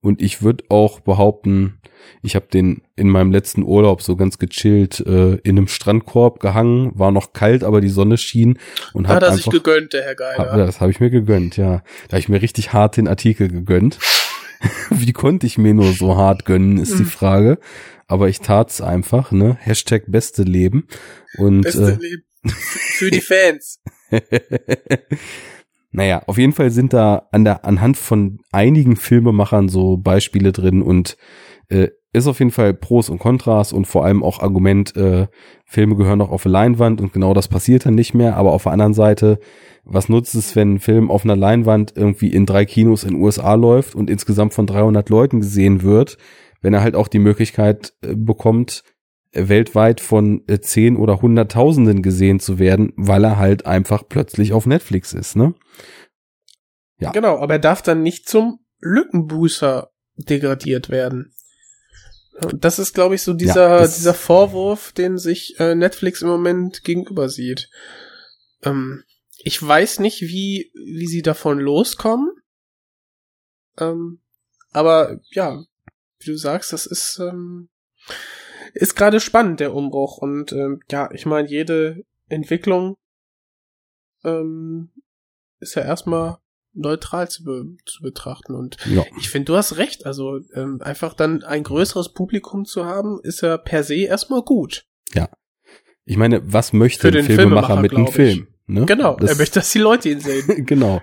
und 0.00 0.22
ich 0.22 0.42
würde 0.42 0.64
auch 0.68 1.00
behaupten, 1.00 1.80
ich 2.22 2.34
habe 2.34 2.46
den 2.52 2.82
in 2.96 3.08
meinem 3.08 3.32
letzten 3.32 3.62
Urlaub 3.62 4.02
so 4.02 4.16
ganz 4.16 4.38
gechillt 4.38 5.00
äh, 5.00 5.34
in 5.36 5.58
einem 5.58 5.68
Strandkorb 5.68 6.40
gehangen, 6.40 6.92
war 6.94 7.10
noch 7.10 7.32
kalt, 7.32 7.64
aber 7.64 7.80
die 7.80 7.88
Sonne 7.88 8.18
schien 8.18 8.58
und 8.92 9.08
hat 9.08 9.22
er 9.22 9.32
sich 9.32 9.46
gegönnt, 9.46 9.92
der 9.92 10.02
Herr 10.02 10.14
Geiger. 10.14 10.52
Hab, 10.52 10.56
das 10.56 10.80
habe 10.80 10.90
ich 10.90 11.00
mir 11.00 11.10
gegönnt, 11.10 11.56
ja. 11.56 11.82
Da 12.08 12.12
habe 12.12 12.20
ich 12.20 12.28
mir 12.28 12.42
richtig 12.42 12.72
hart 12.72 12.96
den 12.96 13.08
Artikel 13.08 13.48
gegönnt. 13.48 13.98
Wie 14.90 15.12
konnte 15.12 15.46
ich 15.46 15.58
mir 15.58 15.74
nur 15.74 15.92
so 15.92 16.16
hart 16.16 16.44
gönnen, 16.44 16.78
ist 16.78 16.94
die 16.94 16.98
hm. 16.98 17.06
Frage. 17.06 17.58
Aber 18.06 18.28
ich 18.28 18.40
tat's 18.40 18.80
einfach, 18.80 19.30
ne? 19.32 19.56
Hashtag 19.60 20.04
beste 20.08 20.42
Leben. 20.42 20.88
Und, 21.38 21.62
beste 21.62 21.92
äh, 21.92 22.02
Leben. 22.02 22.22
Für 22.44 23.10
die 23.10 23.20
Fans. 23.20 23.80
Naja, 25.92 26.22
auf 26.26 26.38
jeden 26.38 26.52
Fall 26.52 26.70
sind 26.70 26.92
da 26.92 27.28
an 27.32 27.44
der, 27.44 27.64
anhand 27.64 27.96
von 27.96 28.38
einigen 28.52 28.94
Filmemachern 28.94 29.68
so 29.68 29.96
Beispiele 29.96 30.52
drin 30.52 30.82
und 30.82 31.16
äh, 31.70 31.88
ist 32.12 32.26
auf 32.26 32.40
jeden 32.40 32.50
Fall 32.50 32.74
Pros 32.74 33.08
und 33.08 33.18
Kontras 33.18 33.72
und 33.72 33.86
vor 33.86 34.04
allem 34.04 34.24
auch 34.24 34.40
Argument, 34.40 34.96
äh, 34.96 35.28
Filme 35.64 35.94
gehören 35.94 36.18
noch 36.18 36.30
auf 36.30 36.44
eine 36.44 36.52
Leinwand 36.52 37.00
und 37.00 37.12
genau 37.12 37.34
das 37.34 37.48
passiert 37.48 37.86
dann 37.86 37.94
nicht 37.94 38.14
mehr. 38.14 38.36
Aber 38.36 38.52
auf 38.52 38.64
der 38.64 38.72
anderen 38.72 38.94
Seite, 38.94 39.38
was 39.84 40.08
nutzt 40.08 40.34
es, 40.34 40.56
wenn 40.56 40.74
ein 40.74 40.80
Film 40.80 41.10
auf 41.10 41.24
einer 41.24 41.36
Leinwand 41.36 41.92
irgendwie 41.96 42.32
in 42.32 42.46
drei 42.46 42.64
Kinos 42.64 43.04
in 43.04 43.14
USA 43.14 43.54
läuft 43.54 43.94
und 43.94 44.10
insgesamt 44.10 44.54
von 44.54 44.66
300 44.66 45.08
Leuten 45.08 45.40
gesehen 45.40 45.82
wird, 45.82 46.18
wenn 46.60 46.74
er 46.74 46.82
halt 46.82 46.96
auch 46.96 47.08
die 47.08 47.20
Möglichkeit 47.20 47.94
äh, 48.02 48.14
bekommt, 48.16 48.82
äh, 49.30 49.48
weltweit 49.48 50.00
von 50.00 50.42
äh, 50.48 50.60
zehn 50.60 50.96
oder 50.96 51.22
hunderttausenden 51.22 52.02
gesehen 52.02 52.40
zu 52.40 52.58
werden, 52.58 52.92
weil 52.96 53.22
er 53.22 53.38
halt 53.38 53.66
einfach 53.66 54.02
plötzlich 54.08 54.52
auf 54.52 54.66
Netflix 54.66 55.12
ist, 55.12 55.36
ne? 55.36 55.54
Ja. 56.98 57.12
Genau, 57.12 57.38
aber 57.38 57.54
er 57.54 57.60
darf 57.60 57.80
dann 57.80 58.02
nicht 58.02 58.28
zum 58.28 58.58
Lückenbußer 58.80 59.90
degradiert 60.16 60.90
werden. 60.90 61.32
Das 62.56 62.78
ist, 62.78 62.94
glaube 62.94 63.14
ich, 63.14 63.22
so 63.22 63.32
dieser, 63.32 63.80
ja, 63.80 63.86
dieser 63.86 64.14
Vorwurf, 64.14 64.92
den 64.92 65.18
sich 65.18 65.58
äh, 65.60 65.74
Netflix 65.74 66.22
im 66.22 66.28
Moment 66.28 66.84
gegenüber 66.84 67.28
sieht. 67.28 67.70
Ähm, 68.62 69.04
ich 69.38 69.60
weiß 69.60 70.00
nicht, 70.00 70.22
wie, 70.22 70.70
wie 70.74 71.06
sie 71.06 71.22
davon 71.22 71.58
loskommen. 71.58 72.30
Ähm, 73.78 74.20
aber 74.72 75.20
ja, 75.30 75.64
wie 76.18 76.30
du 76.30 76.36
sagst, 76.36 76.72
das 76.72 76.86
ist, 76.86 77.18
ähm, 77.18 77.68
ist 78.74 78.94
gerade 78.96 79.20
spannend, 79.20 79.60
der 79.60 79.74
Umbruch. 79.74 80.18
Und 80.18 80.52
ähm, 80.52 80.80
ja, 80.90 81.10
ich 81.12 81.26
meine, 81.26 81.48
jede 81.48 82.04
Entwicklung 82.28 82.96
ähm, 84.24 84.90
ist 85.58 85.74
ja 85.74 85.82
erstmal 85.82 86.38
neutral 86.72 87.28
zu, 87.28 87.44
be 87.44 87.76
zu 87.84 88.02
betrachten. 88.02 88.54
Und 88.54 88.76
ja. 88.86 89.04
ich 89.18 89.28
finde, 89.28 89.46
du 89.46 89.56
hast 89.56 89.76
recht. 89.76 90.06
Also 90.06 90.40
ähm, 90.54 90.80
einfach 90.82 91.14
dann 91.14 91.42
ein 91.42 91.62
größeres 91.62 92.12
Publikum 92.12 92.64
zu 92.64 92.84
haben, 92.84 93.18
ist 93.22 93.40
ja 93.42 93.56
per 93.56 93.82
se 93.84 93.96
erstmal 93.96 94.42
gut. 94.42 94.86
Ja. 95.14 95.28
Ich 96.04 96.16
meine, 96.16 96.52
was 96.52 96.72
möchte 96.72 97.08
ein 97.08 97.24
Filmemacher, 97.24 97.80
mit 97.80 97.94
einem 97.94 98.08
Film? 98.08 98.48
Ne? 98.66 98.86
Genau, 98.86 99.16
das, 99.16 99.30
er 99.30 99.36
möchte, 99.36 99.60
dass 99.60 99.72
die 99.72 99.78
Leute 99.78 100.08
ihn 100.08 100.20
sehen. 100.20 100.66
genau. 100.66 101.02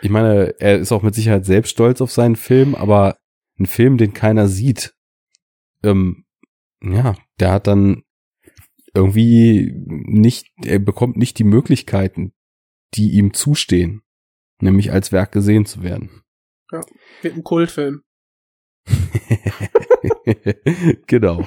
Ich 0.00 0.10
meine, 0.10 0.54
er 0.60 0.78
ist 0.78 0.92
auch 0.92 1.02
mit 1.02 1.14
Sicherheit 1.14 1.44
selbst 1.44 1.70
stolz 1.70 2.00
auf 2.00 2.12
seinen 2.12 2.36
Film, 2.36 2.74
aber 2.74 3.18
ein 3.58 3.66
Film, 3.66 3.98
den 3.98 4.14
keiner 4.14 4.48
sieht, 4.48 4.94
ähm, 5.82 6.24
ja, 6.82 7.16
der 7.40 7.50
hat 7.52 7.66
dann 7.66 8.02
irgendwie 8.94 9.72
nicht, 9.76 10.46
er 10.64 10.78
bekommt 10.78 11.16
nicht 11.16 11.38
die 11.38 11.44
Möglichkeiten, 11.44 12.32
die 12.94 13.12
ihm 13.12 13.34
zustehen 13.34 14.02
nämlich 14.62 14.92
als 14.92 15.12
Werk 15.12 15.32
gesehen 15.32 15.66
zu 15.66 15.82
werden. 15.82 16.22
Ja, 16.70 16.80
mit 17.22 17.32
einem 17.32 17.44
Kultfilm. 17.44 18.02
genau. 21.06 21.46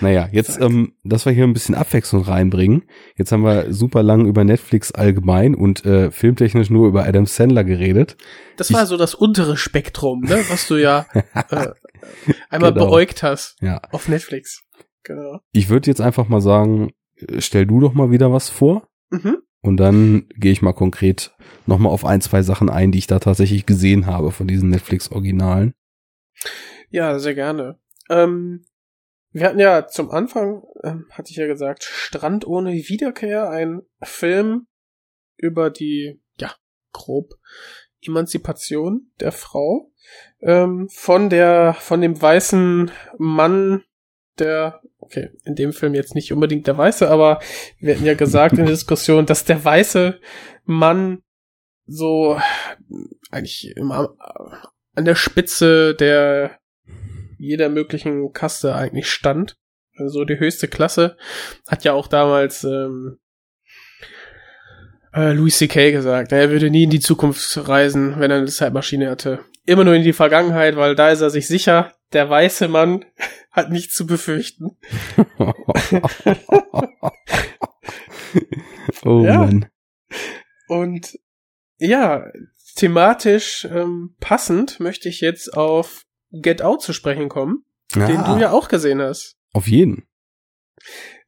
Naja, 0.00 0.28
jetzt, 0.32 0.60
ähm, 0.60 0.94
dass 1.04 1.24
wir 1.24 1.32
hier 1.32 1.44
ein 1.44 1.52
bisschen 1.52 1.74
Abwechslung 1.74 2.22
reinbringen. 2.22 2.84
Jetzt 3.16 3.32
haben 3.32 3.44
wir 3.44 3.72
super 3.72 4.02
lang 4.02 4.26
über 4.26 4.44
Netflix 4.44 4.92
allgemein 4.92 5.54
und 5.54 5.84
äh, 5.84 6.10
filmtechnisch 6.10 6.68
nur 6.68 6.88
über 6.88 7.06
Adam 7.06 7.26
Sandler 7.26 7.64
geredet. 7.64 8.16
Das 8.56 8.72
war 8.72 8.82
ich, 8.82 8.88
so 8.88 8.96
das 8.96 9.14
untere 9.14 9.56
Spektrum, 9.56 10.22
ne, 10.22 10.42
was 10.48 10.66
du 10.66 10.76
ja 10.76 11.06
äh, 11.50 11.68
einmal 12.50 12.72
genau. 12.72 12.86
beäugt 12.86 13.22
hast 13.22 13.56
ja. 13.60 13.80
auf 13.92 14.08
Netflix. 14.08 14.62
Genau. 15.04 15.40
Ich 15.52 15.68
würde 15.68 15.90
jetzt 15.90 16.00
einfach 16.00 16.28
mal 16.28 16.40
sagen, 16.40 16.90
stell 17.38 17.66
du 17.66 17.80
doch 17.80 17.94
mal 17.94 18.10
wieder 18.10 18.32
was 18.32 18.50
vor. 18.50 18.88
Mhm. 19.10 19.38
Und 19.64 19.78
dann 19.78 20.28
gehe 20.36 20.52
ich 20.52 20.60
mal 20.60 20.74
konkret 20.74 21.34
nochmal 21.64 21.90
auf 21.90 22.04
ein, 22.04 22.20
zwei 22.20 22.42
Sachen 22.42 22.68
ein, 22.68 22.92
die 22.92 22.98
ich 22.98 23.06
da 23.06 23.18
tatsächlich 23.18 23.64
gesehen 23.64 24.04
habe 24.04 24.30
von 24.30 24.46
diesen 24.46 24.68
Netflix-Originalen. 24.68 25.72
Ja, 26.90 27.18
sehr 27.18 27.34
gerne. 27.34 27.78
Ähm, 28.10 28.66
wir 29.32 29.46
hatten 29.46 29.58
ja 29.58 29.86
zum 29.86 30.10
Anfang, 30.10 30.64
ähm, 30.82 31.06
hatte 31.10 31.30
ich 31.30 31.38
ja 31.38 31.46
gesagt, 31.46 31.82
Strand 31.84 32.46
ohne 32.46 32.74
Wiederkehr, 32.74 33.48
ein 33.48 33.80
Film 34.02 34.66
über 35.38 35.70
die, 35.70 36.20
ja, 36.38 36.54
grob 36.92 37.32
Emanzipation 38.02 39.12
der 39.18 39.32
Frau 39.32 39.90
ähm, 40.40 40.90
von 40.90 41.30
der, 41.30 41.72
von 41.72 42.02
dem 42.02 42.20
weißen 42.20 42.90
Mann, 43.16 43.82
der 44.38 44.82
okay, 45.04 45.30
in 45.44 45.54
dem 45.54 45.72
Film 45.72 45.94
jetzt 45.94 46.14
nicht 46.14 46.32
unbedingt 46.32 46.66
der 46.66 46.76
Weiße, 46.76 47.08
aber 47.08 47.40
wir 47.78 47.94
hatten 47.94 48.06
ja 48.06 48.14
gesagt 48.14 48.52
in 48.58 48.64
der 48.64 48.74
Diskussion, 48.74 49.26
dass 49.26 49.44
der 49.44 49.64
weiße 49.64 50.20
Mann 50.64 51.22
so 51.86 52.40
eigentlich 53.30 53.72
immer 53.76 54.14
an 54.94 55.04
der 55.04 55.14
Spitze 55.14 55.94
der 55.94 56.58
jeder 57.38 57.68
möglichen 57.68 58.32
Kaste 58.32 58.74
eigentlich 58.74 59.10
stand. 59.10 59.56
Also 59.96 60.24
die 60.24 60.38
höchste 60.38 60.68
Klasse 60.68 61.16
hat 61.68 61.84
ja 61.84 61.92
auch 61.92 62.08
damals 62.08 62.64
ähm, 62.64 63.18
äh, 65.14 65.32
Louis 65.32 65.56
C.K. 65.58 65.92
gesagt, 65.92 66.32
er 66.32 66.50
würde 66.50 66.70
nie 66.70 66.84
in 66.84 66.90
die 66.90 67.00
Zukunft 67.00 67.68
reisen, 67.68 68.18
wenn 68.18 68.30
er 68.30 68.38
eine 68.38 68.46
Zeitmaschine 68.46 69.10
hatte. 69.10 69.40
Immer 69.66 69.84
nur 69.84 69.94
in 69.94 70.02
die 70.02 70.12
Vergangenheit, 70.12 70.76
weil 70.76 70.94
da 70.94 71.10
ist 71.10 71.20
er 71.20 71.30
sich 71.30 71.46
sicher, 71.46 71.92
der 72.12 72.28
weiße 72.28 72.68
Mann 72.68 73.04
hat 73.54 73.70
nichts 73.70 73.94
zu 73.94 74.04
befürchten. 74.04 74.76
oh 79.04 79.24
ja. 79.24 79.38
Mann. 79.38 79.70
Und 80.66 81.18
ja, 81.78 82.30
thematisch 82.74 83.64
ähm, 83.64 84.16
passend 84.20 84.80
möchte 84.80 85.08
ich 85.08 85.20
jetzt 85.20 85.56
auf 85.56 86.04
Get 86.32 86.62
Out 86.62 86.82
zu 86.82 86.92
sprechen 86.92 87.28
kommen, 87.28 87.64
ja. 87.94 88.06
den 88.08 88.24
du 88.24 88.36
ja 88.38 88.50
auch 88.50 88.68
gesehen 88.68 89.00
hast. 89.00 89.36
Auf 89.52 89.68
jeden. 89.68 90.08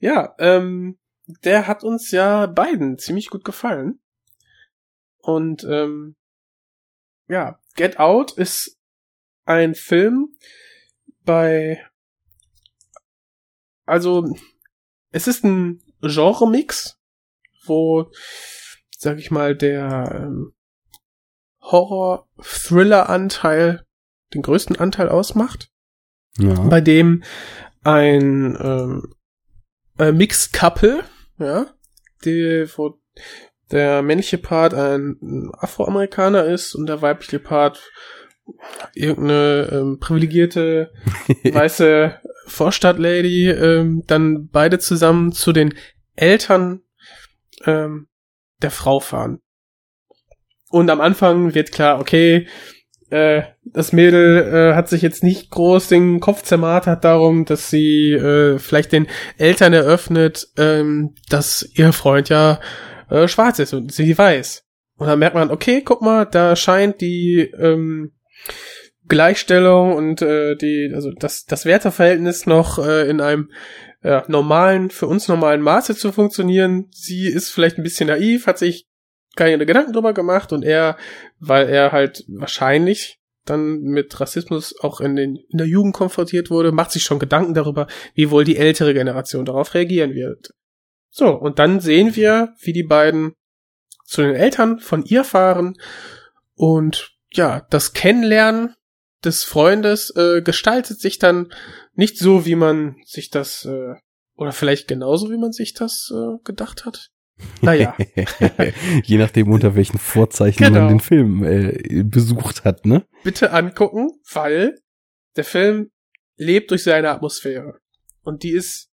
Ja, 0.00 0.34
ähm, 0.38 0.98
der 1.44 1.68
hat 1.68 1.84
uns 1.84 2.10
ja 2.10 2.46
beiden 2.46 2.98
ziemlich 2.98 3.30
gut 3.30 3.44
gefallen. 3.44 4.00
Und 5.18 5.62
ähm, 5.64 6.16
ja, 7.28 7.60
Get 7.76 8.00
Out 8.00 8.32
ist 8.32 8.78
ein 9.44 9.76
Film 9.76 10.34
bei 11.24 11.84
also 13.86 14.36
es 15.10 15.26
ist 15.26 15.44
ein 15.44 15.80
Genre-Mix, 16.02 16.98
wo, 17.64 18.10
sag 18.96 19.18
ich 19.18 19.30
mal, 19.30 19.56
der 19.56 20.26
ähm, 20.26 20.52
Horror-Thriller-Anteil 21.62 23.86
den 24.34 24.42
größten 24.42 24.76
Anteil 24.76 25.08
ausmacht. 25.08 25.70
Ja. 26.38 26.54
Bei 26.54 26.80
dem 26.80 27.22
ein 27.82 28.56
ähm, 28.60 29.14
äh, 29.98 30.12
Mixed 30.12 30.52
Couple, 30.52 31.04
ja, 31.38 31.66
die, 32.24 32.66
wo 32.76 33.00
der 33.70 34.02
männliche 34.02 34.38
Part 34.38 34.74
ein 34.74 35.50
Afroamerikaner 35.58 36.44
ist 36.44 36.74
und 36.74 36.86
der 36.86 37.02
weibliche 37.02 37.38
Part 37.38 37.90
irgendeine 38.94 39.68
ähm, 39.72 39.98
privilegierte 40.00 40.92
weiße 41.44 42.20
Vorstadtlady 42.46 43.50
ähm, 43.50 44.04
dann 44.06 44.48
beide 44.48 44.78
zusammen 44.78 45.32
zu 45.32 45.52
den 45.52 45.74
Eltern 46.14 46.82
ähm, 47.64 48.08
der 48.62 48.70
Frau 48.70 49.00
fahren. 49.00 49.40
Und 50.70 50.90
am 50.90 51.00
Anfang 51.00 51.54
wird 51.54 51.72
klar, 51.72 52.00
okay, 52.00 52.46
äh, 53.10 53.42
das 53.64 53.92
Mädel 53.92 54.42
äh, 54.42 54.74
hat 54.74 54.88
sich 54.88 55.02
jetzt 55.02 55.22
nicht 55.22 55.50
groß 55.50 55.88
den 55.88 56.20
Kopf 56.20 56.42
zermartert 56.42 57.04
darum, 57.04 57.44
dass 57.44 57.70
sie 57.70 58.12
äh, 58.12 58.58
vielleicht 58.58 58.92
den 58.92 59.06
Eltern 59.38 59.72
eröffnet, 59.72 60.48
ähm, 60.56 61.14
dass 61.28 61.68
ihr 61.74 61.92
Freund 61.92 62.28
ja 62.28 62.60
äh, 63.08 63.28
schwarz 63.28 63.58
ist 63.58 63.74
und 63.74 63.92
sie 63.92 64.16
weiß. 64.16 64.64
Und 64.96 65.06
dann 65.06 65.18
merkt 65.18 65.34
man, 65.34 65.50
okay, 65.50 65.82
guck 65.84 66.02
mal, 66.02 66.24
da 66.24 66.56
scheint 66.56 67.00
die 67.00 67.40
ähm, 67.58 68.12
Gleichstellung 69.08 69.94
und 69.94 70.22
äh, 70.22 70.56
die, 70.56 70.90
also 70.94 71.12
das, 71.12 71.44
das 71.44 71.64
Werteverhältnis 71.64 72.46
noch 72.46 72.78
äh, 72.78 73.08
in 73.08 73.20
einem 73.20 73.50
ja, 74.02 74.24
normalen, 74.28 74.90
für 74.90 75.06
uns 75.06 75.28
normalen 75.28 75.62
Maße 75.62 75.96
zu 75.96 76.12
funktionieren. 76.12 76.88
Sie 76.90 77.26
ist 77.26 77.50
vielleicht 77.50 77.78
ein 77.78 77.82
bisschen 77.82 78.08
naiv, 78.08 78.46
hat 78.46 78.58
sich 78.58 78.86
keine 79.36 79.66
Gedanken 79.66 79.92
drüber 79.92 80.14
gemacht 80.14 80.52
und 80.52 80.64
er, 80.64 80.96
weil 81.38 81.68
er 81.68 81.92
halt 81.92 82.24
wahrscheinlich 82.28 83.20
dann 83.44 83.80
mit 83.80 84.18
Rassismus 84.18 84.74
auch 84.80 85.00
in, 85.00 85.14
den, 85.14 85.36
in 85.36 85.58
der 85.58 85.66
Jugend 85.68 85.94
konfrontiert 85.94 86.50
wurde, 86.50 86.72
macht 86.72 86.90
sich 86.90 87.04
schon 87.04 87.18
Gedanken 87.18 87.54
darüber, 87.54 87.86
wie 88.14 88.30
wohl 88.30 88.44
die 88.44 88.56
ältere 88.56 88.92
Generation 88.92 89.44
darauf 89.44 89.74
reagieren 89.74 90.14
wird. 90.14 90.50
So, 91.10 91.28
und 91.28 91.58
dann 91.58 91.80
sehen 91.80 92.16
wir, 92.16 92.54
wie 92.60 92.72
die 92.72 92.82
beiden 92.82 93.34
zu 94.04 94.22
den 94.22 94.34
Eltern 94.34 94.78
von 94.80 95.04
ihr 95.04 95.24
fahren 95.24 95.76
und 96.54 97.15
ja, 97.36 97.66
das 97.70 97.92
Kennenlernen 97.92 98.74
des 99.24 99.44
Freundes 99.44 100.14
äh, 100.16 100.42
gestaltet 100.42 101.00
sich 101.00 101.18
dann 101.18 101.52
nicht 101.94 102.18
so, 102.18 102.46
wie 102.46 102.54
man 102.54 102.96
sich 103.04 103.30
das, 103.30 103.64
äh, 103.64 103.94
oder 104.36 104.52
vielleicht 104.52 104.88
genauso, 104.88 105.30
wie 105.30 105.38
man 105.38 105.52
sich 105.52 105.74
das 105.74 106.12
äh, 106.14 106.38
gedacht 106.44 106.84
hat. 106.84 107.10
Naja. 107.60 107.96
Je 109.04 109.18
nachdem, 109.18 109.50
unter 109.50 109.74
welchen 109.74 109.98
Vorzeichen 109.98 110.64
genau. 110.64 110.80
man 110.80 110.88
den 110.88 111.00
Film 111.00 111.44
äh, 111.44 112.02
besucht 112.02 112.64
hat, 112.64 112.86
ne? 112.86 113.04
Bitte 113.24 113.52
angucken, 113.52 114.10
weil 114.32 114.78
der 115.36 115.44
Film 115.44 115.90
lebt 116.36 116.70
durch 116.70 116.82
seine 116.84 117.10
Atmosphäre. 117.10 117.78
Und 118.22 118.42
die 118.42 118.52
ist 118.52 118.90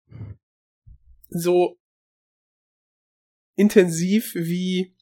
so 1.30 1.78
intensiv 3.56 4.34
wie 4.36 4.96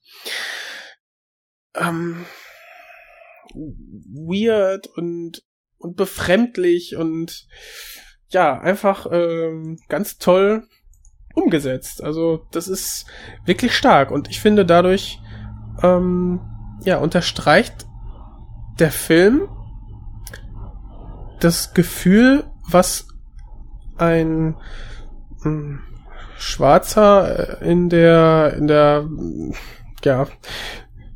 ähm, 1.75 2.25
weird 3.53 4.87
und 4.87 5.43
und 5.77 5.95
befremdlich 5.95 6.95
und 6.95 7.47
ja 8.29 8.59
einfach 8.59 9.07
ähm, 9.11 9.77
ganz 9.89 10.17
toll 10.17 10.67
umgesetzt. 11.33 12.03
Also 12.03 12.45
das 12.51 12.67
ist 12.67 13.05
wirklich 13.45 13.75
stark 13.75 14.11
und 14.11 14.29
ich 14.29 14.39
finde 14.39 14.65
dadurch 14.65 15.19
ähm, 15.81 16.39
ja 16.83 16.97
unterstreicht 16.97 17.87
der 18.79 18.91
Film 18.91 19.49
das 21.39 21.73
Gefühl, 21.73 22.43
was 22.69 23.07
ein 23.97 24.55
äh, 25.43 25.77
Schwarzer 26.37 27.61
in 27.61 27.89
der 27.89 28.53
in 28.57 28.67
der 28.67 29.07
ja 30.03 30.27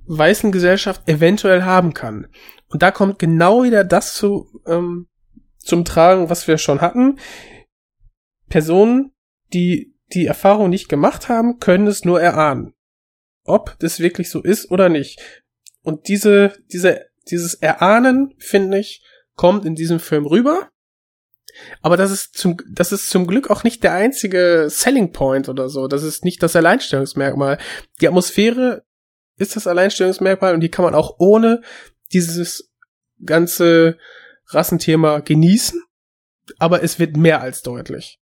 weißen 0.08 0.52
Gesellschaft 0.52 1.08
eventuell 1.08 1.64
haben 1.64 1.94
kann. 1.94 2.28
Und 2.68 2.82
da 2.82 2.92
kommt 2.92 3.20
genau 3.20 3.64
wieder 3.64 3.84
das 3.84 4.14
zu 4.14 4.62
ähm, 4.66 5.08
zum 5.58 5.84
Tragen, 5.86 6.30
was 6.30 6.48
wir 6.48 6.58
schon 6.58 6.82
hatten. 6.82 7.20
Personen, 8.50 9.12
die 9.54 9.96
die 10.14 10.28
Erfahrung 10.28 10.70
nicht 10.70 10.88
gemacht 10.88 11.30
haben, 11.30 11.60
können 11.60 11.88
es 11.88 12.06
nur 12.06 12.22
erahnen. 12.22 12.74
Ob 13.44 13.76
das 13.80 14.00
wirklich 14.00 14.30
so 14.30 14.42
ist 14.42 14.70
oder 14.72 14.90
nicht. 14.90 15.20
Und 15.82 16.08
diese, 16.08 16.54
diese, 16.72 17.06
dieses 17.30 17.56
Erahnen, 17.56 18.34
finde 18.38 18.80
ich, 18.80 19.04
kommt 19.36 19.66
in 19.66 19.76
diesem 19.76 20.00
Film 20.00 20.26
rüber. 20.26 20.70
Aber 21.82 21.96
das 21.96 22.12
ist 22.12 22.38
zum, 22.38 22.58
das 22.70 22.92
ist 22.92 23.10
zum 23.10 23.28
Glück 23.28 23.50
auch 23.50 23.64
nicht 23.64 23.84
der 23.84 23.94
einzige 23.94 24.68
Selling 24.70 25.12
Point 25.12 25.48
oder 25.48 25.70
so. 25.70 25.88
Das 25.88 26.04
ist 26.04 26.26
nicht 26.26 26.44
das 26.44 26.56
Alleinstellungsmerkmal. 26.56 27.58
Die 28.02 28.08
Atmosphäre 28.08 28.84
ist 29.38 29.56
das 29.56 29.68
Alleinstellungsmerkmal 29.68 30.54
und 30.54 30.62
die 30.62 30.70
kann 30.70 30.86
man 30.86 30.96
auch 30.96 31.16
ohne 31.20 31.62
dieses 32.14 32.72
ganze 33.24 33.98
Rassenthema 34.48 35.20
genießen. 35.20 35.82
Aber 36.60 36.84
es 36.84 37.00
wird 37.00 37.18
mehr 37.18 37.42
als 37.42 37.64
deutlich. 37.64 38.20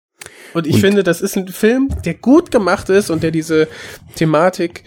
Und 0.54 0.66
ich 0.66 0.76
und 0.76 0.80
finde, 0.80 1.02
das 1.02 1.20
ist 1.20 1.36
ein 1.36 1.48
Film, 1.48 1.88
der 2.04 2.14
gut 2.14 2.50
gemacht 2.50 2.88
ist 2.88 3.10
und 3.10 3.22
der 3.22 3.32
diese 3.32 3.68
Thematik 4.14 4.84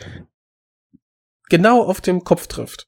genau 1.49 1.83
auf 1.83 2.01
dem 2.01 2.23
Kopf 2.23 2.47
trifft. 2.47 2.87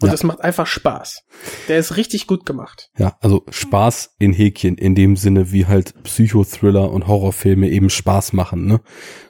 Und 0.00 0.08
ja. 0.08 0.12
das 0.12 0.24
macht 0.24 0.40
einfach 0.40 0.66
Spaß. 0.66 1.22
Der 1.68 1.78
ist 1.78 1.96
richtig 1.96 2.26
gut 2.26 2.44
gemacht. 2.44 2.90
Ja, 2.98 3.16
also 3.20 3.44
Spaß 3.50 4.16
in 4.18 4.32
Häkchen, 4.32 4.76
in 4.76 4.96
dem 4.96 5.16
Sinne, 5.16 5.52
wie 5.52 5.66
halt 5.66 5.94
Psychothriller 6.02 6.90
und 6.90 7.06
Horrorfilme 7.06 7.68
eben 7.68 7.88
Spaß 7.88 8.32
machen, 8.32 8.66
ne? 8.66 8.80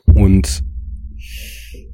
Und 0.06 0.62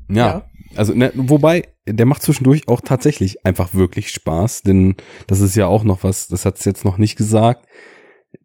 ja, 0.09 0.27
ja. 0.27 0.48
Also 0.79 0.95
ne, 0.95 1.13
wobei, 1.15 1.69
der 1.87 2.07
macht 2.07 2.23
zwischendurch 2.23 2.69
auch 2.69 2.81
tatsächlich 2.81 3.45
einfach 3.45 3.75
wirklich 3.75 4.11
Spaß, 4.11 4.63
denn 4.63 4.97
das 5.27 5.41
ist 5.41 5.57
ja 5.57 5.67
auch 5.67 5.85
noch 5.85 6.05
was, 6.05 6.29
das 6.29 6.45
hat's 6.45 6.65
jetzt 6.65 6.85
noch 6.85 6.99
nicht 6.99 7.17
gesagt 7.17 7.67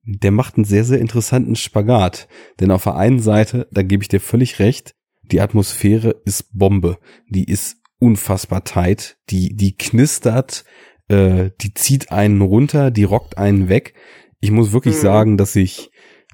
der 0.04 0.32
macht 0.32 0.56
einen 0.56 0.66
sehr, 0.66 0.84
sehr 0.84 1.00
interessanten 1.00 1.56
Spagat. 1.56 2.28
Denn 2.60 2.72
auf 2.72 2.84
der 2.84 2.96
einen 2.96 3.20
Seite, 3.20 3.68
da 3.72 3.84
gebe 3.84 4.04
ich 4.04 4.10
dir 4.10 4.20
völlig 4.20 4.60
recht, 4.60 4.96
die 5.24 5.42
Atmosphäre 5.42 6.22
ist 6.26 6.58
Bombe. 6.58 6.98
Die 7.30 7.46
ist 7.46 7.78
unfassbar 8.00 8.64
tight. 8.64 9.18
Die, 9.30 9.56
die 9.56 9.76
knistert, 9.78 10.66
äh, 11.08 11.52
die 11.62 11.74
zieht 11.74 12.12
einen 12.12 12.42
runter, 12.42 12.92
die 12.92 13.06
rockt 13.06 13.38
einen 13.38 13.70
weg. 13.70 13.94
Ich 14.42 14.52
muss 14.52 14.74
wirklich 14.74 14.96
mhm. 14.98 15.02
sagen, 15.02 15.38
dass 15.38 15.56
ich 15.56 15.92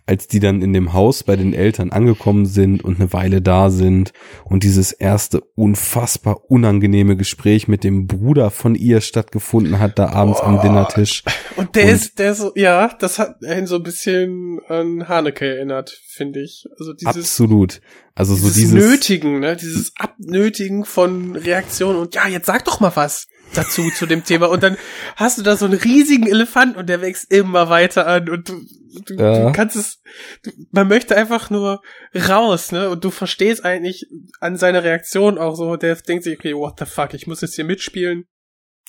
als 0.10 0.28
die 0.28 0.40
dann 0.40 0.64
in 0.64 0.74
dem 0.74 0.94
Haus 0.94 1.22
bei 1.22 1.36
den 1.36 1.54
Eltern 1.54 1.92
angekommen 1.92 2.48
sind 2.48 2.84
und 2.84 3.00
eine 3.00 3.14
Weile 3.14 3.44
da 3.44 3.70
sind 3.70 4.12
und 4.44 4.64
dieses 4.64 4.92
erste 4.92 5.42
unfassbar 5.54 6.50
unangenehme 6.50 7.16
Gespräch 7.16 7.68
mit 7.68 7.84
dem 7.84 8.08
Bruder 8.08 8.50
von 8.50 8.74
ihr 8.74 9.02
stattgefunden 9.02 9.78
hat, 9.78 10.00
da 10.00 10.10
abends 10.10 10.40
oh. 10.42 10.46
am 10.46 10.62
Dinnertisch. 10.62 11.24
Und 11.58 11.76
der 11.76 11.84
und 11.84 11.90
ist, 11.92 12.18
der 12.18 12.34
so, 12.34 12.52
ja, 12.56 12.88
das 13.00 13.20
hat 13.20 13.36
ihn 13.44 13.68
so 13.68 13.76
ein 13.76 13.84
bisschen 13.84 14.60
an 14.68 15.08
Haneke 15.08 15.46
erinnert, 15.46 15.92
finde 16.08 16.42
ich. 16.42 16.66
Also 16.80 16.94
dieses, 16.94 17.16
absolut. 17.16 17.80
Also 18.16 18.34
dieses 18.34 18.56
so 18.56 18.60
dieses 18.62 18.74
Nötigen, 18.74 19.40
ne, 19.42 19.56
dieses 19.58 19.94
Abnötigen 19.96 20.86
von 20.86 21.36
Reaktionen 21.36 22.00
und 22.00 22.16
ja, 22.16 22.28
jetzt 22.28 22.48
sag 22.48 22.66
doch 22.66 22.80
mal 22.80 22.96
was 22.96 23.28
dazu 23.54 23.90
zu 23.92 24.06
dem 24.06 24.24
Thema 24.24 24.50
und 24.50 24.64
dann 24.64 24.78
hast 25.16 25.38
du 25.38 25.42
da 25.42 25.56
so 25.58 25.66
einen 25.66 25.80
riesigen 25.80 26.28
Elefant 26.28 26.78
und 26.78 26.88
der 26.88 27.02
wächst 27.02 27.32
immer 27.32 27.70
weiter 27.70 28.08
an 28.08 28.30
und 28.30 28.50
du, 28.50 28.62
du, 29.06 29.14
ja. 29.16 29.46
du 29.46 29.52
kannst 29.52 29.76
es, 29.76 30.02
du, 30.44 30.52
man 30.72 30.88
möchte 30.88 31.16
einfach 31.16 31.50
nur 31.50 31.82
raus, 32.16 32.72
ne? 32.72 32.90
Und 32.90 33.04
du 33.04 33.12
verstehst 33.12 33.66
eigentlich 33.66 34.06
an 34.40 34.58
seiner 34.58 34.84
Reaktion 34.84 35.38
auch 35.38 35.56
so, 35.56 35.76
der 35.76 35.96
denkt 35.96 36.24
sich, 36.24 36.38
okay, 36.38 36.54
what 36.54 36.80
the 36.80 36.86
fuck, 36.86 37.14
ich 37.14 37.28
muss 37.28 37.42
jetzt 37.42 37.56
hier 37.56 37.66
mitspielen. 37.66 38.26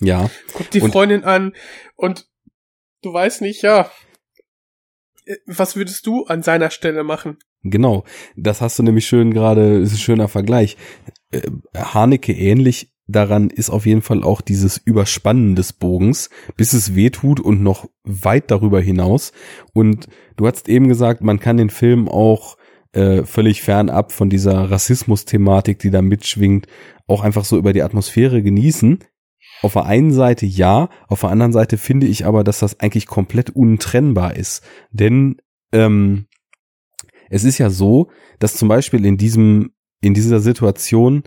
Ja. 0.01 0.31
Guckt 0.53 0.75
die 0.75 0.81
und 0.81 0.93
Freundin 0.93 1.25
an 1.25 1.55
und 1.97 2.27
du 3.03 3.13
weißt 3.13 3.43
nicht, 3.43 3.63
ja, 3.63 3.91
was 5.47 5.77
würdest 5.77 6.07
du 6.07 6.25
an 6.25 6.43
seiner 6.43 6.71
Stelle 6.71 7.05
machen? 7.05 7.39
Genau, 7.63 8.05
das 8.37 8.61
hast 8.61 8.79
du 8.79 8.83
nämlich 8.83 9.07
schön 9.07 9.35
gerade, 9.35 9.79
ist 9.79 9.93
ein 9.93 9.99
schöner 9.99 10.29
Vergleich. 10.29 10.77
Äh, 11.31 11.43
Haneke 11.77 12.33
ähnlich 12.33 12.90
daran 13.13 13.51
ist 13.51 13.71
auf 13.71 13.87
jeden 13.87 14.03
Fall 14.03 14.23
auch 14.23 14.41
dieses 14.41 14.77
Überspannen 14.79 15.57
des 15.57 15.73
Bogens, 15.73 16.31
bis 16.57 16.73
es 16.73 16.95
weh 16.95 17.11
tut 17.11 17.41
und 17.41 17.63
noch 17.63 17.89
weit 18.05 18.51
darüber 18.51 18.81
hinaus. 18.81 19.33
Und 19.73 20.09
du 20.37 20.47
hast 20.47 20.69
eben 20.69 20.89
gesagt, 20.89 21.23
man 21.23 21.41
kann 21.41 21.57
den 21.57 21.71
Film 21.71 22.09
auch 22.09 22.57
äh, 22.93 23.25
völlig 23.25 23.63
fernab 23.63 24.13
von 24.13 24.31
dieser 24.31 24.71
Rassismus-Thematik, 24.71 25.79
die 25.79 25.91
da 25.91 26.03
mitschwingt, 26.03 26.67
auch 27.07 27.23
einfach 27.23 27.45
so 27.45 27.57
über 27.57 27.73
die 27.73 27.83
Atmosphäre 27.83 28.43
genießen. 28.43 28.99
Auf 29.63 29.75
der 29.75 29.85
einen 29.85 30.13
Seite 30.13 30.47
ja, 30.47 30.89
auf 31.09 31.21
der 31.21 31.31
anderen 31.31 31.53
Seite 31.53 31.77
finde 31.77 32.07
ich 32.07 32.25
aber, 32.25 32.45
dass 32.45 32.61
das 32.61 32.81
eigentlich 32.81 33.07
komplett 33.07 33.51
untrennbar 33.51 34.37
ist. 34.37 34.63
Denn 34.91 35.37
ähm, 35.73 36.27
es 37.29 37.45
ist 37.45 37.59
ja 37.59 37.71
so, 37.71 38.11
dass 38.39 38.57
zum 38.57 38.69
Beispiel 38.69 39.05
in 39.05 39.17
diesem, 39.17 39.73
in 40.01 40.15
dieser 40.15 40.41
Situation 40.41 41.23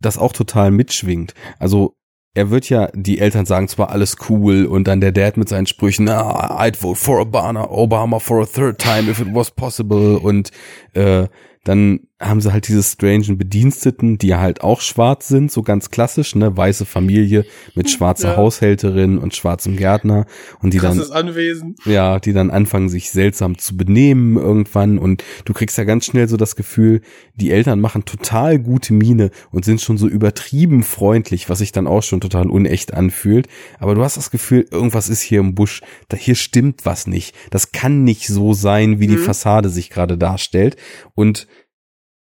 das 0.00 0.18
auch 0.18 0.32
total 0.32 0.70
mitschwingt. 0.70 1.34
Also 1.58 1.96
er 2.34 2.50
wird 2.50 2.68
ja, 2.68 2.90
die 2.92 3.18
Eltern 3.18 3.46
sagen 3.46 3.66
zwar 3.66 3.90
alles 3.90 4.16
cool 4.28 4.66
und 4.66 4.86
dann 4.86 5.00
der 5.00 5.12
Dad 5.12 5.38
mit 5.38 5.48
seinen 5.48 5.66
Sprüchen, 5.66 6.08
ah, 6.10 6.60
I'd 6.60 6.76
vote 6.76 7.00
for 7.00 7.20
Obama, 7.20 7.70
Obama 7.70 8.18
for 8.18 8.42
a 8.42 8.46
third 8.46 8.78
time 8.78 9.10
if 9.10 9.20
it 9.20 9.28
was 9.32 9.50
possible 9.50 10.18
und 10.18 10.50
äh, 10.92 11.28
dann 11.64 12.00
haben 12.18 12.40
sie 12.40 12.50
halt 12.50 12.66
diese 12.66 12.82
strangen 12.82 13.36
Bediensteten, 13.36 14.16
die 14.16 14.34
halt 14.34 14.62
auch 14.62 14.80
schwarz 14.80 15.28
sind, 15.28 15.52
so 15.52 15.62
ganz 15.62 15.90
klassisch, 15.90 16.34
ne, 16.34 16.56
weiße 16.56 16.86
Familie 16.86 17.44
mit 17.74 17.90
schwarzer 17.90 18.30
ja. 18.30 18.36
Haushälterin 18.38 19.18
und 19.18 19.36
schwarzem 19.36 19.76
Gärtner 19.76 20.24
und 20.62 20.72
die 20.72 20.78
Krasses 20.78 21.10
dann 21.10 21.28
Anwesen. 21.28 21.76
ja, 21.84 22.18
die 22.18 22.32
dann 22.32 22.50
anfangen 22.50 22.88
sich 22.88 23.10
seltsam 23.10 23.58
zu 23.58 23.76
benehmen 23.76 24.38
irgendwann 24.38 24.98
und 24.98 25.24
du 25.44 25.52
kriegst 25.52 25.76
ja 25.76 25.84
ganz 25.84 26.06
schnell 26.06 26.26
so 26.26 26.38
das 26.38 26.56
Gefühl, 26.56 27.02
die 27.34 27.50
Eltern 27.50 27.80
machen 27.80 28.06
total 28.06 28.58
gute 28.58 28.94
Miene 28.94 29.30
und 29.50 29.66
sind 29.66 29.82
schon 29.82 29.98
so 29.98 30.08
übertrieben 30.08 30.84
freundlich, 30.84 31.50
was 31.50 31.58
sich 31.58 31.72
dann 31.72 31.86
auch 31.86 32.02
schon 32.02 32.22
total 32.22 32.48
unecht 32.48 32.94
anfühlt, 32.94 33.46
aber 33.78 33.94
du 33.94 34.02
hast 34.02 34.16
das 34.16 34.30
Gefühl, 34.30 34.66
irgendwas 34.70 35.10
ist 35.10 35.20
hier 35.20 35.40
im 35.40 35.54
Busch, 35.54 35.82
da 36.08 36.16
hier 36.16 36.34
stimmt 36.34 36.86
was 36.86 37.06
nicht. 37.06 37.36
Das 37.50 37.72
kann 37.72 38.04
nicht 38.04 38.26
so 38.26 38.54
sein, 38.54 39.00
wie 39.00 39.06
die 39.06 39.16
mhm. 39.16 39.24
Fassade 39.24 39.68
sich 39.68 39.90
gerade 39.90 40.16
darstellt 40.16 40.76
und 41.14 41.46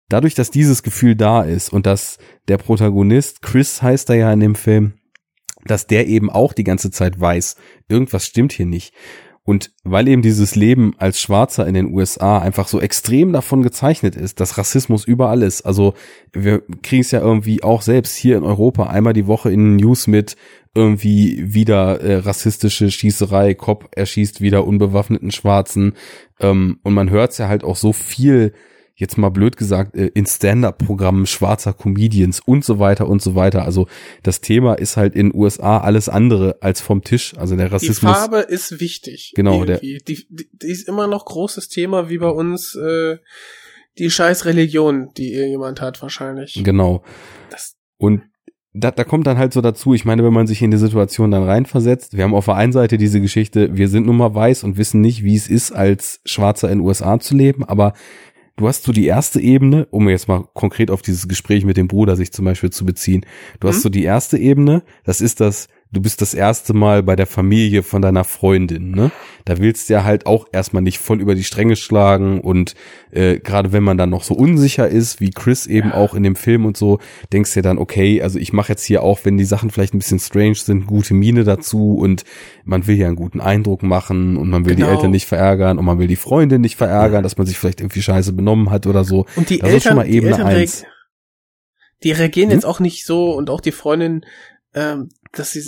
dadurch, 0.10 0.36
dass 0.36 0.52
dieses 0.52 0.84
Gefühl 0.84 1.16
da 1.16 1.42
ist 1.44 1.72
und 1.72 1.86
dass 1.86 2.18
der 2.48 2.58
Protagonist, 2.58 3.42
Chris 3.42 3.82
heißt 3.82 4.10
er 4.10 4.16
ja 4.16 4.34
in 4.34 4.40
dem 4.40 4.56
Film, 4.56 4.94
dass 5.66 5.88
der 5.88 6.08
eben 6.08 6.30
auch 6.30 6.54
die 6.54 6.64
ganze 6.64 6.92
Zeit 6.92 7.20
weiß, 7.20 7.56
irgendwas 7.88 8.26
stimmt 8.26 8.54
hier 8.54 8.68
nicht. 8.68 8.94
Und 9.48 9.72
weil 9.84 10.08
eben 10.08 10.24
dieses 10.24 10.56
Leben 10.56 10.96
als 10.98 11.20
Schwarzer 11.20 11.68
in 11.68 11.76
den 11.76 11.94
USA 11.94 12.40
einfach 12.40 12.68
so 12.68 12.82
extrem 12.82 13.32
davon 13.32 13.62
gezeichnet 13.62 14.16
ist, 14.16 14.40
dass 14.40 14.58
Rassismus 14.58 15.06
überall 15.06 15.44
ist. 15.44 15.62
Also 15.62 15.94
wir 16.34 16.64
kriegen 16.82 17.02
es 17.02 17.12
ja 17.12 17.22
irgendwie 17.22 17.62
auch 17.62 17.84
selbst 17.84 18.16
hier 18.16 18.38
in 18.38 18.44
Europa 18.44 18.88
einmal 18.88 19.14
die 19.14 19.28
Woche 19.28 19.52
in 19.52 19.76
News 19.76 20.08
mit 20.08 20.36
irgendwie 20.74 21.54
wieder 21.54 22.02
äh, 22.02 22.16
rassistische 22.18 22.90
Schießerei, 22.90 23.54
Cop 23.54 23.90
erschießt 23.96 24.42
wieder 24.42 24.66
unbewaffneten 24.66 25.30
Schwarzen. 25.30 25.94
Ähm, 26.40 26.80
und 26.82 26.96
man 26.96 27.12
hört 27.12 27.32
es 27.32 27.38
ja 27.38 27.48
halt 27.48 27.64
auch 27.64 27.76
so 27.76 27.94
viel 27.94 28.52
jetzt 28.96 29.18
mal 29.18 29.30
blöd 29.30 29.58
gesagt, 29.58 29.96
äh, 29.96 30.08
in 30.08 30.26
Stand-up-Programmen 30.26 31.26
schwarzer 31.26 31.74
Comedians 31.74 32.40
und 32.40 32.64
so 32.64 32.80
weiter 32.80 33.08
und 33.08 33.22
so 33.22 33.36
weiter. 33.36 33.64
Also 33.64 33.88
das 34.24 34.42
Thema 34.42 34.76
ist 34.76 34.98
halt 34.98 35.16
in 35.16 35.36
USA 35.36 35.80
alles 35.80 36.08
andere 36.10 36.58
als 36.62 36.82
vom 36.82 37.04
Tisch. 37.04 37.38
Also 37.38 37.56
der 37.56 37.72
Rassismus. 37.72 38.00
Die 38.00 38.06
Farbe 38.06 38.40
ist 38.40 38.80
wichtig. 38.80 39.34
Genau. 39.36 39.66
Der, 39.66 39.80
die, 39.80 39.98
die, 40.08 40.26
die 40.30 40.68
ist 40.68 40.88
immer 40.88 41.08
noch 41.08 41.26
großes 41.26 41.68
Thema, 41.68 42.10
wie 42.10 42.18
bei 42.18 42.30
uns 42.30 42.76
äh, 42.76 43.18
die 43.98 44.10
scheiß 44.10 44.46
Religion, 44.46 45.12
die 45.18 45.32
jemand 45.34 45.82
hat 45.82 46.02
wahrscheinlich. 46.02 46.62
Genau. 46.64 47.04
Das 47.50 47.76
und 47.98 48.24
da, 48.78 48.92
da 48.92 49.06
kommt 49.06 49.26
dann 49.26 49.38
halt 49.38 49.54
so 49.54 49.62
dazu, 49.62 49.94
ich 49.94 50.04
meine, 50.04 50.24
wenn 50.24 50.34
man 50.34 50.48
sich 50.48 50.62
in 50.62 50.72
die 50.72 50.78
Situation 50.78 51.32
dann 51.32 51.44
reinversetzt, 51.44 52.18
wir 52.18 52.26
haben 52.26 52.36
auf 52.36 52.46
der 52.46 52.56
einen 52.56 52.74
Seite 52.74 52.98
diese 52.98 53.22
Geschichte, 53.22 53.78
wir 53.78 53.88
sind 53.88 54.06
nun 54.06 54.18
mal 54.18 54.36
weiß 54.36 54.66
und 54.66 54.78
wissen 54.78 55.00
nicht, 55.00 55.24
wie 55.24 55.36
es 55.36 55.48
ist, 55.48 55.72
als 55.72 56.20
Schwarzer 56.26 56.70
in 56.70 56.82
USA 56.82 57.18
zu 57.20 57.36
leben, 57.36 57.64
aber 57.64 57.94
du 58.58 58.68
hast 58.68 58.84
so 58.84 58.92
die 58.92 59.06
erste 59.06 59.40
Ebene, 59.42 59.88
um 59.92 60.08
jetzt 60.10 60.28
mal 60.28 60.46
konkret 60.54 60.92
auf 60.92 61.02
dieses 61.02 61.28
Gespräch 61.28 61.66
mit 61.66 61.78
dem 61.78 61.88
Bruder 61.88 62.16
sich 62.16 62.32
zum 62.32 62.46
Beispiel 62.46 62.70
zu 62.70 62.86
beziehen. 62.86 63.26
Du 63.60 63.68
hast 63.68 63.78
mhm. 63.78 63.82
so 63.82 63.90
die 63.90 64.04
erste 64.04 64.38
Ebene, 64.38 64.84
das 65.04 65.22
ist 65.22 65.42
das, 65.42 65.68
du 65.96 66.02
bist 66.02 66.22
das 66.22 66.34
erste 66.34 66.74
Mal 66.74 67.04
bei 67.04 67.16
der 67.16 67.26
Familie 67.26 67.82
von 67.82 68.02
deiner 68.02 68.24
Freundin, 68.24 68.92
ne? 68.92 69.12
Da 69.46 69.60
willst 69.60 69.90
du 69.90 69.94
ja 69.94 70.04
halt 70.04 70.26
auch 70.26 70.48
erstmal 70.52 70.82
nicht 70.82 70.98
voll 71.00 71.22
über 71.22 71.36
die 71.36 71.44
Stränge 71.44 71.76
schlagen 71.76 72.42
und 72.42 72.76
äh, 73.12 73.40
gerade 73.40 73.72
wenn 73.72 73.84
man 73.84 73.98
dann 73.98 74.10
noch 74.10 74.24
so 74.24 74.34
unsicher 74.34 74.88
ist, 74.88 75.22
wie 75.22 75.30
Chris 75.30 75.68
eben 75.68 75.90
ja. 75.90 75.96
auch 75.96 76.14
in 76.14 76.24
dem 76.24 76.36
Film 76.36 76.66
und 76.66 76.76
so, 76.76 77.00
denkst 77.32 77.54
du 77.54 77.60
ja 77.60 77.62
dann, 77.62 77.78
okay, 77.78 78.22
also 78.22 78.40
ich 78.40 78.54
mache 78.54 78.74
jetzt 78.74 78.84
hier 78.84 79.04
auch, 79.04 79.20
wenn 79.24 79.38
die 79.38 79.46
Sachen 79.46 79.70
vielleicht 79.70 79.94
ein 79.94 80.00
bisschen 80.00 80.20
strange 80.20 80.56
sind, 80.56 80.88
gute 80.88 81.14
Miene 81.14 81.44
dazu 81.44 81.96
und 81.96 82.24
man 82.64 82.88
will 82.88 82.98
ja 82.98 83.08
einen 83.08 83.16
guten 83.16 83.40
Eindruck 83.40 83.84
machen 83.84 84.36
und 84.36 84.50
man 84.50 84.66
will 84.66 84.76
genau. 84.76 84.88
die 84.88 84.94
Eltern 84.96 85.12
nicht 85.12 85.28
verärgern 85.28 85.78
und 85.78 85.86
man 85.86 86.00
will 86.00 86.08
die 86.08 86.16
Freundin 86.16 86.62
nicht 86.62 86.76
verärgern, 86.76 87.24
dass 87.24 87.38
man 87.38 87.48
sich 87.48 87.58
vielleicht 87.58 87.80
irgendwie 87.80 88.02
scheiße 88.02 88.34
benommen 88.34 88.72
hat 88.72 88.88
oder 88.88 89.04
so. 89.04 89.26
Und 89.36 89.50
die 89.50 89.60
das 89.60 89.70
Eltern, 89.70 89.78
ist 89.78 89.84
schon 89.84 89.96
mal 89.96 90.10
Ebene 90.10 90.46
eins. 90.46 90.84
Die 92.04 92.12
reagieren 92.12 92.50
hm? 92.50 92.56
jetzt 92.58 92.66
auch 92.66 92.80
nicht 92.80 93.06
so 93.06 93.32
und 93.32 93.50
auch 93.50 93.62
die 93.62 93.72
Freundin 93.72 94.26
ähm, 94.76 95.10
dass 95.36 95.52
sie 95.52 95.64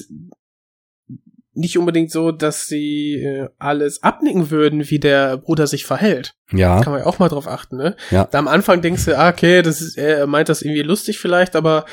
nicht 1.58 1.78
unbedingt 1.78 2.12
so, 2.12 2.32
dass 2.32 2.66
sie 2.66 3.16
äh, 3.16 3.50
alles 3.58 4.04
abnicken 4.04 4.52
würden, 4.52 4.90
wie 4.90 5.00
der 5.00 5.38
Bruder 5.38 5.66
sich 5.66 5.86
verhält. 5.86 6.36
Ja. 6.52 6.82
kann 6.82 6.94
man 6.94 7.02
ja 7.02 7.08
auch 7.08 7.20
mal 7.20 7.30
drauf 7.30 7.48
achten, 7.48 7.78
ne? 7.78 7.96
Ja. 8.12 8.26
Da 8.26 8.38
am 8.38 8.48
Anfang 8.48 8.82
denkst 8.82 9.06
du, 9.06 9.18
ah, 9.18 9.30
okay, 9.30 9.64
das 9.64 9.82
ist, 9.82 9.98
er 9.98 10.28
meint 10.28 10.50
das 10.50 10.62
irgendwie 10.62 10.84
lustig 10.84 11.18
vielleicht, 11.18 11.56
aber 11.56 11.86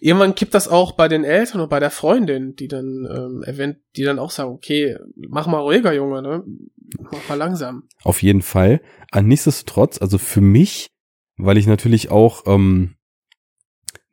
irgendwann 0.00 0.34
kippt 0.34 0.54
das 0.54 0.68
auch 0.68 0.92
bei 0.92 1.06
den 1.06 1.24
Eltern 1.24 1.60
und 1.60 1.68
bei 1.68 1.80
der 1.80 1.90
Freundin, 1.90 2.56
die 2.56 2.66
dann, 2.66 3.06
ähm, 3.14 3.44
event, 3.44 3.76
die 3.96 4.04
dann 4.04 4.18
auch 4.18 4.30
sagen, 4.30 4.50
okay, 4.50 4.96
mach 5.14 5.46
mal 5.46 5.58
ruhiger, 5.58 5.92
Junge, 5.92 6.22
ne? 6.22 6.42
Mach 6.98 7.28
mal 7.28 7.34
langsam. 7.36 7.84
Auf 8.02 8.22
jeden 8.22 8.42
Fall. 8.42 8.80
An 9.10 9.26
nichtsdestotrotz, 9.26 10.00
also 10.00 10.16
für 10.16 10.40
mich, 10.40 10.88
weil 11.36 11.58
ich 11.58 11.66
natürlich 11.66 12.10
auch, 12.10 12.44
ähm, 12.46 12.96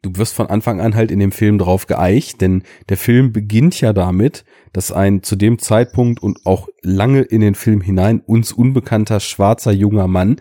du 0.08 0.20
wirst 0.20 0.34
von 0.34 0.48
Anfang 0.48 0.82
an 0.82 0.96
halt 0.96 1.12
in 1.12 1.20
dem 1.20 1.32
Film 1.32 1.58
drauf 1.58 1.88
geeicht, 1.88 2.42
denn 2.42 2.64
der 2.90 2.98
Film 2.98 3.32
beginnt 3.32 3.80
ja 3.82 3.94
damit, 3.94 4.46
dass 4.74 4.92
ein 4.92 5.24
zu 5.24 5.36
dem 5.36 5.60
Zeitpunkt 5.60 6.22
und 6.22 6.46
auch 6.46 6.68
lange 6.82 7.22
in 7.22 7.42
den 7.42 7.56
Film 7.56 7.82
hinein 7.82 8.22
uns 8.22 8.52
unbekannter 8.52 9.20
schwarzer 9.20 9.72
junger 9.72 10.08
Mann 10.08 10.38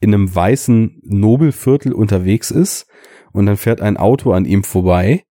in 0.00 0.14
einem 0.14 0.34
weißen 0.34 1.00
Nobelviertel 1.04 1.92
unterwegs 1.92 2.50
ist 2.50 2.86
und 3.32 3.46
dann 3.46 3.56
fährt 3.56 3.80
ein 3.80 3.96
Auto 3.96 4.32
an 4.32 4.44
ihm 4.44 4.64
vorbei 4.64 5.24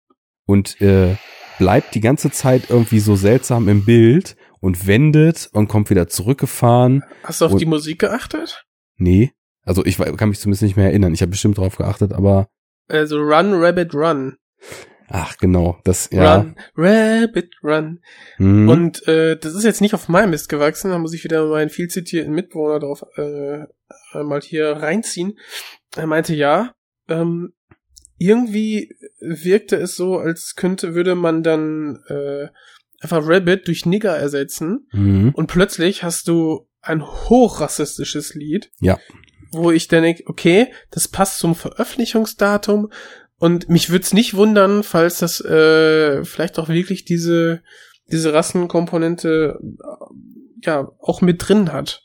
und 0.47 0.81
äh, 0.81 1.17
bleibt 1.59 1.95
die 1.95 2.01
ganze 2.01 2.31
Zeit 2.31 2.65
irgendwie 2.69 2.99
so 3.01 3.17
seltsam 3.17 3.69
im 3.69 3.85
Bild 3.85 4.37
und 4.61 4.87
wendet 4.87 5.49
und 5.53 5.69
kommt 5.69 5.91
wieder 5.91 6.09
zurückgefahren. 6.09 7.05
Hast 7.23 7.41
du 7.41 7.47
auf 7.47 7.57
die 7.57 7.67
Musik 7.67 8.01
geachtet? 8.01 8.65
Nee. 8.97 9.33
Also 9.63 9.85
ich 9.85 9.99
kann 9.99 10.29
mich 10.29 10.39
zumindest 10.39 10.63
nicht 10.63 10.77
mehr 10.77 10.87
erinnern. 10.87 11.13
Ich 11.13 11.23
habe 11.23 11.31
bestimmt 11.31 11.59
drauf 11.59 11.77
geachtet, 11.77 12.13
aber 12.13 12.49
also 12.89 13.19
Run, 13.19 13.55
Rabbit, 13.55 13.95
Run. 13.95 14.37
Ach, 15.09 15.37
genau, 15.39 15.79
das, 15.85 16.09
ja. 16.11 16.37
Run, 16.37 16.57
Rabbit, 16.77 17.55
Run. 17.63 18.01
Mhm. 18.39 18.69
Und 18.69 19.07
äh, 19.09 19.37
das 19.37 19.55
ist 19.55 19.65
jetzt 19.65 19.81
nicht 19.81 19.95
auf 19.95 20.09
meinem 20.09 20.31
Mist 20.31 20.49
gewachsen, 20.49 20.91
da 20.91 20.99
muss 20.99 21.15
ich 21.15 21.25
wieder 21.25 21.47
meinen 21.47 21.71
viel 21.71 21.89
zitierten 21.89 22.33
Mitbewohner 22.33 22.81
drauf 22.81 23.05
äh, 23.17 23.67
mal 24.23 24.41
hier 24.41 24.71
reinziehen. 24.71 25.39
Er 25.95 26.07
meinte, 26.07 26.35
ja, 26.35 26.75
ähm, 27.09 27.53
irgendwie 28.19 28.97
wirkte 29.21 29.77
es 29.77 29.95
so, 29.95 30.19
als 30.19 30.55
könnte, 30.57 30.95
würde 30.95 31.15
man 31.15 31.43
dann 31.43 32.03
äh, 32.09 32.49
einfach 33.01 33.23
Rabbit 33.23 33.69
durch 33.69 33.87
Nigger 33.87 34.17
ersetzen 34.17 34.89
mhm. 34.93 35.31
und 35.35 35.49
plötzlich 35.49 36.03
hast 36.03 36.29
du 36.29 36.67
ein 36.81 37.05
hochrassistisches 37.05 38.35
Lied. 38.35 38.73
Ja 38.81 38.99
wo 39.53 39.71
ich 39.71 39.89
dann 39.89 40.03
denke, 40.03 40.25
okay, 40.27 40.69
das 40.91 41.09
passt 41.09 41.39
zum 41.39 41.55
Veröffentlichungsdatum 41.55 42.91
und 43.39 43.69
mich 43.69 43.91
würde 43.91 44.05
es 44.05 44.13
nicht 44.13 44.35
wundern, 44.35 44.83
falls 44.83 45.19
das 45.19 45.41
äh, 45.41 46.25
vielleicht 46.25 46.59
auch 46.59 46.69
wirklich 46.69 47.05
diese, 47.05 47.63
diese 48.11 48.33
Rassenkomponente 48.33 49.59
äh, 49.61 50.65
ja 50.65 50.91
auch 51.01 51.21
mit 51.21 51.47
drin 51.47 51.73
hat. 51.73 52.03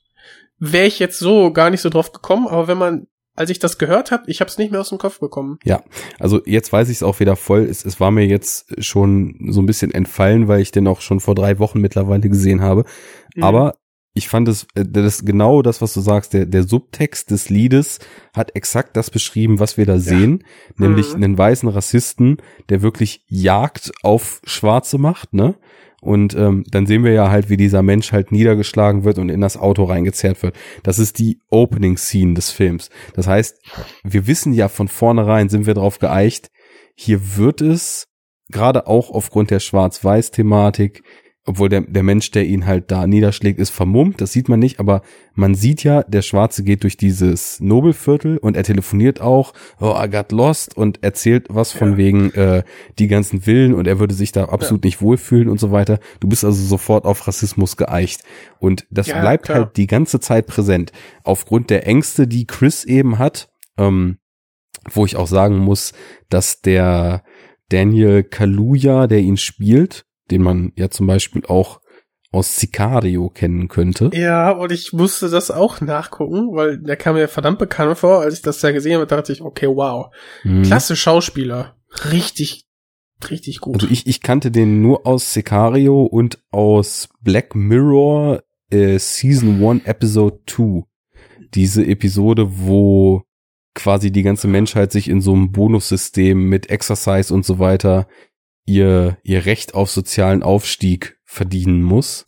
Wäre 0.60 0.88
ich 0.88 1.00
jetzt 1.00 1.20
so 1.20 1.52
gar 1.52 1.70
nicht 1.70 1.82
so 1.82 1.90
drauf 1.90 2.12
gekommen, 2.12 2.48
aber 2.48 2.68
wenn 2.68 2.78
man 2.78 3.08
als 3.34 3.50
ich 3.50 3.60
das 3.60 3.78
gehört 3.78 4.12
habe, 4.12 4.24
ich 4.28 4.42
habe 4.42 4.50
es 4.50 4.58
nicht 4.58 4.72
mehr 4.72 4.82
aus 4.82 4.90
dem 4.90 4.98
Kopf 4.98 5.20
bekommen. 5.20 5.58
Ja, 5.64 5.82
also 6.20 6.42
jetzt 6.46 6.72
weiß 6.72 6.90
ich 6.90 6.98
es 6.98 7.04
auch 7.04 7.20
wieder 7.20 7.36
voll. 7.36 7.62
Es, 7.62 7.86
es 7.86 8.00
war 8.00 8.12
mir 8.12 8.26
jetzt 8.26 8.84
schon 8.84 9.48
so 9.50 9.62
ein 9.62 9.66
bisschen 9.66 9.92
entfallen, 9.92 10.48
weil 10.48 10.62
ich 10.62 10.72
den 10.72 10.88
auch 10.88 11.02
schon 11.02 11.20
vor 11.20 11.34
drei 11.34 11.58
Wochen 11.58 11.80
mittlerweile 11.80 12.30
gesehen 12.30 12.62
habe. 12.62 12.84
Mhm. 13.36 13.44
Aber 13.44 13.76
ich 14.14 14.28
fand 14.28 14.48
es, 14.48 14.68
äh, 14.76 14.86
das 14.86 15.24
genau 15.24 15.62
das, 15.62 15.82
was 15.82 15.94
du 15.94 16.02
sagst, 16.02 16.34
der, 16.34 16.46
der 16.46 16.64
Subtext 16.64 17.32
des 17.32 17.50
Liedes 17.50 18.00
hat 18.34 18.56
exakt 18.56 18.98
das 18.98 19.10
beschrieben, 19.10 19.60
was 19.60 19.78
wir 19.78 19.86
da 19.86 20.00
sehen, 20.00 20.44
ja. 20.78 20.88
nämlich 20.88 21.10
mhm. 21.10 21.24
einen 21.24 21.38
weißen 21.38 21.70
Rassisten, 21.70 22.38
der 22.70 22.82
wirklich 22.82 23.24
Jagd 23.28 23.92
auf 24.04 24.42
Schwarze 24.44 24.98
macht, 24.98 25.34
ne? 25.34 25.56
Und 26.04 26.34
ähm, 26.34 26.64
dann 26.72 26.88
sehen 26.88 27.04
wir 27.04 27.14
ja 27.14 27.30
halt, 27.30 27.52
wie 27.52 27.58
dieser 27.58 27.84
Mensch 27.84 28.12
halt 28.12 28.32
niedergeschlagen 28.32 29.04
wird 29.04 29.20
und 29.20 29.30
in 29.30 29.40
das 29.40 29.56
Auto 29.56 29.84
reingezerrt 29.84 30.42
wird. 30.42 30.56
Das 30.82 30.98
ist 30.98 31.20
die 31.20 31.40
Opening 31.52 31.96
Scene 31.96 32.34
des 32.34 32.50
Films. 32.50 32.90
Das 33.14 33.28
heißt, 33.28 33.62
wir 34.04 34.26
wissen 34.26 34.52
ja 34.52 34.68
von 34.68 34.88
vornherein, 34.88 35.48
sind 35.48 35.68
wir 35.68 35.76
drauf 35.76 36.00
geeicht, 36.00 36.50
hier 36.96 37.38
wird 37.38 37.62
es 37.62 38.08
gerade 38.50 38.88
auch 38.88 39.12
aufgrund 39.12 39.52
der 39.52 39.60
Schwarz-Weiß-Thematik 39.60 41.04
obwohl 41.44 41.70
der, 41.70 41.82
der 41.82 42.04
Mensch, 42.04 42.30
der 42.30 42.46
ihn 42.46 42.68
halt 42.68 42.92
da 42.92 43.08
niederschlägt, 43.08 43.60
ist 43.60 43.72
vermummt, 43.72 44.22
das 44.22 44.32
sieht 44.32 44.48
man 44.48 44.60
nicht, 44.60 44.80
aber 44.80 45.02
man 45.34 45.56
sieht 45.56 45.84
ja, 45.84 46.04
der 46.04 46.22
Schwarze 46.22 46.64
geht 46.64 46.84
durch 46.84 46.98
dieses 46.98 47.60
Nobelviertel 47.60 48.38
und 48.38 48.56
er 48.56 48.64
telefoniert 48.64 49.22
auch, 49.22 49.54
oh, 49.80 49.96
I 49.98 50.08
got 50.08 50.32
lost 50.32 50.78
und 50.78 51.04
erzählt 51.04 51.48
was 51.50 51.72
von 51.72 51.92
ja. 51.92 51.98
wegen 51.98 52.32
äh, 52.34 52.64
die 53.00 53.08
ganzen 53.08 53.42
Villen 53.42 53.74
und 53.74 53.88
er 53.88 54.00
würde 54.00 54.14
sich 54.14 54.32
da 54.32 54.46
absolut 54.46 54.86
ja. 54.86 54.90
nicht 54.90 55.02
wohlfühlen 55.02 55.50
und 55.50 55.60
so 55.60 55.72
weiter. 55.72 56.00
Du 56.20 56.28
bist 56.28 56.46
also 56.46 56.64
sofort 56.64 57.06
auf 57.06 57.28
Rassismus 57.28 57.76
geeicht 57.76 58.24
und 58.60 58.86
das 58.92 59.08
ja, 59.08 59.20
bleibt 59.20 59.46
klar. 59.46 59.58
halt 59.58 59.78
die 59.78 59.88
ganze 59.88 60.20
Zeit 60.20 60.46
präsent. 60.46 60.92
Aufgrund 61.24 61.72
der 61.72 61.88
Ängste, 61.88 62.28
die 62.28 62.46
Chris 62.46 62.84
eben 62.84 63.18
hat, 63.18 63.50
ähm, 63.80 64.18
wo 64.92 65.06
ich 65.06 65.16
auch 65.16 65.28
sagen 65.28 65.58
muss, 65.58 65.94
dass 66.30 66.62
der 66.62 67.24
Daniel 67.70 68.24
Kaluja, 68.24 69.08
der 69.08 69.20
ihn 69.20 69.38
spielt, 69.38 70.06
den 70.30 70.42
man 70.42 70.72
ja 70.76 70.90
zum 70.90 71.08
Beispiel 71.08 71.46
auch 71.46 71.82
aus 72.32 72.56
Sicario 72.56 73.30
kennen 73.30 73.68
könnte. 73.68 74.10
Ja, 74.14 74.52
und 74.52 74.72
ich 74.72 74.94
musste 74.94 75.30
das 75.30 75.52
auch 75.52 75.82
nachgucken, 75.82 76.56
weil 76.56 76.78
der 76.78 76.96
kam 76.96 77.16
mir 77.16 77.28
verdammt 77.28 77.60
bekannt 77.60 77.98
vor. 77.98 78.22
Als 78.22 78.36
ich 78.36 78.42
das 78.42 78.60
da 78.60 78.72
gesehen 78.72 78.96
habe, 78.96 79.08
dachte 79.08 79.34
ich, 79.34 79.42
okay, 79.42 79.68
wow. 79.68 80.14
Mhm. 80.44 80.64
Klasse 80.64 80.96
Schauspieler. 80.96 81.76
Richtig, 82.12 82.68
richtig 83.30 83.60
gut. 83.60 83.76
Also 83.76 83.88
ich, 83.90 84.08
ich 84.08 84.22
kannte 84.22 84.50
den 84.50 84.82
nur 84.82 85.06
aus 85.06 85.34
Sicario 85.34 86.04
und 86.04 86.40
aus 86.52 87.10
Black 87.20 87.54
Mirror 87.54 88.44
äh, 88.70 88.98
Season 88.98 89.62
1 89.64 89.86
Episode 89.86 90.40
2. 90.48 90.84
Diese 91.54 91.86
Episode, 91.86 92.48
wo 92.50 93.24
quasi 93.74 94.12
die 94.12 94.24
ganze 94.24 94.48
Menschheit 94.48 94.94
sich 94.94 95.10
in 95.10 95.20
so 95.20 95.34
einem 95.34 95.52
Bonussystem 95.52 96.48
mit 96.48 96.70
Exercise 96.70 97.34
und 97.34 97.46
so 97.46 97.60
weiter 97.60 98.08
ihr, 98.66 99.18
ihr 99.24 99.46
Recht 99.46 99.74
auf 99.74 99.90
sozialen 99.90 100.44
Aufstieg 100.44 101.20
verdienen 101.24 101.82
muss. 101.82 102.26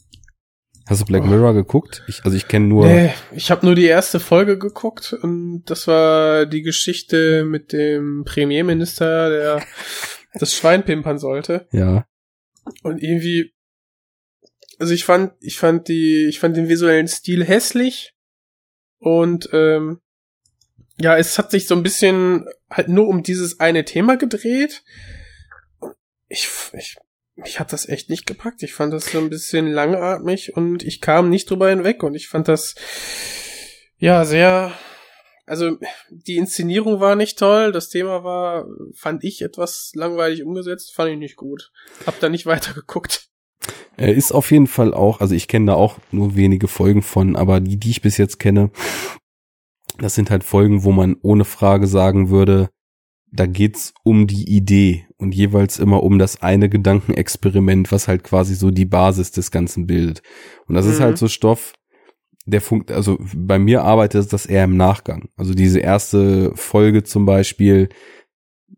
Hast 0.85 1.01
du 1.01 1.05
Black. 1.05 1.25
Mirror 1.25 1.53
geguckt? 1.53 2.03
Ich, 2.07 2.25
also 2.25 2.35
ich 2.35 2.47
kenne 2.47 2.67
nur. 2.67 2.85
Nee, 2.87 3.13
ich 3.33 3.51
habe 3.51 3.65
nur 3.65 3.75
die 3.75 3.85
erste 3.85 4.19
Folge 4.19 4.57
geguckt 4.57 5.13
und 5.13 5.63
das 5.65 5.87
war 5.87 6.45
die 6.45 6.61
Geschichte 6.61 7.45
mit 7.45 7.71
dem 7.71 8.23
Premierminister, 8.25 9.29
der 9.29 9.65
das 10.33 10.53
Schwein 10.53 10.83
pimpern 10.83 11.19
sollte. 11.19 11.67
Ja. 11.71 12.05
Und 12.81 13.01
irgendwie, 13.01 13.53
also 14.77 14.93
ich 14.93 15.05
fand, 15.05 15.33
ich 15.39 15.57
fand 15.57 15.87
die, 15.87 16.25
ich 16.27 16.39
fand 16.39 16.57
den 16.57 16.67
visuellen 16.67 17.07
Stil 17.07 17.45
hässlich 17.45 18.13
und 18.99 19.49
ähm, 19.53 19.99
ja, 20.99 21.17
es 21.17 21.37
hat 21.37 21.51
sich 21.51 21.67
so 21.67 21.75
ein 21.75 21.83
bisschen 21.83 22.45
halt 22.69 22.89
nur 22.89 23.07
um 23.07 23.23
dieses 23.23 23.59
eine 23.59 23.85
Thema 23.85 24.17
gedreht. 24.17 24.83
Ich, 26.33 26.49
ich, 26.73 26.97
mich 27.35 27.59
hat 27.59 27.73
das 27.73 27.87
echt 27.87 28.09
nicht 28.09 28.25
gepackt. 28.25 28.63
Ich 28.63 28.73
fand 28.73 28.91
das 28.91 29.05
so 29.05 29.19
ein 29.19 29.29
bisschen 29.29 29.67
langatmig 29.67 30.57
und 30.57 30.81
ich 30.81 30.99
kam 30.99 31.29
nicht 31.29 31.47
drüber 31.47 31.69
hinweg 31.69 32.01
und 32.01 32.15
ich 32.15 32.27
fand 32.27 32.47
das 32.47 32.73
ja 33.97 34.25
sehr, 34.25 34.71
also 35.45 35.77
die 36.09 36.37
Inszenierung 36.37 36.99
war 36.99 37.15
nicht 37.15 37.37
toll, 37.37 37.71
das 37.71 37.89
Thema 37.89 38.23
war, 38.23 38.65
fand 38.95 39.23
ich 39.23 39.43
etwas 39.43 39.91
langweilig 39.93 40.43
umgesetzt, 40.43 40.95
fand 40.95 41.11
ich 41.11 41.19
nicht 41.19 41.35
gut. 41.35 41.71
Hab 42.07 42.19
da 42.19 42.29
nicht 42.29 42.45
weitergeguckt. 42.47 43.29
Er 43.95 44.15
ist 44.15 44.31
auf 44.31 44.49
jeden 44.49 44.67
Fall 44.67 44.91
auch, 44.91 45.21
also 45.21 45.35
ich 45.35 45.47
kenne 45.47 45.67
da 45.67 45.73
auch 45.75 45.99
nur 46.09 46.35
wenige 46.35 46.67
Folgen 46.67 47.03
von, 47.03 47.35
aber 47.35 47.59
die, 47.59 47.77
die 47.77 47.91
ich 47.91 48.01
bis 48.01 48.17
jetzt 48.17 48.39
kenne, 48.39 48.71
das 49.99 50.15
sind 50.15 50.31
halt 50.31 50.43
Folgen, 50.43 50.83
wo 50.83 50.91
man 50.91 51.15
ohne 51.21 51.45
Frage 51.45 51.85
sagen 51.85 52.31
würde, 52.31 52.71
da 53.35 53.47
geht's 53.47 53.93
um 54.03 54.27
die 54.27 54.47
Idee 54.55 55.07
und 55.17 55.33
jeweils 55.33 55.79
immer 55.79 56.03
um 56.03 56.19
das 56.19 56.41
eine 56.43 56.69
Gedankenexperiment, 56.69 57.91
was 57.91 58.07
halt 58.07 58.23
quasi 58.23 58.53
so 58.53 58.69
die 58.69 58.85
Basis 58.85 59.31
des 59.31 59.49
Ganzen 59.49 59.87
bildet. 59.87 60.21
Und 60.67 60.75
das 60.75 60.85
ist 60.85 60.99
Mhm. 60.99 61.03
halt 61.03 61.17
so 61.17 61.27
Stoff, 61.27 61.73
der 62.45 62.61
funkt, 62.61 62.91
also 62.91 63.17
bei 63.35 63.57
mir 63.57 63.83
arbeitet 63.83 64.31
das 64.31 64.45
eher 64.45 64.65
im 64.65 64.77
Nachgang. 64.77 65.29
Also 65.35 65.53
diese 65.53 65.79
erste 65.79 66.51
Folge 66.55 67.03
zum 67.03 67.25
Beispiel, 67.25 67.89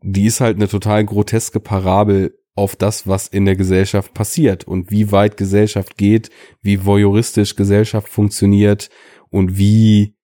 die 0.01 0.25
ist 0.25 0.39
halt 0.39 0.55
eine 0.55 0.69
total 0.69 1.03
groteske 1.03 1.59
Parabel 1.59 2.37
auf 2.55 2.77
das, 2.77 3.07
was 3.07 3.27
in 3.27 3.43
der 3.43 3.57
Gesellschaft 3.57 4.13
passiert 4.13 4.65
und 4.65 4.89
wie 4.89 5.11
weit 5.11 5.35
Gesellschaft 5.35 5.97
geht, 5.97 6.29
wie 6.61 6.85
voyeuristisch 6.85 7.57
Gesellschaft 7.57 8.07
funktioniert 8.07 8.89
und 9.29 9.57
wie 9.57 10.15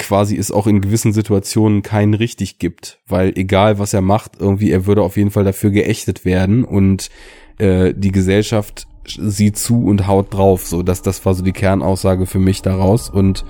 quasi 0.00 0.36
es 0.36 0.50
auch 0.50 0.66
in 0.66 0.80
gewissen 0.80 1.12
Situationen 1.12 1.82
keinen 1.82 2.14
richtig 2.14 2.58
gibt, 2.58 2.98
weil 3.06 3.32
egal 3.36 3.78
was 3.78 3.94
er 3.94 4.00
macht, 4.00 4.32
irgendwie 4.40 4.70
er 4.70 4.86
würde 4.86 5.02
auf 5.02 5.16
jeden 5.16 5.30
Fall 5.30 5.44
dafür 5.44 5.70
geächtet 5.70 6.24
werden 6.24 6.64
und 6.64 7.10
äh, 7.58 7.94
die 7.94 8.10
Gesellschaft 8.10 8.88
sieht 9.06 9.56
zu 9.56 9.84
und 9.84 10.06
haut 10.06 10.32
drauf, 10.34 10.66
so 10.66 10.82
dass 10.82 11.02
das 11.02 11.24
war 11.24 11.34
so 11.34 11.42
die 11.42 11.52
Kernaussage 11.52 12.26
für 12.26 12.38
mich 12.38 12.62
daraus. 12.62 13.10
Und 13.10 13.44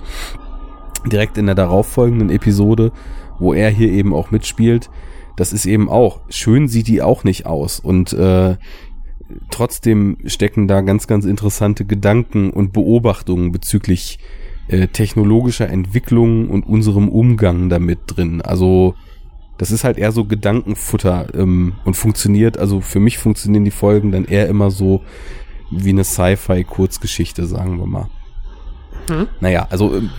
direkt 1.05 1.37
in 1.37 1.45
der 1.45 1.55
darauffolgenden 1.55 2.29
Episode, 2.29 2.91
wo 3.39 3.53
er 3.53 3.69
hier 3.69 3.89
eben 3.89 4.13
auch 4.13 4.31
mitspielt, 4.31 4.89
das 5.37 5.53
ist 5.53 5.65
eben 5.65 5.89
auch 5.89 6.21
schön 6.29 6.67
sieht 6.67 6.87
die 6.87 7.01
auch 7.01 7.23
nicht 7.23 7.45
aus. 7.45 7.79
Und 7.79 8.13
äh, 8.13 8.57
trotzdem 9.49 10.17
stecken 10.25 10.67
da 10.67 10.81
ganz 10.81 11.07
ganz 11.07 11.25
interessante 11.25 11.85
Gedanken 11.85 12.49
und 12.49 12.73
Beobachtungen 12.73 13.51
bezüglich 13.51 14.19
äh, 14.71 14.87
technologischer 14.87 15.69
Entwicklung 15.69 16.49
und 16.49 16.65
unserem 16.65 17.09
Umgang 17.09 17.69
damit 17.69 17.99
drin. 18.07 18.41
Also 18.41 18.95
das 19.57 19.69
ist 19.69 19.83
halt 19.83 19.97
eher 19.97 20.11
so 20.11 20.25
Gedankenfutter 20.25 21.27
ähm, 21.35 21.73
und 21.85 21.95
funktioniert, 21.95 22.57
also 22.57 22.81
für 22.81 22.99
mich 22.99 23.17
funktionieren 23.19 23.65
die 23.65 23.71
Folgen 23.71 24.11
dann 24.11 24.25
eher 24.25 24.47
immer 24.47 24.71
so 24.71 25.01
wie 25.69 25.89
eine 25.89 26.03
Sci-Fi-Kurzgeschichte, 26.03 27.45
sagen 27.45 27.77
wir 27.77 27.85
mal. 27.85 28.07
Hm? 29.07 29.27
Naja, 29.39 29.67
also 29.69 29.95
ähm, 29.95 30.09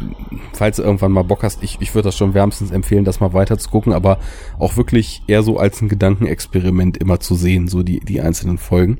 falls 0.52 0.76
du 0.76 0.82
irgendwann 0.82 1.12
mal 1.12 1.24
Bock 1.24 1.42
hast, 1.42 1.62
ich, 1.62 1.78
ich 1.80 1.94
würde 1.94 2.08
das 2.08 2.16
schon 2.16 2.34
wärmstens 2.34 2.70
empfehlen, 2.70 3.04
das 3.04 3.20
mal 3.20 3.32
weiter 3.32 3.58
zu 3.58 3.70
gucken, 3.70 3.92
aber 3.92 4.18
auch 4.58 4.76
wirklich 4.76 5.22
eher 5.26 5.42
so 5.42 5.58
als 5.58 5.80
ein 5.80 5.88
Gedankenexperiment 5.88 6.98
immer 6.98 7.20
zu 7.20 7.34
sehen, 7.34 7.68
so 7.68 7.82
die, 7.82 8.00
die 8.00 8.20
einzelnen 8.20 8.58
Folgen. 8.58 8.98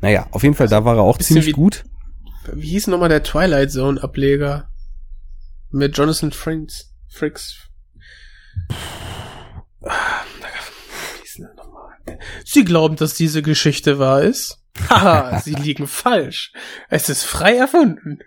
Naja, 0.00 0.26
auf 0.32 0.42
jeden 0.42 0.54
Fall, 0.54 0.68
da 0.68 0.84
war 0.84 0.96
er 0.96 1.02
auch 1.02 1.18
ziemlich 1.18 1.52
gut. 1.52 1.84
Wie 2.52 2.68
hieß 2.68 2.88
nochmal 2.88 3.08
der 3.08 3.22
Twilight 3.22 3.70
Zone 3.72 4.02
Ableger? 4.02 4.70
Mit 5.70 5.96
Jonathan 5.96 6.32
Frinks. 6.32 6.94
Fricks. 7.08 7.68
Sie 12.44 12.64
glauben, 12.64 12.96
dass 12.96 13.14
diese 13.14 13.42
Geschichte 13.42 13.98
wahr 13.98 14.22
ist? 14.22 14.58
Haha, 14.88 15.40
sie 15.44 15.54
liegen 15.54 15.86
falsch. 15.86 16.52
Es 16.88 17.08
ist 17.08 17.24
frei 17.24 17.56
erfunden. 17.56 18.18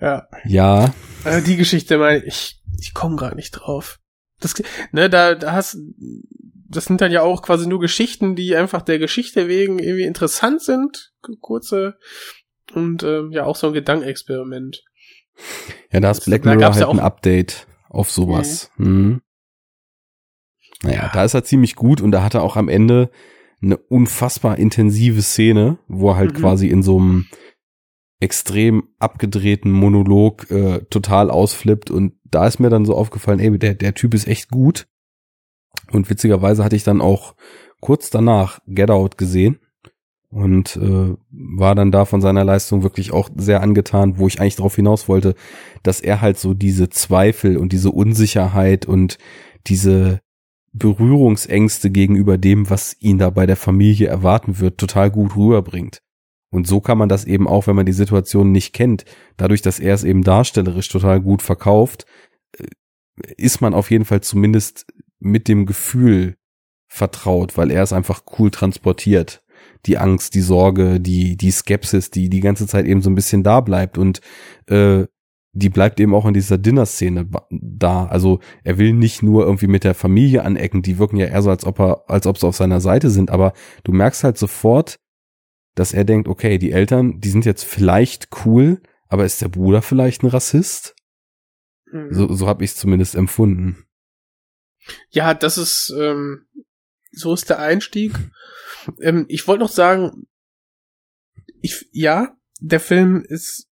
Ja, 0.00 0.28
Ja, 0.44 0.94
äh, 1.24 1.42
die 1.42 1.56
Geschichte 1.56 1.98
meine 1.98 2.24
ich, 2.24 2.60
ich 2.78 2.94
komme 2.94 3.16
gerade 3.16 3.36
nicht 3.36 3.52
drauf. 3.52 3.98
Das, 4.40 4.54
ne, 4.92 5.08
da, 5.08 5.34
da 5.34 5.52
hast, 5.52 5.78
das 6.68 6.84
sind 6.84 7.00
dann 7.00 7.12
ja 7.12 7.22
auch 7.22 7.42
quasi 7.42 7.66
nur 7.66 7.80
Geschichten, 7.80 8.36
die 8.36 8.56
einfach 8.56 8.82
der 8.82 8.98
Geschichte 8.98 9.48
wegen 9.48 9.78
irgendwie 9.78 10.04
interessant 10.04 10.62
sind, 10.62 11.12
kurze 11.40 11.96
und 12.74 13.02
ähm, 13.02 13.32
ja 13.32 13.44
auch 13.44 13.56
so 13.56 13.68
ein 13.68 13.72
Gedankenexperiment. 13.72 14.82
ja, 15.92 16.00
da 16.00 16.10
ist 16.10 16.24
Black 16.24 16.42
Da 16.42 16.50
Mirror 16.50 16.62
ja 16.62 16.74
halt 16.74 16.84
ein 16.84 16.98
auch- 17.00 17.04
Update 17.04 17.66
auf 17.88 18.10
sowas. 18.10 18.70
Mhm. 18.76 19.20
Naja, 20.82 21.02
Ja. 21.04 21.10
da 21.12 21.24
ist 21.24 21.34
er 21.34 21.44
ziemlich 21.44 21.74
gut 21.76 22.00
und 22.00 22.10
da 22.12 22.22
hat 22.22 22.34
er 22.34 22.42
auch 22.42 22.56
am 22.56 22.68
Ende 22.68 23.10
eine 23.62 23.76
unfassbar 23.78 24.58
intensive 24.58 25.22
Szene, 25.22 25.78
wo 25.88 26.10
er 26.10 26.16
halt 26.16 26.34
Mhm. 26.34 26.36
quasi 26.38 26.68
in 26.68 26.82
so 26.82 26.98
einem 26.98 27.26
extrem 28.20 28.88
abgedrehten 28.98 29.70
Monolog 29.72 30.50
äh, 30.50 30.80
total 30.90 31.30
ausflippt 31.30 31.90
und 31.90 32.14
da 32.24 32.46
ist 32.46 32.58
mir 32.58 32.70
dann 32.70 32.84
so 32.84 32.94
aufgefallen, 32.94 33.40
ey, 33.40 33.58
der, 33.58 33.74
der 33.74 33.94
Typ 33.94 34.14
ist 34.14 34.26
echt 34.26 34.50
gut. 34.50 34.86
Und 35.92 36.08
witzigerweise 36.10 36.64
hatte 36.64 36.76
ich 36.76 36.84
dann 36.84 37.00
auch 37.00 37.34
kurz 37.80 38.10
danach 38.10 38.60
Get 38.66 38.90
Out 38.90 39.18
gesehen 39.18 39.60
und 40.36 40.76
äh, 40.76 41.16
war 41.30 41.74
dann 41.74 41.90
da 41.90 42.04
von 42.04 42.20
seiner 42.20 42.44
Leistung 42.44 42.82
wirklich 42.82 43.10
auch 43.10 43.30
sehr 43.36 43.62
angetan, 43.62 44.18
wo 44.18 44.26
ich 44.26 44.38
eigentlich 44.38 44.56
darauf 44.56 44.76
hinaus 44.76 45.08
wollte, 45.08 45.34
dass 45.82 46.02
er 46.02 46.20
halt 46.20 46.38
so 46.38 46.52
diese 46.52 46.90
Zweifel 46.90 47.56
und 47.56 47.72
diese 47.72 47.90
Unsicherheit 47.90 48.84
und 48.84 49.16
diese 49.66 50.20
Berührungsängste 50.74 51.90
gegenüber 51.90 52.36
dem, 52.36 52.68
was 52.68 52.94
ihn 53.00 53.16
da 53.16 53.30
bei 53.30 53.46
der 53.46 53.56
Familie 53.56 54.08
erwarten 54.08 54.58
wird, 54.58 54.76
total 54.76 55.10
gut 55.10 55.36
rüberbringt. 55.36 56.02
Und 56.50 56.66
so 56.66 56.82
kann 56.82 56.98
man 56.98 57.08
das 57.08 57.24
eben 57.24 57.48
auch, 57.48 57.66
wenn 57.66 57.76
man 57.76 57.86
die 57.86 57.92
Situation 57.92 58.52
nicht 58.52 58.74
kennt, 58.74 59.06
dadurch, 59.38 59.62
dass 59.62 59.80
er 59.80 59.94
es 59.94 60.04
eben 60.04 60.22
darstellerisch 60.22 60.90
total 60.90 61.22
gut 61.22 61.40
verkauft, 61.40 62.04
äh, 62.58 62.66
ist 63.38 63.62
man 63.62 63.72
auf 63.72 63.90
jeden 63.90 64.04
Fall 64.04 64.20
zumindest 64.20 64.84
mit 65.18 65.48
dem 65.48 65.64
Gefühl 65.64 66.36
vertraut, 66.88 67.56
weil 67.56 67.70
er 67.70 67.82
es 67.82 67.94
einfach 67.94 68.24
cool 68.38 68.50
transportiert. 68.50 69.42
Die 69.86 69.98
Angst, 69.98 70.34
die 70.34 70.40
Sorge, 70.40 71.00
die, 71.00 71.36
die 71.36 71.50
Skepsis, 71.50 72.10
die 72.10 72.28
die 72.28 72.40
ganze 72.40 72.66
Zeit 72.66 72.86
eben 72.86 73.02
so 73.02 73.10
ein 73.10 73.14
bisschen 73.14 73.42
da 73.42 73.60
bleibt 73.60 73.98
und 73.98 74.20
äh, 74.66 75.06
die 75.52 75.70
bleibt 75.70 76.00
eben 76.00 76.14
auch 76.14 76.26
in 76.26 76.34
dieser 76.34 76.58
Dinner-Szene 76.58 77.30
da. 77.50 78.06
Also 78.06 78.40
er 78.62 78.76
will 78.76 78.92
nicht 78.92 79.22
nur 79.22 79.46
irgendwie 79.46 79.68
mit 79.68 79.84
der 79.84 79.94
Familie 79.94 80.44
anecken, 80.44 80.82
die 80.82 80.98
wirken 80.98 81.16
ja 81.16 81.26
eher 81.26 81.40
so, 81.40 81.48
als 81.48 81.64
ob 81.64 81.80
er, 81.80 82.10
als 82.10 82.26
ob 82.26 82.36
sie 82.36 82.46
auf 82.46 82.56
seiner 82.56 82.80
Seite 82.80 83.08
sind, 83.08 83.30
aber 83.30 83.54
du 83.82 83.92
merkst 83.92 84.22
halt 84.22 84.36
sofort, 84.36 84.98
dass 85.74 85.94
er 85.94 86.04
denkt, 86.04 86.28
okay, 86.28 86.58
die 86.58 86.72
Eltern, 86.72 87.20
die 87.20 87.30
sind 87.30 87.46
jetzt 87.46 87.64
vielleicht 87.64 88.28
cool, 88.44 88.82
aber 89.08 89.24
ist 89.24 89.40
der 89.40 89.48
Bruder 89.48 89.82
vielleicht 89.82 90.22
ein 90.22 90.28
Rassist? 90.28 90.94
Mhm. 91.90 92.12
So, 92.12 92.32
so 92.32 92.46
habe 92.46 92.64
ich 92.64 92.70
es 92.72 92.76
zumindest 92.76 93.14
empfunden. 93.14 93.84
Ja, 95.10 95.32
das 95.32 95.58
ist, 95.58 95.94
ähm, 95.98 96.46
so 97.12 97.32
ist 97.32 97.48
der 97.48 97.60
Einstieg. 97.60 98.12
Ähm, 99.00 99.26
ich 99.28 99.46
wollte 99.46 99.62
noch 99.62 99.70
sagen, 99.70 100.26
ich, 101.60 101.88
ja, 101.92 102.36
der 102.60 102.80
Film 102.80 103.24
ist 103.26 103.68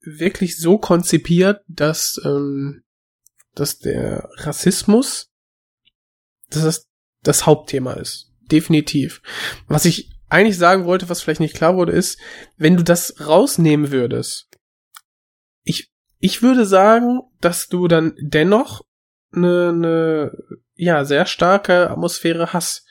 wirklich 0.00 0.58
so 0.58 0.78
konzipiert, 0.78 1.62
dass, 1.68 2.20
ähm, 2.24 2.82
dass 3.54 3.78
der 3.78 4.30
Rassismus, 4.36 5.30
dass 6.50 6.62
das 6.62 6.88
das 7.22 7.46
Hauptthema 7.46 7.94
ist. 7.94 8.32
Definitiv. 8.50 9.22
Was 9.66 9.84
ich 9.84 10.10
eigentlich 10.28 10.56
sagen 10.56 10.84
wollte, 10.84 11.08
was 11.08 11.22
vielleicht 11.22 11.40
nicht 11.40 11.56
klar 11.56 11.76
wurde, 11.76 11.92
ist, 11.92 12.18
wenn 12.56 12.76
du 12.76 12.84
das 12.84 13.26
rausnehmen 13.26 13.90
würdest, 13.90 14.48
ich, 15.64 15.90
ich 16.18 16.42
würde 16.42 16.66
sagen, 16.66 17.20
dass 17.40 17.68
du 17.68 17.88
dann 17.88 18.14
dennoch 18.20 18.84
eine, 19.32 19.68
eine 19.68 20.32
ja, 20.74 21.04
sehr 21.04 21.26
starke 21.26 21.90
Atmosphäre 21.90 22.52
hast. 22.52 22.86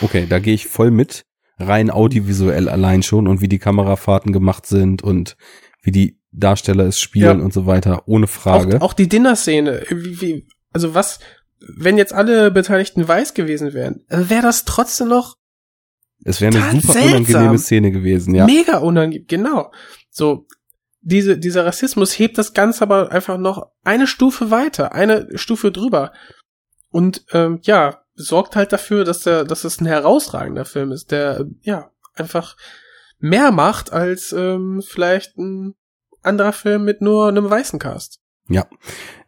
Okay, 0.00 0.26
da 0.28 0.38
gehe 0.38 0.54
ich 0.54 0.66
voll 0.66 0.90
mit. 0.90 1.24
Rein 1.58 1.90
audiovisuell 1.90 2.68
allein 2.68 3.02
schon 3.02 3.28
und 3.28 3.40
wie 3.40 3.48
die 3.48 3.60
Kamerafahrten 3.60 4.32
gemacht 4.32 4.66
sind 4.66 5.02
und 5.02 5.36
wie 5.82 5.92
die 5.92 6.18
Darsteller 6.32 6.84
es 6.84 6.98
spielen 6.98 7.38
ja. 7.38 7.44
und 7.44 7.52
so 7.52 7.66
weiter, 7.66 8.02
ohne 8.06 8.26
Frage. 8.26 8.78
Auch, 8.78 8.88
auch 8.88 8.92
die 8.92 9.08
Dinner-Szene, 9.08 9.84
wie, 9.88 10.20
wie, 10.20 10.48
also 10.72 10.94
was, 10.94 11.20
wenn 11.60 11.96
jetzt 11.96 12.12
alle 12.12 12.50
Beteiligten 12.50 13.06
weiß 13.06 13.34
gewesen 13.34 13.72
wären, 13.72 14.04
wäre 14.08 14.42
das 14.42 14.64
trotzdem 14.64 15.08
noch 15.08 15.36
es 16.24 16.40
wäre 16.40 16.56
eine 16.56 16.80
super 16.80 16.92
seltsam. 16.94 17.10
unangenehme 17.10 17.58
Szene 17.58 17.90
gewesen, 17.90 18.34
ja. 18.34 18.46
Mega 18.46 18.78
unangenehm, 18.78 19.26
genau. 19.26 19.72
So, 20.10 20.46
diese, 21.04 21.38
dieser 21.38 21.66
Rassismus 21.66 22.18
hebt 22.18 22.38
das 22.38 22.54
Ganze 22.54 22.82
aber 22.82 23.12
einfach 23.12 23.38
noch 23.38 23.70
eine 23.84 24.06
Stufe 24.06 24.50
weiter, 24.50 24.92
eine 24.92 25.28
Stufe 25.34 25.70
drüber. 25.70 26.12
Und 26.90 27.24
ähm, 27.32 27.60
ja, 27.62 28.02
sorgt 28.14 28.56
halt 28.56 28.72
dafür, 28.72 29.04
dass 29.04 29.20
der, 29.20 29.44
dass 29.44 29.64
es 29.64 29.80
ein 29.80 29.86
herausragender 29.86 30.64
Film 30.64 30.92
ist, 30.92 31.10
der 31.10 31.46
ja 31.62 31.90
einfach 32.14 32.56
mehr 33.18 33.52
macht 33.52 33.92
als 33.92 34.32
ähm, 34.32 34.82
vielleicht 34.86 35.36
ein 35.36 35.74
anderer 36.22 36.52
Film 36.52 36.84
mit 36.84 37.00
nur 37.00 37.28
einem 37.28 37.48
weißen 37.48 37.78
Cast. 37.78 38.20
Ja, 38.48 38.66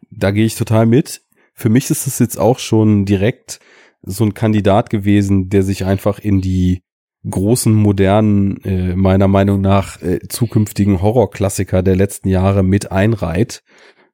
da 0.09 0.31
gehe 0.31 0.45
ich 0.45 0.55
total 0.55 0.85
mit. 0.85 1.21
Für 1.53 1.69
mich 1.69 1.89
ist 1.89 2.07
es 2.07 2.19
jetzt 2.19 2.39
auch 2.39 2.59
schon 2.59 3.05
direkt 3.05 3.59
so 4.01 4.23
ein 4.23 4.33
Kandidat 4.33 4.89
gewesen, 4.89 5.49
der 5.49 5.63
sich 5.63 5.85
einfach 5.85 6.19
in 6.19 6.41
die 6.41 6.81
großen, 7.29 7.73
modernen, 7.73 8.57
äh, 8.63 8.95
meiner 8.95 9.27
Meinung 9.27 9.61
nach 9.61 10.01
äh, 10.01 10.19
zukünftigen 10.27 11.01
Horrorklassiker 11.01 11.83
der 11.83 11.95
letzten 11.95 12.29
Jahre 12.29 12.63
mit 12.63 12.91
einreiht. 12.91 13.63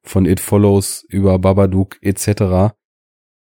Von 0.02 0.26
It 0.26 0.40
Follows 0.40 1.04
über 1.08 1.38
Babadook 1.38 1.96
etc. 2.02 2.74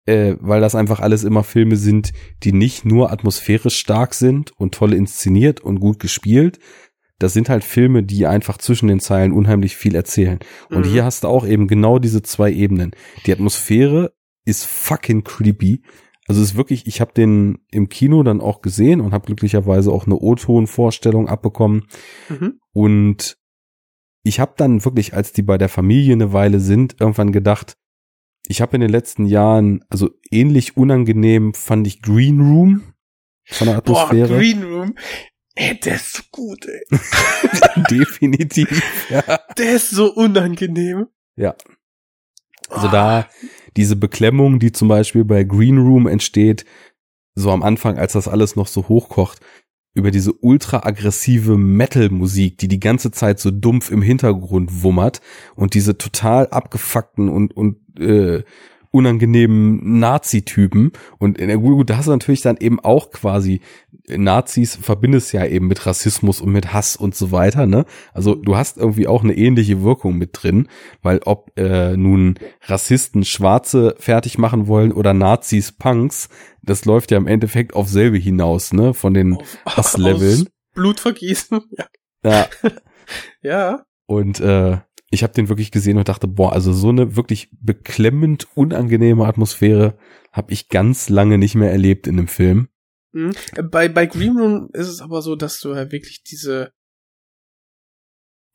Äh, 0.06 0.36
weil 0.40 0.60
das 0.60 0.74
einfach 0.74 1.00
alles 1.00 1.24
immer 1.24 1.42
Filme 1.42 1.76
sind, 1.76 2.12
die 2.44 2.52
nicht 2.52 2.84
nur 2.84 3.10
atmosphärisch 3.10 3.76
stark 3.76 4.14
sind 4.14 4.52
und 4.52 4.74
toll 4.74 4.94
inszeniert 4.94 5.60
und 5.60 5.80
gut 5.80 5.98
gespielt. 5.98 6.60
Das 7.18 7.32
sind 7.32 7.48
halt 7.48 7.64
Filme, 7.64 8.02
die 8.02 8.26
einfach 8.26 8.58
zwischen 8.58 8.88
den 8.88 9.00
Zeilen 9.00 9.32
unheimlich 9.32 9.76
viel 9.76 9.94
erzählen. 9.94 10.38
Und 10.68 10.86
mhm. 10.86 10.90
hier 10.90 11.04
hast 11.04 11.24
du 11.24 11.28
auch 11.28 11.46
eben 11.46 11.66
genau 11.66 11.98
diese 11.98 12.22
zwei 12.22 12.52
Ebenen. 12.52 12.92
Die 13.24 13.32
Atmosphäre 13.32 14.12
ist 14.44 14.64
fucking 14.66 15.24
creepy 15.24 15.82
also 16.26 16.42
es 16.42 16.50
ist 16.50 16.56
wirklich, 16.56 16.86
ich 16.86 17.00
habe 17.00 17.12
den 17.12 17.58
im 17.70 17.88
Kino 17.88 18.22
dann 18.22 18.40
auch 18.40 18.60
gesehen 18.60 19.00
und 19.00 19.12
habe 19.12 19.26
glücklicherweise 19.26 19.92
auch 19.92 20.06
eine 20.06 20.16
O-Ton-Vorstellung 20.16 21.28
abbekommen. 21.28 21.86
Mhm. 22.28 22.60
Und 22.72 23.38
ich 24.22 24.40
habe 24.40 24.54
dann 24.56 24.84
wirklich, 24.84 25.14
als 25.14 25.32
die 25.32 25.42
bei 25.42 25.56
der 25.56 25.68
Familie 25.68 26.14
eine 26.14 26.32
Weile 26.32 26.58
sind, 26.58 26.96
irgendwann 27.00 27.30
gedacht, 27.30 27.76
ich 28.48 28.60
habe 28.60 28.76
in 28.76 28.80
den 28.80 28.90
letzten 28.90 29.26
Jahren, 29.26 29.84
also 29.88 30.10
ähnlich 30.30 30.76
unangenehm 30.76 31.54
fand 31.54 31.86
ich 31.86 32.02
Green 32.02 32.40
Room 32.40 32.94
von 33.44 33.68
der 33.68 33.76
Atmosphäre. 33.76 34.28
Boah, 34.28 34.36
Green 34.36 34.62
Room. 34.64 34.94
Ey, 35.54 35.78
der 35.80 35.94
ist 35.94 36.14
so 36.14 36.22
gut, 36.30 36.66
ey. 36.66 36.84
Definitiv. 37.90 39.08
Ja. 39.10 39.22
Der 39.56 39.76
ist 39.76 39.90
so 39.90 40.12
unangenehm. 40.12 41.06
Ja. 41.36 41.54
Also 42.68 42.88
da, 42.88 43.26
diese 43.76 43.96
Beklemmung, 43.96 44.58
die 44.58 44.72
zum 44.72 44.88
Beispiel 44.88 45.24
bei 45.24 45.44
Green 45.44 45.78
Room 45.78 46.06
entsteht, 46.06 46.64
so 47.34 47.50
am 47.50 47.62
Anfang, 47.62 47.98
als 47.98 48.14
das 48.14 48.28
alles 48.28 48.56
noch 48.56 48.66
so 48.66 48.88
hochkocht, 48.88 49.40
über 49.94 50.10
diese 50.10 50.32
ultra 50.32 50.84
aggressive 50.84 51.56
Metal-Musik, 51.56 52.58
die 52.58 52.68
die 52.68 52.80
ganze 52.80 53.10
Zeit 53.12 53.40
so 53.40 53.50
dumpf 53.50 53.90
im 53.90 54.02
Hintergrund 54.02 54.82
wummert 54.82 55.22
und 55.54 55.72
diese 55.72 55.96
total 55.96 56.48
abgefuckten 56.48 57.30
und, 57.30 57.56
und 57.56 57.78
äh, 57.98 58.44
unangenehmen 58.96 59.98
Nazi-Typen. 59.98 60.92
Und 61.18 61.38
in 61.38 61.48
der 61.48 61.58
gut, 61.58 61.90
da 61.90 61.98
hast 61.98 62.06
du 62.06 62.12
natürlich 62.12 62.42
dann 62.42 62.56
eben 62.58 62.80
auch 62.80 63.10
quasi 63.10 63.60
Nazis 64.08 64.76
verbindest 64.76 65.32
ja 65.32 65.44
eben 65.44 65.66
mit 65.66 65.84
Rassismus 65.86 66.40
und 66.40 66.52
mit 66.52 66.72
Hass 66.72 66.96
und 66.96 67.14
so 67.14 67.32
weiter, 67.32 67.66
ne? 67.66 67.84
Also 68.12 68.34
du 68.34 68.56
hast 68.56 68.76
irgendwie 68.76 69.06
auch 69.06 69.24
eine 69.24 69.36
ähnliche 69.36 69.82
Wirkung 69.82 70.16
mit 70.16 70.30
drin, 70.32 70.68
weil 71.02 71.20
ob 71.24 71.50
äh, 71.58 71.96
nun 71.96 72.38
Rassisten 72.62 73.24
Schwarze 73.24 73.96
fertig 73.98 74.38
machen 74.38 74.68
wollen 74.68 74.92
oder 74.92 75.12
Nazis 75.12 75.72
Punks, 75.72 76.28
das 76.62 76.84
läuft 76.84 77.10
ja 77.10 77.18
im 77.18 77.26
Endeffekt 77.26 77.74
auf 77.74 77.88
selbe 77.88 78.18
hinaus, 78.18 78.72
ne? 78.72 78.94
Von 78.94 79.14
den 79.14 79.38
Hassleveln. 79.66 80.48
Blutvergießen, 80.74 81.60
ja. 81.76 81.86
Ja. 82.24 82.48
ja. 83.40 83.84
Und 84.06 84.40
äh, 84.40 84.78
ich 85.10 85.22
habe 85.22 85.32
den 85.32 85.48
wirklich 85.48 85.70
gesehen 85.70 85.98
und 85.98 86.08
dachte, 86.08 86.26
boah, 86.26 86.52
also 86.52 86.72
so 86.72 86.88
eine 86.88 87.16
wirklich 87.16 87.48
beklemmend 87.60 88.48
unangenehme 88.54 89.26
Atmosphäre 89.26 89.96
habe 90.32 90.52
ich 90.52 90.68
ganz 90.68 91.08
lange 91.08 91.38
nicht 91.38 91.54
mehr 91.54 91.70
erlebt 91.70 92.06
in 92.06 92.18
einem 92.18 92.28
Film. 92.28 92.68
Mhm. 93.12 93.32
Bei, 93.70 93.88
bei 93.88 94.06
Green 94.06 94.36
Room 94.36 94.68
ist 94.72 94.88
es 94.88 95.00
aber 95.00 95.22
so, 95.22 95.36
dass 95.36 95.60
du 95.60 95.74
ja 95.74 95.90
wirklich 95.92 96.22
diese 96.24 96.72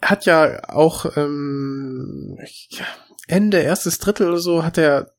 hat 0.01 0.25
ja 0.25 0.67
auch 0.67 1.15
ähm, 1.15 2.37
Ende, 3.27 3.59
erstes 3.59 3.99
Drittel 3.99 4.29
oder 4.29 4.39
so 4.39 4.63
hat 4.63 4.77
er 4.77 5.13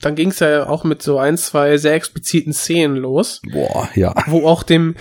dann 0.00 0.14
ging 0.14 0.30
es 0.30 0.40
ja 0.40 0.66
auch 0.66 0.84
mit 0.84 1.02
so 1.02 1.18
ein, 1.18 1.36
zwei 1.36 1.76
sehr 1.76 1.94
expliziten 1.94 2.54
Szenen 2.54 2.96
los. 2.96 3.42
Boah, 3.52 3.88
ja. 3.94 4.14
Wo 4.26 4.46
auch 4.46 4.62
dem, 4.62 4.94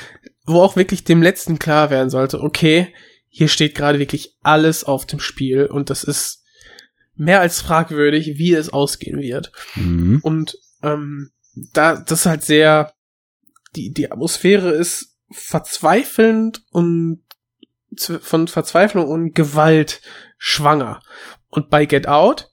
wo 0.46 0.62
auch 0.62 0.76
wirklich 0.76 1.06
dem 1.06 1.22
letzten 1.22 1.58
klar 1.58 1.90
werden 1.90 2.10
sollte, 2.10 2.42
okay, 2.42 2.94
hier 3.30 3.48
steht 3.48 3.76
gerade 3.76 4.00
wirklich 4.00 4.36
alles 4.42 4.84
auf 4.84 5.06
dem 5.06 5.20
Spiel 5.20 5.66
und 5.66 5.90
das 5.90 6.04
ist 6.04 6.44
mehr 7.16 7.42
als 7.42 7.62
fragwürdig, 7.62 8.38
wie 8.38 8.54
es 8.54 8.70
ausgehen 8.70 9.20
wird. 9.20 9.52
Mhm. 9.76 10.20
Und 10.24 10.58
ähm, 10.82 11.32
da, 11.74 11.98
das 11.98 12.22
ist 12.22 12.26
halt 12.26 12.44
sehr, 12.44 12.94
die, 13.76 13.92
die 13.92 14.12
Atmosphäre 14.12 14.72
ist 14.72 15.18
verzweifelnd 15.32 16.64
und 16.72 17.22
von 17.98 18.48
Verzweiflung 18.48 19.08
und 19.08 19.36
Gewalt 19.36 20.02
schwanger. 20.38 21.02
Und 21.50 21.70
bei 21.70 21.86
Get 21.86 22.08
Out 22.08 22.52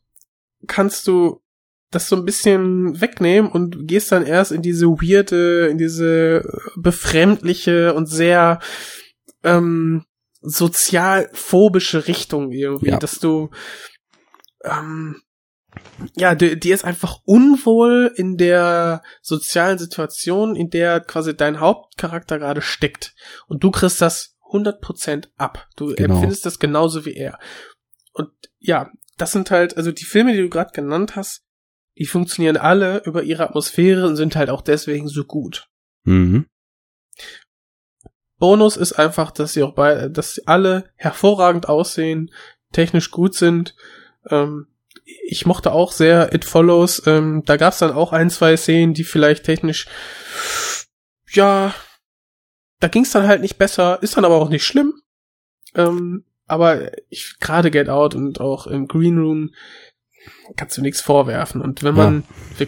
kannst 0.66 1.06
du 1.06 1.42
das 1.90 2.08
so 2.08 2.16
ein 2.16 2.24
bisschen 2.24 3.00
wegnehmen 3.00 3.50
und 3.50 3.86
gehst 3.86 4.10
dann 4.10 4.26
erst 4.26 4.50
in 4.50 4.62
diese 4.62 4.86
weirde, 4.86 5.68
in 5.68 5.78
diese 5.78 6.42
befremdliche 6.76 7.94
und 7.94 8.06
sehr 8.06 8.58
ähm, 9.44 10.04
sozialphobische 10.48 12.06
Richtung 12.06 12.52
irgendwie, 12.52 12.90
ja. 12.90 12.98
dass 12.98 13.18
du 13.18 13.50
ähm, 14.64 15.22
ja, 16.16 16.34
die, 16.34 16.58
die 16.58 16.70
ist 16.70 16.84
einfach 16.84 17.18
unwohl 17.24 18.12
in 18.16 18.36
der 18.36 19.02
sozialen 19.22 19.78
Situation, 19.78 20.56
in 20.56 20.70
der 20.70 21.00
quasi 21.00 21.36
dein 21.36 21.60
Hauptcharakter 21.60 22.38
gerade 22.38 22.62
steckt. 22.62 23.14
Und 23.46 23.62
du 23.62 23.70
kriegst 23.70 24.00
das 24.00 24.36
100% 24.50 25.28
ab. 25.36 25.68
Du 25.76 25.94
genau. 25.94 26.14
empfindest 26.14 26.46
das 26.46 26.58
genauso 26.58 27.04
wie 27.04 27.14
er. 27.14 27.38
Und 28.12 28.30
ja, 28.58 28.90
das 29.18 29.32
sind 29.32 29.50
halt, 29.50 29.76
also 29.76 29.92
die 29.92 30.04
Filme, 30.04 30.32
die 30.32 30.40
du 30.40 30.48
gerade 30.48 30.72
genannt 30.72 31.16
hast, 31.16 31.44
die 31.98 32.06
funktionieren 32.06 32.56
alle 32.56 33.02
über 33.04 33.22
ihre 33.22 33.44
Atmosphäre 33.44 34.06
und 34.06 34.16
sind 34.16 34.36
halt 34.36 34.50
auch 34.50 34.62
deswegen 34.62 35.08
so 35.08 35.24
gut. 35.24 35.68
Mhm. 36.04 36.46
Bonus 38.38 38.76
ist 38.76 38.92
einfach, 38.92 39.30
dass 39.30 39.54
sie 39.54 39.62
auch 39.62 39.74
bei, 39.74 40.08
dass 40.08 40.34
sie 40.34 40.46
alle 40.46 40.90
hervorragend 40.96 41.68
aussehen, 41.68 42.30
technisch 42.72 43.10
gut 43.10 43.34
sind. 43.34 43.74
Ähm, 44.28 44.66
ich 45.24 45.46
mochte 45.46 45.72
auch 45.72 45.92
sehr 45.92 46.34
It 46.34 46.44
Follows. 46.44 47.06
Ähm, 47.06 47.42
da 47.46 47.56
gab 47.56 47.72
es 47.72 47.78
dann 47.78 47.92
auch 47.92 48.12
ein, 48.12 48.30
zwei 48.30 48.56
Szenen, 48.56 48.94
die 48.94 49.04
vielleicht 49.04 49.44
technisch, 49.44 49.86
ja, 51.30 51.74
da 52.80 52.88
ging 52.88 53.04
es 53.04 53.10
dann 53.12 53.26
halt 53.26 53.40
nicht 53.40 53.56
besser, 53.56 54.02
ist 54.02 54.16
dann 54.16 54.24
aber 54.24 54.36
auch 54.36 54.48
nicht 54.48 54.64
schlimm. 54.64 54.94
Ähm, 55.74 56.24
aber 56.46 56.92
ich 57.08 57.36
gerade 57.40 57.70
Get 57.70 57.88
Out 57.88 58.14
und 58.14 58.40
auch 58.40 58.66
im 58.66 58.86
Green 58.86 59.18
Room 59.18 59.54
kannst 60.56 60.76
du 60.76 60.82
nichts 60.82 61.00
vorwerfen. 61.00 61.60
Und 61.60 61.82
wenn 61.82 61.94
man, 61.94 62.24
ja. 62.58 62.66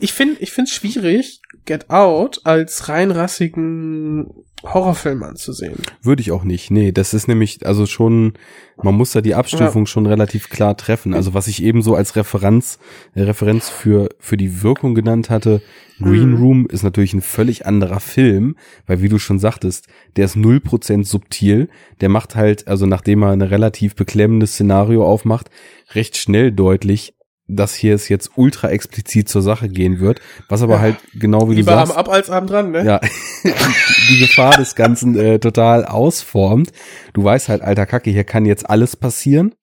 ich 0.00 0.12
finde, 0.12 0.40
ich 0.40 0.52
finde 0.52 0.70
es 0.70 0.74
schwierig, 0.74 1.40
Get 1.64 1.90
Out 1.90 2.40
als 2.44 2.88
reinrassigen 2.88 4.45
Horrorfilm 4.62 5.22
anzusehen. 5.22 5.76
Würde 6.02 6.22
ich 6.22 6.32
auch 6.32 6.44
nicht. 6.44 6.70
Nee, 6.70 6.90
das 6.90 7.14
ist 7.14 7.28
nämlich, 7.28 7.66
also 7.66 7.86
schon, 7.86 8.34
man 8.82 8.94
muss 8.94 9.12
da 9.12 9.20
die 9.20 9.34
Abstufung 9.34 9.82
ja. 9.82 9.86
schon 9.86 10.06
relativ 10.06 10.48
klar 10.48 10.76
treffen. 10.76 11.14
Also 11.14 11.34
was 11.34 11.46
ich 11.46 11.62
eben 11.62 11.82
so 11.82 11.94
als 11.94 12.16
Referenz, 12.16 12.78
äh, 13.14 13.22
Referenz 13.22 13.68
für, 13.68 14.08
für 14.18 14.36
die 14.36 14.62
Wirkung 14.62 14.94
genannt 14.94 15.30
hatte, 15.30 15.62
Green 16.00 16.32
mhm. 16.32 16.42
Room 16.42 16.66
ist 16.66 16.82
natürlich 16.82 17.14
ein 17.14 17.22
völlig 17.22 17.64
anderer 17.66 18.00
Film, 18.00 18.56
weil 18.86 19.00
wie 19.00 19.08
du 19.08 19.18
schon 19.18 19.38
sagtest, 19.38 19.88
der 20.16 20.26
ist 20.26 20.36
null 20.36 20.60
Prozent 20.60 21.06
subtil. 21.06 21.68
Der 22.00 22.08
macht 22.08 22.34
halt, 22.34 22.68
also 22.68 22.86
nachdem 22.86 23.22
er 23.22 23.30
ein 23.30 23.42
relativ 23.42 23.94
beklemmendes 23.94 24.52
Szenario 24.52 25.06
aufmacht, 25.06 25.50
recht 25.94 26.16
schnell 26.16 26.52
deutlich, 26.52 27.14
dass 27.48 27.74
hier 27.74 27.94
es 27.94 28.08
jetzt 28.08 28.32
ultra 28.36 28.70
explizit 28.70 29.28
zur 29.28 29.42
Sache 29.42 29.68
gehen 29.68 30.00
wird, 30.00 30.20
was 30.48 30.62
aber 30.62 30.74
Ja. 30.74 30.80
halt 30.80 30.96
genau 31.14 31.48
wie 31.50 31.54
Lieber 31.54 31.72
du 31.72 31.78
am 31.78 31.86
sagst, 31.86 31.98
ab 31.98 32.08
als 32.08 32.30
am 32.30 32.46
dran, 32.46 32.72
ne? 32.72 32.84
ja, 32.84 33.00
die 34.08 34.18
Gefahr 34.18 34.56
des 34.56 34.74
Ganzen 34.74 35.16
äh, 35.16 35.38
total 35.38 35.84
ausformt. 35.84 36.72
Du 37.12 37.22
weißt 37.22 37.48
halt, 37.48 37.62
alter 37.62 37.86
Kacke, 37.86 38.10
hier 38.10 38.24
kann 38.24 38.44
jetzt 38.46 38.68
alles 38.68 38.96
passieren, 38.96 39.54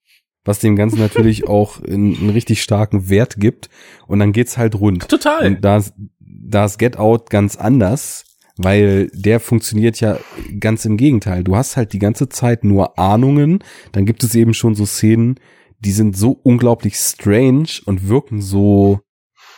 was 0.45 0.59
dem 0.59 0.75
Ganzen 0.75 0.99
natürlich 0.99 1.47
auch 1.47 1.81
einen, 1.83 2.29
richtig 2.29 2.61
starken 2.61 3.09
Wert 3.09 3.35
gibt. 3.37 3.69
Und 4.07 4.19
dann 4.19 4.31
geht's 4.31 4.57
halt 4.57 4.75
rund. 4.75 5.09
Total. 5.09 5.45
Und 5.47 5.61
da, 5.65 5.83
da 6.19 6.65
ist 6.65 6.79
Get 6.79 6.97
Out 6.97 7.29
ganz 7.29 7.57
anders, 7.57 8.23
weil 8.55 9.09
der 9.13 9.39
funktioniert 9.39 9.99
ja 9.99 10.19
ganz 10.59 10.85
im 10.85 10.95
Gegenteil. 10.95 11.43
Du 11.43 11.55
hast 11.55 11.75
halt 11.75 11.91
die 11.91 11.99
ganze 11.99 12.29
Zeit 12.29 12.63
nur 12.63 12.97
Ahnungen, 12.97 13.59
dann 13.91 14.05
gibt 14.05 14.23
es 14.23 14.35
eben 14.35 14.53
schon 14.53 14.75
so 14.75 14.85
Szenen, 14.85 15.35
die 15.83 15.91
sind 15.91 16.17
so 16.17 16.31
unglaublich 16.43 16.95
strange 16.95 17.81
und 17.85 18.07
wirken 18.07 18.41
so 18.41 18.99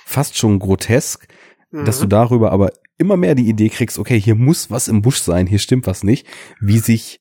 fast 0.06 0.38
schon 0.38 0.60
grotesk, 0.60 1.27
dass 1.72 1.99
du 1.99 2.06
Mhm. 2.06 2.10
darüber 2.10 2.52
aber 2.52 2.72
immer 2.97 3.18
mehr 3.18 3.35
die 3.35 3.49
Idee 3.49 3.69
kriegst, 3.69 3.99
okay, 3.99 4.19
hier 4.19 4.35
muss 4.35 4.72
was 4.72 4.88
im 4.88 5.02
Busch 5.02 5.22
sein, 5.22 5.47
hier 5.47 5.60
stimmt 5.60 5.88
was 5.88 6.03
nicht, 6.03 6.26
wie 6.61 6.80
sich, 6.80 7.19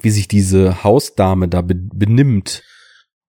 wie 0.00 0.10
sich 0.10 0.28
diese 0.28 0.82
Hausdame 0.84 1.48
da 1.48 1.60
be 1.62 1.74
benimmt 1.74 2.62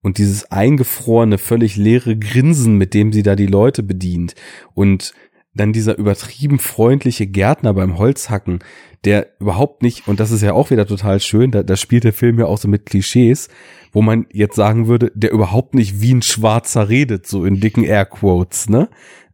und 0.02 0.18
dieses 0.18 0.52
eingefrorene, 0.52 1.38
völlig 1.38 1.76
leere 1.76 2.18
Grinsen, 2.18 2.76
mit 2.78 2.94
dem 2.94 3.12
sie 3.14 3.24
da 3.24 3.36
die 3.36 3.48
Leute 3.48 3.84
bedient 3.84 4.36
und 4.74 5.14
dann 5.54 5.74
dieser 5.74 5.98
übertrieben 5.98 6.60
freundliche 6.60 7.28
Gärtner 7.28 7.74
beim 7.74 7.98
Holzhacken, 7.98 8.60
der 9.04 9.28
überhaupt 9.42 9.82
nicht, 9.82 10.08
und 10.08 10.22
das 10.22 10.32
ist 10.32 10.42
ja 10.42 10.54
auch 10.54 10.70
wieder 10.70 10.86
total 10.88 11.20
schön, 11.20 11.52
da, 11.52 11.62
da 11.64 11.76
spielt 11.76 12.06
der 12.06 12.14
Film 12.14 12.40
ja 12.40 12.46
auch 12.46 12.58
so 12.58 12.70
mit 12.70 12.86
Klischees, 12.86 13.50
wo 13.92 14.02
man 14.02 14.26
jetzt 14.32 14.56
sagen 14.56 14.88
würde, 14.88 15.12
der 15.16 15.32
überhaupt 15.32 15.74
nicht 15.76 16.02
wie 16.02 16.14
ein 16.14 16.22
Schwarzer 16.22 16.90
redet, 16.90 17.28
so 17.28 17.46
in 17.46 17.60
dicken 17.60 17.84
Airquotes, 17.84 18.70
ne? 18.70 18.90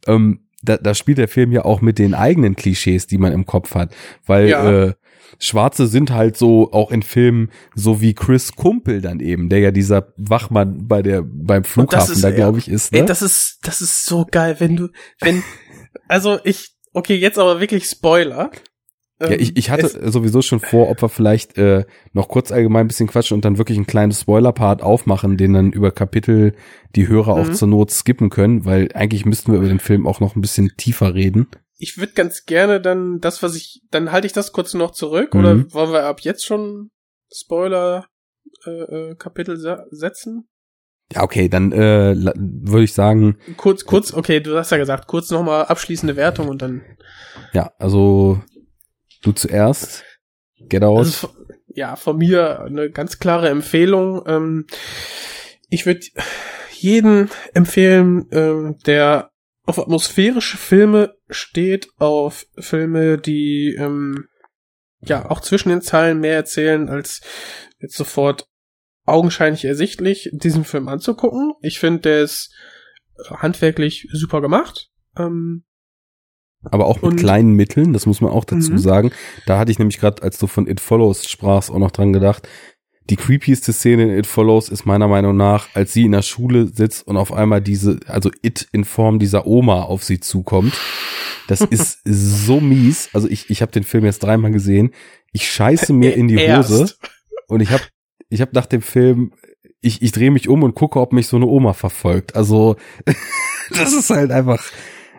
Ähm, 0.08 0.40
da, 0.64 0.78
da 0.78 0.94
spielt 0.96 1.20
der 1.20 1.28
Film 1.28 1.52
ja 1.52 1.64
auch 1.66 1.82
mit 1.82 2.00
den 2.00 2.14
eigenen 2.14 2.56
Klischees, 2.56 3.06
die 3.08 3.18
man 3.20 3.32
im 3.34 3.46
Kopf 3.46 3.76
hat, 3.76 3.96
weil 4.26 4.50
Ja. 4.50 4.86
äh, 4.86 4.94
Schwarze 5.40 5.86
sind 5.88 6.12
halt 6.12 6.36
so 6.38 6.72
auch 6.72 6.90
in 6.90 7.04
Filmen 7.04 7.50
so 7.76 8.02
wie 8.02 8.14
Chris 8.16 8.54
Kumpel 8.54 9.02
dann 9.02 9.20
eben, 9.20 9.50
der 9.50 9.60
ja 9.60 9.72
dieser 9.72 10.08
Wachmann 10.18 10.88
bei 10.88 11.02
der 11.04 11.22
beim 11.22 11.64
Flughafen 11.64 12.14
ist- 12.14 12.24
da 12.24 12.32
glaube 12.32 12.58
ich 12.60 12.70
ist. 12.70 12.92
Ne? 12.92 13.00
Ey, 13.00 13.06
das 13.06 13.22
ist, 13.22 13.60
das 13.62 13.82
ist 13.82 14.06
so 14.06 14.26
geil, 14.30 14.56
wenn 14.60 14.76
du, 14.78 14.88
wenn, 15.22 15.44
also 16.08 16.40
ich, 16.44 16.72
okay, 16.94 17.16
jetzt 17.16 17.38
aber 17.38 17.60
wirklich 17.60 17.86
Spoiler. 17.86 18.50
Ja, 19.20 19.32
Ähm, 19.32 19.38
ich, 19.40 19.58
ich 19.58 19.70
hatte 19.72 19.88
es- 19.88 20.14
sowieso 20.14 20.42
schon 20.42 20.60
vor, 20.60 20.90
ob 20.90 21.02
wir 21.02 21.10
vielleicht 21.10 21.58
äh, 21.58 21.86
noch 22.14 22.28
kurz 22.28 22.52
allgemein 22.52 22.86
ein 22.86 22.88
bisschen 22.88 23.08
quatschen 23.08 23.36
und 23.36 23.46
dann 23.46 23.58
wirklich 23.58 23.78
einen 23.78 23.88
kleinen 23.88 24.12
Spoiler-Part 24.12 24.84
aufmachen, 24.84 25.38
den 25.38 25.54
dann 25.54 25.72
über 25.72 25.92
Kapitel 25.92 26.54
die 26.96 27.08
Hörer 27.08 27.34
auch 27.34 27.48
Mhm. 27.48 27.54
zur 27.54 27.68
Not 27.68 27.92
skippen 27.92 28.30
können, 28.30 28.66
weil 28.66 28.90
eigentlich 28.94 29.26
müssten 29.26 29.52
wir 29.52 29.60
über 29.60 29.68
den 29.70 29.80
Film 29.80 30.06
auch 30.06 30.20
noch 30.20 30.36
ein 30.36 30.42
bisschen 30.42 30.72
tiefer 30.78 31.14
reden. 31.16 31.48
ich 31.80 31.98
würde 32.00 32.14
ganz 32.14 32.46
gerne 32.46 32.82
dann 32.82 33.20
das, 33.20 33.44
was 33.44 33.56
ich, 33.56 33.82
dann 33.92 34.12
halte 34.12 34.26
ich 34.26 34.34
das 34.34 34.52
kurz 34.52 34.74
noch 34.74 34.92
zurück 34.92 35.34
Mhm. 35.36 35.40
oder 35.40 35.74
wollen 35.74 35.92
wir 35.92 36.06
ab 36.06 36.22
jetzt 36.22 36.44
schon 36.46 36.90
Spoiler 37.32 38.06
äh, 38.66 38.72
äh, 39.12 39.16
Kapitel 39.16 39.58
se 39.58 39.86
setzen? 39.92 40.48
Ja, 41.14 41.24
okay, 41.24 41.48
dann 41.50 41.72
äh, 41.72 42.16
würde 42.16 42.84
ich 42.84 42.94
sagen, 42.94 43.38
Kurz, 43.58 43.86
kurz, 43.86 44.14
okay, 44.14 44.40
du 44.42 44.58
hast 44.58 44.72
ja 44.72 44.78
gesagt, 44.78 45.08
kurz 45.08 45.30
nochmal 45.32 45.66
abschließende 45.66 46.16
Wertung 46.16 46.50
und 46.50 46.62
dann. 46.62 46.82
ja, 47.54 47.72
also 47.78 48.42
du 49.22 49.32
zuerst. 49.32 50.04
Get 50.60 50.84
out. 50.84 51.00
Also, 51.00 51.30
ja, 51.68 51.96
von 51.96 52.18
mir 52.18 52.62
eine 52.62 52.90
ganz 52.90 53.20
klare 53.20 53.50
Empfehlung. 53.50 54.24
Ähm, 54.26 54.66
ich 55.70 55.86
würde 55.86 56.02
jeden 56.72 57.30
empfehlen, 57.54 58.28
ähm, 58.32 58.78
der 58.86 59.32
auf 59.66 59.80
atmosphärische 59.80 60.58
Filme 60.58 61.16
steht, 61.30 61.90
auf 61.98 62.46
Filme, 62.58 63.18
die 63.18 63.76
ähm, 63.78 64.28
ja 65.02 65.30
auch 65.30 65.42
zwischen 65.42 65.70
den 65.70 65.82
Zeilen 65.82 66.20
mehr 66.20 66.36
erzählen 66.36 66.90
als 66.90 67.22
jetzt 67.80 67.98
sofort 67.98 68.48
augenscheinlich 69.06 69.66
ersichtlich, 69.66 70.30
diesen 70.34 70.64
Film 70.66 70.88
anzugucken. 70.88 71.54
Ich 71.62 71.80
finde, 71.80 72.02
der 72.02 72.24
ist 72.24 72.54
handwerklich 73.30 74.08
super 74.12 74.42
gemacht. 74.42 74.90
Ähm, 75.18 75.64
aber 76.72 76.86
auch 76.88 76.98
mit 77.02 77.12
Und- 77.12 77.16
kleinen 77.18 77.52
Mitteln, 77.54 77.94
das 77.94 78.06
muss 78.06 78.22
man 78.22 78.32
auch 78.32 78.46
dazu 78.46 78.72
Mhm. 78.74 78.78
sagen. 78.78 79.12
Da 79.46 79.58
hatte 79.60 79.72
ich 79.72 79.80
nämlich 79.80 80.00
gerade, 80.00 80.24
als 80.24 80.38
du 80.38 80.48
von 80.48 80.68
It 80.68 80.80
Follows 80.80 81.28
sprachst, 81.30 81.72
auch 81.72 81.80
noch 81.80 81.92
dran 81.92 82.14
gedacht. 82.14 82.48
Die 83.10 83.16
creepieste 83.16 83.72
Szene 83.72 84.04
in 84.04 84.18
It 84.20 84.28
Follows 84.28 84.68
ist 84.68 84.86
meiner 84.86 85.08
Meinung 85.08 85.38
nach, 85.38 85.70
als 85.74 85.94
sie 85.94 86.04
in 86.04 86.12
der 86.12 86.22
Schule 86.24 86.68
sitzt 86.68 87.08
und 87.08 87.16
auf 87.16 87.32
einmal 87.32 87.62
diese, 87.62 88.00
also 88.08 88.30
It 88.42 88.68
in 88.74 88.84
Form 88.84 89.18
dieser 89.20 89.48
Oma 89.48 89.84
auf 89.84 90.04
sie 90.04 90.20
zukommt. 90.20 90.74
Das 91.48 91.62
ist 91.70 92.00
so 92.04 92.60
mies. 92.60 93.10
Also 93.14 93.30
ich, 93.30 93.50
ich 93.50 93.62
habe 93.62 93.72
den 93.72 93.84
Film 93.86 94.04
jetzt 94.04 94.20
dreimal 94.24 94.52
gesehen. 94.52 94.92
Ich 95.32 95.50
scheiße 95.50 95.94
mir 95.94 96.16
in 96.16 96.28
die 96.28 96.36
erst. 96.42 96.70
Hose 96.70 96.96
und 97.48 97.62
ich 97.62 97.72
habe 97.72 97.84
ich 98.30 98.42
hab 98.42 98.52
nach 98.52 98.66
dem 98.66 98.82
Film, 98.82 99.32
ich, 99.80 100.02
ich 100.02 100.12
drehe 100.12 100.32
mich 100.32 100.50
um 100.50 100.64
und 100.64 100.76
gucke, 100.76 101.00
ob 101.00 101.14
mich 101.14 101.28
so 101.28 101.38
eine 101.38 101.46
Oma 101.46 101.72
verfolgt. 101.72 102.36
Also 102.36 102.76
das 103.70 103.94
ist 103.94 104.10
halt 104.10 104.32
einfach, 104.32 104.62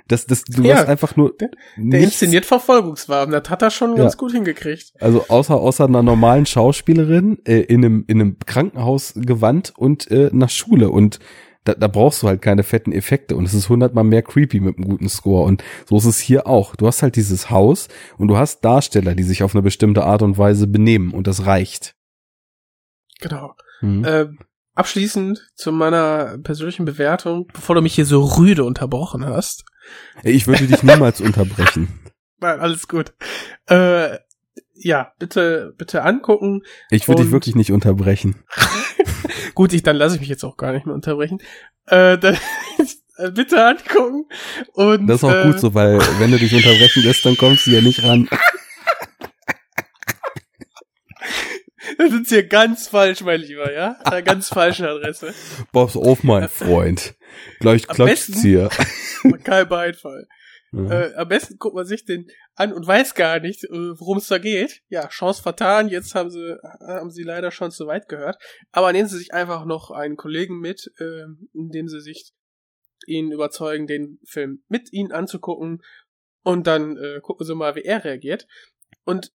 das, 0.08 0.26
das, 0.26 0.42
du 0.44 0.62
Ja, 0.62 0.76
hast 0.78 0.88
einfach 0.88 1.16
nur 1.16 1.34
Der 1.38 1.50
nichts- 1.76 2.04
inszeniert 2.04 2.46
Verfolgungswagen, 2.46 3.32
das 3.32 3.48
hat 3.50 3.62
er 3.62 3.70
schon 3.70 3.90
Ja. 3.96 4.02
ganz 4.02 4.16
gut 4.16 4.32
hingekriegt. 4.32 4.92
Also 5.00 5.26
außer 5.28 5.54
außer 5.56 5.84
einer 5.84 6.02
normalen 6.02 6.46
Schauspielerin 6.46 7.38
äh, 7.46 7.60
in 7.60 7.84
einem 7.84 8.04
in 8.08 8.20
einem 8.20 8.38
Krankenhausgewand 8.44 9.74
und 9.76 10.10
äh, 10.10 10.30
nach 10.32 10.50
Schule 10.50 10.90
und 10.90 11.18
da, 11.64 11.74
da 11.74 11.88
brauchst 11.88 12.22
du 12.22 12.28
halt 12.28 12.40
keine 12.40 12.62
fetten 12.62 12.92
Effekte 12.92 13.36
und 13.36 13.44
es 13.44 13.52
ist 13.52 13.68
hundertmal 13.68 14.04
mehr 14.04 14.22
creepy 14.22 14.60
mit 14.60 14.78
einem 14.78 14.88
guten 14.88 15.08
Score 15.08 15.44
und 15.44 15.62
so 15.86 15.98
ist 15.98 16.06
es 16.06 16.18
hier 16.18 16.46
auch. 16.46 16.74
Du 16.76 16.86
hast 16.86 17.02
halt 17.02 17.16
dieses 17.16 17.50
Haus 17.50 17.88
und 18.16 18.28
du 18.28 18.38
hast 18.38 18.64
Darsteller, 18.64 19.14
die 19.14 19.22
sich 19.24 19.42
auf 19.42 19.54
eine 19.54 19.62
bestimmte 19.62 20.04
Art 20.04 20.22
und 20.22 20.38
Weise 20.38 20.66
benehmen 20.66 21.12
und 21.12 21.26
das 21.26 21.44
reicht. 21.44 21.94
Genau. 23.20 23.54
Mhm. 23.82 24.04
Ähm, 24.06 24.38
abschließend 24.74 25.50
zu 25.56 25.72
meiner 25.72 26.38
persönlichen 26.38 26.84
Bewertung, 26.84 27.48
bevor 27.52 27.74
du 27.74 27.82
mich 27.82 27.94
hier 27.94 28.06
so 28.06 28.22
rüde 28.22 28.64
unterbrochen 28.64 29.26
hast. 29.26 29.64
Ich 30.22 30.46
würde 30.46 30.66
dich 30.66 30.82
niemals 30.82 31.20
unterbrechen. 31.20 31.88
Nein, 32.40 32.60
alles 32.60 32.86
gut. 32.88 33.12
Äh, 33.66 34.18
ja, 34.74 35.12
bitte, 35.18 35.74
bitte 35.76 36.02
angucken. 36.02 36.62
Ich 36.90 37.08
würde 37.08 37.22
dich 37.22 37.32
wirklich 37.32 37.56
nicht 37.56 37.72
unterbrechen. 37.72 38.44
Gut, 39.54 39.72
ich, 39.72 39.82
dann 39.82 39.96
lasse 39.96 40.14
ich 40.14 40.20
mich 40.20 40.28
jetzt 40.28 40.44
auch 40.44 40.56
gar 40.56 40.72
nicht 40.72 40.86
mehr 40.86 40.94
unterbrechen. 40.94 41.40
Äh, 41.86 42.16
dann, 42.16 42.36
bitte 43.34 43.64
angucken. 43.64 44.26
Und, 44.74 45.08
Das 45.08 45.16
ist 45.16 45.24
auch 45.24 45.34
äh, 45.34 45.42
gut 45.44 45.58
so, 45.58 45.74
weil 45.74 45.98
wenn 46.20 46.30
du 46.30 46.38
dich 46.38 46.54
unterbrechen 46.54 47.02
lässt, 47.02 47.24
dann 47.26 47.36
kommst 47.36 47.66
du 47.66 47.72
ja 47.72 47.80
nicht 47.80 48.04
ran. 48.04 48.28
Dann 52.00 52.10
sind 52.12 52.28
hier 52.28 52.46
ganz 52.46 52.86
falsch, 52.86 53.22
mein 53.22 53.40
Lieber, 53.40 53.72
ja? 53.72 53.96
An 54.04 54.12
der 54.12 54.22
ganz 54.22 54.48
falschen 54.48 54.86
Adresse. 54.86 55.34
Pass 55.72 55.96
auf, 55.96 56.22
mein 56.22 56.48
Freund. 56.48 57.16
Gleich 57.58 57.88
klatscht's 57.88 58.40
hier. 58.40 58.68
Kein 59.44 59.68
Beifall. 59.68 60.28
Ja. 60.70 60.90
Äh, 60.90 61.14
am 61.14 61.28
besten 61.28 61.58
guckt 61.58 61.74
man 61.74 61.86
sich 61.86 62.04
den 62.04 62.28
an 62.54 62.72
und 62.72 62.86
weiß 62.86 63.14
gar 63.14 63.40
nicht, 63.40 63.64
äh, 63.64 63.98
worum 63.98 64.18
es 64.18 64.28
da 64.28 64.38
geht. 64.38 64.82
Ja, 64.88 65.08
Chance 65.08 65.42
vertan. 65.42 65.88
Jetzt 65.88 66.14
haben 66.14 66.30
sie, 66.30 66.56
haben 66.86 67.10
sie 67.10 67.24
leider 67.24 67.50
schon 67.50 67.72
zu 67.72 67.88
weit 67.88 68.08
gehört. 68.08 68.36
Aber 68.70 68.92
nehmen 68.92 69.08
Sie 69.08 69.18
sich 69.18 69.34
einfach 69.34 69.64
noch 69.64 69.90
einen 69.90 70.16
Kollegen 70.16 70.60
mit, 70.60 70.92
äh, 70.98 71.24
indem 71.52 71.88
Sie 71.88 72.00
sich 72.00 72.32
ihn 73.06 73.32
überzeugen, 73.32 73.88
den 73.88 74.20
Film 74.24 74.62
mit 74.68 74.92
Ihnen 74.92 75.10
anzugucken. 75.10 75.82
Und 76.44 76.68
dann 76.68 76.96
äh, 76.96 77.18
gucken 77.22 77.44
Sie 77.44 77.56
mal, 77.56 77.74
wie 77.74 77.82
er 77.82 78.04
reagiert. 78.04 78.46
Und 79.04 79.32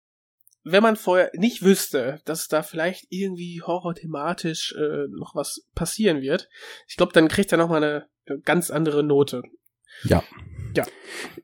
wenn 0.63 0.83
man 0.83 0.95
vorher 0.95 1.31
nicht 1.33 1.63
wüsste, 1.63 2.21
dass 2.25 2.47
da 2.47 2.63
vielleicht 2.63 3.05
irgendwie 3.09 3.61
horrorthematisch 3.61 4.75
äh, 4.77 5.07
noch 5.09 5.35
was 5.35 5.65
passieren 5.75 6.21
wird, 6.21 6.49
ich 6.87 6.97
glaube, 6.97 7.13
dann 7.13 7.27
kriegt 7.27 7.51
er 7.51 7.57
noch 7.57 7.69
mal 7.69 7.83
eine, 7.83 8.07
eine 8.27 8.39
ganz 8.41 8.71
andere 8.71 9.03
Note. 9.03 9.41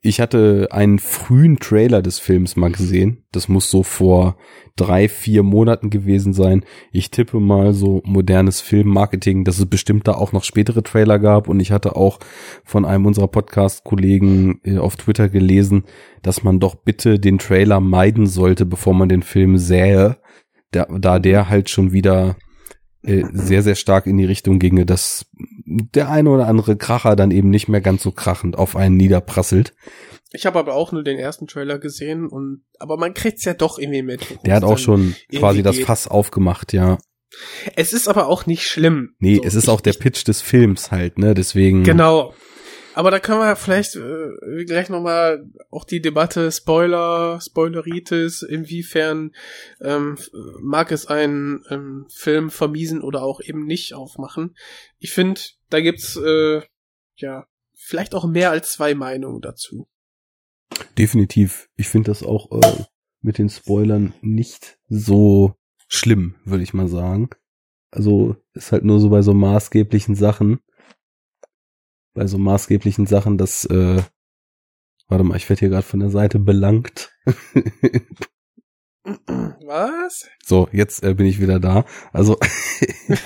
Ich 0.02 0.20
hatte 0.20 0.68
einen 0.70 1.00
frühen 1.00 1.58
Trailer 1.58 2.04
des 2.04 2.20
Films 2.20 2.56
mal 2.56 2.72
gesehen. 2.72 3.24
Das 3.32 3.50
muss 3.50 3.72
so 3.72 3.82
vor 3.82 4.38
drei, 4.76 5.10
vier 5.10 5.42
Monaten 5.42 5.90
gewesen 5.90 6.34
sein. 6.34 6.64
Ich 6.92 7.10
tippe 7.10 7.40
mal 7.40 7.74
so 7.74 8.02
modernes 8.06 8.62
Filmmarketing, 8.62 9.46
dass 9.46 9.58
es 9.58 9.66
bestimmt 9.66 10.08
da 10.08 10.14
auch 10.14 10.32
noch 10.32 10.44
spätere 10.44 10.84
Trailer 10.84 11.18
gab. 11.18 11.48
Und 11.48 11.60
ich 11.60 11.72
hatte 11.72 11.96
auch 11.96 12.20
von 12.64 12.86
einem 12.86 13.06
unserer 13.08 13.28
Podcast-Kollegen 13.28 14.60
äh, 14.64 14.78
auf 14.78 14.96
Twitter 14.96 15.28
gelesen, 15.28 15.86
dass 16.22 16.44
man 16.44 16.60
doch 16.60 16.76
bitte 16.76 17.20
den 17.20 17.40
Trailer 17.40 17.80
meiden 17.80 18.28
sollte, 18.28 18.66
bevor 18.66 18.94
man 18.94 19.10
den 19.10 19.24
Film 19.24 19.58
sähe. 19.58 20.18
Da, 20.70 20.86
da 20.86 21.20
der 21.20 21.50
halt 21.50 21.70
schon 21.70 21.94
wieder 21.94 22.36
äh, 23.02 23.24
sehr, 23.32 23.64
sehr 23.64 23.76
stark 23.76 24.08
in 24.08 24.18
die 24.18 24.26
Richtung 24.26 24.60
ginge, 24.60 24.86
dass 24.86 25.26
der 25.94 26.10
eine 26.10 26.30
oder 26.30 26.48
andere 26.48 26.78
Kracher 26.78 27.16
dann 27.16 27.32
eben 27.32 27.50
nicht 27.50 27.68
mehr 27.68 27.82
ganz 27.82 28.04
so 28.04 28.12
krachend 28.12 28.58
auf 28.58 28.76
einen 28.76 28.98
niederprasselt. 28.98 29.74
Ich 30.32 30.46
habe 30.46 30.60
aber 30.60 30.74
auch 30.74 30.92
nur 30.92 31.04
den 31.04 31.18
ersten 31.18 31.48
Trailer 31.48 31.80
gesehen 31.80 32.28
und 32.28 32.64
aber 32.80 32.98
man 32.98 33.14
kriegt's 33.14 33.46
ja 33.46 33.54
doch 33.54 33.78
irgendwie 33.78 34.02
mit. 34.02 34.40
Der 34.46 34.56
hat 34.56 34.64
auch 34.64 34.78
schon 34.78 35.16
quasi 35.34 35.64
das 35.64 35.78
geht. 35.78 35.86
Fass 35.86 36.08
aufgemacht, 36.08 36.74
ja. 36.74 36.98
Es 37.76 37.94
ist 37.94 38.08
aber 38.08 38.28
auch 38.28 38.46
nicht 38.46 38.64
schlimm. 38.64 39.16
Nee, 39.20 39.38
So, 39.38 39.44
es 39.44 39.56
ist 39.56 39.70
auch 39.70 39.82
der 39.82 39.94
Pitch 39.94 40.28
des 40.28 40.42
Films 40.42 40.92
halt, 40.92 41.18
ne? 41.18 41.34
Deswegen. 41.34 41.84
Genau. 41.84 42.34
Aber 42.96 43.12
da 43.12 43.20
können 43.20 43.42
wir 43.42 43.58
vielleicht 43.58 43.98
äh, 43.98 44.64
gleich 44.64 44.88
nochmal 44.88 45.46
auch 45.70 45.84
die 45.84 46.02
Debatte 46.02 46.50
Spoiler, 46.50 47.42
Spoileritis, 47.42 48.42
inwiefern 48.42 49.36
ähm, 49.82 50.18
mag 50.62 50.94
es 50.94 51.06
einen 51.06 51.66
ähm, 51.70 52.06
Film 52.10 52.50
vermiesen 52.50 53.02
oder 53.02 53.22
auch 53.22 53.42
eben 53.42 53.66
nicht 53.66 53.94
aufmachen. 53.94 54.56
Ich 54.98 55.12
finde, 55.12 55.42
da 55.70 55.82
gibt's 55.82 56.16
äh, 56.16 56.62
ja 57.18 57.46
vielleicht 57.74 58.16
auch 58.16 58.26
mehr 58.26 58.52
als 58.52 58.72
zwei 58.72 58.96
Meinungen 58.96 59.42
dazu. 59.42 59.90
Definitiv. 60.98 61.68
Ich 61.76 61.90
finde 61.90 62.12
das 62.12 62.24
auch 62.24 62.50
äh, 62.50 62.84
mit 63.20 63.40
den 63.40 63.50
Spoilern 63.50 64.14
nicht 64.22 64.80
so 64.88 65.56
schlimm, 65.90 66.36
würde 66.46 66.64
ich 66.64 66.74
mal 66.74 66.88
sagen. 66.88 67.30
Also 67.92 68.38
ist 68.54 68.72
halt 68.72 68.86
nur 68.86 69.02
so 69.02 69.10
bei 69.10 69.22
so 69.22 69.34
maßgeblichen 69.34 70.16
Sachen. 70.16 70.62
Bei 72.16 72.26
so 72.28 72.38
maßgeblichen 72.38 73.06
Sachen, 73.08 73.38
dass, 73.38 73.66
äh, 73.66 74.02
warte 75.10 75.24
mal, 75.26 75.36
ich 75.36 75.50
werde 75.50 75.60
hier 75.60 75.70
gerade 75.70 75.86
von 75.86 76.00
der 76.00 76.10
Seite 76.10 76.40
belangt. 76.40 77.12
Was? 79.04 80.26
So, 80.44 80.70
jetzt 80.72 81.04
äh, 81.04 81.14
bin 81.14 81.26
ich 81.26 81.42
wieder 81.42 81.60
da. 81.60 81.84
Also, 82.14 82.40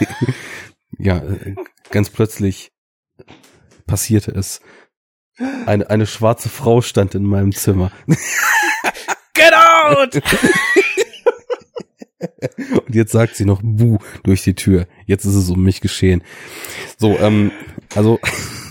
ja, 0.97 1.19
äh, 1.19 1.55
ganz 1.91 2.09
plötzlich 2.09 2.71
passierte 3.85 4.31
es. 4.31 4.59
Eine, 5.67 5.89
eine 5.89 6.07
schwarze 6.07 6.49
Frau 6.49 6.81
stand 6.81 7.13
in 7.13 7.23
meinem 7.23 7.53
Zimmer. 7.53 7.91
Get 9.35 9.53
out! 9.53 10.19
Und 12.85 12.95
jetzt 12.95 13.11
sagt 13.11 13.35
sie 13.35 13.45
noch 13.45 13.61
Buh 13.63 13.97
durch 14.23 14.43
die 14.43 14.55
Tür. 14.55 14.87
Jetzt 15.05 15.25
ist 15.25 15.35
es 15.35 15.49
um 15.49 15.63
mich 15.63 15.81
geschehen. 15.81 16.23
So, 16.97 17.17
ähm, 17.17 17.51
also 17.95 18.19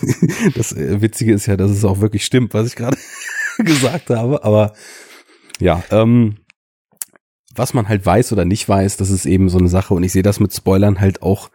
das 0.54 0.72
äh, 0.72 1.00
Witzige 1.00 1.32
ist 1.32 1.46
ja, 1.46 1.56
dass 1.56 1.70
es 1.70 1.84
auch 1.84 2.00
wirklich 2.00 2.24
stimmt, 2.24 2.54
was 2.54 2.66
ich 2.68 2.76
gerade 2.76 2.96
gesagt 3.58 4.10
habe. 4.10 4.44
Aber 4.44 4.72
ja, 5.60 5.82
ähm, 5.90 6.38
was 7.54 7.74
man 7.74 7.88
halt 7.88 8.06
weiß 8.06 8.32
oder 8.32 8.44
nicht 8.44 8.68
weiß, 8.68 8.96
das 8.96 9.10
ist 9.10 9.26
eben 9.26 9.48
so 9.48 9.58
eine 9.58 9.68
Sache. 9.68 9.94
Und 9.94 10.02
ich 10.02 10.12
sehe 10.12 10.22
das 10.22 10.40
mit 10.40 10.54
Spoilern 10.54 11.00
halt 11.00 11.22
auch 11.22 11.50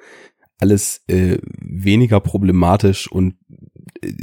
alles 0.60 1.02
äh, 1.07 1.38
weniger 1.60 2.19
problematisch 2.19 3.11
und 3.11 3.35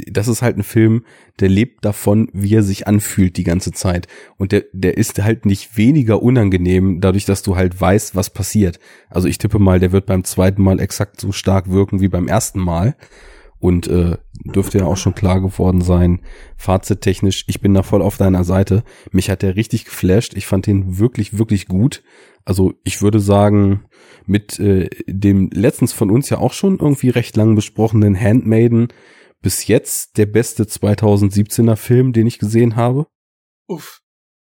das 0.07 0.27
ist 0.27 0.41
halt 0.41 0.57
ein 0.57 0.63
Film, 0.63 1.05
der 1.39 1.49
lebt 1.49 1.85
davon, 1.85 2.29
wie 2.33 2.55
er 2.55 2.63
sich 2.63 2.87
anfühlt 2.87 3.37
die 3.37 3.43
ganze 3.43 3.71
Zeit. 3.71 4.07
Und 4.37 4.51
der, 4.51 4.65
der 4.73 4.97
ist 4.97 5.21
halt 5.21 5.45
nicht 5.45 5.77
weniger 5.77 6.21
unangenehm, 6.21 7.01
dadurch, 7.01 7.25
dass 7.25 7.41
du 7.41 7.55
halt 7.55 7.79
weißt, 7.79 8.15
was 8.15 8.29
passiert. 8.29 8.79
Also 9.09 9.27
ich 9.27 9.37
tippe 9.37 9.59
mal, 9.59 9.79
der 9.79 9.91
wird 9.91 10.05
beim 10.05 10.23
zweiten 10.23 10.61
Mal 10.63 10.79
exakt 10.79 11.19
so 11.19 11.31
stark 11.31 11.69
wirken 11.69 12.01
wie 12.01 12.09
beim 12.09 12.27
ersten 12.27 12.59
Mal. 12.59 12.95
Und 13.59 13.87
äh, 13.87 14.17
dürfte 14.43 14.79
ja 14.79 14.85
auch 14.85 14.97
schon 14.97 15.13
klar 15.13 15.39
geworden 15.39 15.81
sein, 15.81 16.21
fazittechnisch, 16.57 17.43
ich 17.47 17.61
bin 17.61 17.75
da 17.75 17.83
voll 17.83 18.01
auf 18.01 18.17
deiner 18.17 18.43
Seite. 18.43 18.83
Mich 19.11 19.29
hat 19.29 19.43
der 19.43 19.55
richtig 19.55 19.85
geflasht. 19.85 20.33
Ich 20.35 20.47
fand 20.47 20.65
den 20.65 20.97
wirklich, 20.97 21.37
wirklich 21.37 21.67
gut. 21.67 22.01
Also 22.43 22.73
ich 22.83 23.03
würde 23.03 23.19
sagen, 23.19 23.85
mit 24.25 24.59
äh, 24.59 24.89
dem 25.07 25.49
letztens 25.53 25.93
von 25.93 26.09
uns 26.09 26.29
ja 26.29 26.39
auch 26.39 26.53
schon 26.53 26.79
irgendwie 26.79 27.09
recht 27.09 27.35
lang 27.35 27.55
besprochenen 27.55 28.19
Handmaiden 28.19 28.87
bis 29.41 29.67
jetzt 29.67 30.17
der 30.17 30.25
beste 30.25 30.63
2017er 30.63 31.75
Film, 31.75 32.13
den 32.13 32.27
ich 32.27 32.39
gesehen 32.39 32.75
habe. 32.75 33.07
Uff. 33.67 34.01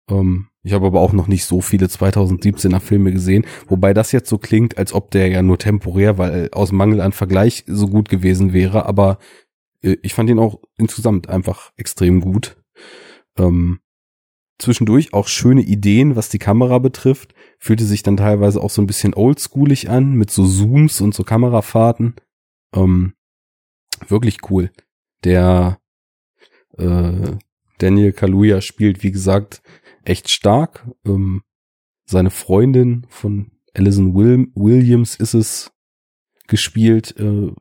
Ähm, 0.09 0.49
ich 0.62 0.73
habe 0.73 0.87
aber 0.87 1.01
auch 1.01 1.12
noch 1.12 1.27
nicht 1.27 1.45
so 1.45 1.61
viele 1.61 1.87
2017er 1.87 2.81
Filme 2.81 3.12
gesehen, 3.12 3.47
wobei 3.69 3.93
das 3.93 4.12
jetzt 4.12 4.29
so 4.29 4.39
klingt, 4.39 4.79
als 4.79 4.93
ob 4.93 5.11
der 5.11 5.29
ja 5.29 5.43
nur 5.43 5.59
temporär, 5.59 6.19
weil 6.19 6.49
aus 6.53 6.73
Mangel 6.73 7.01
an 7.01 7.12
Vergleich 7.12 7.65
so 7.66 7.89
gut 7.89 8.09
gewesen 8.09 8.53
wäre, 8.53 8.87
aber 8.87 9.19
äh, 9.83 9.97
ich 10.03 10.15
fand 10.15 10.31
ihn 10.31 10.39
auch 10.39 10.61
insgesamt 10.77 11.29
einfach 11.29 11.73
extrem 11.77 12.21
gut. 12.21 12.57
Ähm, 13.37 13.81
zwischendurch 14.59 15.12
auch 15.12 15.29
schöne 15.29 15.62
Ideen, 15.62 16.16
was 16.16 16.29
die 16.29 16.39
Kamera 16.39 16.79
betrifft, 16.79 17.35
fühlte 17.59 17.85
sich 17.85 18.03
dann 18.03 18.16
teilweise 18.16 18.62
auch 18.62 18.71
so 18.71 18.81
ein 18.81 18.87
bisschen 18.87 19.15
oldschoolig 19.15 19.91
an, 19.91 20.15
mit 20.15 20.31
so 20.31 20.47
Zooms 20.47 21.01
und 21.01 21.15
so 21.15 21.25
Kamerafahrten. 21.25 22.15
Ähm, 22.75 23.15
wirklich 24.09 24.51
cool. 24.51 24.71
Der 25.25 25.81
äh, 26.79 27.37
Daniel 27.79 28.13
Kaluuya 28.13 28.61
spielt, 28.61 29.03
wie 29.03 29.11
gesagt, 29.11 29.63
echt 30.05 30.31
stark. 30.31 30.87
Ähm, 31.07 31.43
seine 32.05 32.31
Freundin 32.31 33.07
von 33.09 33.51
Alison 33.75 34.15
Will 34.15 34.49
Williams 34.55 35.17
ist 35.17 35.35
es 35.35 35.73
gespielt, 36.47 37.15
äh, 37.19 37.53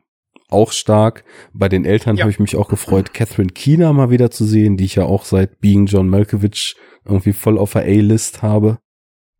auch 0.49 0.72
stark. 0.72 1.23
Bei 1.53 1.69
den 1.69 1.85
Eltern 1.85 2.18
Ja. 2.18 2.23
habe 2.23 2.31
ich 2.31 2.40
mich 2.40 2.56
auch 2.56 2.68
gefreut, 2.69 3.14
Catherine 3.14 3.52
Keener 3.52 3.94
mal 3.94 4.10
wieder 4.11 4.30
zu 4.30 4.45
sehen, 4.45 4.77
die 4.77 4.85
ich 4.85 4.95
ja 4.95 5.06
auch 5.06 5.26
seit 5.26 5.60
Being 5.60 5.85
John 5.88 6.10
Malkovich 6.10 6.76
irgendwie 7.06 7.34
voll 7.34 7.57
auf 7.57 7.73
der 7.73 7.84
A-List 7.84 8.41
habe. 8.44 8.80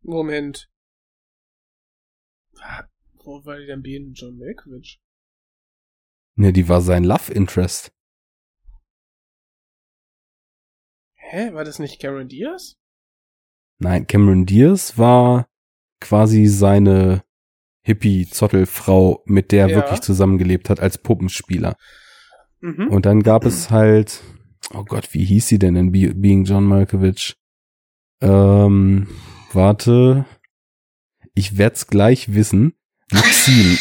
Moment. 0.02 0.68
Ah, 2.60 2.84
Wo 3.22 3.44
war 3.44 3.58
die 3.58 3.66
denn 3.66 3.82
bei 3.82 3.90
John 4.14 4.38
Malkovich? 4.38 5.00
Ne, 6.36 6.52
die 6.52 6.68
war 6.68 6.80
sein 6.80 7.04
Love 7.04 7.32
Interest. 7.32 7.92
Hä, 11.34 11.52
war 11.52 11.64
das 11.64 11.80
nicht 11.80 12.00
Cameron 12.00 12.28
Diaz? 12.28 12.76
Nein, 13.80 14.06
Cameron 14.06 14.46
Diaz 14.46 14.98
war 14.98 15.48
quasi 16.00 16.46
seine 16.46 17.24
Hippie-Zottelfrau, 17.84 19.24
mit 19.26 19.50
der 19.50 19.62
er 19.64 19.70
Ja. 19.70 19.76
wirklich 19.78 20.00
zusammengelebt 20.00 20.70
hat 20.70 20.78
als 20.78 20.96
Puppenspieler. 20.98 21.74
Mhm. 22.60 22.86
Und 22.88 23.04
dann 23.04 23.24
gab 23.24 23.44
es 23.44 23.70
halt, 23.70 24.22
oh 24.72 24.84
Gott, 24.84 25.12
wie 25.12 25.24
hieß 25.24 25.48
sie 25.48 25.58
denn 25.58 25.74
in 25.74 25.90
Be 25.90 26.14
Being 26.14 26.44
John 26.44 26.64
Malkovich? 26.66 27.34
Ähm, 28.20 29.08
warte, 29.52 30.26
ich 31.34 31.58
werd's 31.58 31.88
gleich 31.88 32.32
wissen. 32.32 32.74
Maxine. 33.12 33.76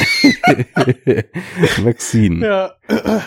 Maxine. 1.84 2.46
ja. 2.46 2.74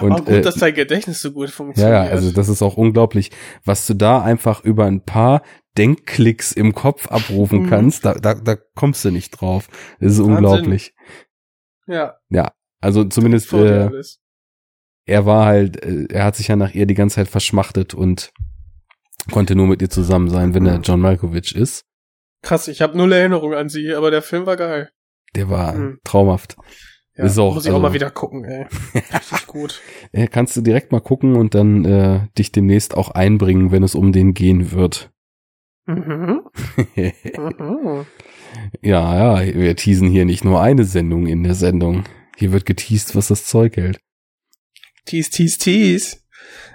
Und, 0.01 0.12
Aber 0.12 0.16
gut, 0.24 0.28
äh, 0.28 0.40
dass 0.43 0.56
dein 0.56 0.74
Gedächtnis 0.74 1.20
so 1.20 1.32
gut 1.32 1.48
Ja, 1.48 1.55
funktioniert. 1.55 1.93
ja, 1.93 2.02
also 2.10 2.31
das 2.32 2.48
ist 2.48 2.62
auch 2.62 2.77
unglaublich, 2.77 3.31
was 3.64 3.86
du 3.86 3.94
da 3.94 4.23
einfach 4.23 4.62
über 4.64 4.85
ein 4.86 5.01
paar 5.05 5.43
Denkklicks 5.78 6.52
im 6.52 6.74
Kopf 6.74 7.09
abrufen 7.09 7.62
Mhm. 7.64 7.70
kannst, 7.70 8.05
da, 8.05 8.14
da, 8.14 8.35
da 8.35 8.56
kommst 8.74 9.05
du 9.05 9.10
nicht 9.10 9.31
drauf. 9.31 9.68
Das 10.01 10.12
ist 10.12 10.18
Wahnsinn. 10.18 10.35
unglaublich. 10.36 10.94
ja. 11.86 12.16
Also 12.81 13.05
zumindest, 13.05 13.52
äh, 13.55 13.89
er 15.06 15.24
war 15.27 15.47
halt, 15.47 15.82
äh, 15.82 16.06
er 16.10 16.24
hat 16.24 16.36
sich 16.36 16.48
ja 16.48 16.56
nach 16.56 16.74
ihr 16.74 16.86
die 16.86 16.94
ganze 16.94 17.16
Zeit 17.16 17.28
verschmachtet 17.28 17.94
und 17.94 18.32
konnte 19.32 19.55
nur 19.56 19.66
mit 19.66 19.81
ihr 19.82 19.90
zusammen 19.90 20.28
sein, 20.28 20.55
wenn 20.55 20.66
er 20.66 20.81
John 20.81 21.01
Malkovich 21.01 21.56
ist. 21.56 21.85
Krass, 22.43 22.68
ich 22.68 22.82
habe 22.82 22.97
null 22.97 23.12
Erinnerung 23.12 23.55
an 23.55 23.68
sie, 23.68 23.94
aber 23.94 24.10
der 24.10 24.23
Film 24.23 24.47
war 24.47 24.56
geil. 24.56 24.90
Der 25.36 25.48
war 25.48 25.74
Mhm. 25.74 25.98
traumhaft. 26.04 26.56
Ja, 27.16 27.24
Ist 27.24 27.38
auch, 27.38 27.54
muss 27.54 27.64
ich 27.64 27.70
auch 27.70 27.76
also- 27.76 27.82
mal 27.82 27.92
wieder 27.94 28.10
gucken, 28.10 28.44
ey. 28.44 28.66
Richtig 29.14 29.46
gut. 29.46 29.80
Kannst 30.30 30.56
du 30.56 30.60
direkt 30.60 30.92
mal 30.92 31.00
gucken 31.00 31.36
und 31.36 31.54
dann 31.54 31.84
äh, 31.84 32.26
dich 32.36 32.52
demnächst 32.52 32.94
auch 32.96 33.10
einbringen, 33.10 33.70
wenn 33.70 33.82
es 33.82 33.94
um 33.94 34.12
den 34.12 34.34
gehen 34.34 34.72
wird. 34.72 35.10
Mhm. 35.86 36.40
Mhm. 36.96 38.06
Ja, 38.82 39.42
ja, 39.42 39.54
wir 39.54 39.76
teasen 39.76 40.08
hier 40.08 40.24
nicht 40.24 40.44
nur 40.44 40.60
eine 40.60 40.84
Sendung 40.84 41.26
in 41.26 41.42
der 41.42 41.54
Sendung. 41.54 42.04
Hier 42.36 42.52
wird 42.52 42.66
geteased, 42.66 43.14
was 43.14 43.28
das 43.28 43.44
Zeug 43.46 43.76
hält. 43.76 43.98
Tease, 45.04 45.30
tease, 45.30 45.58
tease. 45.58 46.16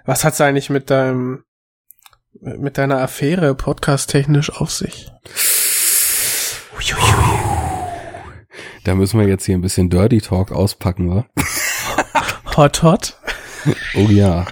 Was 0.05 0.23
hat's 0.23 0.39
eigentlich 0.41 0.69
mit 0.69 0.89
deinem, 0.89 1.43
mit 2.39 2.77
deiner 2.77 2.99
Affäre 2.99 3.55
podcast-technisch 3.55 4.49
auf 4.51 4.71
sich? 4.71 5.09
Da 8.83 8.95
müssen 8.95 9.19
wir 9.19 9.27
jetzt 9.27 9.45
hier 9.45 9.55
ein 9.55 9.61
bisschen 9.61 9.89
Dirty 9.89 10.19
Talk 10.21 10.51
auspacken, 10.51 11.09
wa? 11.09 11.25
Hot, 12.57 12.83
hot? 12.83 13.17
Oh 13.95 14.07
ja. 14.09 14.45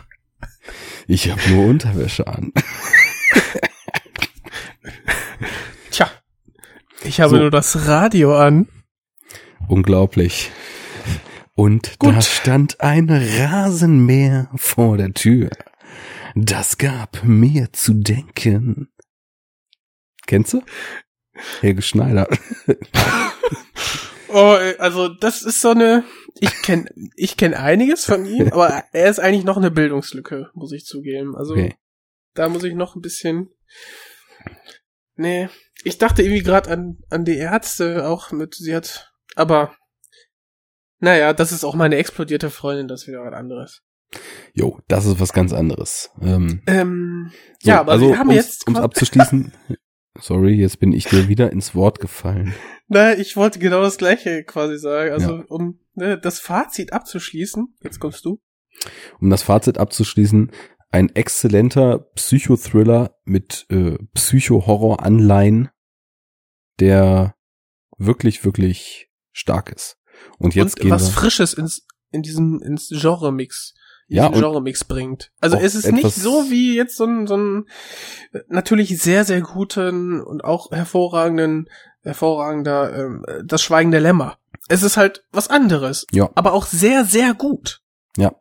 Ich 1.08 1.30
habe 1.30 1.42
nur 1.50 1.66
Unterwäsche 1.66 2.28
an. 2.28 2.54
Tja. 5.92 6.10
Ich 7.04 7.20
habe 7.20 7.32
So. 7.32 7.38
nur 7.38 7.52
das 7.52 7.88
Radio 7.88 8.38
an. 8.38 8.68
Unglaublich. 9.68 10.52
Und 11.56 12.00
Gut. 12.00 12.16
da 12.16 12.22
stand 12.22 12.80
ein 12.80 13.10
Rasenmäher 13.10 14.50
vor 14.56 14.96
der 14.98 15.14
Tür. 15.14 15.50
Das 16.36 16.78
gab 16.78 17.24
mir 17.24 17.74
zu 17.74 17.94
denken. 17.96 18.88
Kennst 20.26 20.54
du? 20.54 20.62
Helge 21.60 21.82
Schneider. 21.82 22.30
Oh, 24.32 24.56
äh, 24.60 24.76
also 24.80 25.08
das 25.10 25.42
ist 25.42 25.62
so 25.62 25.70
eine. 25.70 26.04
Ich 26.40 26.62
kenn, 26.62 26.88
ich 27.16 27.36
kenn 27.38 27.54
einiges 27.54 28.06
von 28.06 28.26
ihm, 28.26 28.48
aber 28.54 28.84
er 28.92 29.10
ist 29.10 29.20
eigentlich 29.20 29.44
noch 29.46 29.58
eine 29.58 29.72
Bildungslücke, 29.72 30.50
muss 30.54 30.72
ich 30.72 30.86
zugeben. 30.86 31.36
Also 31.36 31.54
Okay. 31.54 31.76
da 32.34 32.50
muss 32.50 32.64
ich 32.64 32.74
noch 32.76 32.96
ein 32.96 33.02
bisschen. 33.02 33.50
Nee, 35.16 35.50
ich 35.84 35.98
dachte 35.98 36.22
irgendwie 36.24 36.44
gerade 36.44 36.70
an 36.70 36.98
an 37.10 37.26
die 37.26 37.38
Ärzte 37.38 38.08
auch 38.08 38.32
mit. 38.32 38.56
Sie 38.56 38.76
hat 38.76 39.12
Aber 39.36 39.76
naja, 41.00 41.34
das 41.34 41.52
ist 41.52 41.64
auch 41.64 41.76
meine 41.76 41.96
explodierte 41.98 42.50
Freundin, 42.50 42.88
das 42.88 43.02
ist 43.04 43.08
wieder 43.08 43.24
was 43.24 43.34
anderes. 43.34 43.82
Jo, 44.54 44.80
das 44.88 45.06
ist 45.06 45.20
was 45.20 45.34
ganz 45.34 45.54
anderes. 45.54 46.10
Ähm, 46.22 46.62
Ähm, 46.68 47.32
so, 47.62 47.70
ja, 47.70 47.80
aber 47.82 47.92
also, 47.94 48.10
wir 48.10 48.18
haben 48.18 48.30
um's, 48.30 48.36
jetzt. 48.38 48.68
um's 48.68 48.80
abzuschließen. 48.80 49.54
Sorry, 50.20 50.56
jetzt 50.56 50.80
bin 50.80 50.92
ich 50.94 51.06
dir 51.06 51.28
wieder 51.30 51.52
ins 51.52 51.76
Wort 51.76 52.00
gefallen. 52.00 52.54
Na, 52.90 53.16
ich 53.18 53.38
wollte 53.38 53.60
genau 53.60 53.82
das 53.82 53.98
gleiche 53.98 54.44
quasi 54.44 54.78
sagen. 54.78 55.12
Also, 55.12 55.38
Ja. 55.38 55.44
um 55.48 55.80
ne, 55.94 56.18
das 56.18 56.40
Fazit 56.40 56.92
abzuschließen, 56.92 57.76
jetzt 57.84 58.00
kommst 58.00 58.26
du. 58.26 58.42
Um 59.20 59.30
das 59.30 59.44
Fazit 59.44 59.78
abzuschließen, 59.78 60.52
ein 60.92 61.16
exzellenter 61.16 62.00
Psychothriller 62.16 63.16
mit 63.24 63.68
äh, 63.70 63.98
Psycho-Horror-Anleihen, 64.16 65.70
der 66.80 67.36
wirklich, 67.98 68.44
wirklich 68.44 69.10
stark 69.32 69.72
ist. 69.72 69.98
Und 70.40 70.56
jetzt 70.56 70.78
und 70.78 70.82
gehen 70.84 70.92
was 70.92 71.10
wir. 71.10 71.14
Frisches 71.14 71.54
ins, 71.54 71.86
in 72.12 72.24
diesem, 72.24 72.60
ins 72.62 72.90
Genre-Mix. 72.90 73.76
Ja, 74.08 74.26
und 74.26 74.40
Genre-Mix 74.40 74.86
bringt. 74.86 75.32
Also 75.40 75.58
es 75.58 75.76
ist 75.76 75.92
nicht 75.92 76.16
so 76.16 76.50
wie 76.50 76.76
jetzt 76.76 76.98
so 76.98 77.06
ein, 77.06 77.28
so 77.28 77.38
ein 77.38 77.68
äh, 78.32 78.40
natürlich 78.48 79.00
sehr, 79.00 79.24
sehr 79.24 79.42
guten 79.42 80.20
und 80.20 80.44
auch 80.44 80.72
hervorragenden, 80.72 81.70
hervorragender 82.04 82.96
ähm, 82.98 83.26
das 83.44 83.62
Schweigen 83.62 83.92
der 83.92 84.02
Lämmer. 84.02 84.38
Es 84.68 84.84
ist 84.84 84.98
halt 84.98 85.24
was 85.32 85.50
anderes. 85.50 86.06
Ja. 86.12 86.30
Aber 86.36 86.54
auch 86.54 86.66
sehr, 86.66 87.06
sehr 87.06 87.34
gut. 87.34 87.82
Ja. 88.18 88.34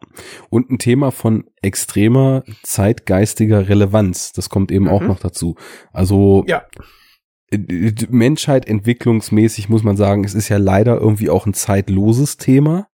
Und 0.51 0.71
ein 0.71 0.79
Thema 0.79 1.11
von 1.13 1.45
extremer 1.63 2.43
zeitgeistiger 2.63 3.69
Relevanz. 3.69 4.33
Das 4.33 4.49
kommt 4.49 4.73
eben 4.73 4.89
auch 4.89 5.01
Mhm. 5.03 5.07
noch 5.09 5.21
dazu. 5.21 5.57
Also 5.93 6.45
Ja. 6.47 6.65
äh, 7.51 7.93
Menschheit 8.11 8.67
entwicklungsmäßig 8.67 9.69
muss 9.69 9.83
man 9.83 9.97
sagen, 9.97 10.25
es 10.25 10.35
ist 10.35 10.49
ja 10.49 10.57
leider 10.59 10.97
irgendwie 11.01 11.31
auch 11.31 11.47
ein 11.47 11.55
zeitloses 11.55 12.37
Thema. 12.37 12.89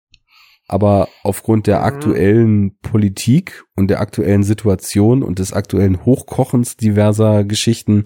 Aber 0.70 1.09
aufgrund 1.24 1.66
der 1.66 1.78
Mhm. 1.78 1.84
aktuellen 1.84 2.78
Politik 2.80 3.64
und 3.74 3.88
der 3.88 4.01
aktuellen 4.01 4.44
Situation 4.44 5.24
und 5.24 5.40
des 5.40 5.52
aktuellen 5.52 6.05
Hochkochens 6.05 6.76
diverser 6.76 7.42
Geschichten 7.42 8.05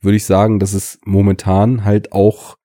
würde 0.00 0.16
ich 0.16 0.24
sagen, 0.24 0.58
dass 0.58 0.72
es 0.72 0.98
momentan 1.04 1.84
halt 1.84 2.12
auch, 2.12 2.56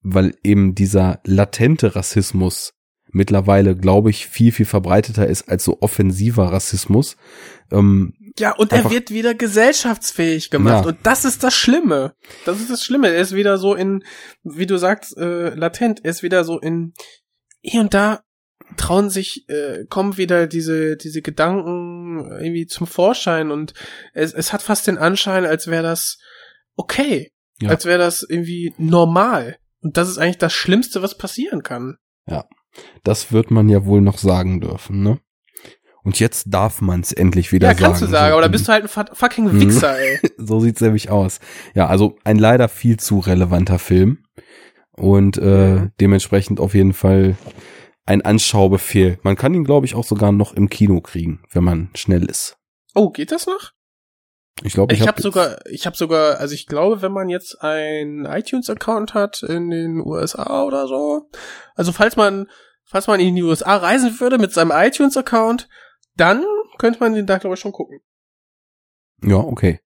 weil 0.00 0.34
eben 0.42 0.74
dieser 0.74 1.20
latente 1.24 1.96
Rassismus 1.96 2.72
mittlerweile, 3.10 3.76
glaube 3.76 4.08
ich, 4.08 4.26
viel, 4.26 4.52
viel 4.52 4.66
verbreiteter 4.66 5.26
ist 5.26 5.50
als 5.50 5.64
so 5.64 5.78
offensiver 5.82 6.50
Rassismus. 6.52 7.16
Ähm, 7.70 8.14
Ja, 8.38 8.54
und 8.54 8.72
er 8.72 8.90
wird 8.90 9.10
wieder 9.10 9.34
gesellschaftsfähig 9.34 10.48
gemacht. 10.50 10.84
Ja. 10.84 10.88
Und 10.90 10.98
das 11.02 11.24
ist 11.26 11.42
das 11.42 11.54
Schlimme. 11.54 12.14
Das 12.46 12.60
ist 12.60 12.70
das 12.70 12.84
Schlimme. 12.84 13.08
Er 13.08 13.20
ist 13.20 13.34
wieder 13.34 13.58
so 13.58 13.74
in, 13.74 14.02
wie 14.44 14.66
du 14.66 14.78
sagst, 14.78 15.16
äh, 15.18 15.50
latent. 15.54 16.04
Er 16.04 16.10
ist 16.10 16.22
wieder 16.22 16.44
so 16.44 16.58
in, 16.58 16.92
hier 17.60 17.80
und 17.80 17.92
da 17.92 18.20
trauen 18.76 19.10
sich, 19.10 19.48
äh, 19.48 19.84
kommen 19.88 20.16
wieder 20.16 20.46
diese, 20.46 20.96
diese 20.96 21.22
Gedanken 21.22 22.30
irgendwie 22.40 22.66
zum 22.66 22.86
Vorschein 22.86 23.50
und 23.50 23.74
es, 24.12 24.32
es 24.34 24.52
hat 24.52 24.62
fast 24.62 24.86
den 24.86 24.98
Anschein, 24.98 25.44
als 25.46 25.66
wäre 25.68 25.82
das 25.82 26.18
okay. 26.76 27.32
Ja. 27.60 27.70
Als 27.70 27.84
wäre 27.86 27.98
das 27.98 28.22
irgendwie 28.22 28.72
normal. 28.78 29.56
Und 29.80 29.96
das 29.96 30.08
ist 30.08 30.18
eigentlich 30.18 30.38
das 30.38 30.52
Schlimmste, 30.52 31.02
was 31.02 31.18
passieren 31.18 31.62
kann. 31.62 31.96
das 33.02 33.32
wird 33.32 33.50
man 33.50 33.68
ja 33.68 33.84
wohl 33.84 34.00
noch 34.00 34.18
sagen 34.18 34.60
dürfen, 34.60 35.02
ne? 35.02 35.18
Und 36.04 36.20
jetzt 36.20 36.44
darf 36.48 36.80
man 36.80 37.00
es 37.00 37.12
endlich 37.12 37.50
wieder 37.52 37.66
Ja, 37.68 37.74
sagen. 37.74 37.84
kannst 37.84 38.02
du 38.02 38.06
sagen, 38.06 38.32
aber 38.32 38.42
da 38.42 38.48
bist 38.48 38.68
du 38.68 38.72
halt 38.72 38.84
ein 38.84 38.88
fuck- 38.88 39.14
fucking 39.16 39.60
Wichser, 39.60 39.98
ey. 39.98 40.20
so 40.38 40.60
sieht's 40.60 40.80
nämlich 40.80 41.10
aus. 41.10 41.40
Ja, 41.74 41.88
also 41.88 42.16
ein 42.24 42.38
leider 42.38 42.68
viel 42.68 42.98
zu 42.98 43.18
relevanter 43.18 43.78
Film 43.80 44.22
und 44.92 45.36
äh, 45.38 45.40
Mhm. 45.74 45.92
dementsprechend 46.00 46.60
auf 46.60 46.74
jeden 46.74 46.92
Fall 46.92 47.36
ein 48.08 48.22
Anschaubefehl. 48.22 49.18
Man 49.22 49.36
kann 49.36 49.52
ihn, 49.52 49.64
glaube 49.64 49.84
ich, 49.84 49.94
auch 49.94 50.04
sogar 50.04 50.32
noch 50.32 50.54
im 50.54 50.70
Kino 50.70 51.02
kriegen, 51.02 51.42
wenn 51.52 51.62
man 51.62 51.90
schnell 51.94 52.24
ist. 52.24 52.56
Oh, 52.94 53.10
geht 53.10 53.32
das 53.32 53.46
noch? 53.46 53.72
Ich 54.62 54.72
glaube, 54.72 54.94
Ich, 54.94 55.00
ich, 55.00 55.06
hab 55.06 55.16
hab 55.16 55.22
sogar, 55.22 55.58
ich 55.66 55.84
habe 55.86 55.96
sogar, 55.96 56.38
also 56.38 56.54
ich 56.54 56.66
glaube, 56.66 57.02
wenn 57.02 57.12
man 57.12 57.28
jetzt 57.28 57.62
einen 57.62 58.24
iTunes-Account 58.24 59.12
hat 59.12 59.42
in 59.42 59.68
den 59.68 60.00
USA 60.00 60.64
oder 60.64 60.88
so, 60.88 61.28
also 61.74 61.92
falls 61.92 62.16
man, 62.16 62.48
falls 62.84 63.06
man 63.06 63.20
in 63.20 63.36
die 63.36 63.42
USA 63.42 63.76
reisen 63.76 64.18
würde 64.18 64.38
mit 64.38 64.52
seinem 64.52 64.72
iTunes-Account, 64.74 65.68
dann 66.16 66.42
könnte 66.78 67.00
man 67.00 67.12
den 67.14 67.26
da 67.26 67.36
glaube 67.36 67.54
ich 67.54 67.60
schon 67.60 67.72
gucken. 67.72 68.00
Ja, 69.22 69.36
okay. 69.36 69.80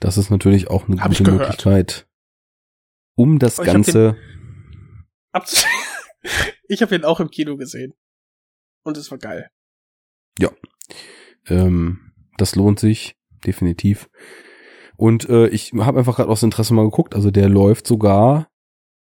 Das 0.00 0.16
ist 0.16 0.30
natürlich 0.30 0.70
auch 0.70 0.88
eine 0.88 1.02
Hab 1.02 1.10
gute. 1.10 1.30
Möglichkeit, 1.30 2.06
um 3.14 3.38
das 3.38 3.58
Ganze. 3.58 4.16
Abs 5.30 5.66
ich 6.68 6.82
habe 6.82 6.94
ihn 6.94 7.04
auch 7.04 7.20
im 7.20 7.30
Kino 7.30 7.56
gesehen 7.56 7.94
und 8.84 8.96
es 8.96 9.10
war 9.10 9.18
geil. 9.18 9.50
Ähm, 11.48 12.12
das 12.36 12.54
lohnt 12.54 12.78
sich 12.78 13.16
definitiv. 13.44 14.08
Und 14.96 15.28
äh, 15.28 15.48
ich 15.48 15.72
habe 15.72 15.98
einfach 15.98 16.16
gerade 16.16 16.30
aus 16.30 16.42
Interesse 16.42 16.74
mal 16.74 16.84
geguckt. 16.84 17.14
Also 17.14 17.30
der 17.30 17.48
läuft 17.48 17.86
sogar 17.86 18.50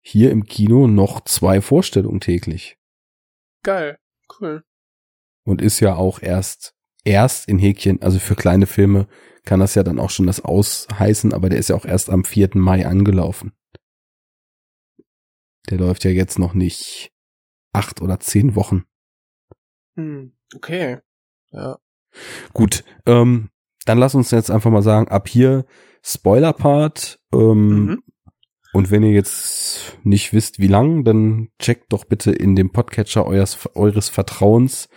hier 0.00 0.30
im 0.30 0.44
Kino 0.44 0.86
noch 0.86 1.20
zwei 1.24 1.60
Vorstellungen 1.60 2.20
täglich 2.20 2.76
Geil, 3.62 3.98
cool. 4.40 4.64
und 5.44 5.60
ist 5.60 5.80
ja 5.80 5.96
auch 5.96 6.22
erst 6.22 6.74
erst 7.04 7.48
in 7.48 7.58
Häkchen. 7.58 8.00
Also 8.02 8.18
für 8.18 8.36
kleine 8.36 8.66
Filme 8.66 9.08
kann 9.44 9.60
das 9.60 9.74
ja 9.74 9.82
dann 9.82 9.98
auch 9.98 10.10
schon 10.10 10.26
das 10.26 10.40
ausheißen, 10.40 11.32
aber 11.32 11.48
der 11.48 11.58
ist 11.58 11.68
ja 11.68 11.76
auch 11.76 11.84
erst 11.84 12.10
am 12.10 12.24
4. 12.24 12.50
Mai 12.54 12.86
angelaufen. 12.86 13.52
Der 15.70 15.78
läuft 15.78 16.04
ja 16.04 16.10
jetzt 16.10 16.38
noch 16.38 16.54
nicht 16.54 17.12
acht 17.78 18.02
oder 18.02 18.20
zehn 18.20 18.54
Wochen. 18.56 18.84
Hm, 19.96 20.32
okay. 20.54 20.98
Ja. 21.50 21.78
Gut, 22.52 22.84
ähm, 23.06 23.50
dann 23.84 23.98
lass 23.98 24.14
uns 24.14 24.30
jetzt 24.30 24.50
einfach 24.50 24.70
mal 24.70 24.82
sagen, 24.82 25.08
ab 25.08 25.28
hier 25.28 25.64
Spoiler-Part. 26.02 27.20
Ähm, 27.32 27.68
Mhm. 27.68 28.02
Und 28.74 28.90
wenn 28.90 29.02
ihr 29.02 29.12
jetzt 29.12 29.98
nicht 30.04 30.34
wisst, 30.34 30.58
wie 30.58 30.66
lang, 30.66 31.02
dann 31.02 31.48
checkt 31.58 31.92
doch 31.92 32.04
bitte 32.04 32.30
in 32.32 32.54
dem 32.54 32.70
Podcatcher 32.70 33.26
eures, 33.26 33.66
eures 33.74 34.10
Vertrauens 34.10 34.88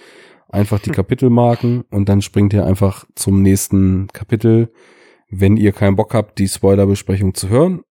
einfach 0.49 0.79
die. 0.79 0.91
Kapitelmarken 0.91 1.83
und 1.89 2.09
dann 2.09 2.21
springt 2.21 2.53
ihr 2.53 2.65
einfach 2.65 3.05
zum 3.15 3.41
nächsten 3.41 4.07
Kapitel, 4.07 4.73
wenn 5.29 5.55
ihr 5.55 5.71
keinen 5.71 5.95
Bock 5.95 6.13
habt, 6.13 6.37
die 6.39 6.49
Spoilerbesprechung 6.49 7.33
zu 7.33 7.47
hören. 7.47 7.81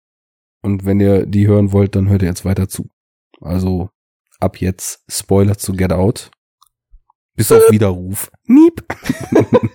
Und 0.62 0.84
wenn 0.84 1.00
ihr 1.00 1.24
die 1.24 1.46
hören 1.46 1.72
wollt, 1.72 1.96
dann 1.96 2.10
hört 2.10 2.20
ihr 2.20 2.28
jetzt 2.28 2.44
weiter 2.44 2.68
zu. 2.68 2.90
Also 3.40 3.88
ab 4.40 4.60
jetzt 4.60 5.04
Spoiler 5.08 5.56
zu 5.56 5.72
Get 5.72 5.92
Out. 5.92 6.30
Bis 7.34 7.52
auf 7.52 7.70
Widerruf. 7.70 8.30
Niep. 8.44 8.84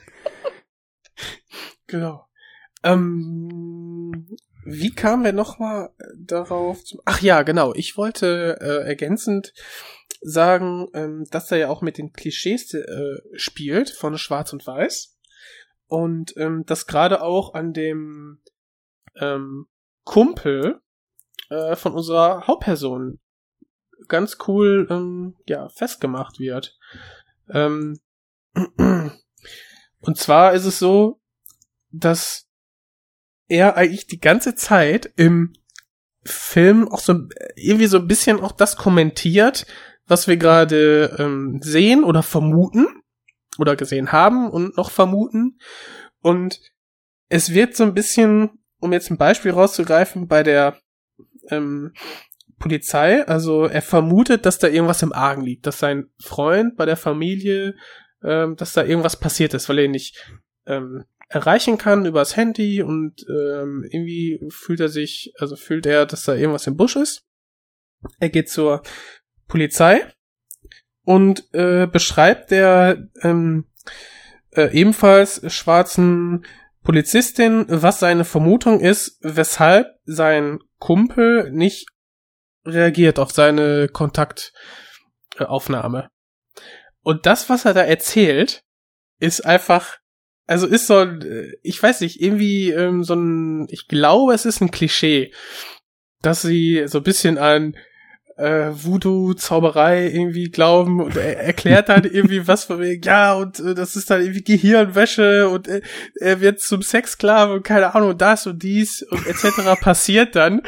Genau. 1.88 2.28
Ähm, 2.84 4.28
wie 4.66 4.92
kamen 4.92 5.24
wir 5.24 5.34
nochmal 5.34 5.92
darauf? 6.18 6.84
Zum 6.84 7.00
Ach 7.06 7.22
ja, 7.22 7.44
genau. 7.44 7.74
Ich 7.76 7.98
wollte 7.98 8.58
äh, 8.60 8.88
ergänzend 8.88 9.54
sagen, 10.22 10.88
ähm, 10.94 11.26
dass 11.30 11.52
er 11.52 11.58
ja 11.58 11.70
auch 11.70 11.82
mit 11.82 11.98
den 11.98 12.12
Klischees 12.12 12.74
äh, 12.74 13.18
spielt 13.36 13.92
von 13.92 14.18
Schwarz 14.18 14.54
und 14.54 14.66
Weiß 14.66 15.16
und 15.88 16.36
ähm, 16.38 16.64
das 16.66 16.88
gerade 16.88 17.22
auch 17.22 17.54
an 17.54 17.74
dem 17.74 18.42
ähm, 19.20 19.68
Kumpel 20.04 20.82
äh, 21.50 21.76
von 21.76 21.94
unserer 21.94 22.48
Hauptperson 22.48 23.20
ganz 24.08 24.38
cool 24.48 24.88
ähm, 24.90 25.36
ja 25.48 25.70
festgemacht 25.70 26.40
wird. 26.40 26.78
Ähm, 27.50 28.00
und 30.00 30.18
zwar 30.18 30.54
ist 30.54 30.66
es 30.66 30.80
so, 30.80 31.20
dass 31.92 32.48
er 33.48 33.78
eigentlich 33.78 34.08
die 34.08 34.20
ganze 34.20 34.56
Zeit 34.56 35.12
im 35.16 35.54
Film 36.24 36.88
auch 36.88 37.00
so 37.00 37.28
irgendwie 37.56 37.86
so 37.86 38.00
ein 38.00 38.08
bisschen 38.08 38.40
auch 38.40 38.52
das 38.52 38.78
kommentiert, 38.78 39.66
was 40.08 40.28
wir 40.28 40.38
gerade 40.38 41.16
ähm, 41.20 41.60
sehen 41.62 42.04
oder 42.04 42.24
vermuten 42.24 42.88
oder 43.58 43.76
gesehen 43.76 44.12
haben 44.12 44.50
und 44.50 44.76
noch 44.78 44.92
vermuten. 44.92 45.60
Und 46.22 46.60
es 47.30 47.54
wird 47.54 47.76
so 47.76 47.84
ein 47.84 47.94
bisschen, 47.94 48.60
um 48.80 48.92
jetzt 48.94 49.12
ein 49.12 49.18
Beispiel 49.18 49.52
rauszugreifen, 49.52 50.28
bei 50.28 50.44
der 50.44 50.80
ähm, 51.50 51.94
Polizei, 52.60 53.26
also 53.28 53.66
er 53.66 53.82
vermutet, 53.82 54.46
dass 54.46 54.60
da 54.60 54.68
irgendwas 54.68 55.02
im 55.02 55.14
Argen 55.14 55.44
liegt, 55.44 55.68
dass 55.68 55.80
sein 55.80 56.10
Freund 56.20 56.76
bei 56.76 56.86
der 56.86 56.98
Familie, 56.98 57.76
ähm, 58.24 58.56
dass 58.56 58.74
da 58.74 58.84
irgendwas 58.84 59.20
passiert 59.20 59.54
ist, 59.54 59.68
weil 59.68 59.80
er 59.80 59.86
ihn 59.86 59.92
nicht 59.92 60.18
ähm, 60.66 61.06
erreichen 61.28 61.78
kann 61.78 62.06
übers 62.06 62.36
Handy 62.36 62.82
und 62.82 63.26
ähm, 63.30 63.86
irgendwie 63.90 64.40
fühlt 64.50 64.80
er 64.80 64.90
sich, 64.90 65.34
also 65.38 65.56
fühlt 65.56 65.86
er, 65.86 66.06
dass 66.06 66.24
da 66.24 66.34
irgendwas 66.34 66.68
im 66.68 66.78
Busch 66.78 66.96
ist. 66.96 67.24
Er 68.20 68.30
geht 68.30 68.50
zur 68.50 68.84
Polizei 69.48 70.06
und 71.04 71.48
äh, 71.54 71.88
beschreibt 71.88 72.52
der 72.52 73.10
ähm, 73.22 73.66
äh, 74.52 74.72
ebenfalls 74.72 75.42
schwarzen 75.54 76.46
Polizistin, 76.84 77.66
was 77.68 78.00
seine 78.00 78.26
Vermutung 78.26 78.80
ist, 78.80 79.18
weshalb 79.22 79.88
sein 80.06 80.60
Kumpel 80.78 81.52
nicht 81.52 81.88
reagiert 82.66 83.20
auf 83.20 83.32
seine 83.32 83.88
Kontaktaufnahme. 83.88 86.10
Und 87.02 87.26
das, 87.26 87.50
was 87.50 87.66
er 87.66 87.74
da 87.74 87.82
erzählt, 87.82 88.64
ist 89.20 89.46
einfach, 89.46 89.98
also 90.48 90.68
ist 90.68 90.88
so 90.88 90.98
ein, 90.98 91.22
äh, 91.22 91.54
ich 91.62 91.82
weiß 91.82 92.02
nicht, 92.02 92.22
irgendwie 92.22 92.72
ähm, 92.72 93.04
so 93.04 93.14
ein, 93.14 93.68
ich 93.70 93.88
glaube, 93.88 94.34
es 94.34 94.46
ist 94.46 94.62
ein 94.62 94.72
Klischee, 94.72 95.32
dass 96.22 96.42
sie 96.42 96.84
so 96.88 97.00
ein 97.00 97.04
bisschen 97.04 97.38
an 97.38 97.76
äh, 98.38 98.72
Voodoo-Zauberei 98.72 100.08
irgendwie 100.08 100.50
glauben 100.50 101.02
und 101.02 101.16
er 101.16 101.40
erklärt 101.40 101.90
dann 101.90 102.04
irgendwie 102.12 102.48
was 102.48 102.66
von 102.66 102.80
mir, 102.80 103.00
ja, 103.00 103.34
und 103.34 103.60
äh, 103.60 103.76
das 103.76 103.96
ist 103.96 104.10
dann 104.10 104.22
irgendwie 104.22 104.44
Gehirnwäsche 104.44 105.48
und 105.48 105.68
äh, 105.68 105.82
er 106.20 106.42
wird 106.42 106.60
zum 106.60 106.82
Sexsklave 106.82 107.54
und 107.54 107.64
keine 107.64 107.96
Ahnung, 107.96 108.18
das 108.18 108.48
und 108.48 108.62
dies 108.62 109.04
und 109.04 109.26
etc. 109.28 109.80
passiert 109.80 110.36
dann. 110.36 110.62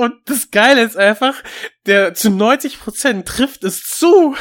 Und 0.00 0.14
das 0.24 0.50
Geile 0.50 0.80
ist 0.80 0.96
einfach, 0.96 1.42
der 1.84 2.14
zu 2.14 2.30
90 2.30 2.80
Prozent 2.80 3.28
trifft 3.28 3.64
es 3.64 3.82
zu. 3.82 4.34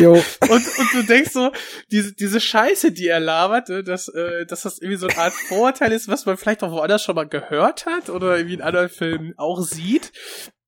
Jo. 0.00 0.14
und, 0.40 0.50
und 0.50 0.92
du 0.92 1.02
denkst 1.06 1.30
so, 1.30 1.52
diese, 1.92 2.14
diese 2.14 2.40
Scheiße, 2.40 2.90
die 2.90 3.06
er 3.06 3.20
labert, 3.20 3.68
ne, 3.68 3.84
dass, 3.84 4.08
äh, 4.08 4.44
dass 4.44 4.62
das 4.62 4.80
irgendwie 4.80 4.98
so 4.98 5.06
eine 5.06 5.16
Art 5.16 5.34
Vorurteil 5.34 5.92
ist, 5.92 6.08
was 6.08 6.26
man 6.26 6.36
vielleicht 6.36 6.64
auch 6.64 6.72
woanders 6.72 7.04
schon 7.04 7.14
mal 7.14 7.28
gehört 7.28 7.86
hat 7.86 8.10
oder 8.10 8.38
irgendwie 8.38 8.54
in 8.54 8.60
anderen 8.60 8.88
Filmen 8.88 9.34
auch 9.36 9.60
sieht 9.60 10.10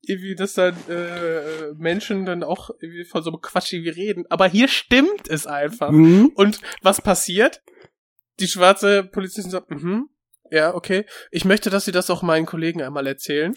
irgendwie, 0.02 0.36
dass 0.36 0.54
dann 0.54 0.76
äh, 0.88 1.72
Menschen 1.76 2.24
dann 2.24 2.44
auch 2.44 2.70
irgendwie 2.78 3.04
von 3.04 3.24
so 3.24 3.30
einem 3.30 3.40
Quatsch 3.40 3.72
irgendwie 3.72 3.90
reden. 3.90 4.26
Aber 4.28 4.46
hier 4.46 4.68
stimmt 4.68 5.28
es 5.28 5.48
einfach. 5.48 5.90
Mhm. 5.90 6.30
Und 6.36 6.60
was 6.82 7.02
passiert? 7.02 7.62
Die 8.38 8.48
schwarze 8.48 9.02
Polizistin 9.02 9.50
sagt, 9.50 9.72
mhm, 9.72 10.08
ja, 10.52 10.72
okay. 10.72 11.04
Ich 11.32 11.44
möchte, 11.44 11.68
dass 11.68 11.84
Sie 11.84 11.92
das 11.92 12.10
auch 12.10 12.22
meinen 12.22 12.46
Kollegen 12.46 12.80
einmal 12.80 13.08
erzählen. 13.08 13.54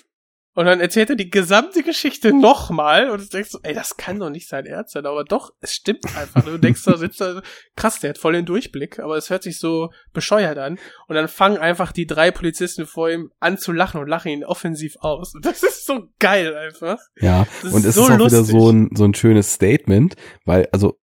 Und 0.55 0.65
dann 0.65 0.79
erzählt 0.79 1.09
er 1.09 1.15
die 1.15 1.31
gesamte 1.31 1.81
Geschichte 1.81 2.31
nochmal 2.31 3.09
und 3.09 3.21
du 3.21 3.25
denkst 3.25 3.49
so, 3.49 3.59
ey, 3.63 3.73
das 3.73 3.97
kann 3.97 4.19
doch 4.19 4.29
nicht 4.29 4.47
sein 4.47 4.67
Ernst 4.67 4.93
sein, 4.93 5.05
aber 5.05 5.23
doch, 5.23 5.51
es 5.61 5.73
stimmt 5.73 6.05
einfach. 6.15 6.43
Du 6.45 6.59
denkst 6.59 6.83
da 6.85 6.95
sitzt 6.95 7.21
da, 7.21 7.41
krass, 7.75 7.99
der 7.99 8.11
hat 8.11 8.19
voll 8.19 8.33
den 8.33 8.45
Durchblick, 8.45 8.99
aber 8.99 9.17
es 9.17 9.31
hört 9.31 9.41
sich 9.41 9.57
so 9.57 9.89
bescheuert 10.13 10.59
an. 10.59 10.77
Und 11.07 11.15
dann 11.15 11.27
fangen 11.27 11.57
einfach 11.57 11.91
die 11.91 12.05
drei 12.05 12.29
Polizisten 12.29 12.85
vor 12.85 13.09
ihm 13.09 13.31
an 13.39 13.57
zu 13.57 13.71
lachen 13.71 13.99
und 13.99 14.07
lachen 14.07 14.29
ihn 14.31 14.43
offensiv 14.43 14.95
aus. 14.99 15.33
Und 15.33 15.43
das 15.45 15.63
ist 15.63 15.87
so 15.87 16.03
geil 16.19 16.55
einfach. 16.55 16.99
Ja, 17.19 17.47
das 17.63 17.73
und 17.73 17.83
es 17.83 17.95
so 17.95 18.05
ist 18.05 18.11
auch 18.11 18.17
lustig. 18.17 18.39
wieder 18.39 18.59
so 18.59 18.71
ein, 18.71 18.89
so 18.93 19.05
ein 19.05 19.13
schönes 19.15 19.53
Statement, 19.53 20.15
weil, 20.45 20.67
also, 20.71 20.99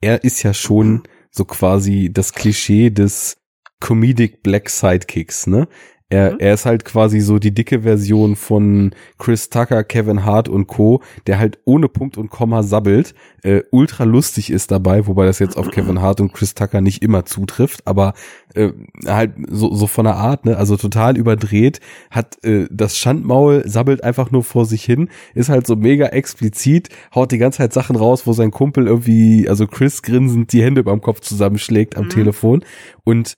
er 0.00 0.22
ist 0.22 0.42
ja 0.42 0.54
schon 0.54 1.02
so 1.30 1.44
quasi 1.44 2.10
das 2.12 2.32
Klischee 2.32 2.90
des 2.90 3.38
Comedic 3.80 4.42
Black 4.42 4.70
Sidekicks, 4.70 5.46
ne? 5.46 5.68
Er, 6.08 6.34
mhm. 6.34 6.38
er 6.38 6.54
ist 6.54 6.66
halt 6.66 6.84
quasi 6.84 7.20
so 7.20 7.40
die 7.40 7.52
dicke 7.52 7.82
Version 7.82 8.36
von 8.36 8.92
Chris 9.18 9.50
Tucker, 9.50 9.82
Kevin 9.82 10.24
Hart 10.24 10.48
und 10.48 10.68
Co., 10.68 11.02
der 11.26 11.40
halt 11.40 11.58
ohne 11.64 11.88
Punkt 11.88 12.16
und 12.16 12.30
Komma 12.30 12.62
sabbelt, 12.62 13.12
äh, 13.42 13.62
ultra 13.72 14.04
lustig 14.04 14.50
ist 14.50 14.70
dabei, 14.70 15.08
wobei 15.08 15.26
das 15.26 15.40
jetzt 15.40 15.56
auf 15.56 15.70
Kevin 15.70 16.00
Hart 16.00 16.20
und 16.20 16.32
Chris 16.32 16.54
Tucker 16.54 16.80
nicht 16.80 17.02
immer 17.02 17.24
zutrifft, 17.24 17.86
aber 17.88 18.14
äh, 18.54 18.70
halt 19.04 19.34
so, 19.48 19.74
so 19.74 19.88
von 19.88 20.04
der 20.04 20.14
Art, 20.14 20.44
ne, 20.44 20.56
also 20.56 20.76
total 20.76 21.16
überdreht, 21.16 21.80
hat 22.12 22.42
äh, 22.44 22.68
das 22.70 22.96
Schandmaul, 22.96 23.64
sabbelt 23.66 24.04
einfach 24.04 24.30
nur 24.30 24.44
vor 24.44 24.64
sich 24.64 24.84
hin, 24.84 25.08
ist 25.34 25.48
halt 25.48 25.66
so 25.66 25.74
mega 25.74 26.06
explizit, 26.06 26.88
haut 27.16 27.32
die 27.32 27.38
ganze 27.38 27.58
Zeit 27.58 27.72
Sachen 27.72 27.96
raus, 27.96 28.28
wo 28.28 28.32
sein 28.32 28.52
Kumpel 28.52 28.86
irgendwie, 28.86 29.48
also 29.48 29.66
Chris 29.66 30.02
grinsend 30.02 30.52
die 30.52 30.62
Hände 30.62 30.84
beim 30.84 31.00
Kopf 31.00 31.18
zusammenschlägt 31.20 31.96
am 31.96 32.04
mhm. 32.04 32.10
Telefon 32.10 32.64
und 33.02 33.34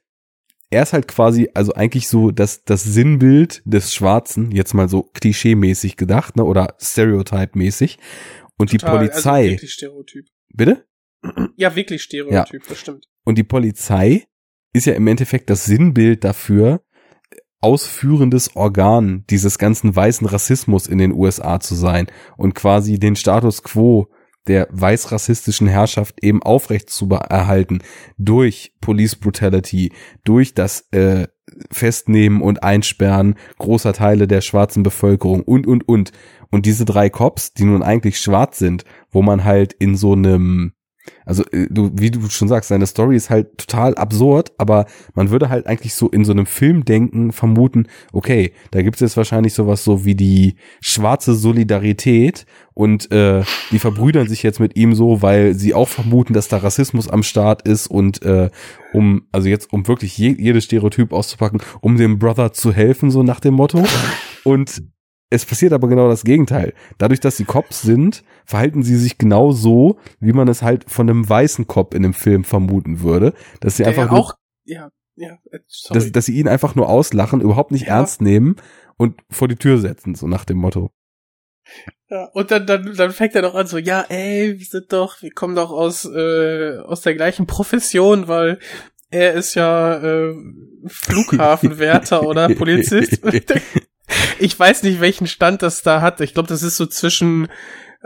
er 0.70 0.82
ist 0.82 0.92
halt 0.92 1.08
quasi, 1.08 1.48
also 1.54 1.72
eigentlich 1.72 2.08
so 2.08 2.30
das, 2.30 2.64
das 2.64 2.84
Sinnbild 2.84 3.62
des 3.64 3.94
Schwarzen, 3.94 4.50
jetzt 4.50 4.74
mal 4.74 4.88
so 4.88 5.10
klischee-mäßig 5.14 5.96
gedacht, 5.96 6.36
ne, 6.36 6.44
oder 6.44 6.74
stereotype-mäßig. 6.78 7.98
Und 8.58 8.70
Total, 8.70 8.98
die 8.98 9.06
Polizei. 9.06 9.30
Also 9.30 9.50
wirklich 9.50 9.72
Stereotyp. 9.72 10.26
Bitte? 10.52 10.84
Ja, 11.56 11.74
wirklich 11.74 12.02
Stereotyp, 12.02 12.62
ja. 12.62 12.68
das 12.68 12.78
stimmt. 12.78 13.06
Und 13.24 13.38
die 13.38 13.44
Polizei 13.44 14.26
ist 14.72 14.86
ja 14.86 14.94
im 14.94 15.06
Endeffekt 15.06 15.50
das 15.50 15.64
Sinnbild 15.64 16.24
dafür, 16.24 16.82
ausführendes 17.60 18.54
Organ 18.54 19.24
dieses 19.30 19.58
ganzen 19.58 19.94
weißen 19.94 20.26
Rassismus 20.26 20.86
in 20.86 20.98
den 20.98 21.12
USA 21.12 21.58
zu 21.58 21.74
sein 21.74 22.06
und 22.36 22.54
quasi 22.54 22.98
den 22.98 23.16
Status 23.16 23.62
quo 23.62 24.08
der 24.48 24.68
weißrassistischen 24.70 25.66
Herrschaft 25.66 26.22
eben 26.22 26.42
aufrecht 26.42 26.90
zu 26.90 27.08
erhalten 27.10 27.80
durch 28.16 28.72
Police 28.80 29.16
Brutality, 29.16 29.92
durch 30.24 30.54
das 30.54 30.88
äh, 30.90 31.28
Festnehmen 31.70 32.42
und 32.42 32.62
Einsperren 32.62 33.34
großer 33.58 33.92
Teile 33.92 34.26
der 34.26 34.40
schwarzen 34.40 34.82
Bevölkerung 34.82 35.42
und, 35.42 35.66
und, 35.66 35.88
und. 35.88 36.12
Und 36.50 36.66
diese 36.66 36.84
drei 36.84 37.10
Cops, 37.10 37.52
die 37.52 37.64
nun 37.64 37.82
eigentlich 37.82 38.18
schwarz 38.18 38.58
sind, 38.58 38.84
wo 39.10 39.22
man 39.22 39.44
halt 39.44 39.74
in 39.74 39.96
so 39.96 40.12
einem 40.12 40.72
also 41.24 41.44
äh, 41.52 41.66
du, 41.70 41.90
wie 41.94 42.10
du 42.10 42.28
schon 42.28 42.48
sagst, 42.48 42.68
seine 42.68 42.86
Story 42.86 43.16
ist 43.16 43.30
halt 43.30 43.58
total 43.58 43.94
absurd, 43.94 44.52
aber 44.58 44.86
man 45.14 45.30
würde 45.30 45.48
halt 45.48 45.66
eigentlich 45.66 45.94
so 45.94 46.08
in 46.08 46.24
so 46.24 46.32
einem 46.32 46.46
Film 46.46 46.84
denken, 46.84 47.32
vermuten, 47.32 47.86
okay, 48.12 48.52
da 48.70 48.82
gibt 48.82 48.96
es 48.96 49.00
jetzt 49.00 49.16
wahrscheinlich 49.16 49.54
sowas 49.54 49.84
so 49.84 50.04
wie 50.04 50.14
die 50.14 50.56
schwarze 50.80 51.34
Solidarität 51.34 52.46
und 52.74 53.10
äh, 53.12 53.42
die 53.70 53.78
verbrüdern 53.78 54.28
sich 54.28 54.42
jetzt 54.42 54.60
mit 54.60 54.76
ihm 54.76 54.94
so, 54.94 55.20
weil 55.20 55.54
sie 55.54 55.74
auch 55.74 55.88
vermuten, 55.88 56.32
dass 56.32 56.48
da 56.48 56.58
Rassismus 56.58 57.08
am 57.08 57.22
Start 57.22 57.66
ist 57.66 57.88
und 57.88 58.22
äh, 58.22 58.50
um, 58.92 59.26
also 59.32 59.48
jetzt 59.48 59.72
um 59.72 59.86
wirklich 59.88 60.16
je, 60.16 60.34
jedes 60.38 60.64
Stereotyp 60.64 61.12
auszupacken, 61.12 61.60
um 61.80 61.96
dem 61.96 62.18
Brother 62.18 62.52
zu 62.52 62.72
helfen, 62.72 63.10
so 63.10 63.22
nach 63.22 63.40
dem 63.40 63.54
Motto. 63.54 63.84
Und 64.44 64.82
es 65.30 65.44
passiert 65.44 65.72
aber 65.72 65.88
genau 65.88 66.08
das 66.08 66.24
Gegenteil. 66.24 66.72
Dadurch, 66.96 67.20
dass 67.20 67.36
sie 67.36 67.44
Cops 67.44 67.82
sind, 67.82 68.24
verhalten 68.48 68.82
sie 68.82 68.96
sich 68.96 69.18
genau 69.18 69.52
so, 69.52 69.98
wie 70.20 70.32
man 70.32 70.48
es 70.48 70.62
halt 70.62 70.90
von 70.90 71.08
einem 71.08 71.28
weißen 71.28 71.66
Cop 71.66 71.92
in 71.92 72.02
einem 72.02 72.14
Film 72.14 72.44
vermuten 72.44 73.02
würde. 73.02 73.34
Dass 73.60 73.76
sie 73.76 73.82
Der 73.82 73.90
einfach 73.90 74.10
auch, 74.10 74.32
ja, 74.64 74.90
ja, 75.16 75.38
äh, 75.50 75.58
sorry. 75.66 76.00
Dass, 76.00 76.12
dass 76.12 76.24
sie 76.24 76.38
ihn 76.38 76.48
einfach 76.48 76.74
nur 76.74 76.88
auslachen, 76.88 77.42
überhaupt 77.42 77.72
nicht 77.72 77.88
ja. 77.88 77.96
ernst 77.98 78.22
nehmen 78.22 78.56
und 78.96 79.20
vor 79.28 79.48
die 79.48 79.56
Tür 79.56 79.76
setzen, 79.76 80.14
so 80.14 80.26
nach 80.26 80.46
dem 80.46 80.56
Motto. 80.56 80.90
Ja, 82.08 82.24
und 82.32 82.50
dann, 82.50 82.66
dann, 82.66 82.94
dann 82.96 83.10
fängt 83.10 83.34
er 83.34 83.42
doch 83.42 83.54
an 83.54 83.66
so, 83.66 83.76
ja, 83.76 84.06
ey, 84.08 84.58
wir 84.58 84.64
sind 84.64 84.94
doch, 84.94 85.20
wir 85.20 85.30
kommen 85.30 85.54
doch 85.54 85.70
aus, 85.70 86.06
äh, 86.06 86.78
aus 86.78 87.02
der 87.02 87.14
gleichen 87.14 87.46
Profession, 87.46 88.28
weil 88.28 88.58
er 89.10 89.34
ist 89.34 89.56
ja 89.56 89.98
äh, 89.98 90.34
Flughafenwärter 90.86 92.22
oder 92.22 92.48
Polizist. 92.54 93.20
ich 94.38 94.58
weiß 94.58 94.84
nicht, 94.84 95.02
welchen 95.02 95.26
Stand 95.26 95.60
das 95.60 95.82
da 95.82 96.00
hat. 96.00 96.22
Ich 96.22 96.32
glaube, 96.32 96.48
das 96.48 96.62
ist 96.62 96.78
so 96.78 96.86
zwischen 96.86 97.48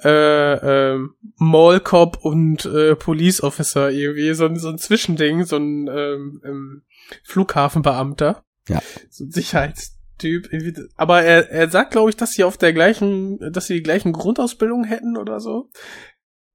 äh, 0.03 0.95
äh, 0.95 0.99
Mall 1.37 1.81
Cop 1.81 2.19
und 2.23 2.65
äh, 2.65 2.97
Police 2.97 3.43
Officer 3.43 3.91
irgendwie, 3.91 4.33
so, 4.35 4.55
so 4.55 4.69
ein 4.69 4.79
Zwischending, 4.79 5.45
so 5.45 5.57
ein 5.57 5.89
ähm, 5.89 6.41
ähm, 6.45 6.83
Flughafenbeamter. 7.25 8.45
Ja. 8.69 8.81
So 9.11 9.25
ein 9.25 9.33
Sicherheitstyp. 9.33 10.49
Aber 10.97 11.23
er, 11.23 11.51
er 11.51 11.69
sagt, 11.69 11.93
glaube 11.93 12.11
ich, 12.11 12.17
dass 12.17 12.33
sie 12.33 12.45
auf 12.45 12.57
der 12.57 12.73
gleichen, 12.73 13.39
dass 13.53 13.67
sie 13.67 13.75
die 13.75 13.83
gleichen 13.83 14.13
Grundausbildung 14.13 14.85
hätten 14.85 15.17
oder 15.17 15.41
so. 15.41 15.69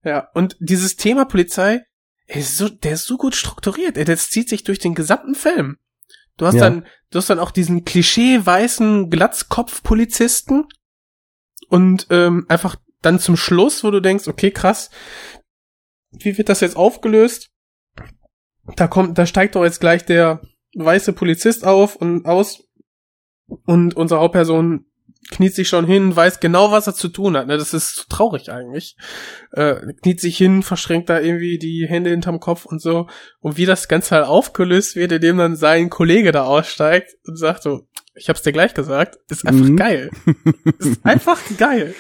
Ja, 0.04 0.30
und 0.34 0.56
dieses 0.60 0.96
Thema 0.96 1.26
Polizei, 1.26 1.84
ist 2.28 2.58
so, 2.58 2.70
der 2.70 2.94
ist 2.94 3.06
so 3.06 3.18
gut 3.18 3.36
strukturiert. 3.36 3.98
Er, 3.98 4.06
das 4.06 4.30
zieht 4.30 4.50
sich 4.50 4.64
durch 4.64 4.80
den 4.80 4.96
gesamten 4.96 5.36
Film. 5.36 5.78
Du 6.36 6.46
hast 6.46 6.56
ja. 6.56 6.62
dann, 6.62 6.86
du 7.10 7.18
hast 7.18 7.30
dann 7.30 7.40
auch 7.40 7.52
diesen 7.52 7.86
Klischee 7.86 8.46
weißen 8.46 9.10
Glatzkopf-Polizisten 9.10 10.66
und 11.70 12.08
ähm, 12.10 12.46
einfach 12.48 12.76
dann 13.08 13.20
zum 13.20 13.38
Schluss, 13.38 13.84
wo 13.84 13.92
du 13.92 14.02
denkst, 14.02 14.28
okay, 14.28 14.52
krass, 14.52 14.90
wie 16.12 16.38
wird 16.38 16.50
das 16.50 16.60
jetzt 16.60 16.76
aufgelöst? 16.76 17.50
Da 18.76 18.88
kommt, 18.88 19.18
da 19.18 19.26
steigt 19.26 19.56
doch 19.56 19.64
jetzt 19.64 19.80
gleich 19.80 20.06
der 20.06 20.42
weiße 20.76 21.14
Polizist 21.14 21.66
auf 21.66 21.96
und 21.96 22.26
aus 22.26 22.64
und 23.66 23.96
unsere 23.96 24.20
Hauptperson 24.20 24.86
kniet 25.32 25.56
sich 25.56 25.70
schon 25.70 25.86
hin, 25.86 26.16
weiß 26.16 26.40
genau, 26.42 26.72
was 26.72 26.88
er 26.88 26.96
zu 26.96 27.08
tun 27.08 27.38
hat. 27.38 27.48
Ne? 27.48 27.58
Das 27.58 27.74
ist 27.74 27.96
so 27.96 28.04
traurig 28.10 28.52
eigentlich. 28.52 28.98
Äh, 29.52 29.76
kniet 30.02 30.20
sich 30.20 30.38
hin, 30.38 30.64
verschränkt 30.64 31.10
da 31.10 31.20
irgendwie 31.20 31.58
die 31.58 31.86
Hände 31.88 32.10
hinterm 32.10 32.40
Kopf 32.40 32.66
und 32.66 32.82
so. 32.82 33.08
Und 33.40 33.58
wie 33.58 33.66
das 33.66 33.88
Ganze 33.88 34.16
halt 34.16 34.26
aufgelöst 34.26 34.96
wird, 34.96 35.14
indem 35.14 35.38
dann 35.38 35.56
sein 35.56 35.90
Kollege 35.90 36.32
da 36.32 36.44
aussteigt 36.44 37.16
und 37.26 37.38
sagt 37.38 37.64
so, 37.64 37.88
ich 38.16 38.30
hab's 38.30 38.42
dir 38.42 38.52
gleich 38.52 38.74
gesagt, 38.74 39.18
ist 39.30 39.46
einfach 39.46 39.68
mhm. 39.68 39.76
geil. 39.78 40.12
ist 40.80 41.06
einfach 41.06 41.40
geil. 41.58 41.94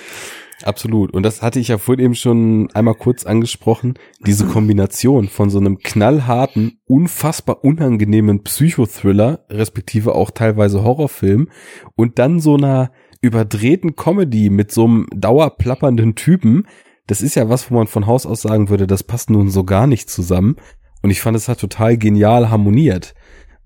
Absolut. 0.64 1.14
Und 1.14 1.24
das 1.24 1.42
hatte 1.42 1.60
ich 1.60 1.68
ja 1.68 1.78
vorhin 1.78 2.06
eben 2.06 2.16
schon 2.16 2.70
einmal 2.74 2.96
kurz 2.96 3.26
angesprochen. 3.26 3.94
Diese 4.26 4.46
Kombination 4.46 5.28
von 5.28 5.50
so 5.50 5.60
einem 5.60 5.78
knallharten, 5.80 6.80
unfassbar 6.86 7.64
unangenehmen 7.64 8.44
Psychothriller, 8.44 9.46
respektive 9.50 10.16
auch 10.16 10.32
teilweise 10.32 10.84
Horrorfilm 10.84 11.50
und 11.96 12.18
dann 12.18 12.40
so 12.40 12.56
einer 12.56 12.92
überdrehten 13.22 13.96
Comedy 13.96 14.50
mit 14.50 14.72
so 14.72 14.86
einem 14.86 15.08
dauerplappernden 15.16 16.16
Typen, 16.16 16.66
das 17.08 17.22
ist 17.22 17.36
ja 17.36 17.50
was, 17.50 17.72
wo 17.72 17.76
man 17.76 17.88
von 17.88 18.08
Haus 18.08 18.26
aus 18.26 18.42
sagen 18.42 18.70
würde, 18.70 18.88
das 18.88 19.04
passt 19.04 19.30
nun 19.30 19.50
so 19.50 19.64
gar 19.64 19.88
nicht 19.88 20.10
zusammen. 20.10 20.58
Und 21.02 21.12
ich 21.12 21.22
fand, 21.22 21.38
es 21.38 21.48
hat 21.48 21.60
total 21.60 21.98
genial 21.98 22.50
harmoniert. 22.50 23.14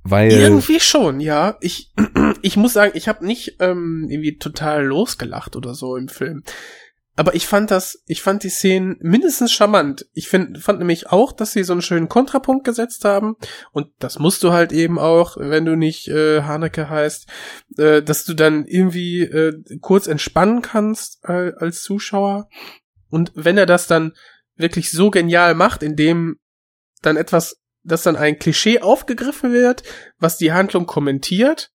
Weil 0.04 0.32
Irgendwie 0.32 0.80
schon, 0.80 1.20
ja. 1.20 1.58
Ich, 1.62 1.94
ich 2.42 2.58
muss 2.58 2.74
sagen, 2.74 2.94
ich 2.96 3.08
habe 3.08 3.26
nicht 3.26 3.58
ähm, 3.60 4.08
irgendwie 4.10 4.38
total 4.38 4.86
losgelacht 4.86 5.56
oder 5.56 5.74
so 5.74 5.96
im 5.96 6.08
Film. 6.08 6.44
Aber 7.18 7.36
ich 7.36 7.46
fand 7.46 7.72
das, 7.72 8.02
ich 8.08 8.22
fand 8.22 8.44
die 8.44 8.50
Szenen 8.50 8.96
mindestens 9.02 9.52
charmant. 9.52 10.08
Ich 10.14 10.30
find, 10.30 10.58
fand 10.60 10.80
nämlich 10.80 11.10
auch, 11.10 11.34
dass 11.34 11.52
sie 11.52 11.64
so 11.64 11.74
einen 11.74 11.82
schönen 11.82 12.08
Kontrapunkt 12.08 12.64
gesetzt 12.64 13.04
haben. 13.04 13.36
Und 13.72 13.90
das 14.00 14.18
musst 14.18 14.44
du 14.44 14.54
halt 14.54 14.72
eben 14.72 14.98
auch, 14.98 15.36
wenn 15.38 15.66
du 15.66 15.76
nicht 15.76 16.08
äh, 16.08 16.42
Haneke 16.44 16.90
heißt, 16.90 17.28
äh, 17.78 18.02
dass 18.02 18.24
du 18.24 18.34
dann 18.34 18.66
irgendwie 18.66 19.22
äh, 19.22 19.54
kurz 19.82 20.08
entspannen 20.08 20.62
kannst 20.62 21.20
äh, 21.26 21.52
als 21.58 21.84
Zuschauer. 21.84 22.48
Und 23.10 23.34
wenn 23.36 23.58
er 23.58 23.66
das 23.66 23.88
dann 23.88 24.14
wirklich 24.56 24.90
so 24.90 25.12
genial 25.12 25.54
macht, 25.54 25.84
indem 25.84 26.38
dann 27.02 27.18
etwas, 27.18 27.61
dass 27.84 28.04
dann 28.04 28.16
ein 28.16 28.40
Klischee 28.40 28.80
aufgegriffen 28.80 29.54
wird, 29.54 29.84
was 30.18 30.38
die 30.38 30.52
Handlung 30.52 30.86
kommentiert, 30.86 31.72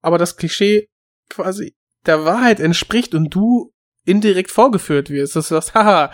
aber 0.00 0.18
das 0.18 0.36
Klischee 0.36 0.88
quasi 1.28 1.74
der 2.06 2.24
Wahrheit 2.24 2.60
entspricht 2.60 3.14
und 3.14 3.30
du 3.30 3.72
indirekt 4.04 4.50
vorgeführt 4.50 5.10
wirst. 5.10 5.36
Das 5.36 5.48
sagst, 5.48 5.74
haha, 5.74 6.12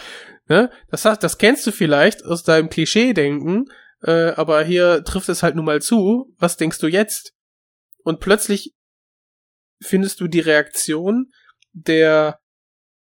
ne? 0.48 0.70
Das, 0.90 1.02
das 1.02 1.38
kennst 1.38 1.66
du 1.66 1.72
vielleicht 1.72 2.24
aus 2.24 2.42
deinem 2.42 2.68
Klischee-Denken, 2.68 3.66
äh, 4.02 4.30
aber 4.32 4.62
hier 4.62 5.02
trifft 5.04 5.28
es 5.28 5.42
halt 5.42 5.56
nun 5.56 5.64
mal 5.64 5.82
zu. 5.82 6.34
Was 6.38 6.56
denkst 6.56 6.78
du 6.78 6.86
jetzt? 6.86 7.34
Und 8.04 8.20
plötzlich 8.20 8.74
findest 9.80 10.20
du 10.20 10.28
die 10.28 10.40
Reaktion 10.40 11.30
der 11.72 12.40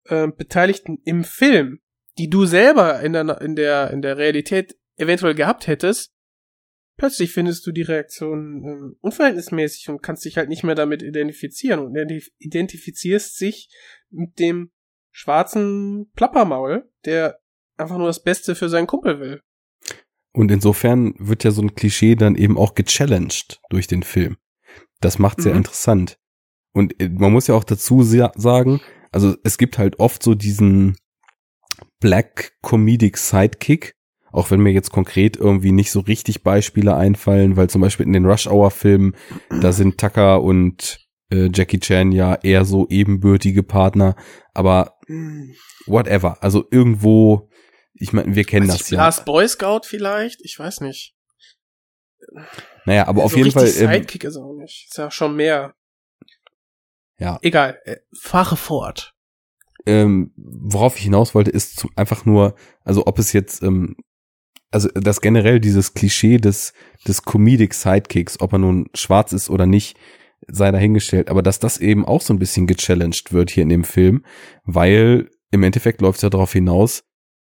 äh, 0.04 0.28
Beteiligten 0.28 0.98
im 1.04 1.24
Film, 1.24 1.80
die 2.18 2.28
du 2.28 2.46
selber 2.46 3.00
in 3.00 3.12
der, 3.12 3.40
in 3.40 3.56
der, 3.56 3.90
in 3.90 4.02
der 4.02 4.16
Realität 4.16 4.76
eventuell 5.00 5.34
gehabt 5.34 5.66
hättest, 5.66 6.12
plötzlich 6.96 7.32
findest 7.32 7.66
du 7.66 7.72
die 7.72 7.82
Reaktion 7.82 8.64
ähm, 8.64 8.96
unverhältnismäßig 9.00 9.88
und 9.88 10.02
kannst 10.02 10.24
dich 10.24 10.36
halt 10.36 10.48
nicht 10.48 10.62
mehr 10.62 10.74
damit 10.74 11.02
identifizieren 11.02 11.80
und 11.80 11.96
identifizierst 12.38 13.36
sich 13.36 13.68
mit 14.10 14.38
dem 14.38 14.70
schwarzen 15.10 16.10
Plappermaul, 16.14 16.90
der 17.04 17.40
einfach 17.76 17.96
nur 17.96 18.06
das 18.06 18.22
Beste 18.22 18.54
für 18.54 18.68
seinen 18.68 18.86
Kumpel 18.86 19.18
will. 19.20 19.40
Und 20.32 20.50
insofern 20.50 21.14
wird 21.18 21.42
ja 21.42 21.50
so 21.50 21.62
ein 21.62 21.74
Klischee 21.74 22.14
dann 22.14 22.36
eben 22.36 22.56
auch 22.56 22.74
gechallenged 22.74 23.60
durch 23.70 23.86
den 23.86 24.02
Film. 24.02 24.36
Das 25.00 25.18
macht 25.18 25.40
sehr 25.40 25.52
mhm. 25.52 25.58
interessant. 25.58 26.18
Und 26.72 27.00
äh, 27.00 27.08
man 27.08 27.32
muss 27.32 27.46
ja 27.46 27.54
auch 27.54 27.64
dazu 27.64 28.02
sagen, 28.02 28.80
also 29.10 29.36
es 29.42 29.58
gibt 29.58 29.78
halt 29.78 29.98
oft 29.98 30.22
so 30.22 30.34
diesen 30.34 30.96
Black 31.98 32.52
Comedic 32.62 33.16
Sidekick, 33.16 33.96
auch 34.32 34.50
wenn 34.50 34.60
mir 34.60 34.72
jetzt 34.72 34.90
konkret 34.90 35.36
irgendwie 35.36 35.72
nicht 35.72 35.90
so 35.90 36.00
richtig 36.00 36.42
Beispiele 36.42 36.96
einfallen, 36.96 37.56
weil 37.56 37.70
zum 37.70 37.80
Beispiel 37.80 38.06
in 38.06 38.12
den 38.12 38.26
Rush 38.26 38.46
Hour 38.46 38.70
Filmen, 38.70 39.14
da 39.48 39.72
sind 39.72 39.98
Tucker 39.98 40.42
und 40.42 41.06
äh, 41.30 41.48
Jackie 41.52 41.80
Chan 41.80 42.12
ja 42.12 42.34
eher 42.36 42.64
so 42.64 42.86
ebenbürtige 42.88 43.62
Partner, 43.62 44.16
aber 44.54 44.98
whatever. 45.86 46.42
Also 46.42 46.66
irgendwo, 46.70 47.48
ich 47.94 48.12
meine, 48.12 48.34
wir 48.34 48.44
kennen 48.44 48.68
das 48.68 48.90
ja. 48.90 48.98
Last 48.98 49.24
Boy 49.24 49.48
Scout 49.48 49.82
vielleicht, 49.84 50.40
ich 50.42 50.58
weiß 50.58 50.80
nicht. 50.80 51.14
Naja, 52.84 53.06
aber 53.06 53.20
so 53.20 53.26
auf 53.26 53.36
jeden 53.36 53.50
Fall. 53.50 53.66
Ähm, 53.66 53.72
Sidekick 53.72 54.24
ist 54.24 54.36
auch 54.36 54.54
nicht. 54.54 54.88
Ist 54.90 54.98
ja 54.98 55.10
schon 55.10 55.36
mehr. 55.36 55.74
Ja. 57.18 57.38
Egal, 57.42 57.78
äh, 57.84 57.96
fahre 58.18 58.56
fort. 58.56 59.14
Ähm, 59.86 60.32
worauf 60.36 60.96
ich 60.96 61.04
hinaus 61.04 61.34
wollte, 61.34 61.50
ist 61.50 61.78
zu, 61.78 61.88
einfach 61.96 62.24
nur, 62.26 62.54
also 62.84 63.06
ob 63.06 63.18
es 63.18 63.32
jetzt 63.32 63.62
ähm, 63.62 63.96
also 64.70 64.88
das 64.94 65.20
generell 65.20 65.60
dieses 65.60 65.94
Klischee 65.94 66.38
des, 66.38 66.72
des 67.06 67.22
Comedic 67.22 67.74
Sidekicks, 67.74 68.40
ob 68.40 68.52
er 68.52 68.58
nun 68.58 68.88
schwarz 68.94 69.32
ist 69.32 69.50
oder 69.50 69.66
nicht, 69.66 69.96
sei 70.46 70.70
dahingestellt, 70.70 71.28
aber 71.28 71.42
dass 71.42 71.58
das 71.58 71.78
eben 71.78 72.04
auch 72.04 72.20
so 72.20 72.32
ein 72.32 72.38
bisschen 72.38 72.66
gechallenged 72.66 73.32
wird 73.32 73.50
hier 73.50 73.62
in 73.62 73.68
dem 73.68 73.84
Film, 73.84 74.24
weil 74.64 75.28
im 75.50 75.62
Endeffekt 75.62 76.00
läuft 76.00 76.18
es 76.18 76.22
ja 76.22 76.30
darauf 76.30 76.52
hinaus, 76.52 77.02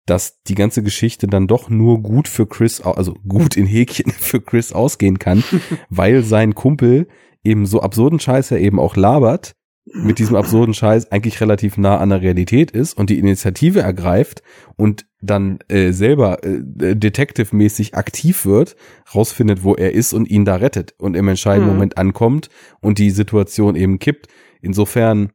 dass 0.05 0.41
die 0.43 0.55
ganze 0.55 0.83
Geschichte 0.83 1.27
dann 1.27 1.47
doch 1.47 1.69
nur 1.69 2.01
gut 2.01 2.27
für 2.27 2.45
Chris, 2.45 2.81
also 2.81 3.13
gut 3.27 3.55
in 3.55 3.65
Häkchen 3.65 4.11
für 4.19 4.41
Chris 4.41 4.73
ausgehen 4.73 5.19
kann, 5.19 5.43
weil 5.89 6.23
sein 6.23 6.55
Kumpel 6.55 7.07
eben 7.43 7.65
so 7.65 7.81
absurden 7.81 8.19
Scheiß 8.19 8.51
er 8.51 8.59
eben 8.59 8.79
auch 8.79 8.95
labert, 8.95 9.53
mit 9.85 10.19
diesem 10.19 10.35
absurden 10.35 10.73
Scheiß 10.73 11.11
eigentlich 11.11 11.41
relativ 11.41 11.77
nah 11.77 11.97
an 11.97 12.09
der 12.09 12.21
Realität 12.21 12.71
ist 12.71 12.97
und 12.97 13.09
die 13.09 13.19
Initiative 13.19 13.81
ergreift 13.81 14.41
und 14.77 15.05
dann 15.21 15.59
äh, 15.67 15.91
selber 15.91 16.43
äh, 16.43 16.61
Detective-mäßig 16.95 17.95
aktiv 17.95 18.45
wird, 18.45 18.75
rausfindet, 19.13 19.63
wo 19.63 19.75
er 19.75 19.93
ist 19.93 20.13
und 20.13 20.29
ihn 20.29 20.45
da 20.45 20.55
rettet 20.55 20.93
und 20.97 21.15
im 21.15 21.27
entscheidenden 21.27 21.69
mhm. 21.69 21.75
Moment 21.75 21.97
ankommt 21.97 22.49
und 22.79 22.97
die 22.97 23.11
Situation 23.11 23.75
eben 23.75 23.99
kippt. 23.99 24.27
Insofern 24.61 25.31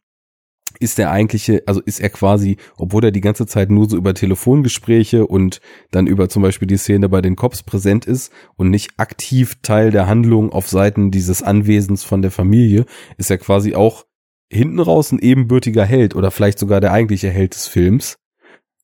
ist 0.81 0.99
der 0.99 1.11
eigentliche, 1.11 1.63
also 1.67 1.81
ist 1.81 2.01
er 2.01 2.11
quasi, 2.11 2.57
obwohl 2.77 3.05
er 3.05 3.11
die 3.11 3.21
ganze 3.21 3.47
Zeit 3.47 3.71
nur 3.71 3.89
so 3.89 3.97
über 3.97 4.15
Telefongespräche 4.15 5.27
und 5.27 5.61
dann 5.91 6.07
über 6.07 6.29
zum 6.29 6.43
Beispiel 6.43 6.69
die 6.69 6.77
Szene 6.77 7.09
bei 7.09 7.21
den 7.21 7.37
Cops 7.37 7.63
präsent 7.63 8.07
ist 8.07 8.33
und 8.57 8.71
nicht 8.71 8.93
aktiv 8.97 9.57
Teil 9.63 9.91
der 9.91 10.07
Handlung 10.07 10.53
auf 10.53 10.69
Seiten 10.69 11.11
dieses 11.11 11.43
Anwesens 11.43 12.05
von 12.05 12.23
der 12.23 12.31
Familie, 12.31 12.85
ist 13.17 13.31
er 13.31 13.39
quasi 13.39 13.75
auch 13.75 14.05
hinten 14.51 14.81
raus 14.81 15.13
ein 15.13 15.19
ebenbürtiger 15.19 15.85
Held 15.85 16.15
oder 16.15 16.31
vielleicht 16.31 16.59
sogar 16.59 16.81
der 16.81 16.93
eigentliche 16.93 17.31
Held 17.31 17.55
des 17.55 17.67
Films. 17.67 18.19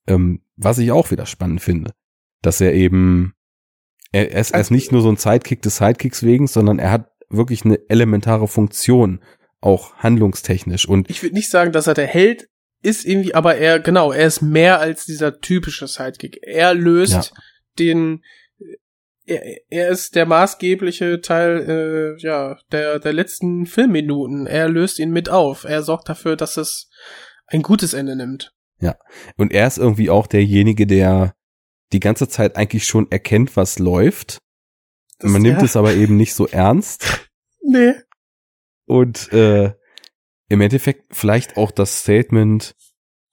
Ähm, 0.06 0.40
was 0.56 0.78
ich 0.78 0.92
auch 0.92 1.10
wieder 1.10 1.26
spannend 1.26 1.62
finde. 1.62 1.92
Dass 2.42 2.60
er 2.60 2.74
eben, 2.74 3.34
er, 4.12 4.32
er, 4.32 4.40
ist, 4.40 4.52
er 4.52 4.60
ist 4.60 4.70
nicht 4.70 4.92
nur 4.92 5.02
so 5.02 5.08
ein 5.10 5.16
Sidekick 5.16 5.62
des 5.62 5.76
Sidekicks 5.76 6.22
wegen, 6.22 6.46
sondern 6.46 6.78
er 6.78 6.90
hat 6.90 7.10
wirklich 7.30 7.64
eine 7.64 7.78
elementare 7.88 8.48
Funktion, 8.48 9.20
auch 9.60 9.96
handlungstechnisch. 9.96 10.86
Und 10.86 11.08
ich 11.10 11.22
würde 11.22 11.34
nicht 11.34 11.50
sagen, 11.50 11.72
dass 11.72 11.86
er 11.86 11.94
der 11.94 12.06
Held 12.06 12.48
ist 12.82 13.06
irgendwie, 13.06 13.34
aber 13.34 13.56
er, 13.56 13.80
genau, 13.80 14.12
er 14.12 14.26
ist 14.26 14.42
mehr 14.42 14.78
als 14.78 15.06
dieser 15.06 15.40
typische 15.40 15.86
Sidekick. 15.86 16.40
Er 16.42 16.74
löst 16.74 17.12
ja. 17.12 17.22
den, 17.78 18.22
er, 19.26 19.42
er 19.68 19.88
ist 19.88 20.14
der 20.14 20.26
maßgebliche 20.26 21.20
Teil 21.20 22.16
äh, 22.18 22.22
ja 22.22 22.58
der 22.72 22.98
der 22.98 23.12
letzten 23.12 23.66
Filmminuten. 23.66 24.46
Er 24.46 24.68
löst 24.68 24.98
ihn 24.98 25.10
mit 25.10 25.28
auf. 25.28 25.64
Er 25.64 25.82
sorgt 25.82 26.08
dafür, 26.08 26.36
dass 26.36 26.56
es 26.56 26.90
ein 27.46 27.62
gutes 27.62 27.94
Ende 27.94 28.16
nimmt. 28.16 28.54
Ja, 28.80 28.96
und 29.36 29.52
er 29.52 29.66
ist 29.66 29.78
irgendwie 29.78 30.10
auch 30.10 30.26
derjenige, 30.26 30.86
der 30.86 31.34
die 31.92 32.00
ganze 32.00 32.28
Zeit 32.28 32.56
eigentlich 32.56 32.84
schon 32.84 33.10
erkennt, 33.10 33.56
was 33.56 33.78
läuft. 33.78 34.38
Das, 35.18 35.30
Man 35.30 35.42
nimmt 35.42 35.58
ja. 35.58 35.64
es 35.64 35.76
aber 35.76 35.94
eben 35.94 36.16
nicht 36.16 36.34
so 36.34 36.46
ernst. 36.46 37.20
Nee. 37.66 37.94
Und 38.84 39.32
äh, 39.32 39.72
im 40.50 40.60
Endeffekt 40.60 41.16
vielleicht 41.16 41.56
auch 41.56 41.70
das 41.70 42.00
Statement, 42.00 42.76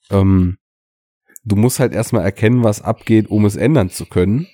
ähm, 0.10 0.58
du 1.44 1.58
musst 1.58 1.82
halt 1.82 1.92
erstmal 1.92 2.24
erkennen, 2.24 2.64
was 2.64 2.82
abgeht, 2.82 3.28
um 3.28 3.44
es 3.44 3.58
ändern 3.58 3.90
zu 3.90 4.06
können. 4.06 4.48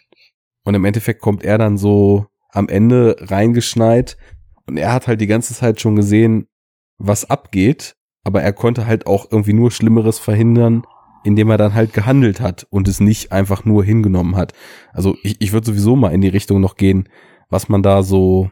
Und 0.67 0.73
im 0.75 0.83
Endeffekt 0.83 1.21
kommt 1.21 1.45
er 1.45 1.57
dann 1.57 1.77
so 1.77 2.25
am 2.49 2.67
Ende 2.67 3.15
reingeschneit. 3.21 4.17
Und 4.65 4.75
er 4.75 4.91
hat 4.91 5.07
halt 5.07 5.21
die 5.21 5.27
ganze 5.27 5.53
Zeit 5.53 5.79
schon 5.79 5.95
gesehen, 5.95 6.49
was 6.97 7.29
abgeht, 7.29 7.95
aber 8.25 8.41
er 8.41 8.51
konnte 8.51 8.85
halt 8.85 9.07
auch 9.07 9.31
irgendwie 9.31 9.53
nur 9.53 9.71
Schlimmeres 9.71 10.19
verhindern, 10.19 10.83
indem 11.23 11.49
er 11.51 11.57
dann 11.57 11.73
halt 11.73 11.93
gehandelt 11.93 12.41
hat 12.41 12.67
und 12.69 12.89
es 12.89 12.99
nicht 12.99 13.31
einfach 13.31 13.63
nur 13.63 13.85
hingenommen 13.85 14.35
hat. 14.35 14.51
Also 14.91 15.15
ich, 15.23 15.39
ich 15.39 15.53
würde 15.53 15.67
sowieso 15.67 15.95
mal 15.95 16.11
in 16.11 16.19
die 16.19 16.27
Richtung 16.27 16.59
noch 16.59 16.75
gehen, 16.75 17.07
was 17.49 17.69
man 17.69 17.81
da 17.81 18.03
so 18.03 18.51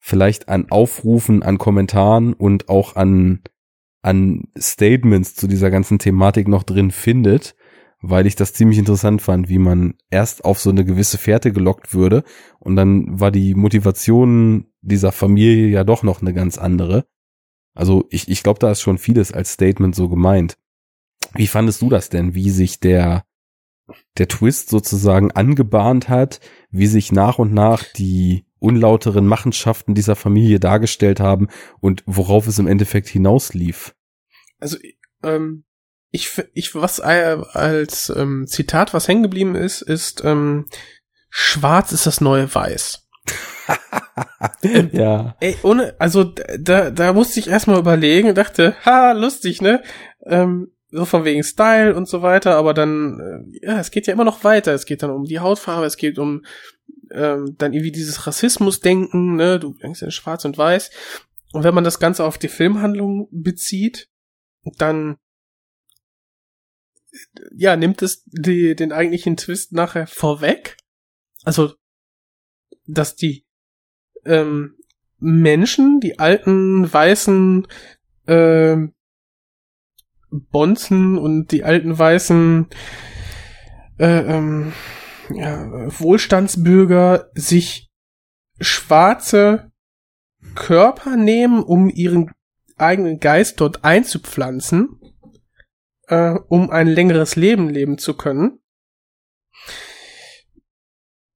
vielleicht 0.00 0.48
an 0.48 0.66
Aufrufen, 0.68 1.44
an 1.44 1.58
Kommentaren 1.58 2.32
und 2.32 2.68
auch 2.68 2.96
an, 2.96 3.38
an 4.02 4.48
Statements 4.58 5.36
zu 5.36 5.46
dieser 5.46 5.70
ganzen 5.70 6.00
Thematik 6.00 6.48
noch 6.48 6.64
drin 6.64 6.90
findet, 6.90 7.54
weil 8.00 8.26
ich 8.26 8.34
das 8.34 8.52
ziemlich 8.52 8.78
interessant 8.78 9.20
fand, 9.22 9.48
wie 9.48 9.58
man 9.58 9.94
erst 10.10 10.44
auf 10.44 10.58
so 10.58 10.70
eine 10.70 10.84
gewisse 10.84 11.18
Fährte 11.18 11.52
gelockt 11.52 11.94
würde 11.94 12.24
und 12.58 12.76
dann 12.76 13.20
war 13.20 13.30
die 13.30 13.54
Motivation 13.54 14.66
dieser 14.80 15.12
Familie 15.12 15.68
ja 15.68 15.84
doch 15.84 16.02
noch 16.02 16.22
eine 16.22 16.32
ganz 16.32 16.58
andere. 16.58 17.06
Also 17.74 18.06
ich, 18.10 18.28
ich 18.28 18.42
glaube, 18.42 18.58
da 18.58 18.70
ist 18.70 18.80
schon 18.80 18.98
vieles 18.98 19.32
als 19.32 19.52
Statement 19.52 19.94
so 19.94 20.08
gemeint. 20.08 20.56
Wie 21.34 21.46
fandest 21.46 21.82
du 21.82 21.90
das 21.90 22.08
denn, 22.08 22.34
wie 22.34 22.50
sich 22.50 22.80
der, 22.80 23.24
der 24.18 24.28
Twist 24.28 24.70
sozusagen 24.70 25.30
angebahnt 25.32 26.08
hat, 26.08 26.40
wie 26.70 26.86
sich 26.86 27.12
nach 27.12 27.38
und 27.38 27.52
nach 27.52 27.84
die 27.84 28.46
unlauteren 28.58 29.26
Machenschaften 29.26 29.94
dieser 29.94 30.16
Familie 30.16 30.60
dargestellt 30.60 31.20
haben 31.20 31.48
und 31.80 32.02
worauf 32.06 32.46
es 32.46 32.58
im 32.58 32.66
Endeffekt 32.66 33.08
hinauslief? 33.08 33.94
Also, 34.58 34.76
ähm, 35.22 35.64
ich, 36.10 36.42
ich 36.54 36.74
was 36.74 36.98
äh, 36.98 37.38
als 37.52 38.12
ähm, 38.14 38.46
Zitat, 38.46 38.94
was 38.94 39.08
hängen 39.08 39.22
geblieben 39.22 39.54
ist, 39.54 39.82
ist 39.82 40.24
ähm, 40.24 40.66
Schwarz 41.28 41.92
ist 41.92 42.06
das 42.06 42.20
neue 42.20 42.52
Weiß. 42.52 43.06
ähm, 44.62 44.90
ja. 44.92 45.36
Ey, 45.40 45.56
ohne, 45.62 45.94
also 46.00 46.24
da, 46.58 46.90
da 46.90 47.12
musste 47.12 47.38
ich 47.38 47.48
erstmal 47.48 47.78
überlegen, 47.78 48.34
dachte, 48.34 48.74
ha, 48.84 49.12
lustig, 49.12 49.62
ne? 49.62 49.82
Ähm, 50.26 50.72
so 50.92 51.04
von 51.04 51.24
wegen 51.24 51.44
Style 51.44 51.94
und 51.94 52.08
so 52.08 52.20
weiter, 52.22 52.56
aber 52.56 52.74
dann, 52.74 53.52
äh, 53.62 53.66
ja, 53.66 53.78
es 53.78 53.92
geht 53.92 54.08
ja 54.08 54.12
immer 54.12 54.24
noch 54.24 54.42
weiter. 54.42 54.74
Es 54.74 54.86
geht 54.86 55.04
dann 55.04 55.10
um 55.10 55.24
die 55.24 55.38
Hautfarbe, 55.38 55.86
es 55.86 55.96
geht 55.96 56.18
um 56.18 56.42
ähm, 57.12 57.54
dann 57.58 57.72
irgendwie 57.72 57.92
dieses 57.92 58.26
Rassismusdenken, 58.26 59.36
ne, 59.36 59.60
du 59.60 59.74
denkst 59.74 60.02
in 60.02 60.10
schwarz 60.10 60.44
und 60.44 60.58
weiß. 60.58 60.90
Und 61.52 61.62
wenn 61.64 61.74
man 61.74 61.84
das 61.84 62.00
Ganze 62.00 62.24
auf 62.24 62.38
die 62.38 62.48
Filmhandlung 62.48 63.28
bezieht, 63.30 64.08
dann 64.78 65.16
ja, 67.56 67.76
nimmt 67.76 68.02
es 68.02 68.24
die, 68.26 68.74
den 68.74 68.92
eigentlichen 68.92 69.36
Twist 69.36 69.72
nachher 69.72 70.06
vorweg. 70.06 70.76
Also, 71.44 71.74
dass 72.86 73.16
die 73.16 73.46
ähm, 74.24 74.76
Menschen, 75.18 76.00
die 76.00 76.18
alten 76.18 76.92
weißen 76.92 77.66
ähm, 78.26 78.94
Bonzen 80.30 81.18
und 81.18 81.50
die 81.52 81.64
alten 81.64 81.98
weißen 81.98 82.68
äh, 83.98 84.36
ähm, 84.36 84.72
ja, 85.30 85.68
Wohlstandsbürger 86.00 87.30
sich 87.34 87.90
schwarze 88.60 89.72
Körper 90.54 91.16
nehmen, 91.16 91.62
um 91.62 91.88
ihren 91.88 92.30
eigenen 92.76 93.20
Geist 93.20 93.60
dort 93.60 93.84
einzupflanzen, 93.84 94.99
äh, 96.10 96.34
um 96.48 96.70
ein 96.70 96.88
längeres 96.88 97.36
Leben 97.36 97.70
leben 97.70 97.96
zu 97.96 98.14
können, 98.14 98.58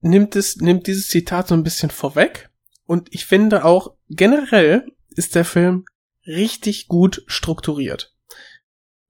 nimmt 0.00 0.36
es, 0.36 0.56
nimmt 0.56 0.86
dieses 0.86 1.08
Zitat 1.08 1.48
so 1.48 1.54
ein 1.54 1.62
bisschen 1.62 1.90
vorweg. 1.90 2.50
Und 2.84 3.08
ich 3.14 3.24
finde 3.24 3.64
auch 3.64 3.94
generell 4.10 4.86
ist 5.10 5.34
der 5.34 5.44
Film 5.44 5.86
richtig 6.26 6.88
gut 6.88 7.22
strukturiert. 7.26 8.14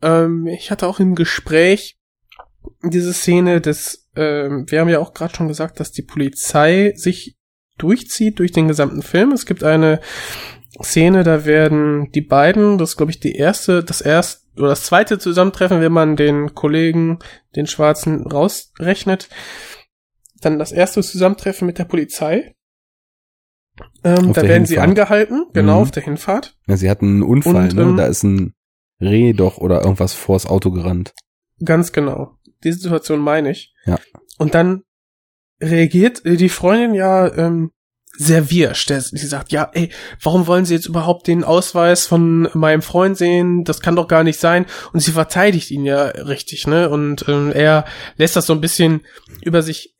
Ähm, 0.03 0.47
ich 0.47 0.71
hatte 0.71 0.87
auch 0.87 1.01
im 1.01 1.15
Gespräch 1.15 1.99
diese 2.83 3.15
Szene 3.15 3.61
des, 3.61 4.09
ähm, 4.15 4.67
wir 4.69 4.81
haben 4.81 4.89
ja 4.89 5.01
auch 5.01 5.15
gerade 5.15 5.35
schon 5.35 5.49
gesagt, 5.49 5.81
dass 5.81 5.93
die 5.93 6.03
Polizei 6.03 6.93
sich 6.95 7.37
durchzieht 7.79 8.39
durch 8.39 8.53
den 8.53 8.69
gesamten 8.69 9.03
Film. 9.03 9.33
Es 9.33 9.47
gibt 9.47 9.65
eine 9.65 10.01
Szene, 10.83 11.25
da 11.25 11.45
werden 11.45 12.13
die 12.13 12.21
beiden, 12.21 12.79
das 12.79 12.97
glaube 12.97 13.13
ich 13.13 13.21
die 13.21 13.35
erste, 13.35 13.83
das 13.83 14.01
erste 14.01 14.44
oder 14.57 14.69
das 14.69 14.85
zweite 14.85 15.19
Zusammentreffen, 15.19 15.81
wenn 15.81 15.93
man 15.93 16.17
den 16.17 16.55
Kollegen, 16.55 17.19
den 17.57 17.67
Schwarzen 17.67 18.27
rausrechnet, 18.27 19.29
dann 20.41 20.59
das 20.59 20.73
erste 20.73 21.03
Zusammentreffen 21.03 21.67
mit 21.67 21.79
der 21.79 21.85
Polizei. 21.85 22.55
Ähm, 24.05 24.33
da 24.33 24.43
werden 24.43 24.65
Hinfahrt. 24.65 24.69
sie 24.69 24.79
angehalten, 24.79 25.47
genau, 25.53 25.77
mhm. 25.77 25.83
auf 25.83 25.91
der 25.91 26.05
Hinfahrt. 26.05 26.57
Ja, 26.67 26.77
sie 26.77 26.89
hatten 26.89 27.07
einen 27.07 27.23
Unfall, 27.23 27.71
Und, 27.71 27.75
ne? 27.75 27.83
Ähm, 27.83 27.97
da 27.97 28.07
ist 28.07 28.23
ein 28.23 28.55
Reh 29.01 29.33
doch 29.33 29.59
oder 29.59 29.83
irgendwas 29.83 30.15
vors 30.15 30.47
Auto 30.47 30.71
gerannt. 30.71 31.13
Ganz 31.65 31.93
genau. 31.93 32.37
Diese 32.63 32.79
Situation 32.79 33.21
meine 33.21 33.51
ich. 33.51 33.75
Ja. 33.87 33.99
Und 34.39 34.55
dann 34.55 34.83
reagiert 35.61 36.23
die 36.25 36.49
Freundin 36.49 36.95
ja 36.95 37.33
ähm, 37.37 37.71
sehr 38.17 38.51
wirsch. 38.51 38.87
Der, 38.87 38.99
die 38.99 39.19
sagt, 39.19 39.53
ja, 39.53 39.71
ey, 39.73 39.91
warum 40.23 40.47
wollen 40.47 40.65
Sie 40.65 40.75
jetzt 40.75 40.87
überhaupt 40.87 41.27
den 41.27 41.45
Ausweis 41.45 42.07
von 42.07 42.49
meinem 42.55 42.83
Freund 42.83 43.17
sehen? 43.17 43.65
Das 43.65 43.81
kann 43.81 43.97
doch 43.97 44.09
gar 44.09 44.25
nicht 44.25 44.39
sein. 44.39 44.67
Und 44.93 45.01
sie 45.01 45.13
verteidigt 45.13 45.71
ihn 45.71 45.85
ja 45.85 46.05
richtig, 46.05 46.67
ne? 46.67 46.89
Und 46.89 47.25
ähm, 47.29 47.53
er 47.53 47.85
lässt 48.17 48.37
das 48.37 48.47
so 48.47 48.53
ein 48.53 48.61
bisschen 48.61 49.05
über 49.43 49.63
sich 49.63 49.95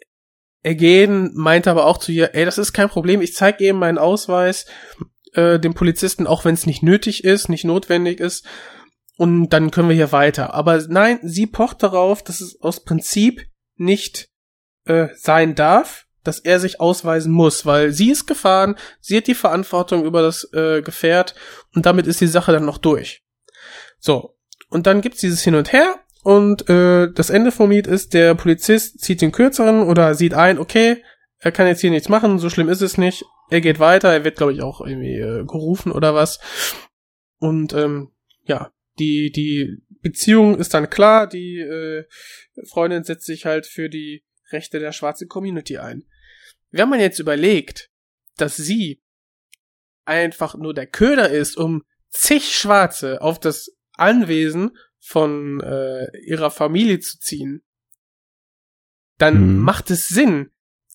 ergehen, 0.63 1.33
meint 1.35 1.67
aber 1.67 1.87
auch 1.87 1.99
zu 1.99 2.13
ihr, 2.13 2.35
ey, 2.35 2.45
das 2.45 2.59
ist 2.59 2.73
kein 2.73 2.89
Problem, 2.89 3.21
ich 3.21 3.35
zeige 3.35 3.63
eben 3.65 3.79
meinen 3.79 3.99
Ausweis 3.99 4.65
äh, 5.35 5.61
dem 5.61 5.75
Polizisten, 5.75 6.27
auch 6.27 6.45
wenn 6.45 6.55
es 6.55 6.67
nicht 6.67 6.83
nötig 6.83 7.25
ist, 7.25 7.49
nicht 7.49 7.65
notwendig 7.65 8.21
ist. 8.21 8.47
Und 9.17 9.51
dann 9.51 9.71
können 9.71 9.89
wir 9.89 9.97
hier 9.97 10.13
weiter. 10.13 10.55
Aber 10.55 10.83
nein, 10.89 11.21
sie 11.23 11.47
pocht 11.47 11.83
darauf, 11.83 12.23
dass 12.23 12.41
es 12.41 12.61
aus 12.61 12.83
Prinzip 12.83 13.47
nicht 13.77 14.29
äh, 14.87 15.09
sein 15.17 15.55
darf, 15.55 16.07
dass 16.25 16.41
er 16.41 16.59
sich 16.59 16.81
ausweisen 16.81 17.33
muss, 17.33 17.65
weil 17.67 17.93
sie 17.93 18.11
ist 18.11 18.27
gefahren, 18.27 18.77
sie 19.01 19.17
hat 19.17 19.27
die 19.27 19.35
Verantwortung 19.35 20.05
über 20.05 20.23
das 20.23 20.49
äh, 20.53 20.83
Gefährt 20.83 21.35
und 21.75 21.87
damit 21.87 22.07
ist 22.07 22.21
die 22.21 22.27
Sache 22.27 22.53
dann 22.53 22.65
noch 22.65 22.79
durch. 22.79 23.23
So, 23.99 24.37
und 24.71 24.87
dann 24.87 25.01
gibt's 25.01 25.21
dieses 25.21 25.43
Hin 25.43 25.55
und 25.55 25.73
Her 25.73 26.01
und 26.25 26.69
äh, 26.69 27.13
das 27.13 27.31
Ende 27.31 27.53
vom 27.53 27.71
Lied 27.71 27.87
ist, 27.87 28.15
der 28.15 28.35
Polizist 28.35 29.01
zieht 29.01 29.21
den 29.21 29.31
kürzeren 29.33 29.83
oder 29.83 30.15
sieht 30.15 30.35
ein, 30.35 30.59
okay, 30.59 31.03
er 31.39 31.53
kann 31.53 31.67
jetzt 31.67 31.83
hier 31.83 31.91
nichts 31.91 32.09
machen, 32.09 32.39
so 32.39 32.49
schlimm 32.49 32.71
ist 32.71 32.81
es 32.81 32.97
nicht. 32.97 33.25
Er 33.51 33.61
geht 33.61 33.79
weiter, 33.79 34.11
er 34.11 34.25
wird, 34.25 34.37
glaube 34.37 34.55
ich, 34.55 34.63
auch 34.63 34.81
irgendwie 34.81 35.19
äh, 35.19 35.45
gerufen 35.45 35.93
oder 35.93 36.15
was. 36.15 36.41
Und 37.39 37.75
ähm, 37.75 38.13
ja, 38.45 38.73
die, 38.99 39.31
die 39.31 39.83
Beziehung 40.01 40.59
ist 40.59 40.73
dann 40.73 40.89
klar, 40.89 41.27
die 41.27 41.59
äh, 41.59 42.05
Freundin 42.71 43.05
setzt 43.05 43.27
sich 43.27 43.45
halt 43.45 43.67
für 43.67 43.91
die 43.91 44.25
Rechte 44.51 44.79
der 44.79 44.93
schwarzen 44.93 45.29
Community 45.29 45.77
ein. 45.77 46.05
Wenn 46.75 46.89
man 46.89 46.99
jetzt 46.99 47.21
überlegt, 47.21 47.89
dass 48.37 48.57
sie 48.57 49.01
einfach 50.05 50.57
nur 50.57 50.75
der 50.75 50.89
Köder 50.89 51.31
ist, 51.31 51.57
um 51.57 51.85
zig 52.11 52.57
Schwarze 52.57 53.23
auf 53.23 53.39
das 53.39 53.71
Anwesen 53.93 54.77
von 54.99 55.61
äh, 55.61 56.07
ihrer 56.27 56.51
Familie 56.51 56.99
zu 56.99 57.21
ziehen, 57.21 57.63
dann 59.19 59.55
mhm. 59.55 59.59
macht 59.59 59.93
es 59.93 60.09
Sinn, 60.09 60.51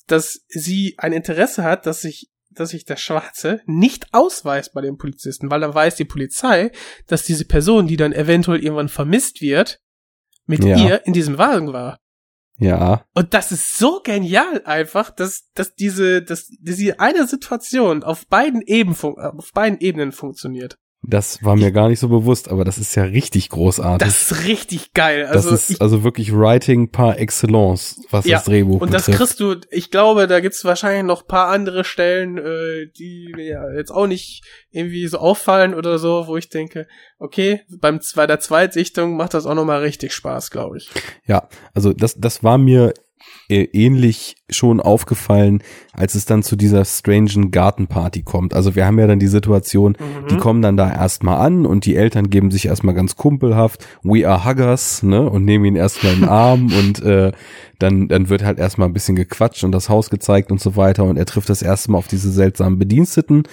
dass 0.05 0.43
sie 0.49 0.95
ein 0.97 1.13
Interesse 1.13 1.63
hat, 1.63 1.85
dass 1.85 2.01
sich 2.01 2.29
dass 2.51 2.71
sich 2.71 2.83
der 2.83 2.97
Schwarze 2.97 3.61
nicht 3.67 4.13
ausweist 4.13 4.73
bei 4.73 4.81
den 4.81 4.97
Polizisten, 4.97 5.49
weil 5.49 5.61
dann 5.61 5.73
weiß 5.73 5.95
die 5.95 6.03
Polizei, 6.03 6.71
dass 7.07 7.23
diese 7.23 7.45
Person, 7.45 7.87
die 7.87 7.95
dann 7.95 8.11
eventuell 8.11 8.61
irgendwann 8.61 8.89
vermisst 8.89 9.39
wird, 9.39 9.79
mit 10.45 10.65
ja. 10.65 10.75
ihr 10.75 11.05
in 11.05 11.13
diesem 11.13 11.37
Wagen 11.37 11.71
war. 11.71 11.99
Ja. 12.59 13.05
Und 13.13 13.33
das 13.33 13.51
ist 13.51 13.77
so 13.77 14.01
genial 14.03 14.61
einfach, 14.65 15.11
dass, 15.11 15.49
dass 15.53 15.75
diese, 15.75 16.21
dass 16.21 16.47
diese 16.59 16.99
eine 16.99 17.25
Situation 17.25 18.03
auf 18.03 18.27
beiden 18.27 18.61
Eben, 18.61 18.95
auf 18.95 19.51
beiden 19.53 19.79
Ebenen 19.79 20.11
funktionioniert. 20.11 20.77
Das 21.09 21.43
war 21.43 21.55
mir 21.55 21.71
gar 21.71 21.89
nicht 21.89 21.99
so 21.99 22.07
bewusst, 22.07 22.49
aber 22.49 22.63
das 22.63 22.77
ist 22.77 22.95
ja 22.95 23.03
richtig 23.03 23.49
großartig. 23.49 24.07
Das 24.07 24.31
ist 24.31 24.45
richtig 24.45 24.93
geil. 24.93 25.25
Also 25.25 25.49
das 25.49 25.61
ist 25.61 25.69
ich, 25.71 25.81
also 25.81 26.03
wirklich 26.03 26.33
Writing 26.33 26.91
par 26.91 27.19
excellence, 27.19 27.99
was 28.11 28.25
ja, 28.25 28.37
das 28.37 28.45
Drehbuch 28.45 28.81
Und 28.81 28.93
das 28.93 29.05
betrifft. 29.05 29.37
kriegst 29.37 29.39
du, 29.39 29.55
ich 29.71 29.91
glaube, 29.91 30.27
da 30.27 30.39
gibt's 30.39 30.63
wahrscheinlich 30.65 31.03
noch 31.03 31.27
paar 31.27 31.49
andere 31.49 31.83
Stellen, 31.83 32.37
äh, 32.37 32.87
die 32.97 33.31
mir 33.35 33.45
ja 33.45 33.71
jetzt 33.73 33.91
auch 33.91 34.07
nicht 34.07 34.43
irgendwie 34.71 35.07
so 35.07 35.17
auffallen 35.17 35.73
oder 35.73 35.99
so, 35.99 36.27
wo 36.27 36.37
ich 36.37 36.49
denke, 36.49 36.87
okay, 37.17 37.61
beim 37.79 37.99
bei 38.15 38.27
der 38.27 38.39
Zweitsichtung 38.39 39.17
macht 39.17 39.33
das 39.33 39.45
auch 39.45 39.55
nochmal 39.55 39.81
richtig 39.81 40.13
Spaß, 40.13 40.51
glaube 40.51 40.77
ich. 40.77 40.89
Ja, 41.25 41.49
also 41.73 41.93
das, 41.93 42.15
das 42.15 42.43
war 42.43 42.57
mir 42.57 42.93
ähnlich 43.49 44.35
schon 44.49 44.79
aufgefallen, 44.79 45.63
als 45.93 46.15
es 46.15 46.25
dann 46.25 46.43
zu 46.43 46.55
dieser 46.55 46.85
strangen 46.85 47.51
Gartenparty 47.51 48.21
kommt. 48.23 48.53
Also 48.53 48.75
wir 48.75 48.85
haben 48.85 48.99
ja 48.99 49.07
dann 49.07 49.19
die 49.19 49.27
Situation, 49.27 49.97
mhm. 49.99 50.27
die 50.27 50.37
kommen 50.37 50.61
dann 50.61 50.77
da 50.77 50.91
erstmal 50.91 51.45
an 51.45 51.65
und 51.65 51.85
die 51.85 51.95
Eltern 51.95 52.29
geben 52.29 52.51
sich 52.51 52.67
erstmal 52.67 52.95
ganz 52.95 53.15
kumpelhaft, 53.15 53.85
we 54.03 54.27
are 54.27 54.45
huggers, 54.45 55.03
ne, 55.03 55.29
und 55.29 55.45
nehmen 55.45 55.65
ihn 55.65 55.75
erstmal 55.75 56.13
in 56.13 56.19
den 56.21 56.29
Arm 56.29 56.71
und 56.77 57.01
äh, 57.01 57.31
dann, 57.79 58.07
dann 58.07 58.29
wird 58.29 58.43
halt 58.43 58.59
erstmal 58.59 58.87
ein 58.87 58.93
bisschen 58.93 59.15
gequatscht 59.15 59.63
und 59.63 59.71
das 59.71 59.89
Haus 59.89 60.09
gezeigt 60.09 60.51
und 60.51 60.61
so 60.61 60.75
weiter 60.75 61.03
und 61.05 61.17
er 61.17 61.25
trifft 61.25 61.49
das 61.49 61.61
erste 61.61 61.91
Mal 61.91 61.97
auf 61.97 62.07
diese 62.07 62.31
seltsamen 62.31 62.77
Bediensteten 62.77 63.43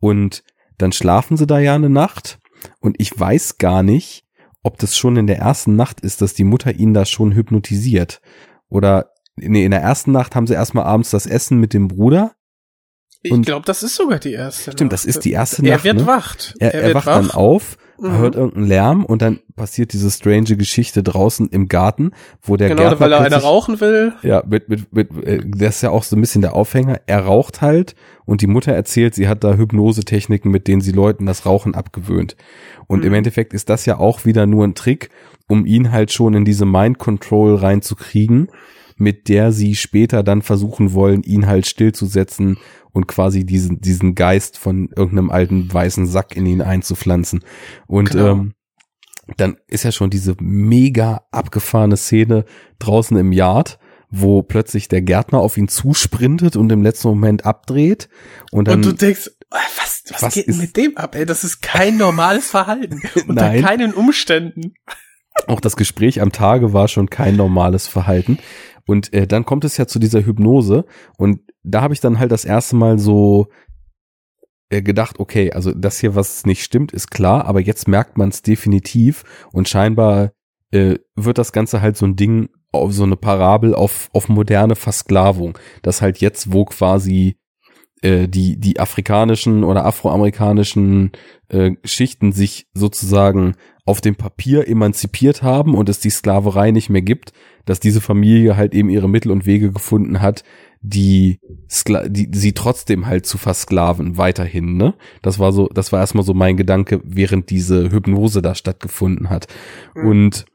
und 0.00 0.42
dann 0.76 0.92
schlafen 0.92 1.36
sie 1.36 1.46
da 1.46 1.58
ja 1.58 1.74
eine 1.74 1.90
Nacht 1.90 2.38
und 2.80 2.96
ich 2.98 3.18
weiß 3.18 3.58
gar 3.58 3.82
nicht, 3.82 4.24
ob 4.62 4.78
das 4.78 4.96
schon 4.96 5.16
in 5.16 5.26
der 5.26 5.38
ersten 5.38 5.76
Nacht 5.76 6.00
ist, 6.00 6.20
dass 6.20 6.34
die 6.34 6.44
Mutter 6.44 6.74
ihn 6.74 6.92
da 6.92 7.04
schon 7.04 7.32
hypnotisiert. 7.32 8.20
Oder 8.68 9.12
nee, 9.36 9.64
in 9.64 9.70
der 9.70 9.80
ersten 9.80 10.12
Nacht 10.12 10.34
haben 10.34 10.46
sie 10.46 10.54
erstmal 10.54 10.84
abends 10.84 11.10
das 11.10 11.26
Essen 11.26 11.58
mit 11.58 11.72
dem 11.72 11.88
Bruder. 11.88 12.34
Ich 13.22 13.42
glaube, 13.42 13.66
das 13.66 13.82
ist 13.82 13.96
sogar 13.96 14.18
die 14.18 14.32
erste 14.32 14.72
Stimmt, 14.72 14.92
Nacht. 14.92 14.92
das 14.92 15.04
ist 15.04 15.24
die 15.24 15.32
erste 15.32 15.62
er 15.64 15.72
Nacht. 15.72 15.80
Er 15.80 15.84
wird 15.84 15.96
ne? 16.02 16.06
wacht. 16.06 16.54
Er, 16.60 16.74
er, 16.74 16.82
er 16.82 16.94
wacht 16.94 17.06
wach. 17.06 17.16
dann 17.16 17.30
auf, 17.30 17.76
mhm. 18.00 18.18
hört 18.18 18.34
irgendeinen 18.36 18.66
Lärm 18.66 19.04
und 19.04 19.22
dann 19.22 19.40
passiert 19.56 19.92
diese 19.92 20.10
strange 20.10 20.56
Geschichte 20.56 21.02
draußen 21.02 21.48
im 21.48 21.68
Garten, 21.68 22.12
wo 22.42 22.56
der 22.56 22.68
genau, 22.68 22.82
Gärtner 22.82 23.00
weil 23.00 23.12
er 23.12 23.20
eine 23.20 23.36
rauchen 23.36 23.80
will. 23.80 24.12
Ja, 24.22 24.42
mit, 24.46 24.68
mit, 24.68 24.92
mit, 24.92 25.24
äh, 25.24 25.40
das 25.44 25.76
ist 25.76 25.82
ja 25.82 25.90
auch 25.90 26.04
so 26.04 26.16
ein 26.16 26.20
bisschen 26.20 26.42
der 26.42 26.54
Aufhänger. 26.54 27.00
Er 27.06 27.20
raucht 27.20 27.60
halt 27.60 27.94
und 28.24 28.42
die 28.42 28.46
Mutter 28.46 28.72
erzählt, 28.72 29.14
sie 29.14 29.28
hat 29.28 29.44
da 29.44 29.54
Hypnosetechniken, 29.54 30.50
mit 30.50 30.68
denen 30.68 30.80
sie 30.80 30.92
Leuten 30.92 31.26
das 31.26 31.46
Rauchen 31.46 31.74
abgewöhnt. 31.74 32.36
Und 32.86 33.00
mhm. 33.00 33.06
im 33.06 33.14
Endeffekt 33.14 33.54
ist 33.54 33.68
das 33.68 33.86
ja 33.86 33.98
auch 33.98 34.24
wieder 34.24 34.46
nur 34.46 34.64
ein 34.64 34.74
Trick, 34.74 35.10
um 35.48 35.66
ihn 35.66 35.92
halt 35.92 36.12
schon 36.12 36.34
in 36.34 36.44
diese 36.44 36.66
Mind 36.66 36.98
Control 36.98 37.54
reinzukriegen 37.54 38.48
mit 38.98 39.28
der 39.28 39.52
sie 39.52 39.76
später 39.76 40.22
dann 40.22 40.42
versuchen 40.42 40.92
wollen, 40.92 41.22
ihn 41.22 41.46
halt 41.46 41.66
stillzusetzen 41.66 42.58
und 42.92 43.06
quasi 43.06 43.44
diesen, 43.44 43.80
diesen 43.80 44.14
Geist 44.14 44.58
von 44.58 44.88
irgendeinem 44.94 45.30
alten 45.30 45.72
weißen 45.72 46.06
Sack 46.06 46.36
in 46.36 46.46
ihn 46.46 46.62
einzupflanzen. 46.62 47.44
Und 47.86 48.10
genau. 48.10 48.32
ähm, 48.32 48.54
dann 49.36 49.58
ist 49.66 49.84
ja 49.84 49.92
schon 49.92 50.10
diese 50.10 50.36
mega 50.40 51.22
abgefahrene 51.30 51.96
Szene 51.96 52.44
draußen 52.78 53.16
im 53.16 53.32
Yard, 53.32 53.78
wo 54.10 54.42
plötzlich 54.42 54.88
der 54.88 55.02
Gärtner 55.02 55.38
auf 55.38 55.58
ihn 55.58 55.68
zusprintet 55.68 56.56
und 56.56 56.72
im 56.72 56.82
letzten 56.82 57.08
Moment 57.08 57.44
abdreht. 57.44 58.08
Und, 58.50 58.68
dann, 58.68 58.76
und 58.76 58.86
du 58.86 58.92
denkst, 58.92 59.30
was, 59.50 60.02
was, 60.08 60.22
was 60.22 60.34
geht 60.34 60.48
denn 60.48 60.58
mit 60.58 60.76
dem 60.76 60.96
ab, 60.96 61.14
ey? 61.14 61.26
Das 61.26 61.44
ist 61.44 61.60
kein 61.60 61.96
normales 61.96 62.50
Verhalten. 62.50 63.02
Unter 63.28 63.48
Nein. 63.48 63.62
keinen 63.62 63.94
Umständen. 63.94 64.74
Auch 65.46 65.60
das 65.60 65.76
Gespräch 65.76 66.20
am 66.20 66.32
Tage 66.32 66.72
war 66.72 66.88
schon 66.88 67.10
kein 67.10 67.36
normales 67.36 67.86
Verhalten. 67.86 68.38
Und 68.86 69.12
äh, 69.12 69.26
dann 69.26 69.44
kommt 69.44 69.64
es 69.64 69.76
ja 69.76 69.86
zu 69.86 69.98
dieser 69.98 70.24
Hypnose 70.24 70.86
und 71.16 71.40
da 71.62 71.82
habe 71.82 71.94
ich 71.94 72.00
dann 72.00 72.18
halt 72.18 72.32
das 72.32 72.44
erste 72.44 72.76
Mal 72.76 72.98
so 72.98 73.48
äh, 74.70 74.82
gedacht, 74.82 75.18
okay, 75.18 75.52
also 75.52 75.72
das 75.72 75.98
hier, 75.98 76.14
was 76.14 76.46
nicht 76.46 76.62
stimmt, 76.62 76.92
ist 76.92 77.10
klar, 77.10 77.46
aber 77.46 77.60
jetzt 77.60 77.88
merkt 77.88 78.18
man 78.18 78.28
es 78.28 78.42
definitiv 78.42 79.24
und 79.52 79.68
scheinbar 79.68 80.32
äh, 80.70 80.96
wird 81.16 81.38
das 81.38 81.52
Ganze 81.52 81.80
halt 81.80 81.96
so 81.96 82.06
ein 82.06 82.16
Ding, 82.16 82.48
auf 82.70 82.92
so 82.92 83.04
eine 83.04 83.16
Parabel 83.16 83.74
auf, 83.74 84.10
auf 84.12 84.28
moderne 84.28 84.76
Versklavung. 84.76 85.56
Das 85.82 86.02
halt 86.02 86.18
jetzt, 86.18 86.52
wo 86.52 86.66
quasi 86.66 87.38
äh, 88.02 88.28
die, 88.28 88.58
die 88.58 88.78
afrikanischen 88.78 89.64
oder 89.64 89.86
afroamerikanischen 89.86 91.12
äh, 91.48 91.72
Schichten 91.84 92.32
sich 92.32 92.66
sozusagen 92.74 93.54
auf 93.86 94.00
dem 94.02 94.16
Papier 94.16 94.68
emanzipiert 94.68 95.42
haben 95.42 95.74
und 95.74 95.88
es 95.88 95.98
die 95.98 96.10
Sklaverei 96.10 96.70
nicht 96.70 96.90
mehr 96.90 97.02
gibt, 97.02 97.32
dass 97.64 97.80
diese 97.80 98.02
Familie 98.02 98.56
halt 98.56 98.74
eben 98.74 98.90
ihre 98.90 99.08
Mittel 99.08 99.32
und 99.32 99.46
Wege 99.46 99.72
gefunden 99.72 100.20
hat, 100.20 100.44
die, 100.80 101.40
Skla 101.68 102.08
die 102.08 102.28
sie 102.32 102.52
trotzdem 102.52 103.06
halt 103.06 103.26
zu 103.26 103.38
versklaven 103.38 104.16
weiterhin, 104.16 104.76
ne? 104.76 104.94
Das 105.22 105.38
war 105.38 105.52
so, 105.52 105.68
das 105.68 105.92
war 105.92 106.00
erstmal 106.00 106.24
so 106.24 106.34
mein 106.34 106.56
Gedanke, 106.56 107.00
während 107.04 107.50
diese 107.50 107.90
Hypnose 107.90 108.42
da 108.42 108.54
stattgefunden 108.54 109.30
hat. 109.30 109.46
Mhm. 109.94 110.06
Und 110.06 110.46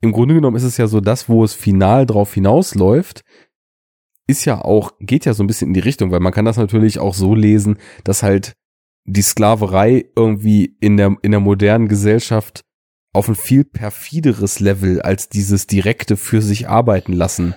im 0.00 0.12
Grunde 0.12 0.34
genommen 0.34 0.56
ist 0.56 0.64
es 0.64 0.76
ja 0.78 0.88
so, 0.88 1.00
das, 1.00 1.28
wo 1.28 1.44
es 1.44 1.54
final 1.54 2.06
drauf 2.06 2.34
hinausläuft, 2.34 3.22
ist 4.26 4.44
ja 4.44 4.60
auch, 4.60 4.92
geht 5.00 5.24
ja 5.24 5.34
so 5.34 5.42
ein 5.44 5.46
bisschen 5.46 5.68
in 5.68 5.74
die 5.74 5.80
Richtung, 5.80 6.10
weil 6.10 6.20
man 6.20 6.32
kann 6.32 6.44
das 6.44 6.56
natürlich 6.56 6.98
auch 6.98 7.14
so 7.14 7.34
lesen, 7.34 7.78
dass 8.04 8.22
halt 8.22 8.54
die 9.04 9.22
Sklaverei 9.22 10.06
irgendwie 10.16 10.76
in 10.80 10.96
der, 10.96 11.16
in 11.22 11.30
der 11.30 11.40
modernen 11.40 11.88
Gesellschaft 11.88 12.62
auf 13.12 13.28
ein 13.28 13.34
viel 13.34 13.64
perfideres 13.64 14.58
Level 14.58 15.02
als 15.02 15.28
dieses 15.28 15.66
direkte 15.66 16.16
für 16.16 16.40
sich 16.40 16.68
arbeiten 16.68 17.12
lassen 17.12 17.54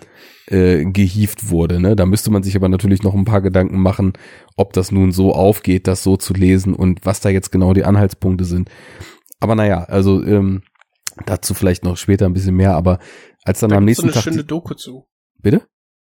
äh, 0.48 0.86
gehieft 0.86 1.50
wurde. 1.50 1.80
Ne? 1.80 1.96
Da 1.96 2.06
müsste 2.06 2.32
man 2.32 2.44
sich 2.44 2.56
aber 2.56 2.70
natürlich 2.70 3.04
noch 3.04 3.16
ein 3.16 3.26
paar 3.26 3.42
Gedanken 3.42 3.80
machen, 3.80 4.14
ob 4.56 4.74
das 4.74 4.92
nun 4.92 5.12
so 5.12 5.34
aufgeht, 5.34 5.88
das 5.88 6.04
so 6.04 6.18
zu 6.18 6.34
lesen 6.34 6.74
und 6.74 7.06
was 7.06 7.20
da 7.20 7.30
jetzt 7.30 7.52
genau 7.52 7.74
die 7.74 7.84
Anhaltspunkte 7.84 8.46
sind. 8.46 8.70
Aber 9.40 9.56
naja, 9.56 9.84
also 9.84 10.24
ähm, 10.24 10.64
dazu 11.26 11.54
vielleicht 11.54 11.84
noch 11.84 11.98
später 11.98 12.26
ein 12.26 12.34
bisschen 12.34 12.56
mehr, 12.56 12.76
aber 12.76 13.00
als 13.44 13.60
dann 13.60 13.70
da 13.70 13.78
am 13.78 13.86
nächsten 13.86 14.04
so 14.04 14.08
eine 14.08 14.14
Tag. 14.14 14.24
schöne 14.24 14.44
Doku 14.44 14.74
zu. 14.74 15.08
Bitte? 15.42 15.68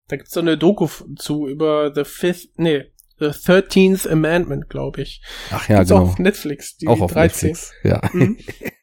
Da 0.07 0.15
gibt's 0.15 0.33
so 0.33 0.39
eine 0.39 0.57
Doku 0.57 0.87
zu 1.17 1.47
über 1.47 1.91
The 1.93 2.05
Fifth, 2.05 2.57
nee, 2.57 2.85
The 3.19 3.31
Thirteenth 3.31 4.07
Amendment, 4.07 4.69
glaube 4.69 5.01
ich. 5.01 5.21
Ach 5.51 5.67
ja, 5.67 5.77
gibt's 5.77 5.89
genau. 5.89 6.03
Auch 6.03 6.09
auf 6.09 6.19
Netflix. 6.19 6.77
Die 6.77 6.87
auch 6.87 7.01
auf 7.01 7.11
13. 7.11 7.49
Netflix, 7.49 7.73
ja. 7.83 8.01
Mhm. 8.13 8.37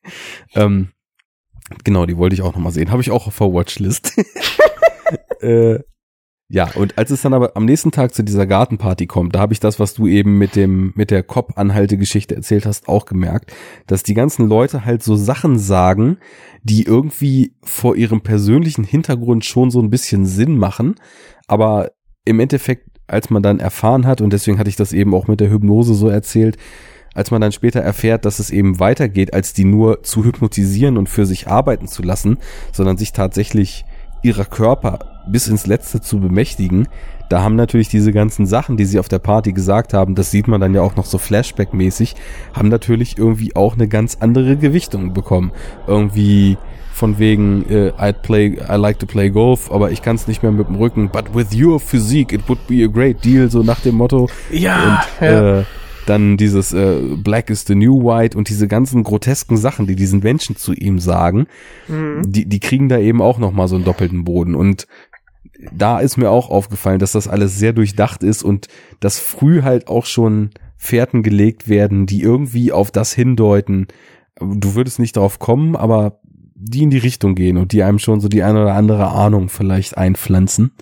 ähm, 0.55 0.93
genau, 1.85 2.05
die 2.07 2.17
wollte 2.17 2.35
ich 2.35 2.43
auch 2.43 2.55
noch 2.55 2.61
mal 2.61 2.73
sehen. 2.73 2.91
Habe 2.91 3.03
ich 3.03 3.11
auch 3.11 3.27
auf 3.27 3.39
der 3.39 3.53
Watchlist. 3.53 4.13
äh, 5.41 5.81
ja, 6.49 6.69
und 6.75 6.99
als 6.99 7.11
es 7.11 7.23
dann 7.23 7.33
aber 7.33 7.57
am 7.57 7.65
nächsten 7.65 7.91
Tag 7.91 8.15
zu 8.15 8.23
dieser 8.23 8.47
Gartenparty 8.47 9.07
kommt, 9.07 9.35
da 9.35 9.41
habe 9.41 9.55
ich 9.55 9.61
das, 9.61 9.81
was 9.81 9.95
du 9.95 10.07
eben 10.07 10.37
mit 10.37 10.57
dem 10.57 10.93
mit 10.95 11.11
der 11.11 11.23
Cop-Anhalte-Geschichte 11.23 12.37
erzählt 12.37 12.67
hast, 12.67 12.87
auch 12.87 13.07
gemerkt, 13.07 13.53
dass 13.87 14.03
die 14.03 14.15
ganzen 14.15 14.47
Leute 14.47 14.85
halt 14.85 15.03
so 15.03 15.17
Sachen 15.17 15.59
sagen, 15.59 16.19
die 16.63 16.83
irgendwie 16.83 17.57
vor 17.63 17.97
ihrem 17.97 18.21
persönlichen 18.21 18.85
Hintergrund 18.85 19.47
schon 19.47 19.71
so 19.71 19.81
ein 19.81 19.91
bisschen 19.91 20.27
Sinn 20.27 20.59
machen, 20.59 20.97
aber 21.49 21.93
im 22.27 22.41
Endeffekt, 22.41 22.89
als 23.07 23.31
man 23.31 23.43
dann 23.43 23.59
erfahren 23.59 24.07
hat 24.07 24.21
und 24.21 24.33
deswegen 24.33 24.59
hatte 24.59 24.71
ich 24.71 24.77
das 24.77 24.93
eben 24.93 25.15
auch 25.15 25.29
mit 25.29 25.41
der 25.41 25.51
Hypnose 25.51 25.95
so 25.95 26.09
erzählt, 26.09 26.59
als 27.15 27.31
man 27.31 27.41
dann 27.41 27.53
später 27.53 27.81
erfährt, 27.81 28.27
dass 28.27 28.39
es 28.39 28.51
eben 28.51 28.81
weitergeht, 28.81 29.33
als 29.33 29.55
die 29.55 29.65
nur 29.65 30.03
zu 30.03 30.25
hypnotisieren 30.25 30.99
und 30.99 31.09
für 31.09 31.25
sich 31.25 31.49
arbeiten 31.49 31.89
zu 31.89 32.03
lassen, 32.03 32.39
sondern 32.73 32.97
sich 32.97 33.13
tatsächlich 33.13 33.85
ihrer 34.25 34.45
Körper 34.45 34.99
bis 35.27 35.49
ins 35.49 35.67
Letzte 35.67 36.01
zu 36.01 36.21
bemächtigen. 36.21 36.89
Da 37.29 37.43
haben 37.43 37.57
natürlich 37.57 37.89
diese 37.89 38.13
ganzen 38.13 38.47
Sachen, 38.47 38.77
die 38.77 38.85
sie 38.85 38.99
auf 38.99 39.09
der 39.09 39.19
Party 39.19 39.53
gesagt 39.53 39.95
haben, 39.95 40.15
das 40.15 40.31
sieht 40.31 40.49
man 40.49 40.61
dann 40.61 40.75
ja 40.75 40.83
auch 40.83 40.97
noch 40.97 41.07
so 41.07 41.19
Flashback-mäßig, 41.19 42.15
haben 42.53 42.69
natürlich 42.69 43.17
irgendwie 43.17 43.57
auch 43.57 43.75
eine 43.75 43.89
ganz 43.89 44.19
andere 44.21 44.57
Gewichtung 44.57 45.15
bekommen. 45.15 45.53
Irgendwie 45.87 46.59
von 46.93 47.19
wegen 47.19 47.69
äh, 47.69 47.93
I'd 47.99 48.23
play, 48.23 48.59
I 48.69 48.77
like 48.77 48.99
to 48.99 49.07
play 49.07 49.31
golf, 49.31 49.73
aber 49.73 49.91
ich 49.91 50.03
kann 50.03 50.17
es 50.17 50.29
nicht 50.29 50.43
mehr 50.43 50.53
mit 50.53 50.69
dem 50.69 50.77
Rücken. 50.77 51.09
But 51.09 51.35
with 51.35 51.49
your 51.55 51.81
physique, 51.81 52.33
it 52.35 52.49
would 52.49 52.67
be 52.67 52.85
a 52.85 52.89
great 52.89 53.25
deal, 53.25 53.51
so 53.51 53.63
nach 53.63 53.81
dem 53.81 53.97
Motto. 53.97 54.29
Ja. 54.53 55.03
Und, 55.21 55.27
ja. 55.27 55.61
Äh, 55.61 55.65
dann 56.07 56.37
dieses 56.37 56.73
äh, 56.73 57.01
Black 57.17 57.51
is 57.51 57.65
the 57.67 57.75
New 57.75 58.05
White 58.05 58.37
und 58.37 58.49
diese 58.49 58.69
ganzen 58.69 59.05
grotesken 59.05 59.57
Sachen, 59.57 59.87
die 59.87 59.97
diesen 59.97 60.21
Menschen 60.21 60.57
zu 60.57 60.73
ihm 60.73 60.99
sagen, 60.99 61.47
mhm. 61.89 62.23
die, 62.31 62.47
die 62.47 62.61
kriegen 62.61 62.89
da 62.89 62.99
eben 62.99 63.23
auch 63.23 63.39
nochmal 63.39 63.69
so 63.69 63.77
einen 63.77 63.85
doppelten 63.85 64.25
Boden. 64.25 64.55
Und 64.55 64.87
da 65.73 66.01
ist 66.01 66.17
mir 66.17 66.31
auch 66.31 66.51
aufgefallen, 66.51 66.99
dass 66.99 67.13
das 67.13 67.29
alles 67.29 67.59
sehr 67.59 67.73
durchdacht 67.73 68.23
ist 68.23 68.43
und 68.43 68.69
dass 69.01 69.19
früh 69.19 69.63
halt 69.63 69.89
auch 69.89 70.07
schon 70.07 70.51
Fährten 70.77 71.23
gelegt 71.23 71.69
werden, 71.69 72.07
die 72.07 72.21
irgendwie 72.21 72.73
auf 72.73 72.91
das 72.91 73.13
hindeuten. 73.13 73.87
Du 74.39 74.75
würdest 74.75 74.99
nicht 74.99 75.17
darauf 75.17 75.39
kommen, 75.39 75.77
aber 75.77 76.21
die 76.55 76.83
in 76.83 76.91
die 76.91 76.99
Richtung 76.99 77.35
gehen 77.35 77.57
und 77.57 77.73
die 77.73 77.83
einem 77.83 77.99
schon 77.99 78.21
so 78.21 78.29
die 78.29 78.43
eine 78.43 78.63
oder 78.63 78.75
andere 78.75 79.09
Ahnung 79.09 79.49
vielleicht 79.49 79.97
einpflanzen. 79.97 80.73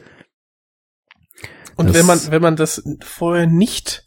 Und 1.77 1.89
das 1.89 1.95
wenn 1.95 2.07
man, 2.07 2.21
wenn 2.31 2.43
man 2.43 2.57
das 2.57 2.83
vorher 3.01 3.47
nicht 3.47 4.07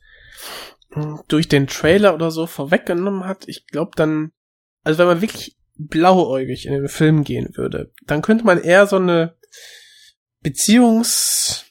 durch 1.27 1.47
den 1.47 1.67
Trailer 1.67 2.13
oder 2.13 2.31
so 2.31 2.47
vorweggenommen 2.47 3.25
hat, 3.25 3.47
ich 3.47 3.67
glaube 3.67 3.91
dann, 3.95 4.31
also 4.83 4.99
wenn 4.99 5.07
man 5.07 5.21
wirklich 5.21 5.57
blauäugig 5.77 6.65
in 6.65 6.73
den 6.73 6.87
Film 6.87 7.23
gehen 7.23 7.55
würde, 7.55 7.91
dann 8.05 8.21
könnte 8.21 8.45
man 8.45 8.61
eher 8.61 8.87
so 8.87 8.95
eine 8.95 9.35
Beziehungsfilm, 10.41 11.65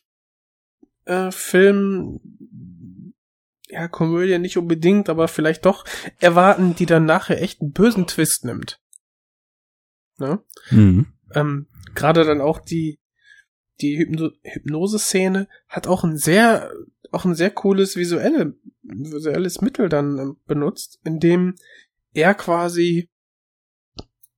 äh, 1.07 3.73
ja, 3.73 3.89
Komödie 3.89 4.39
nicht 4.39 4.59
unbedingt, 4.59 5.09
aber 5.09 5.29
vielleicht 5.29 5.65
doch 5.65 5.85
erwarten, 6.19 6.75
die 6.75 6.87
dann 6.87 7.07
nachher 7.07 7.43
echt 7.43 7.61
einen 7.61 7.73
bösen 7.73 8.07
Twist 8.07 8.45
nimmt. 8.45 8.81
Ne? 10.19 10.41
Mhm. 10.71 11.07
Ähm, 11.35 11.67
Gerade 11.95 12.25
dann 12.25 12.41
auch 12.41 12.61
die, 12.61 13.01
die 13.81 13.99
Hypno 13.99 14.31
Hypnose-Szene 14.43 15.49
hat 15.69 15.87
auch 15.87 16.05
ein 16.05 16.17
sehr, 16.17 16.71
auch 17.15 17.25
ein 17.25 17.35
sehr 17.35 17.51
cooles 17.51 17.97
visuelle, 17.97 18.55
visuelles 18.83 19.61
Mittel 19.61 19.89
dann 19.89 20.19
ähm, 20.19 20.37
benutzt, 20.47 21.01
in 21.05 21.21
dem 21.21 21.55
er 22.13 22.35
quasi, 22.35 23.11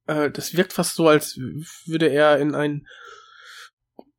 äh, 0.06 0.30
das 0.30 0.56
wirkt 0.56 0.72
fast 0.72 0.94
so, 0.94 1.08
als 1.08 1.36
würde 1.86 2.08
er 2.08 2.38
in 2.38 2.54
ein 2.54 2.86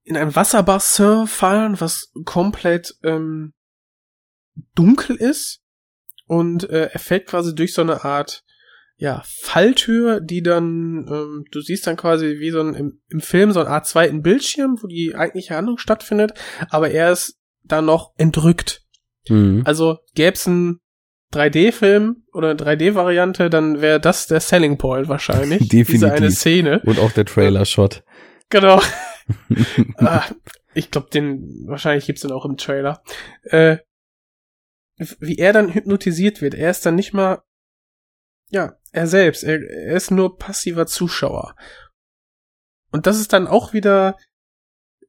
in 0.03 0.15
ein 0.15 0.35
Wasserbassin 0.35 1.27
fallen, 1.27 1.81
was 1.81 2.13
komplett 2.23 2.95
ähm, 3.03 3.53
dunkel 4.73 5.17
ist. 5.17 5.61
Und 6.27 6.69
äh, 6.69 6.89
er 6.93 6.99
fällt 6.99 7.27
quasi 7.27 7.53
durch 7.53 7.73
so 7.73 7.81
eine 7.81 8.05
Art 8.05 8.45
ja 8.97 9.21
Falltür, 9.25 10.19
die 10.19 10.41
dann 10.41 11.05
ähm, 11.07 11.45
du 11.51 11.61
siehst 11.61 11.85
dann 11.87 11.97
quasi 11.97 12.39
wie 12.39 12.49
so 12.49 12.61
ein 12.61 12.73
im, 12.73 13.01
im 13.09 13.21
Film 13.21 13.51
so 13.51 13.59
eine 13.59 13.69
Art 13.69 13.85
zweiten 13.85 14.23
Bildschirm, 14.23 14.79
wo 14.81 14.87
die 14.87 15.13
eigentliche 15.15 15.55
Handlung 15.55 15.77
stattfindet, 15.77 16.33
aber 16.69 16.89
er 16.89 17.11
ist 17.11 17.36
dann 17.67 17.85
noch 17.85 18.13
entrückt. 18.17 18.83
Mhm. 19.29 19.63
Also 19.65 19.99
gäb's 20.13 20.47
ein 20.47 20.79
3D-Film 21.33 22.23
oder 22.33 22.51
eine 22.51 22.59
3D-Variante, 22.59 23.49
dann 23.49 23.81
wäre 23.81 23.99
das 23.99 24.27
der 24.27 24.39
Selling 24.39 24.77
Point 24.77 25.09
wahrscheinlich. 25.09 25.59
Definitiv. 25.59 25.87
Diese 25.91 26.11
eine 26.11 26.31
Szene. 26.31 26.81
Und 26.85 26.99
auch 26.99 27.11
der 27.11 27.25
Trailer-Shot. 27.25 28.03
Genau. 28.49 28.81
ah, 29.97 30.23
ich 30.73 30.91
glaube, 30.91 31.09
den 31.09 31.65
wahrscheinlich 31.67 32.05
gibt's 32.05 32.21
den 32.21 32.31
auch 32.31 32.45
im 32.45 32.57
Trailer. 32.57 33.03
Äh, 33.43 33.77
wie 35.19 35.37
er 35.37 35.53
dann 35.53 35.73
hypnotisiert 35.73 36.41
wird. 36.41 36.55
Er 36.55 36.71
ist 36.71 36.85
dann 36.85 36.95
nicht 36.95 37.13
mal, 37.13 37.43
ja, 38.49 38.77
er 38.91 39.07
selbst. 39.07 39.43
Er, 39.43 39.59
er 39.61 39.95
ist 39.95 40.11
nur 40.11 40.37
passiver 40.37 40.87
Zuschauer. 40.87 41.55
Und 42.91 43.05
das 43.05 43.19
ist 43.19 43.33
dann 43.33 43.47
auch 43.47 43.73
wieder 43.73 44.17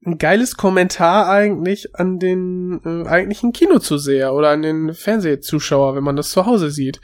ein 0.04 0.18
geiles 0.18 0.56
Kommentar 0.56 1.28
eigentlich 1.28 1.96
an 1.96 2.18
den 2.18 2.80
äh, 2.84 3.08
eigentlichen 3.08 3.52
Kinozuseher 3.52 4.32
oder 4.32 4.50
an 4.50 4.62
den 4.62 4.94
Fernsehzuschauer, 4.94 5.96
wenn 5.96 6.04
man 6.04 6.16
das 6.16 6.30
zu 6.30 6.46
Hause 6.46 6.70
sieht. 6.70 7.00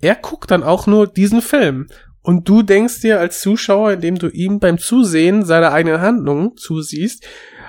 Er 0.00 0.16
guckt 0.16 0.50
dann 0.50 0.62
auch 0.62 0.86
nur 0.86 1.06
diesen 1.06 1.42
Film 1.42 1.88
und 2.22 2.48
du 2.48 2.62
denkst 2.62 3.00
dir 3.00 3.20
als 3.20 3.40
Zuschauer, 3.40 3.92
indem 3.92 4.16
du 4.16 4.28
ihm 4.28 4.58
beim 4.58 4.78
Zusehen 4.78 5.44
seiner 5.44 5.72
eigenen 5.72 6.00
Handlungen 6.00 6.56
zusiehst, 6.56 7.26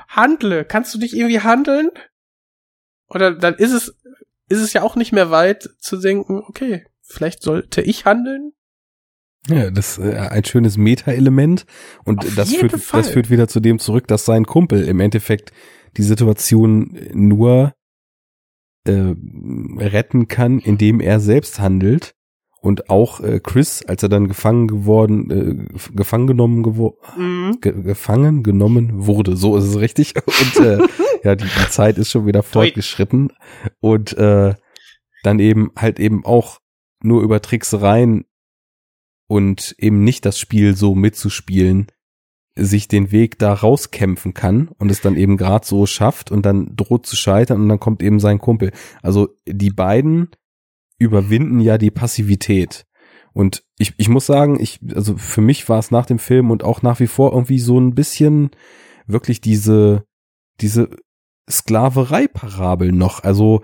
handle, 0.08 0.66
kannst 0.66 0.94
du 0.94 1.00
dich 1.00 1.16
irgendwie 1.16 1.42
handeln? 1.42 1.90
Oder 3.08 3.36
dann 3.36 3.56
ist 3.56 3.74
es, 3.74 3.96
ist 4.48 4.62
es 4.62 4.74
ja 4.74 4.82
auch 4.82 4.96
nicht 4.96 5.12
mehr 5.12 5.30
weit 5.30 5.70
zu 5.80 5.98
denken, 5.98 6.42
okay, 6.48 6.86
vielleicht 7.02 7.44
sollte 7.44 7.82
ich 7.82 8.06
handeln? 8.06 8.54
Ja, 9.48 9.70
das 9.70 9.98
ist 9.98 10.06
äh, 10.06 10.16
ein 10.18 10.44
schönes 10.44 10.78
Meta-Element 10.78 11.66
und 12.04 12.20
Auf 12.20 12.36
das 12.36 12.54
führt, 12.54 12.80
Fall. 12.80 13.02
das 13.02 13.12
führt 13.12 13.30
wieder 13.30 13.48
zu 13.48 13.60
dem 13.60 13.80
zurück, 13.80 14.08
dass 14.08 14.26
sein 14.26 14.46
Kumpel 14.46 14.84
im 14.84 15.00
Endeffekt 15.00 15.52
die 15.98 16.04
Situation 16.04 16.98
nur 17.14 17.74
äh, 18.86 19.14
retten 19.78 20.28
kann, 20.28 20.60
indem 20.60 21.00
er 21.00 21.20
selbst 21.20 21.60
handelt 21.60 22.14
Und 22.62 22.90
auch 22.90 23.20
äh, 23.20 23.40
Chris, 23.40 23.84
als 23.84 24.02
er 24.02 24.10
dann 24.10 24.28
gefangen 24.28 24.68
geworden, 24.68 25.30
äh, 25.30 25.92
gefangen 25.94 26.28
genommen 26.28 26.64
geworden, 26.64 26.98
mhm. 27.18 27.62
ge 27.62 27.74
gefangen 27.84 28.42
genommen 28.42 29.06
wurde, 29.06 29.36
so 29.36 29.56
ist 29.58 29.66
es 29.66 29.80
richtig. 29.80 30.16
Und 30.26 30.66
äh, 30.66 30.80
ja, 31.24 31.36
die, 31.36 31.46
die 31.46 31.70
Zeit 31.70 31.98
ist 31.98 32.10
schon 32.10 32.26
wieder 32.26 32.42
fortgeschritten. 32.42 33.32
Und 33.80 34.18
äh, 34.18 34.56
dann 35.24 35.40
eben 35.40 35.72
halt 35.76 36.00
eben 36.00 36.26
auch 36.26 36.60
nur 37.04 37.22
über 37.22 37.42
Tricksereien 37.42 38.26
und 39.28 39.76
eben 39.78 40.04
nicht 40.04 40.26
das 40.26 40.40
Spiel 40.40 40.76
so 40.76 40.96
mitzuspielen, 40.96 41.88
sich 42.58 42.88
den 42.88 43.12
Weg 43.12 43.38
da 43.38 43.54
rauskämpfen 43.54 44.34
kann 44.34 44.70
und 44.78 44.90
es 44.90 45.02
dann 45.02 45.18
eben 45.18 45.38
gerade 45.38 45.66
so 45.66 45.86
schafft 45.86 46.32
und 46.32 46.46
dann 46.46 46.76
droht 46.76 47.06
zu 47.06 47.16
scheitern 47.16 47.62
und 47.62 47.70
dann 47.70 47.80
kommt 47.80 48.02
eben 48.02 48.20
sein 48.20 48.40
Kumpel. 48.40 48.72
Also 49.02 49.30
die 49.46 49.72
beiden 49.72 50.30
überwinden 50.98 51.60
ja 51.60 51.78
die 51.78 51.92
Passivität. 51.92 52.86
Und 53.34 53.66
ich, 53.78 53.94
ich 53.98 54.08
muss 54.08 54.26
sagen, 54.26 54.58
ich, 54.62 54.80
also 54.96 55.18
für 55.18 55.42
mich 55.42 55.68
war 55.68 55.80
es 55.80 55.92
nach 55.92 56.06
dem 56.06 56.20
Film 56.20 56.52
und 56.52 56.64
auch 56.64 56.82
nach 56.82 57.02
wie 57.02 57.08
vor 57.08 57.34
irgendwie 57.34 57.60
so 57.60 57.78
ein 57.78 57.94
bisschen 57.94 58.52
wirklich 59.08 59.42
diese, 59.42 60.06
diese 60.62 60.90
Sklaverei-Parabel 61.50 62.94
noch. 62.94 63.24
Also 63.24 63.64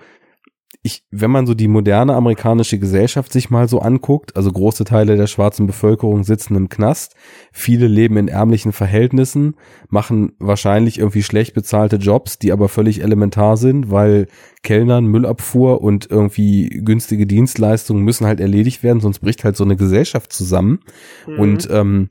ich, 0.84 1.06
wenn 1.12 1.30
man 1.30 1.46
so 1.46 1.54
die 1.54 1.68
moderne 1.68 2.16
amerikanische 2.16 2.80
Gesellschaft 2.80 3.32
sich 3.32 3.52
mal 3.52 3.68
so 3.68 3.80
anguckt, 3.80 4.36
also 4.36 4.52
große 4.52 4.84
Teile 4.84 5.16
der 5.16 5.28
schwarzen 5.28 5.68
Bevölkerung 5.68 6.24
sitzen 6.24 6.56
im 6.56 6.70
Knast, 6.70 7.16
viele 7.52 7.86
leben 7.88 8.18
in 8.18 8.28
ärmlichen 8.28 8.72
Verhältnissen, 8.72 9.56
machen 9.90 10.34
wahrscheinlich 10.40 10.98
irgendwie 10.98 11.22
schlecht 11.22 11.54
bezahlte 11.54 11.98
Jobs, 11.98 12.40
die 12.40 12.52
aber 12.52 12.68
völlig 12.68 13.04
elementar 13.04 13.58
sind, 13.58 13.92
weil 13.92 14.26
Kellnern, 14.64 15.06
Müllabfuhr 15.06 15.82
und 15.82 16.10
irgendwie 16.10 16.82
günstige 16.84 17.28
Dienstleistungen 17.28 18.04
müssen 18.04 18.26
halt 18.26 18.40
erledigt 18.40 18.82
werden, 18.82 19.02
sonst 19.02 19.20
bricht 19.20 19.44
halt 19.44 19.58
so 19.58 19.64
eine 19.64 19.76
Gesellschaft 19.76 20.34
zusammen. 20.34 20.80
Mhm. 21.28 21.40
Und 21.40 21.70
ähm, 21.72 22.10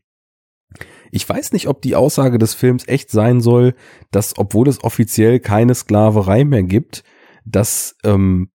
ich 1.11 1.29
weiß 1.29 1.51
nicht, 1.53 1.67
ob 1.67 1.83
die 1.83 1.97
Aussage 1.97 2.39
des 2.39 2.55
Films 2.55 2.87
echt 2.87 3.11
sein 3.11 3.41
soll, 3.41 3.75
dass, 4.13 4.39
obwohl 4.39 4.69
es 4.69 4.85
offiziell 4.85 5.41
keine 5.41 5.75
Sklaverei 5.75 6.45
mehr 6.45 6.63
gibt, 6.63 7.03
dass 7.45 7.97
ähm, 8.05 8.51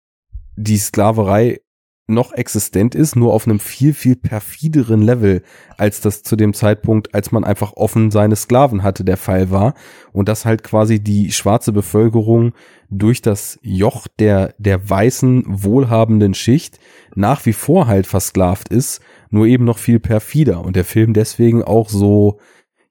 die 0.56 0.78
Sklaverei 0.78 1.60
noch 2.06 2.32
existent 2.32 2.94
ist, 2.94 3.16
nur 3.16 3.32
auf 3.32 3.46
einem 3.46 3.58
viel, 3.58 3.94
viel 3.94 4.16
perfideren 4.16 5.00
Level, 5.00 5.42
als 5.78 6.02
das 6.02 6.22
zu 6.22 6.36
dem 6.36 6.52
Zeitpunkt, 6.52 7.14
als 7.14 7.32
man 7.32 7.44
einfach 7.44 7.72
offen 7.74 8.10
seine 8.10 8.36
Sklaven 8.36 8.82
hatte, 8.82 9.04
der 9.04 9.16
Fall 9.16 9.50
war. 9.50 9.74
Und 10.12 10.28
dass 10.28 10.44
halt 10.44 10.62
quasi 10.62 11.02
die 11.02 11.32
schwarze 11.32 11.72
Bevölkerung 11.72 12.52
durch 12.90 13.22
das 13.22 13.58
Joch 13.62 14.06
der, 14.18 14.54
der 14.58 14.88
weißen, 14.88 15.44
wohlhabenden 15.46 16.34
Schicht 16.34 16.78
nach 17.14 17.46
wie 17.46 17.54
vor 17.54 17.86
halt 17.86 18.06
versklavt 18.06 18.68
ist, 18.68 19.00
nur 19.30 19.46
eben 19.46 19.64
noch 19.64 19.78
viel 19.78 19.98
perfider. 19.98 20.62
Und 20.62 20.76
der 20.76 20.84
Film 20.84 21.14
deswegen 21.14 21.62
auch 21.62 21.88
so, 21.88 22.38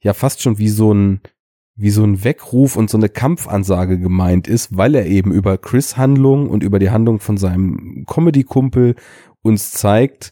ja, 0.02 0.14
fast 0.14 0.42
schon 0.42 0.58
wie 0.58 0.70
so 0.70 0.92
ein, 0.92 1.22
wie 1.76 1.90
so 1.90 2.04
ein 2.04 2.24
Weckruf 2.24 2.76
und 2.76 2.90
so 2.90 2.98
eine 2.98 3.10
Kampfansage 3.10 3.98
gemeint 3.98 4.48
ist, 4.48 4.78
weil 4.78 4.96
er 4.96 5.06
eben 5.08 5.32
über 5.32 5.58
Chris 5.58 5.98
Handlung 5.98 6.50
und 6.50 6.64
über 6.64 6.80
die 6.80 6.92
Handlung 6.92 7.20
von 7.20 7.38
seinem 7.38 8.06
Comedy-Kumpel 8.08 8.96
uns 9.42 9.72
zeigt, 9.72 10.32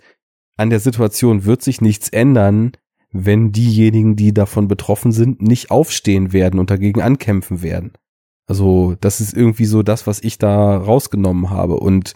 an 0.58 0.70
der 0.70 0.80
Situation 0.80 1.46
wird 1.46 1.64
sich 1.64 1.82
nichts 1.82 2.10
ändern, 2.10 2.74
wenn 3.12 3.52
diejenigen, 3.52 4.16
die 4.16 4.34
davon 4.34 4.68
betroffen 4.68 5.12
sind, 5.12 5.42
nicht 5.42 5.72
aufstehen 5.72 6.34
werden 6.34 6.60
und 6.60 6.70
dagegen 6.70 7.02
ankämpfen 7.02 7.62
werden. 7.62 7.94
Also 8.48 8.96
das 9.02 9.22
ist 9.22 9.34
irgendwie 9.34 9.66
so 9.66 9.84
das, 9.84 10.08
was 10.08 10.24
ich 10.24 10.38
da 10.38 10.78
rausgenommen 10.78 11.50
habe. 11.50 11.76
Und 11.76 12.14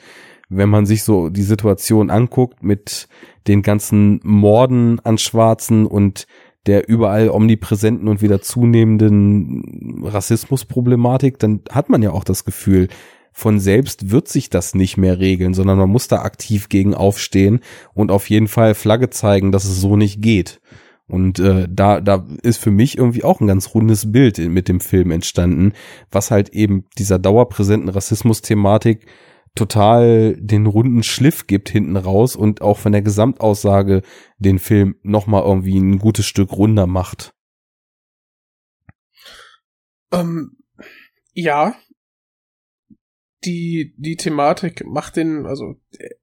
wenn 0.49 0.69
man 0.69 0.85
sich 0.85 1.03
so 1.03 1.29
die 1.29 1.43
Situation 1.43 2.09
anguckt 2.09 2.63
mit 2.63 3.07
den 3.47 3.61
ganzen 3.61 4.19
Morden 4.23 4.99
an 5.01 5.17
Schwarzen 5.17 5.85
und 5.85 6.27
der 6.65 6.89
überall 6.89 7.29
omnipräsenten 7.29 8.07
und 8.07 8.21
wieder 8.21 8.41
zunehmenden 8.41 10.03
Rassismusproblematik, 10.03 11.39
dann 11.39 11.61
hat 11.69 11.89
man 11.89 12.01
ja 12.01 12.11
auch 12.11 12.23
das 12.23 12.45
Gefühl, 12.45 12.87
von 13.31 13.59
selbst 13.59 14.11
wird 14.11 14.29
sich 14.29 14.49
das 14.49 14.75
nicht 14.75 14.95
mehr 14.95 15.19
regeln, 15.19 15.53
sondern 15.53 15.77
man 15.77 15.89
muss 15.89 16.07
da 16.07 16.21
aktiv 16.21 16.69
gegen 16.69 16.93
aufstehen 16.93 17.59
und 17.93 18.09
auf 18.09 18.29
jeden 18.29 18.47
Fall 18.47 18.75
Flagge 18.75 19.09
zeigen, 19.09 19.51
dass 19.51 19.65
es 19.65 19.81
so 19.81 19.97
nicht 19.97 20.21
geht. 20.21 20.61
Und 21.07 21.37
äh, 21.39 21.67
da, 21.69 22.01
da 22.01 22.25
ist 22.41 22.57
für 22.57 22.71
mich 22.71 22.97
irgendwie 22.97 23.23
auch 23.23 23.41
ein 23.41 23.47
ganz 23.47 23.75
rundes 23.75 24.11
Bild 24.11 24.39
mit 24.39 24.67
dem 24.67 24.79
Film 24.79 25.11
entstanden, 25.11 25.73
was 26.11 26.31
halt 26.31 26.49
eben 26.49 26.85
dieser 26.97 27.19
dauerpräsenten 27.19 27.89
Rassismus-Thematik 27.89 29.05
total 29.55 30.35
den 30.37 30.65
runden 30.65 31.01
Schliff 31.01 31.47
gibt 31.47 31.69
hinten 31.69 31.97
raus 31.97 32.35
und 32.35 32.61
auch 32.61 32.77
von 32.77 32.91
der 32.91 33.01
Gesamtaussage 33.01 34.01
den 34.37 34.59
Film 34.59 34.95
nochmal 35.01 35.43
irgendwie 35.43 35.77
ein 35.77 35.97
gutes 35.97 36.25
Stück 36.25 36.51
runder 36.51 36.87
macht. 36.87 37.33
Ähm, 40.11 40.57
ja. 41.33 41.75
Die, 43.45 43.93
die 43.97 44.15
Thematik 44.15 44.85
macht 44.85 45.17
den, 45.17 45.45
also 45.45 45.75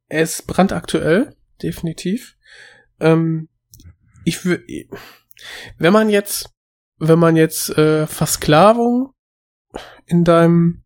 er 0.08 0.22
ist 0.22 0.46
brandaktuell, 0.46 1.36
definitiv. 1.62 2.36
Ähm, 3.00 3.48
ich 4.24 4.44
würde, 4.44 4.64
wenn 5.78 5.92
man 5.92 6.10
jetzt, 6.10 6.50
wenn 6.98 7.18
man 7.18 7.36
jetzt 7.36 7.70
äh, 7.78 8.06
Versklavung 8.06 9.12
in 10.06 10.24
deinem 10.24 10.84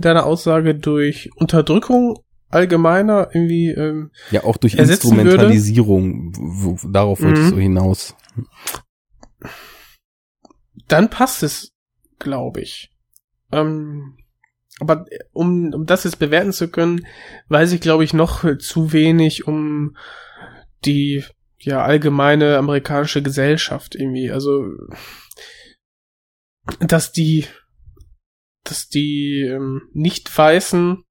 deiner 0.00 0.26
Aussage 0.26 0.74
durch 0.74 1.30
Unterdrückung 1.36 2.18
allgemeiner 2.48 3.28
irgendwie 3.32 3.70
ähm, 3.70 4.10
ja 4.30 4.44
auch 4.44 4.56
durch 4.56 4.74
Instrumentalisierung. 4.74 6.32
Wo, 6.36 6.78
darauf 6.88 7.20
wollte 7.20 7.40
mhm. 7.40 7.46
ich 7.46 7.50
so 7.50 7.58
hinaus. 7.58 8.16
Dann 10.88 11.10
passt 11.10 11.42
es 11.42 11.72
glaube 12.18 12.60
ich. 12.60 12.90
Ähm, 13.52 14.16
aber 14.80 15.06
um 15.32 15.72
um 15.72 15.86
das 15.86 16.04
jetzt 16.04 16.18
bewerten 16.18 16.52
zu 16.52 16.68
können 16.68 17.06
weiß 17.48 17.72
ich 17.72 17.80
glaube 17.80 18.04
ich 18.04 18.12
noch 18.12 18.44
zu 18.58 18.92
wenig 18.92 19.46
um 19.46 19.96
die 20.84 21.24
ja 21.58 21.82
allgemeine 21.82 22.58
amerikanische 22.58 23.22
Gesellschaft 23.22 23.94
irgendwie 23.94 24.30
also 24.30 24.66
dass 26.80 27.12
die 27.12 27.46
dass 28.70 28.88
die 28.88 29.42
ähm, 29.42 29.82
nicht 29.92 30.36
weißen 30.36 31.02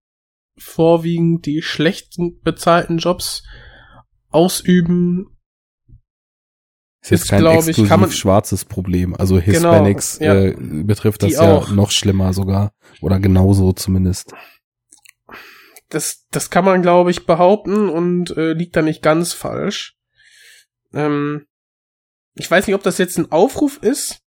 vorwiegend 0.58 1.46
die 1.46 1.62
schlechten 1.62 2.40
bezahlten 2.42 2.98
Jobs 2.98 3.44
ausüben. 4.30 5.38
Ist 7.02 7.12
jetzt 7.12 7.24
ist, 7.24 7.30
kein 7.30 7.46
exklusiv 7.46 7.78
ich, 7.78 7.90
man, 7.90 8.12
schwarzes 8.12 8.66
Problem. 8.66 9.16
Also 9.16 9.40
Hispanics 9.40 10.20
genau, 10.20 10.34
ja, 10.34 10.42
äh, 10.46 10.56
betrifft 10.58 11.24
das 11.24 11.34
ja 11.34 11.42
auch. 11.42 11.70
noch 11.72 11.92
schlimmer 11.92 12.34
sogar. 12.34 12.74
Oder 13.02 13.20
genauso 13.20 13.74
zumindest. 13.74 14.34
Das, 15.90 16.26
das 16.32 16.50
kann 16.50 16.66
man, 16.66 16.82
glaube 16.82 17.12
ich, 17.12 17.26
behaupten 17.26 17.90
und 17.90 18.36
äh, 18.36 18.54
liegt 18.54 18.76
da 18.76 18.82
nicht 18.82 19.04
ganz 19.04 19.34
falsch. 19.34 19.96
Ähm, 20.94 21.46
ich 22.34 22.50
weiß 22.50 22.66
nicht, 22.66 22.76
ob 22.76 22.84
das 22.84 22.98
jetzt 22.98 23.18
ein 23.18 23.32
Aufruf 23.32 23.78
ist, 23.82 24.25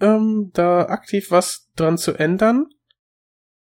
ähm, 0.00 0.50
da 0.54 0.86
aktiv 0.86 1.30
was 1.30 1.70
dran 1.76 1.98
zu 1.98 2.14
ändern. 2.14 2.66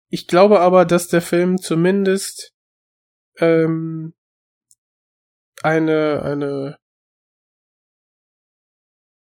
Ich 0.10 0.28
glaube 0.28 0.60
aber, 0.60 0.86
dass 0.86 1.08
der 1.08 1.22
Film 1.22 1.58
zumindest 1.60 2.54
ähm, 3.38 4.14
eine 5.62 6.22
eine 6.24 6.80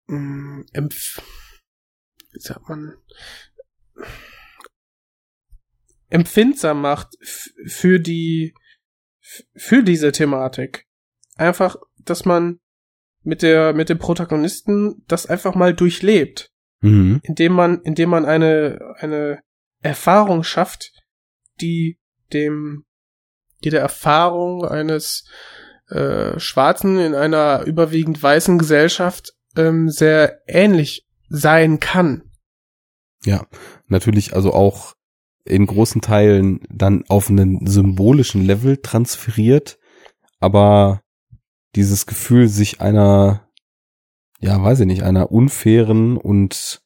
ähm, 0.08 0.66
empf 0.74 1.22
wie 2.32 2.40
sagt 2.40 2.70
man 2.70 2.96
empfindsam 6.10 6.82
macht 6.82 7.16
für 7.22 8.00
die 8.00 8.54
für 9.56 9.84
diese 9.84 10.12
Thematik. 10.12 10.88
Einfach, 11.36 11.76
dass 11.98 12.26
man 12.26 12.60
mit 13.22 13.42
der 13.42 13.74
mit 13.74 13.90
dem 13.90 14.00
Protagonisten 14.00 15.04
das 15.08 15.26
einfach 15.26 15.56
mal 15.56 15.74
durchlebt 15.74 16.49
mhm. 16.82 17.20
indem 17.24 17.54
man, 17.54 17.82
indem 17.82 18.10
man 18.10 18.26
eine, 18.26 18.80
eine 19.00 19.40
Erfahrung 19.82 20.44
schafft, 20.44 20.92
die 21.62 21.98
dem, 22.34 22.86
die 23.64 23.70
der 23.70 23.82
Erfahrung 23.82 24.66
eines 24.66 25.26
äh, 25.90 26.40
Schwarzen 26.40 27.00
in 27.00 27.16
einer 27.16 27.64
überwiegend 27.66 28.22
weißen 28.22 28.58
Gesellschaft 28.58 29.34
ähm, 29.56 29.90
sehr 29.90 30.42
ähnlich 30.48 31.08
sein 31.30 31.80
kann. 31.80 32.24
Ja, 33.26 33.46
natürlich 33.88 34.34
also 34.34 34.54
auch 34.54 34.94
in 35.46 35.66
großen 35.66 36.02
Teilen 36.02 36.62
dann 36.70 37.04
auf 37.08 37.30
einen 37.30 37.66
symbolischen 37.66 38.46
Level 38.46 38.78
transferiert, 38.78 39.80
aber 40.40 41.02
dieses 41.76 42.06
Gefühl, 42.06 42.48
sich 42.48 42.82
einer 42.82 43.49
ja, 44.40 44.62
weiß 44.62 44.82
ich 44.82 44.86
nicht, 44.86 45.04
einer 45.04 45.32
unfairen 45.32 46.18
und 46.18 46.82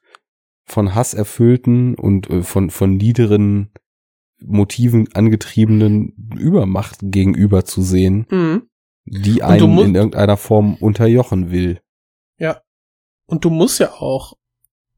von 0.65 0.95
Hass 0.95 1.13
erfüllten 1.13 1.95
und 1.95 2.30
äh, 2.30 2.41
von, 2.41 2.69
von 2.69 2.97
niederen 2.97 3.71
Motiven 4.41 5.13
angetriebenen 5.13 6.31
Übermacht 6.38 6.97
gegenüber 7.01 7.65
zu 7.65 7.81
sehen. 7.81 8.25
Mhm. 8.30 8.69
die 9.05 9.43
einen 9.43 9.77
in 9.80 9.95
irgendeiner 9.95 10.38
Form 10.38 10.75
unterjochen 10.75 11.51
will. 11.51 11.81
Ja. 12.38 12.61
Und 13.25 13.45
du 13.45 13.49
musst 13.49 13.80
ja 13.80 13.91
auch, 13.91 14.38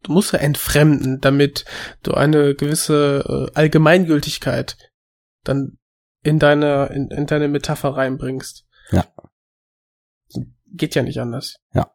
du 0.04 0.12
musst 0.12 0.32
ja 0.34 0.40
entfremden, 0.40 1.22
damit 1.22 1.66
du 2.04 2.14
eine 2.14 2.56
gewisse 2.56 3.50
äh, 3.54 3.58
Allgemeingültigkeit 3.58 4.78
dann 5.44 5.78
in 6.22 6.40
deine, 6.40 6.88
in, 6.94 7.10
in 7.10 7.26
deine 7.26 7.48
Metapher 7.48 7.90
reinbringst. 7.90 8.66
Ja. 8.92 9.06
Geht 10.68 10.96
ja 10.96 11.04
nicht 11.04 11.20
anders. 11.20 11.58
Ja. 11.74 11.92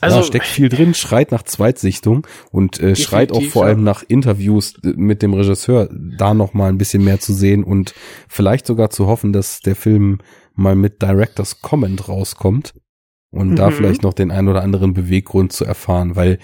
Ja. 0.00 0.08
Also 0.08 0.18
da 0.18 0.22
steckt 0.24 0.46
viel 0.46 0.68
drin, 0.68 0.94
schreit 0.94 1.32
nach 1.32 1.42
Zweitsichtung 1.42 2.26
und 2.50 2.80
äh, 2.80 2.94
schreit 2.94 3.32
auch 3.32 3.42
vor 3.42 3.62
ja. 3.64 3.70
allem 3.70 3.82
nach 3.82 4.04
Interviews 4.06 4.74
äh, 4.84 4.92
mit 4.96 5.22
dem 5.22 5.34
Regisseur, 5.34 5.88
da 5.92 6.34
noch 6.34 6.54
mal 6.54 6.68
ein 6.68 6.78
bisschen 6.78 7.04
mehr 7.04 7.20
zu 7.20 7.34
sehen 7.34 7.64
und 7.64 7.94
vielleicht 8.28 8.66
sogar 8.66 8.90
zu 8.90 9.06
hoffen, 9.06 9.32
dass 9.32 9.60
der 9.60 9.76
Film 9.76 10.18
mal 10.54 10.76
mit 10.76 11.02
Directors 11.02 11.60
Comment 11.62 12.08
rauskommt 12.08 12.74
und 13.30 13.56
da 13.56 13.70
Mhm. 13.70 13.74
vielleicht 13.74 14.02
noch 14.02 14.14
den 14.14 14.30
ein 14.30 14.48
oder 14.48 14.62
anderen 14.62 14.94
Beweggrund 14.94 15.52
zu 15.52 15.64
erfahren, 15.64 16.16
weil 16.16 16.38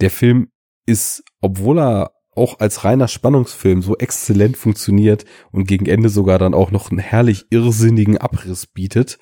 der 0.00 0.10
Film 0.10 0.48
ist, 0.86 1.22
obwohl 1.40 1.78
er 1.78 2.12
auch 2.34 2.60
als 2.60 2.84
reiner 2.84 3.08
Spannungsfilm 3.08 3.82
so 3.82 3.96
exzellent 3.96 4.56
funktioniert 4.56 5.24
und 5.50 5.66
gegen 5.66 5.86
Ende 5.86 6.08
sogar 6.08 6.38
dann 6.38 6.54
auch 6.54 6.70
noch 6.70 6.90
einen 6.90 6.98
herrlich 6.98 7.44
irrsinnigen 7.50 8.16
Abriss 8.16 8.66
bietet, 8.66 9.18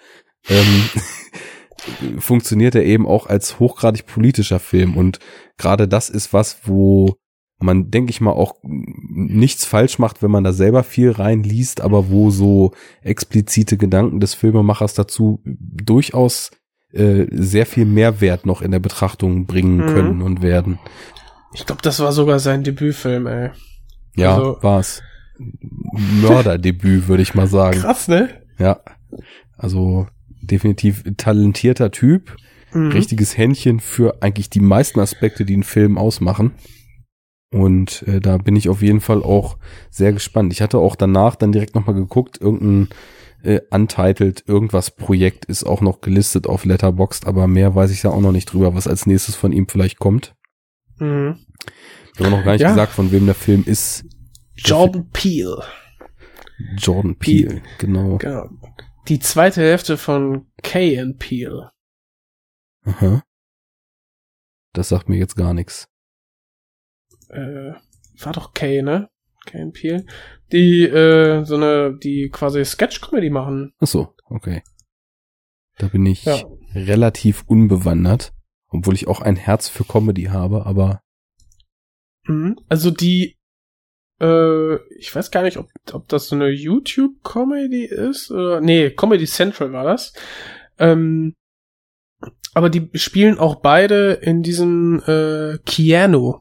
ähm, 0.48 0.84
funktioniert 2.18 2.74
er 2.74 2.84
eben 2.84 3.06
auch 3.06 3.26
als 3.26 3.58
hochgradig 3.58 4.06
politischer 4.06 4.58
Film 4.58 4.96
und 4.96 5.18
gerade 5.58 5.88
das 5.88 6.08
ist 6.10 6.32
was, 6.32 6.58
wo 6.64 7.14
man, 7.62 7.90
denke 7.90 8.10
ich 8.10 8.20
mal, 8.22 8.32
auch 8.32 8.54
nichts 8.62 9.66
falsch 9.66 9.98
macht, 9.98 10.22
wenn 10.22 10.30
man 10.30 10.44
da 10.44 10.52
selber 10.52 10.82
viel 10.82 11.10
reinliest, 11.10 11.82
aber 11.82 12.08
wo 12.10 12.30
so 12.30 12.72
explizite 13.02 13.76
Gedanken 13.76 14.18
des 14.20 14.32
Filmemachers 14.34 14.94
dazu 14.94 15.42
durchaus 15.44 16.50
äh, 16.92 17.26
sehr 17.30 17.66
viel 17.66 17.84
Mehrwert 17.84 18.46
noch 18.46 18.62
in 18.62 18.70
der 18.70 18.78
Betrachtung 18.80 19.44
bringen 19.46 19.76
Mhm. 19.76 19.86
können 19.86 20.22
und 20.22 20.42
werden. 20.42 20.78
ich 21.52 21.66
glaube, 21.66 21.82
das 21.82 22.00
war 22.00 22.12
sogar 22.12 22.38
sein 22.38 22.64
Debütfilm, 22.64 23.26
ey. 23.26 23.50
Ja, 24.16 24.36
Also- 24.36 24.56
war's. 24.62 25.02
Mörderdebüt, 26.20 27.08
würde 27.08 27.22
ich 27.22 27.34
mal 27.34 27.46
sagen. 27.46 27.80
Krass, 27.80 28.08
ne? 28.08 28.28
Ja. 28.58 28.80
Also 29.56 30.06
definitiv 30.42 31.02
talentierter 31.16 31.90
Typ, 31.90 32.36
Mhm. 32.72 32.92
richtiges 32.92 33.36
Händchen 33.36 33.80
für 33.80 34.22
eigentlich 34.22 34.48
die 34.48 34.60
meisten 34.60 35.00
Aspekte, 35.00 35.44
die 35.44 35.54
einen 35.54 35.64
Film 35.64 35.98
ausmachen. 35.98 36.52
Und 37.52 38.04
äh, 38.06 38.20
da 38.20 38.38
bin 38.38 38.54
ich 38.54 38.68
auf 38.68 38.80
jeden 38.80 39.00
Fall 39.00 39.24
auch 39.24 39.58
sehr 39.90 40.12
gespannt. 40.12 40.52
Ich 40.52 40.62
hatte 40.62 40.78
auch 40.78 40.94
danach 40.94 41.34
dann 41.34 41.50
direkt 41.50 41.74
nochmal 41.74 41.96
geguckt, 41.96 42.40
irgendein 42.40 42.88
äh, 43.42 43.60
Untitled 43.70 44.44
irgendwas 44.46 44.92
Projekt 44.92 45.46
ist 45.46 45.64
auch 45.64 45.80
noch 45.80 46.00
gelistet 46.00 46.46
auf 46.46 46.64
Letterboxd, 46.64 47.26
aber 47.26 47.48
mehr 47.48 47.74
weiß 47.74 47.90
ich 47.90 48.04
ja 48.04 48.10
auch 48.10 48.20
noch 48.20 48.30
nicht 48.32 48.52
drüber, 48.52 48.74
was 48.74 48.86
als 48.86 49.06
nächstes 49.06 49.34
von 49.34 49.50
ihm 49.52 49.66
vielleicht 49.66 49.98
kommt. 49.98 50.34
Mhm. 50.98 51.38
Ich 52.14 52.20
habe 52.20 52.30
noch 52.30 52.44
gar 52.44 52.52
nicht 52.52 52.60
Ja. 52.60 52.68
gesagt, 52.68 52.92
von 52.92 53.10
wem 53.10 53.26
der 53.26 53.34
Film 53.34 53.64
ist. 53.66 54.04
Jordan 54.54 55.08
Peele. 55.12 55.60
Jordan 56.76 57.16
Peele, 57.16 57.62
genau. 57.78 58.18
Genau. 58.18 58.48
Die 59.10 59.18
zweite 59.18 59.60
Hälfte 59.60 59.98
von 59.98 60.46
Kay 60.62 60.98
and 61.00 61.18
Peele. 61.18 61.72
Aha. 62.84 63.22
Das 64.72 64.88
sagt 64.88 65.08
mir 65.08 65.18
jetzt 65.18 65.34
gar 65.36 65.52
nichts. 65.52 65.88
Äh, 67.28 67.72
war 68.20 68.32
doch 68.32 68.54
Kay, 68.54 68.82
ne? 68.82 69.10
Kay 69.46 69.62
and 69.62 69.74
Peele. 69.74 70.06
Die, 70.52 70.84
äh, 70.84 71.44
so 71.44 71.56
eine, 71.56 71.98
die 71.98 72.28
quasi 72.30 72.64
Sketch-Comedy 72.64 73.30
machen. 73.30 73.74
Ach 73.80 73.86
so, 73.88 74.14
okay. 74.26 74.62
Da 75.78 75.88
bin 75.88 76.06
ich 76.06 76.24
Ja. 76.24 76.40
relativ 76.74 77.42
unbewandert, 77.48 78.32
obwohl 78.68 78.94
ich 78.94 79.08
auch 79.08 79.20
ein 79.20 79.34
Herz 79.36 79.68
für 79.68 79.84
Comedy 79.84 80.24
habe, 80.24 80.66
aber 80.66 81.02
Mhm. 82.26 82.60
Also 82.68 82.90
die, 82.92 83.39
äh, 84.20 84.76
ich 84.96 85.14
weiß 85.14 85.30
gar 85.30 85.42
nicht, 85.42 85.56
ob, 85.56 85.68
ob 85.92 86.08
das 86.08 86.28
so 86.28 86.36
eine 86.36 86.48
YouTube-Comedy 86.48 87.84
ist. 87.84 88.30
Oder, 88.30 88.60
nee, 88.60 88.90
Comedy 88.90 89.26
Central 89.26 89.72
war 89.72 89.84
das. 89.84 90.12
Ähm, 90.78 91.34
aber 92.54 92.68
die 92.68 92.90
spielen 92.94 93.38
auch 93.38 93.56
beide 93.56 94.12
in 94.12 94.42
diesem 94.42 95.02
äh, 95.06 95.58
Keanu. 95.64 96.40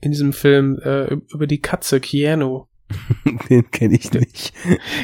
In 0.00 0.10
diesem 0.10 0.32
Film 0.32 0.78
äh, 0.82 1.14
über 1.32 1.46
die 1.46 1.60
Katze 1.60 2.00
Keanu. 2.00 2.66
den 3.48 3.70
kenne 3.70 3.94
ich 3.94 4.12
nicht. 4.12 4.52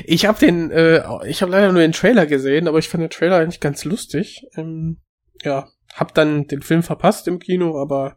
Ich 0.04 0.26
habe 0.26 0.38
den, 0.38 0.70
äh, 0.70 1.02
ich 1.26 1.40
habe 1.42 1.52
leider 1.52 1.72
nur 1.72 1.80
den 1.80 1.92
Trailer 1.92 2.26
gesehen, 2.26 2.68
aber 2.68 2.78
ich 2.78 2.88
fand 2.88 3.02
den 3.02 3.10
Trailer 3.10 3.36
eigentlich 3.36 3.60
ganz 3.60 3.84
lustig. 3.84 4.46
Ähm, 4.56 4.98
ja, 5.42 5.68
hab 5.94 6.14
dann 6.14 6.46
den 6.46 6.62
Film 6.62 6.82
verpasst 6.82 7.28
im 7.28 7.38
Kino, 7.38 7.80
aber 7.80 8.16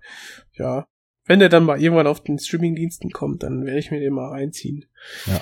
ja, 0.53 0.87
wenn 1.31 1.39
der 1.39 1.47
dann 1.47 1.63
mal 1.63 1.81
irgendwann 1.81 2.07
auf 2.07 2.21
den 2.21 2.37
Streamingdiensten 2.37 3.09
kommt, 3.11 3.41
dann 3.43 3.63
werde 3.65 3.79
ich 3.79 3.89
mir 3.89 4.01
den 4.01 4.13
mal 4.13 4.27
reinziehen. 4.31 4.83
Ja. 5.27 5.41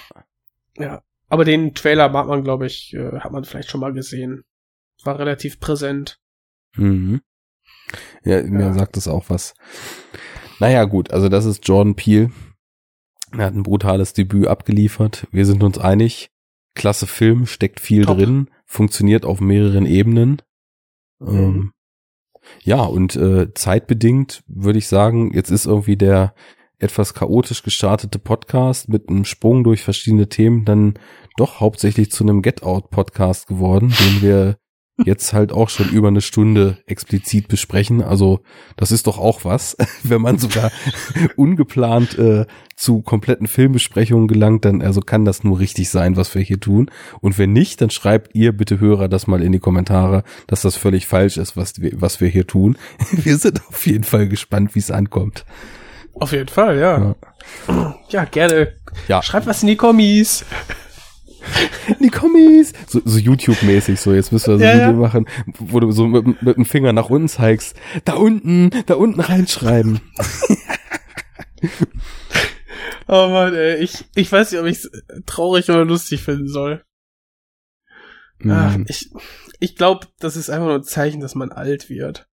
Ja, 0.78 1.02
aber 1.30 1.46
den 1.46 1.74
Trailer 1.74 2.10
mag 2.10 2.28
man, 2.28 2.44
glaube 2.44 2.68
ich, 2.68 2.94
äh, 2.94 3.20
hat 3.22 3.32
man 3.32 3.44
vielleicht 3.44 3.72
schon 3.72 3.82
mal 3.82 3.92
gesehen. 3.92 4.44
War 5.04 5.18
relativ 5.18 5.60
präsent. 5.60 6.20
Mhm. 6.76 7.22
Ja, 8.24 8.44
mir 8.44 8.66
Ja. 8.68 8.74
sagt 8.76 8.98
das 8.98 9.08
auch 9.08 9.26
was. 9.32 9.56
Naja, 10.60 10.84
gut, 10.86 11.10
also 11.10 11.28
das 11.28 11.46
ist 11.46 11.68
Jordan 11.68 11.96
Peele. 11.96 12.32
Er 13.32 13.46
hat 13.46 13.56
ein 13.56 13.64
brutales 13.64 14.14
Debüt 14.14 14.46
abgeliefert. 14.48 15.26
Wir 15.32 15.48
sind 15.48 15.64
uns 15.64 15.80
einig. 15.80 16.30
Klasse 16.76 17.08
Film, 17.08 17.48
steckt 17.48 17.80
viel 17.80 18.06
Top. 18.06 18.18
drin, 18.20 18.52
funktioniert 18.68 19.26
auf 19.26 19.42
mehreren 19.42 19.88
Ebenen. 19.88 20.40
Ähm, 21.20 21.72
ja, 22.64 22.82
und 22.82 23.16
äh, 23.16 23.54
zeitbedingt 23.54 24.44
würde 24.48 24.80
ich 24.80 24.88
sagen, 24.88 25.32
jetzt 25.34 25.52
ist 25.52 25.66
irgendwie 25.66 25.98
der 25.98 26.34
etwas 26.80 27.14
chaotisch 27.14 27.62
gestartete 27.64 28.20
Podcast 28.20 28.90
mit 28.90 29.10
einem 29.10 29.26
Sprung 29.26 29.64
durch 29.64 29.84
verschiedene 29.84 30.30
Themen 30.30 30.66
dann 30.66 30.94
doch 31.36 31.60
hauptsächlich 31.60 32.12
zu 32.12 32.24
einem 32.24 32.42
Get 32.42 32.64
Out 32.64 32.90
Podcast 32.90 33.48
geworden, 33.48 33.94
den 34.00 34.22
wir 34.22 34.58
jetzt 35.06 35.34
halt 35.34 35.52
auch 35.52 35.70
schon 35.70 35.90
über 35.90 36.08
eine 36.08 36.22
Stunde 36.22 36.78
explizit 36.86 37.48
besprechen. 37.48 38.02
Also 38.02 38.42
das 38.78 38.92
ist 38.92 39.08
doch 39.08 39.18
auch 39.18 39.46
was, 39.46 39.78
wenn 40.04 40.22
man 40.22 40.38
sogar 40.38 40.72
ungeplant 41.36 42.18
äh, 42.18 42.46
zu 42.76 43.02
kompletten 43.02 43.48
Filmbesprechungen 43.48 44.28
gelangt, 44.28 44.66
dann 44.66 44.82
also 44.82 45.02
kann 45.02 45.26
das 45.26 45.44
nur 45.44 45.60
richtig 45.60 45.90
sein, 45.90 46.16
was 46.16 46.34
wir 46.34 46.42
hier 46.42 46.60
tun. 46.60 46.90
Und 47.20 47.38
wenn 47.38 47.52
nicht, 47.52 47.82
dann 47.82 47.90
schreibt 47.90 48.36
ihr 48.36 48.54
bitte 48.54 48.80
Hörer 48.80 49.10
das 49.10 49.28
mal 49.28 49.44
in 49.44 49.52
die 49.52 49.60
Kommentare, 49.60 50.24
dass 50.48 50.62
das 50.62 50.78
völlig 50.78 51.08
falsch 51.08 51.38
ist, 51.38 51.58
was 51.58 51.82
wir, 51.82 51.92
was 51.96 52.22
wir 52.22 52.30
hier 52.30 52.48
tun. 52.48 52.78
Wir 53.12 53.38
sind 53.38 53.62
auf 53.68 53.86
jeden 53.86 54.04
Fall 54.04 54.28
gespannt, 54.28 54.76
wie 54.76 54.80
es 54.80 54.92
ankommt. 54.92 55.46
Auf 56.14 56.32
jeden 56.32 56.48
Fall, 56.48 56.78
ja. 56.80 57.16
Ja, 58.10 58.26
gerne. 58.26 58.74
Ja. 59.08 59.22
Schreibt 59.22 59.48
was 59.48 59.62
in 59.62 59.68
die 59.68 59.76
Kommis. 59.76 60.46
Die 62.00 62.10
Kommis! 62.10 62.74
So, 62.88 63.02
so 63.04 63.18
YouTube-mäßig, 63.18 64.00
so 64.00 64.14
jetzt 64.14 64.32
müssen 64.32 64.52
wir 64.54 64.58
so 64.60 64.64
Ja, 64.64 64.72
ein 64.72 64.78
Video 64.78 64.92
ja. 64.92 64.98
machen, 65.08 65.26
wo 65.58 65.80
du 65.80 65.92
so 65.92 66.08
mit, 66.08 66.42
mit 66.42 66.58
dem 66.58 66.66
Finger 66.66 66.94
nach 66.94 67.10
unten 67.10 67.28
zeigst. 67.30 67.76
Da 68.06 68.14
unten, 68.14 68.70
da 68.86 68.96
unten 68.96 69.20
reinschreiben. 69.20 70.00
Oh 73.12 73.28
Mann, 73.28 73.56
ey, 73.56 73.78
ich, 73.78 74.06
ich 74.14 74.32
weiß 74.32 74.52
nicht, 74.52 74.62
ob 74.62 74.68
ich 74.68 74.78
es 74.78 74.92
traurig 75.26 75.68
oder 75.70 75.84
lustig 75.84 76.22
finden 76.22 76.48
soll. 76.48 76.84
Ach, 78.48 78.78
Mhm. 78.78 78.86
ich 78.88 79.10
ich 79.60 79.76
glaube, 79.76 80.08
das 80.20 80.38
ist 80.38 80.50
einfach 80.50 80.68
nur 80.68 80.76
ein 80.76 80.84
Zeichen, 80.84 81.20
dass 81.20 81.36
man 81.36 81.52
alt 81.52 81.90
wird. 81.90 82.28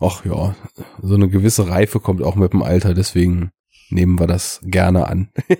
Ach 0.00 0.24
ja, 0.24 0.56
so 1.02 1.14
eine 1.14 1.28
gewisse 1.28 1.68
Reife 1.68 2.00
kommt 2.00 2.22
auch 2.22 2.34
mit 2.34 2.52
dem 2.54 2.62
Alter, 2.62 2.94
deswegen 2.94 3.50
nehmen 3.90 4.18
wir 4.18 4.26
das 4.26 4.60
gerne 4.64 5.06
an. 5.08 5.30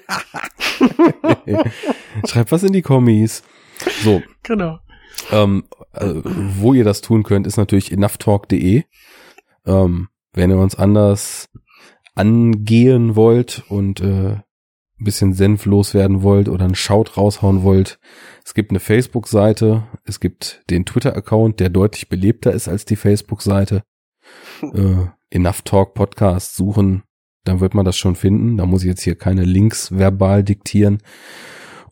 Schreibt 2.27 2.53
was 2.53 2.63
in 2.63 2.73
die 2.73 2.83
Kommis. 2.83 3.43
So, 4.03 4.23
Genau. 4.43 4.79
ähm, 5.31 5.65
äh, 5.93 6.15
wo 6.25 6.75
ihr 6.75 6.85
das 6.85 7.01
tun 7.01 7.23
könnt, 7.23 7.47
ist 7.47 7.57
natürlich 7.57 7.93
enoughtalk.de. 7.93 8.85
Ähm, 9.67 10.09
wenn 10.33 10.51
ihr 10.51 10.59
uns 10.59 10.75
anders 10.75 11.49
angehen 12.15 13.15
wollt 13.17 13.65
und 13.69 14.01
äh, 14.01 14.37
ein 15.01 15.05
bisschen 15.05 15.33
Senf 15.33 15.65
loswerden 15.65 16.23
wollt 16.23 16.49
oder 16.49 16.65
einen 16.65 16.75
Shout 16.75 17.05
raushauen 17.17 17.63
wollt, 17.63 18.01
es 18.45 18.55
gibt 18.55 18.71
eine 18.71 18.81
Facebook-Seite, 18.81 19.87
es 20.05 20.19
gibt 20.19 20.65
den 20.71 20.85
Twitter-Account, 20.85 21.61
der 21.61 21.69
deutlich 21.69 22.09
belebter 22.09 22.53
ist 22.53 22.67
als 22.69 22.85
die 22.85 22.97
Facebook-Seite. 22.97 23.85
Äh, 24.63 25.07
Enough 25.31 25.63
Talk 25.63 25.95
Podcast 25.95 26.57
suchen, 26.57 27.05
dann 27.45 27.61
wird 27.61 27.75
man 27.75 27.85
das 27.85 27.97
schon 27.97 28.17
finden. 28.17 28.57
Da 28.57 28.67
muss 28.67 28.83
ich 28.83 28.89
jetzt 28.89 29.03
hier 29.03 29.17
keine 29.17 29.45
Links 29.45 29.97
verbal 29.97 30.43
diktieren. 30.45 30.99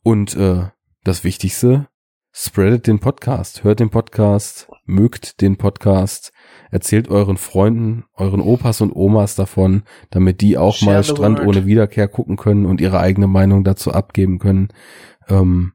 Und 0.03 0.37
äh, 0.37 0.67
das 1.05 1.25
Wichtigste, 1.25 1.89
spreadet 2.39 2.87
den 2.87 2.99
Podcast, 2.99 3.65
hört 3.65 3.81
den 3.81 3.89
Podcast, 3.89 4.69
mögt 4.85 5.41
den 5.41 5.57
Podcast, 5.57 6.33
erzählt 6.71 7.09
euren 7.09 7.39
Freunden, 7.39 8.05
euren 8.13 8.43
Opas 8.43 8.83
und 8.83 8.95
Omas 8.95 9.37
davon, 9.37 9.85
damit 10.11 10.43
die 10.43 10.59
auch 10.59 10.75
Share 10.75 10.97
mal 10.97 11.05
Strand 11.05 11.39
word. 11.39 11.49
ohne 11.49 11.67
Wiederkehr 11.67 12.09
gucken 12.09 12.37
können 12.37 12.67
und 12.67 12.83
ihre 12.83 13.01
eigene 13.01 13.27
Meinung 13.27 13.65
dazu 13.65 13.91
abgeben 13.91 14.39
können. 14.39 14.69
Ähm, 15.29 15.73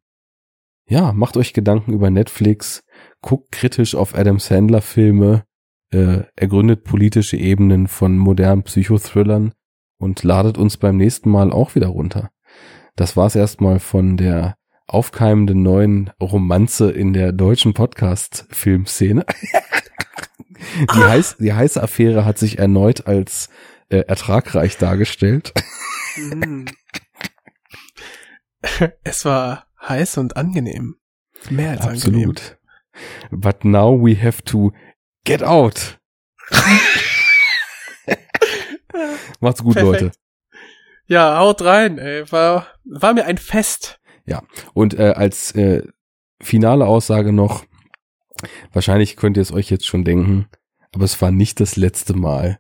ja, 0.86 1.14
macht 1.14 1.36
euch 1.36 1.54
Gedanken 1.54 1.94
über 1.94 2.12
Netflix, 2.12 2.84
guckt 3.22 3.52
kritisch 3.52 3.96
auf 3.96 4.14
Adam 4.14 4.38
Sandler 4.38 4.82
Filme, 4.82 5.46
äh, 5.92 6.24
ergründet 6.36 6.84
politische 6.84 7.38
Ebenen 7.38 7.88
von 7.88 8.18
modernen 8.18 8.64
Psychothrillern 8.64 9.54
und 10.02 10.24
ladet 10.24 10.58
uns 10.58 10.78
beim 10.78 10.98
nächsten 10.98 11.30
Mal 11.30 11.52
auch 11.52 11.76
wieder 11.76 11.88
runter. 11.88 12.32
Das 12.96 13.16
war's 13.16 13.36
erstmal 13.36 13.80
von 13.80 14.18
der 14.18 14.58
aufkeimenden 14.88 15.62
neuen 15.62 16.10
Romanze 16.20 16.92
in 16.92 17.14
der 17.14 17.32
deutschen 17.32 17.74
Podcast-Filmszene. 17.74 19.26
die, 20.96 21.00
heiß, 21.00 21.38
die 21.38 21.54
heiße 21.54 21.82
Affäre 21.82 22.26
hat 22.26 22.40
sich 22.40 22.58
erneut 22.60 23.06
als 23.08 23.50
äh, 23.90 24.00
ertragreich 24.00 24.78
dargestellt. 24.78 25.54
Mm. 26.18 26.66
es 29.04 29.24
war 29.24 29.68
heiß 29.88 30.18
und 30.18 30.36
angenehm. 30.36 30.96
Mehr 31.50 31.72
als 31.72 31.88
Absolut. 31.88 32.58
angenehm. 33.32 33.42
But 33.42 33.64
now 33.64 33.98
we 33.98 34.22
have 34.22 34.44
to 34.46 34.74
get 35.24 35.44
out. 35.44 36.00
Macht's 39.40 39.64
gut, 39.64 39.76
Perfekt. 39.76 40.02
Leute. 40.02 40.12
Ja, 41.08 41.40
haut 41.40 41.62
rein, 41.64 41.98
ey. 41.98 42.32
War, 42.32 42.68
war 42.86 43.14
mir 43.14 43.26
ein 43.26 43.38
Fest. 43.38 44.00
Und 44.74 44.98
äh, 44.98 45.14
als 45.16 45.54
äh, 45.56 45.84
finale 46.42 46.86
Aussage 46.86 47.34
noch, 47.34 47.66
wahrscheinlich 48.72 49.18
könnt 49.18 49.38
ihr 49.38 49.42
es 49.42 49.52
euch 49.52 49.70
jetzt 49.70 49.86
schon 49.86 50.04
denken, 50.04 50.48
aber 50.94 51.06
es 51.06 51.22
war 51.22 51.32
nicht 51.32 51.60
das 51.60 51.76
letzte 51.76 52.14
Mal, 52.14 52.60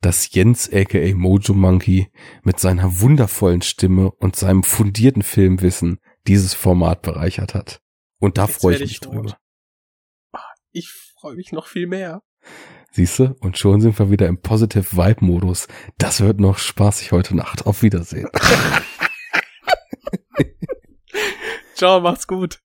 dass 0.00 0.32
Jens 0.32 0.70
aka 0.72 1.14
Mojo 1.14 1.52
Monkey 1.52 2.10
mit 2.42 2.58
seiner 2.58 3.00
wundervollen 3.00 3.62
Stimme 3.62 4.10
und 4.10 4.36
seinem 4.36 4.62
fundierten 4.62 5.22
Filmwissen 5.22 6.00
dieses 6.26 6.54
Format 6.54 7.02
bereichert 7.02 7.54
hat. 7.54 7.80
Und 8.18 8.38
da 8.38 8.46
freue 8.46 8.76
ich 8.76 8.80
mich 8.80 8.90
ich 8.92 9.00
drüber. 9.00 9.22
rot. 9.22 9.36
Ich 10.72 10.90
freue 10.90 11.34
mich 11.34 11.52
noch 11.52 11.66
viel 11.66 11.86
mehr. 11.86 12.22
Siehste, 12.92 13.36
und 13.40 13.56
schon 13.56 13.80
sind 13.80 13.98
wir 13.98 14.10
wieder 14.10 14.26
im 14.26 14.38
Positive 14.38 14.96
Vibe 14.96 15.24
Modus. 15.24 15.68
Das 15.98 16.20
wird 16.20 16.40
noch 16.40 16.58
spaßig 16.58 17.12
heute 17.12 17.36
Nacht. 17.36 17.66
Auf 17.66 17.82
Wiedersehen. 17.82 18.28
Ciao, 21.74 22.00
macht's 22.00 22.26
gut. 22.26 22.60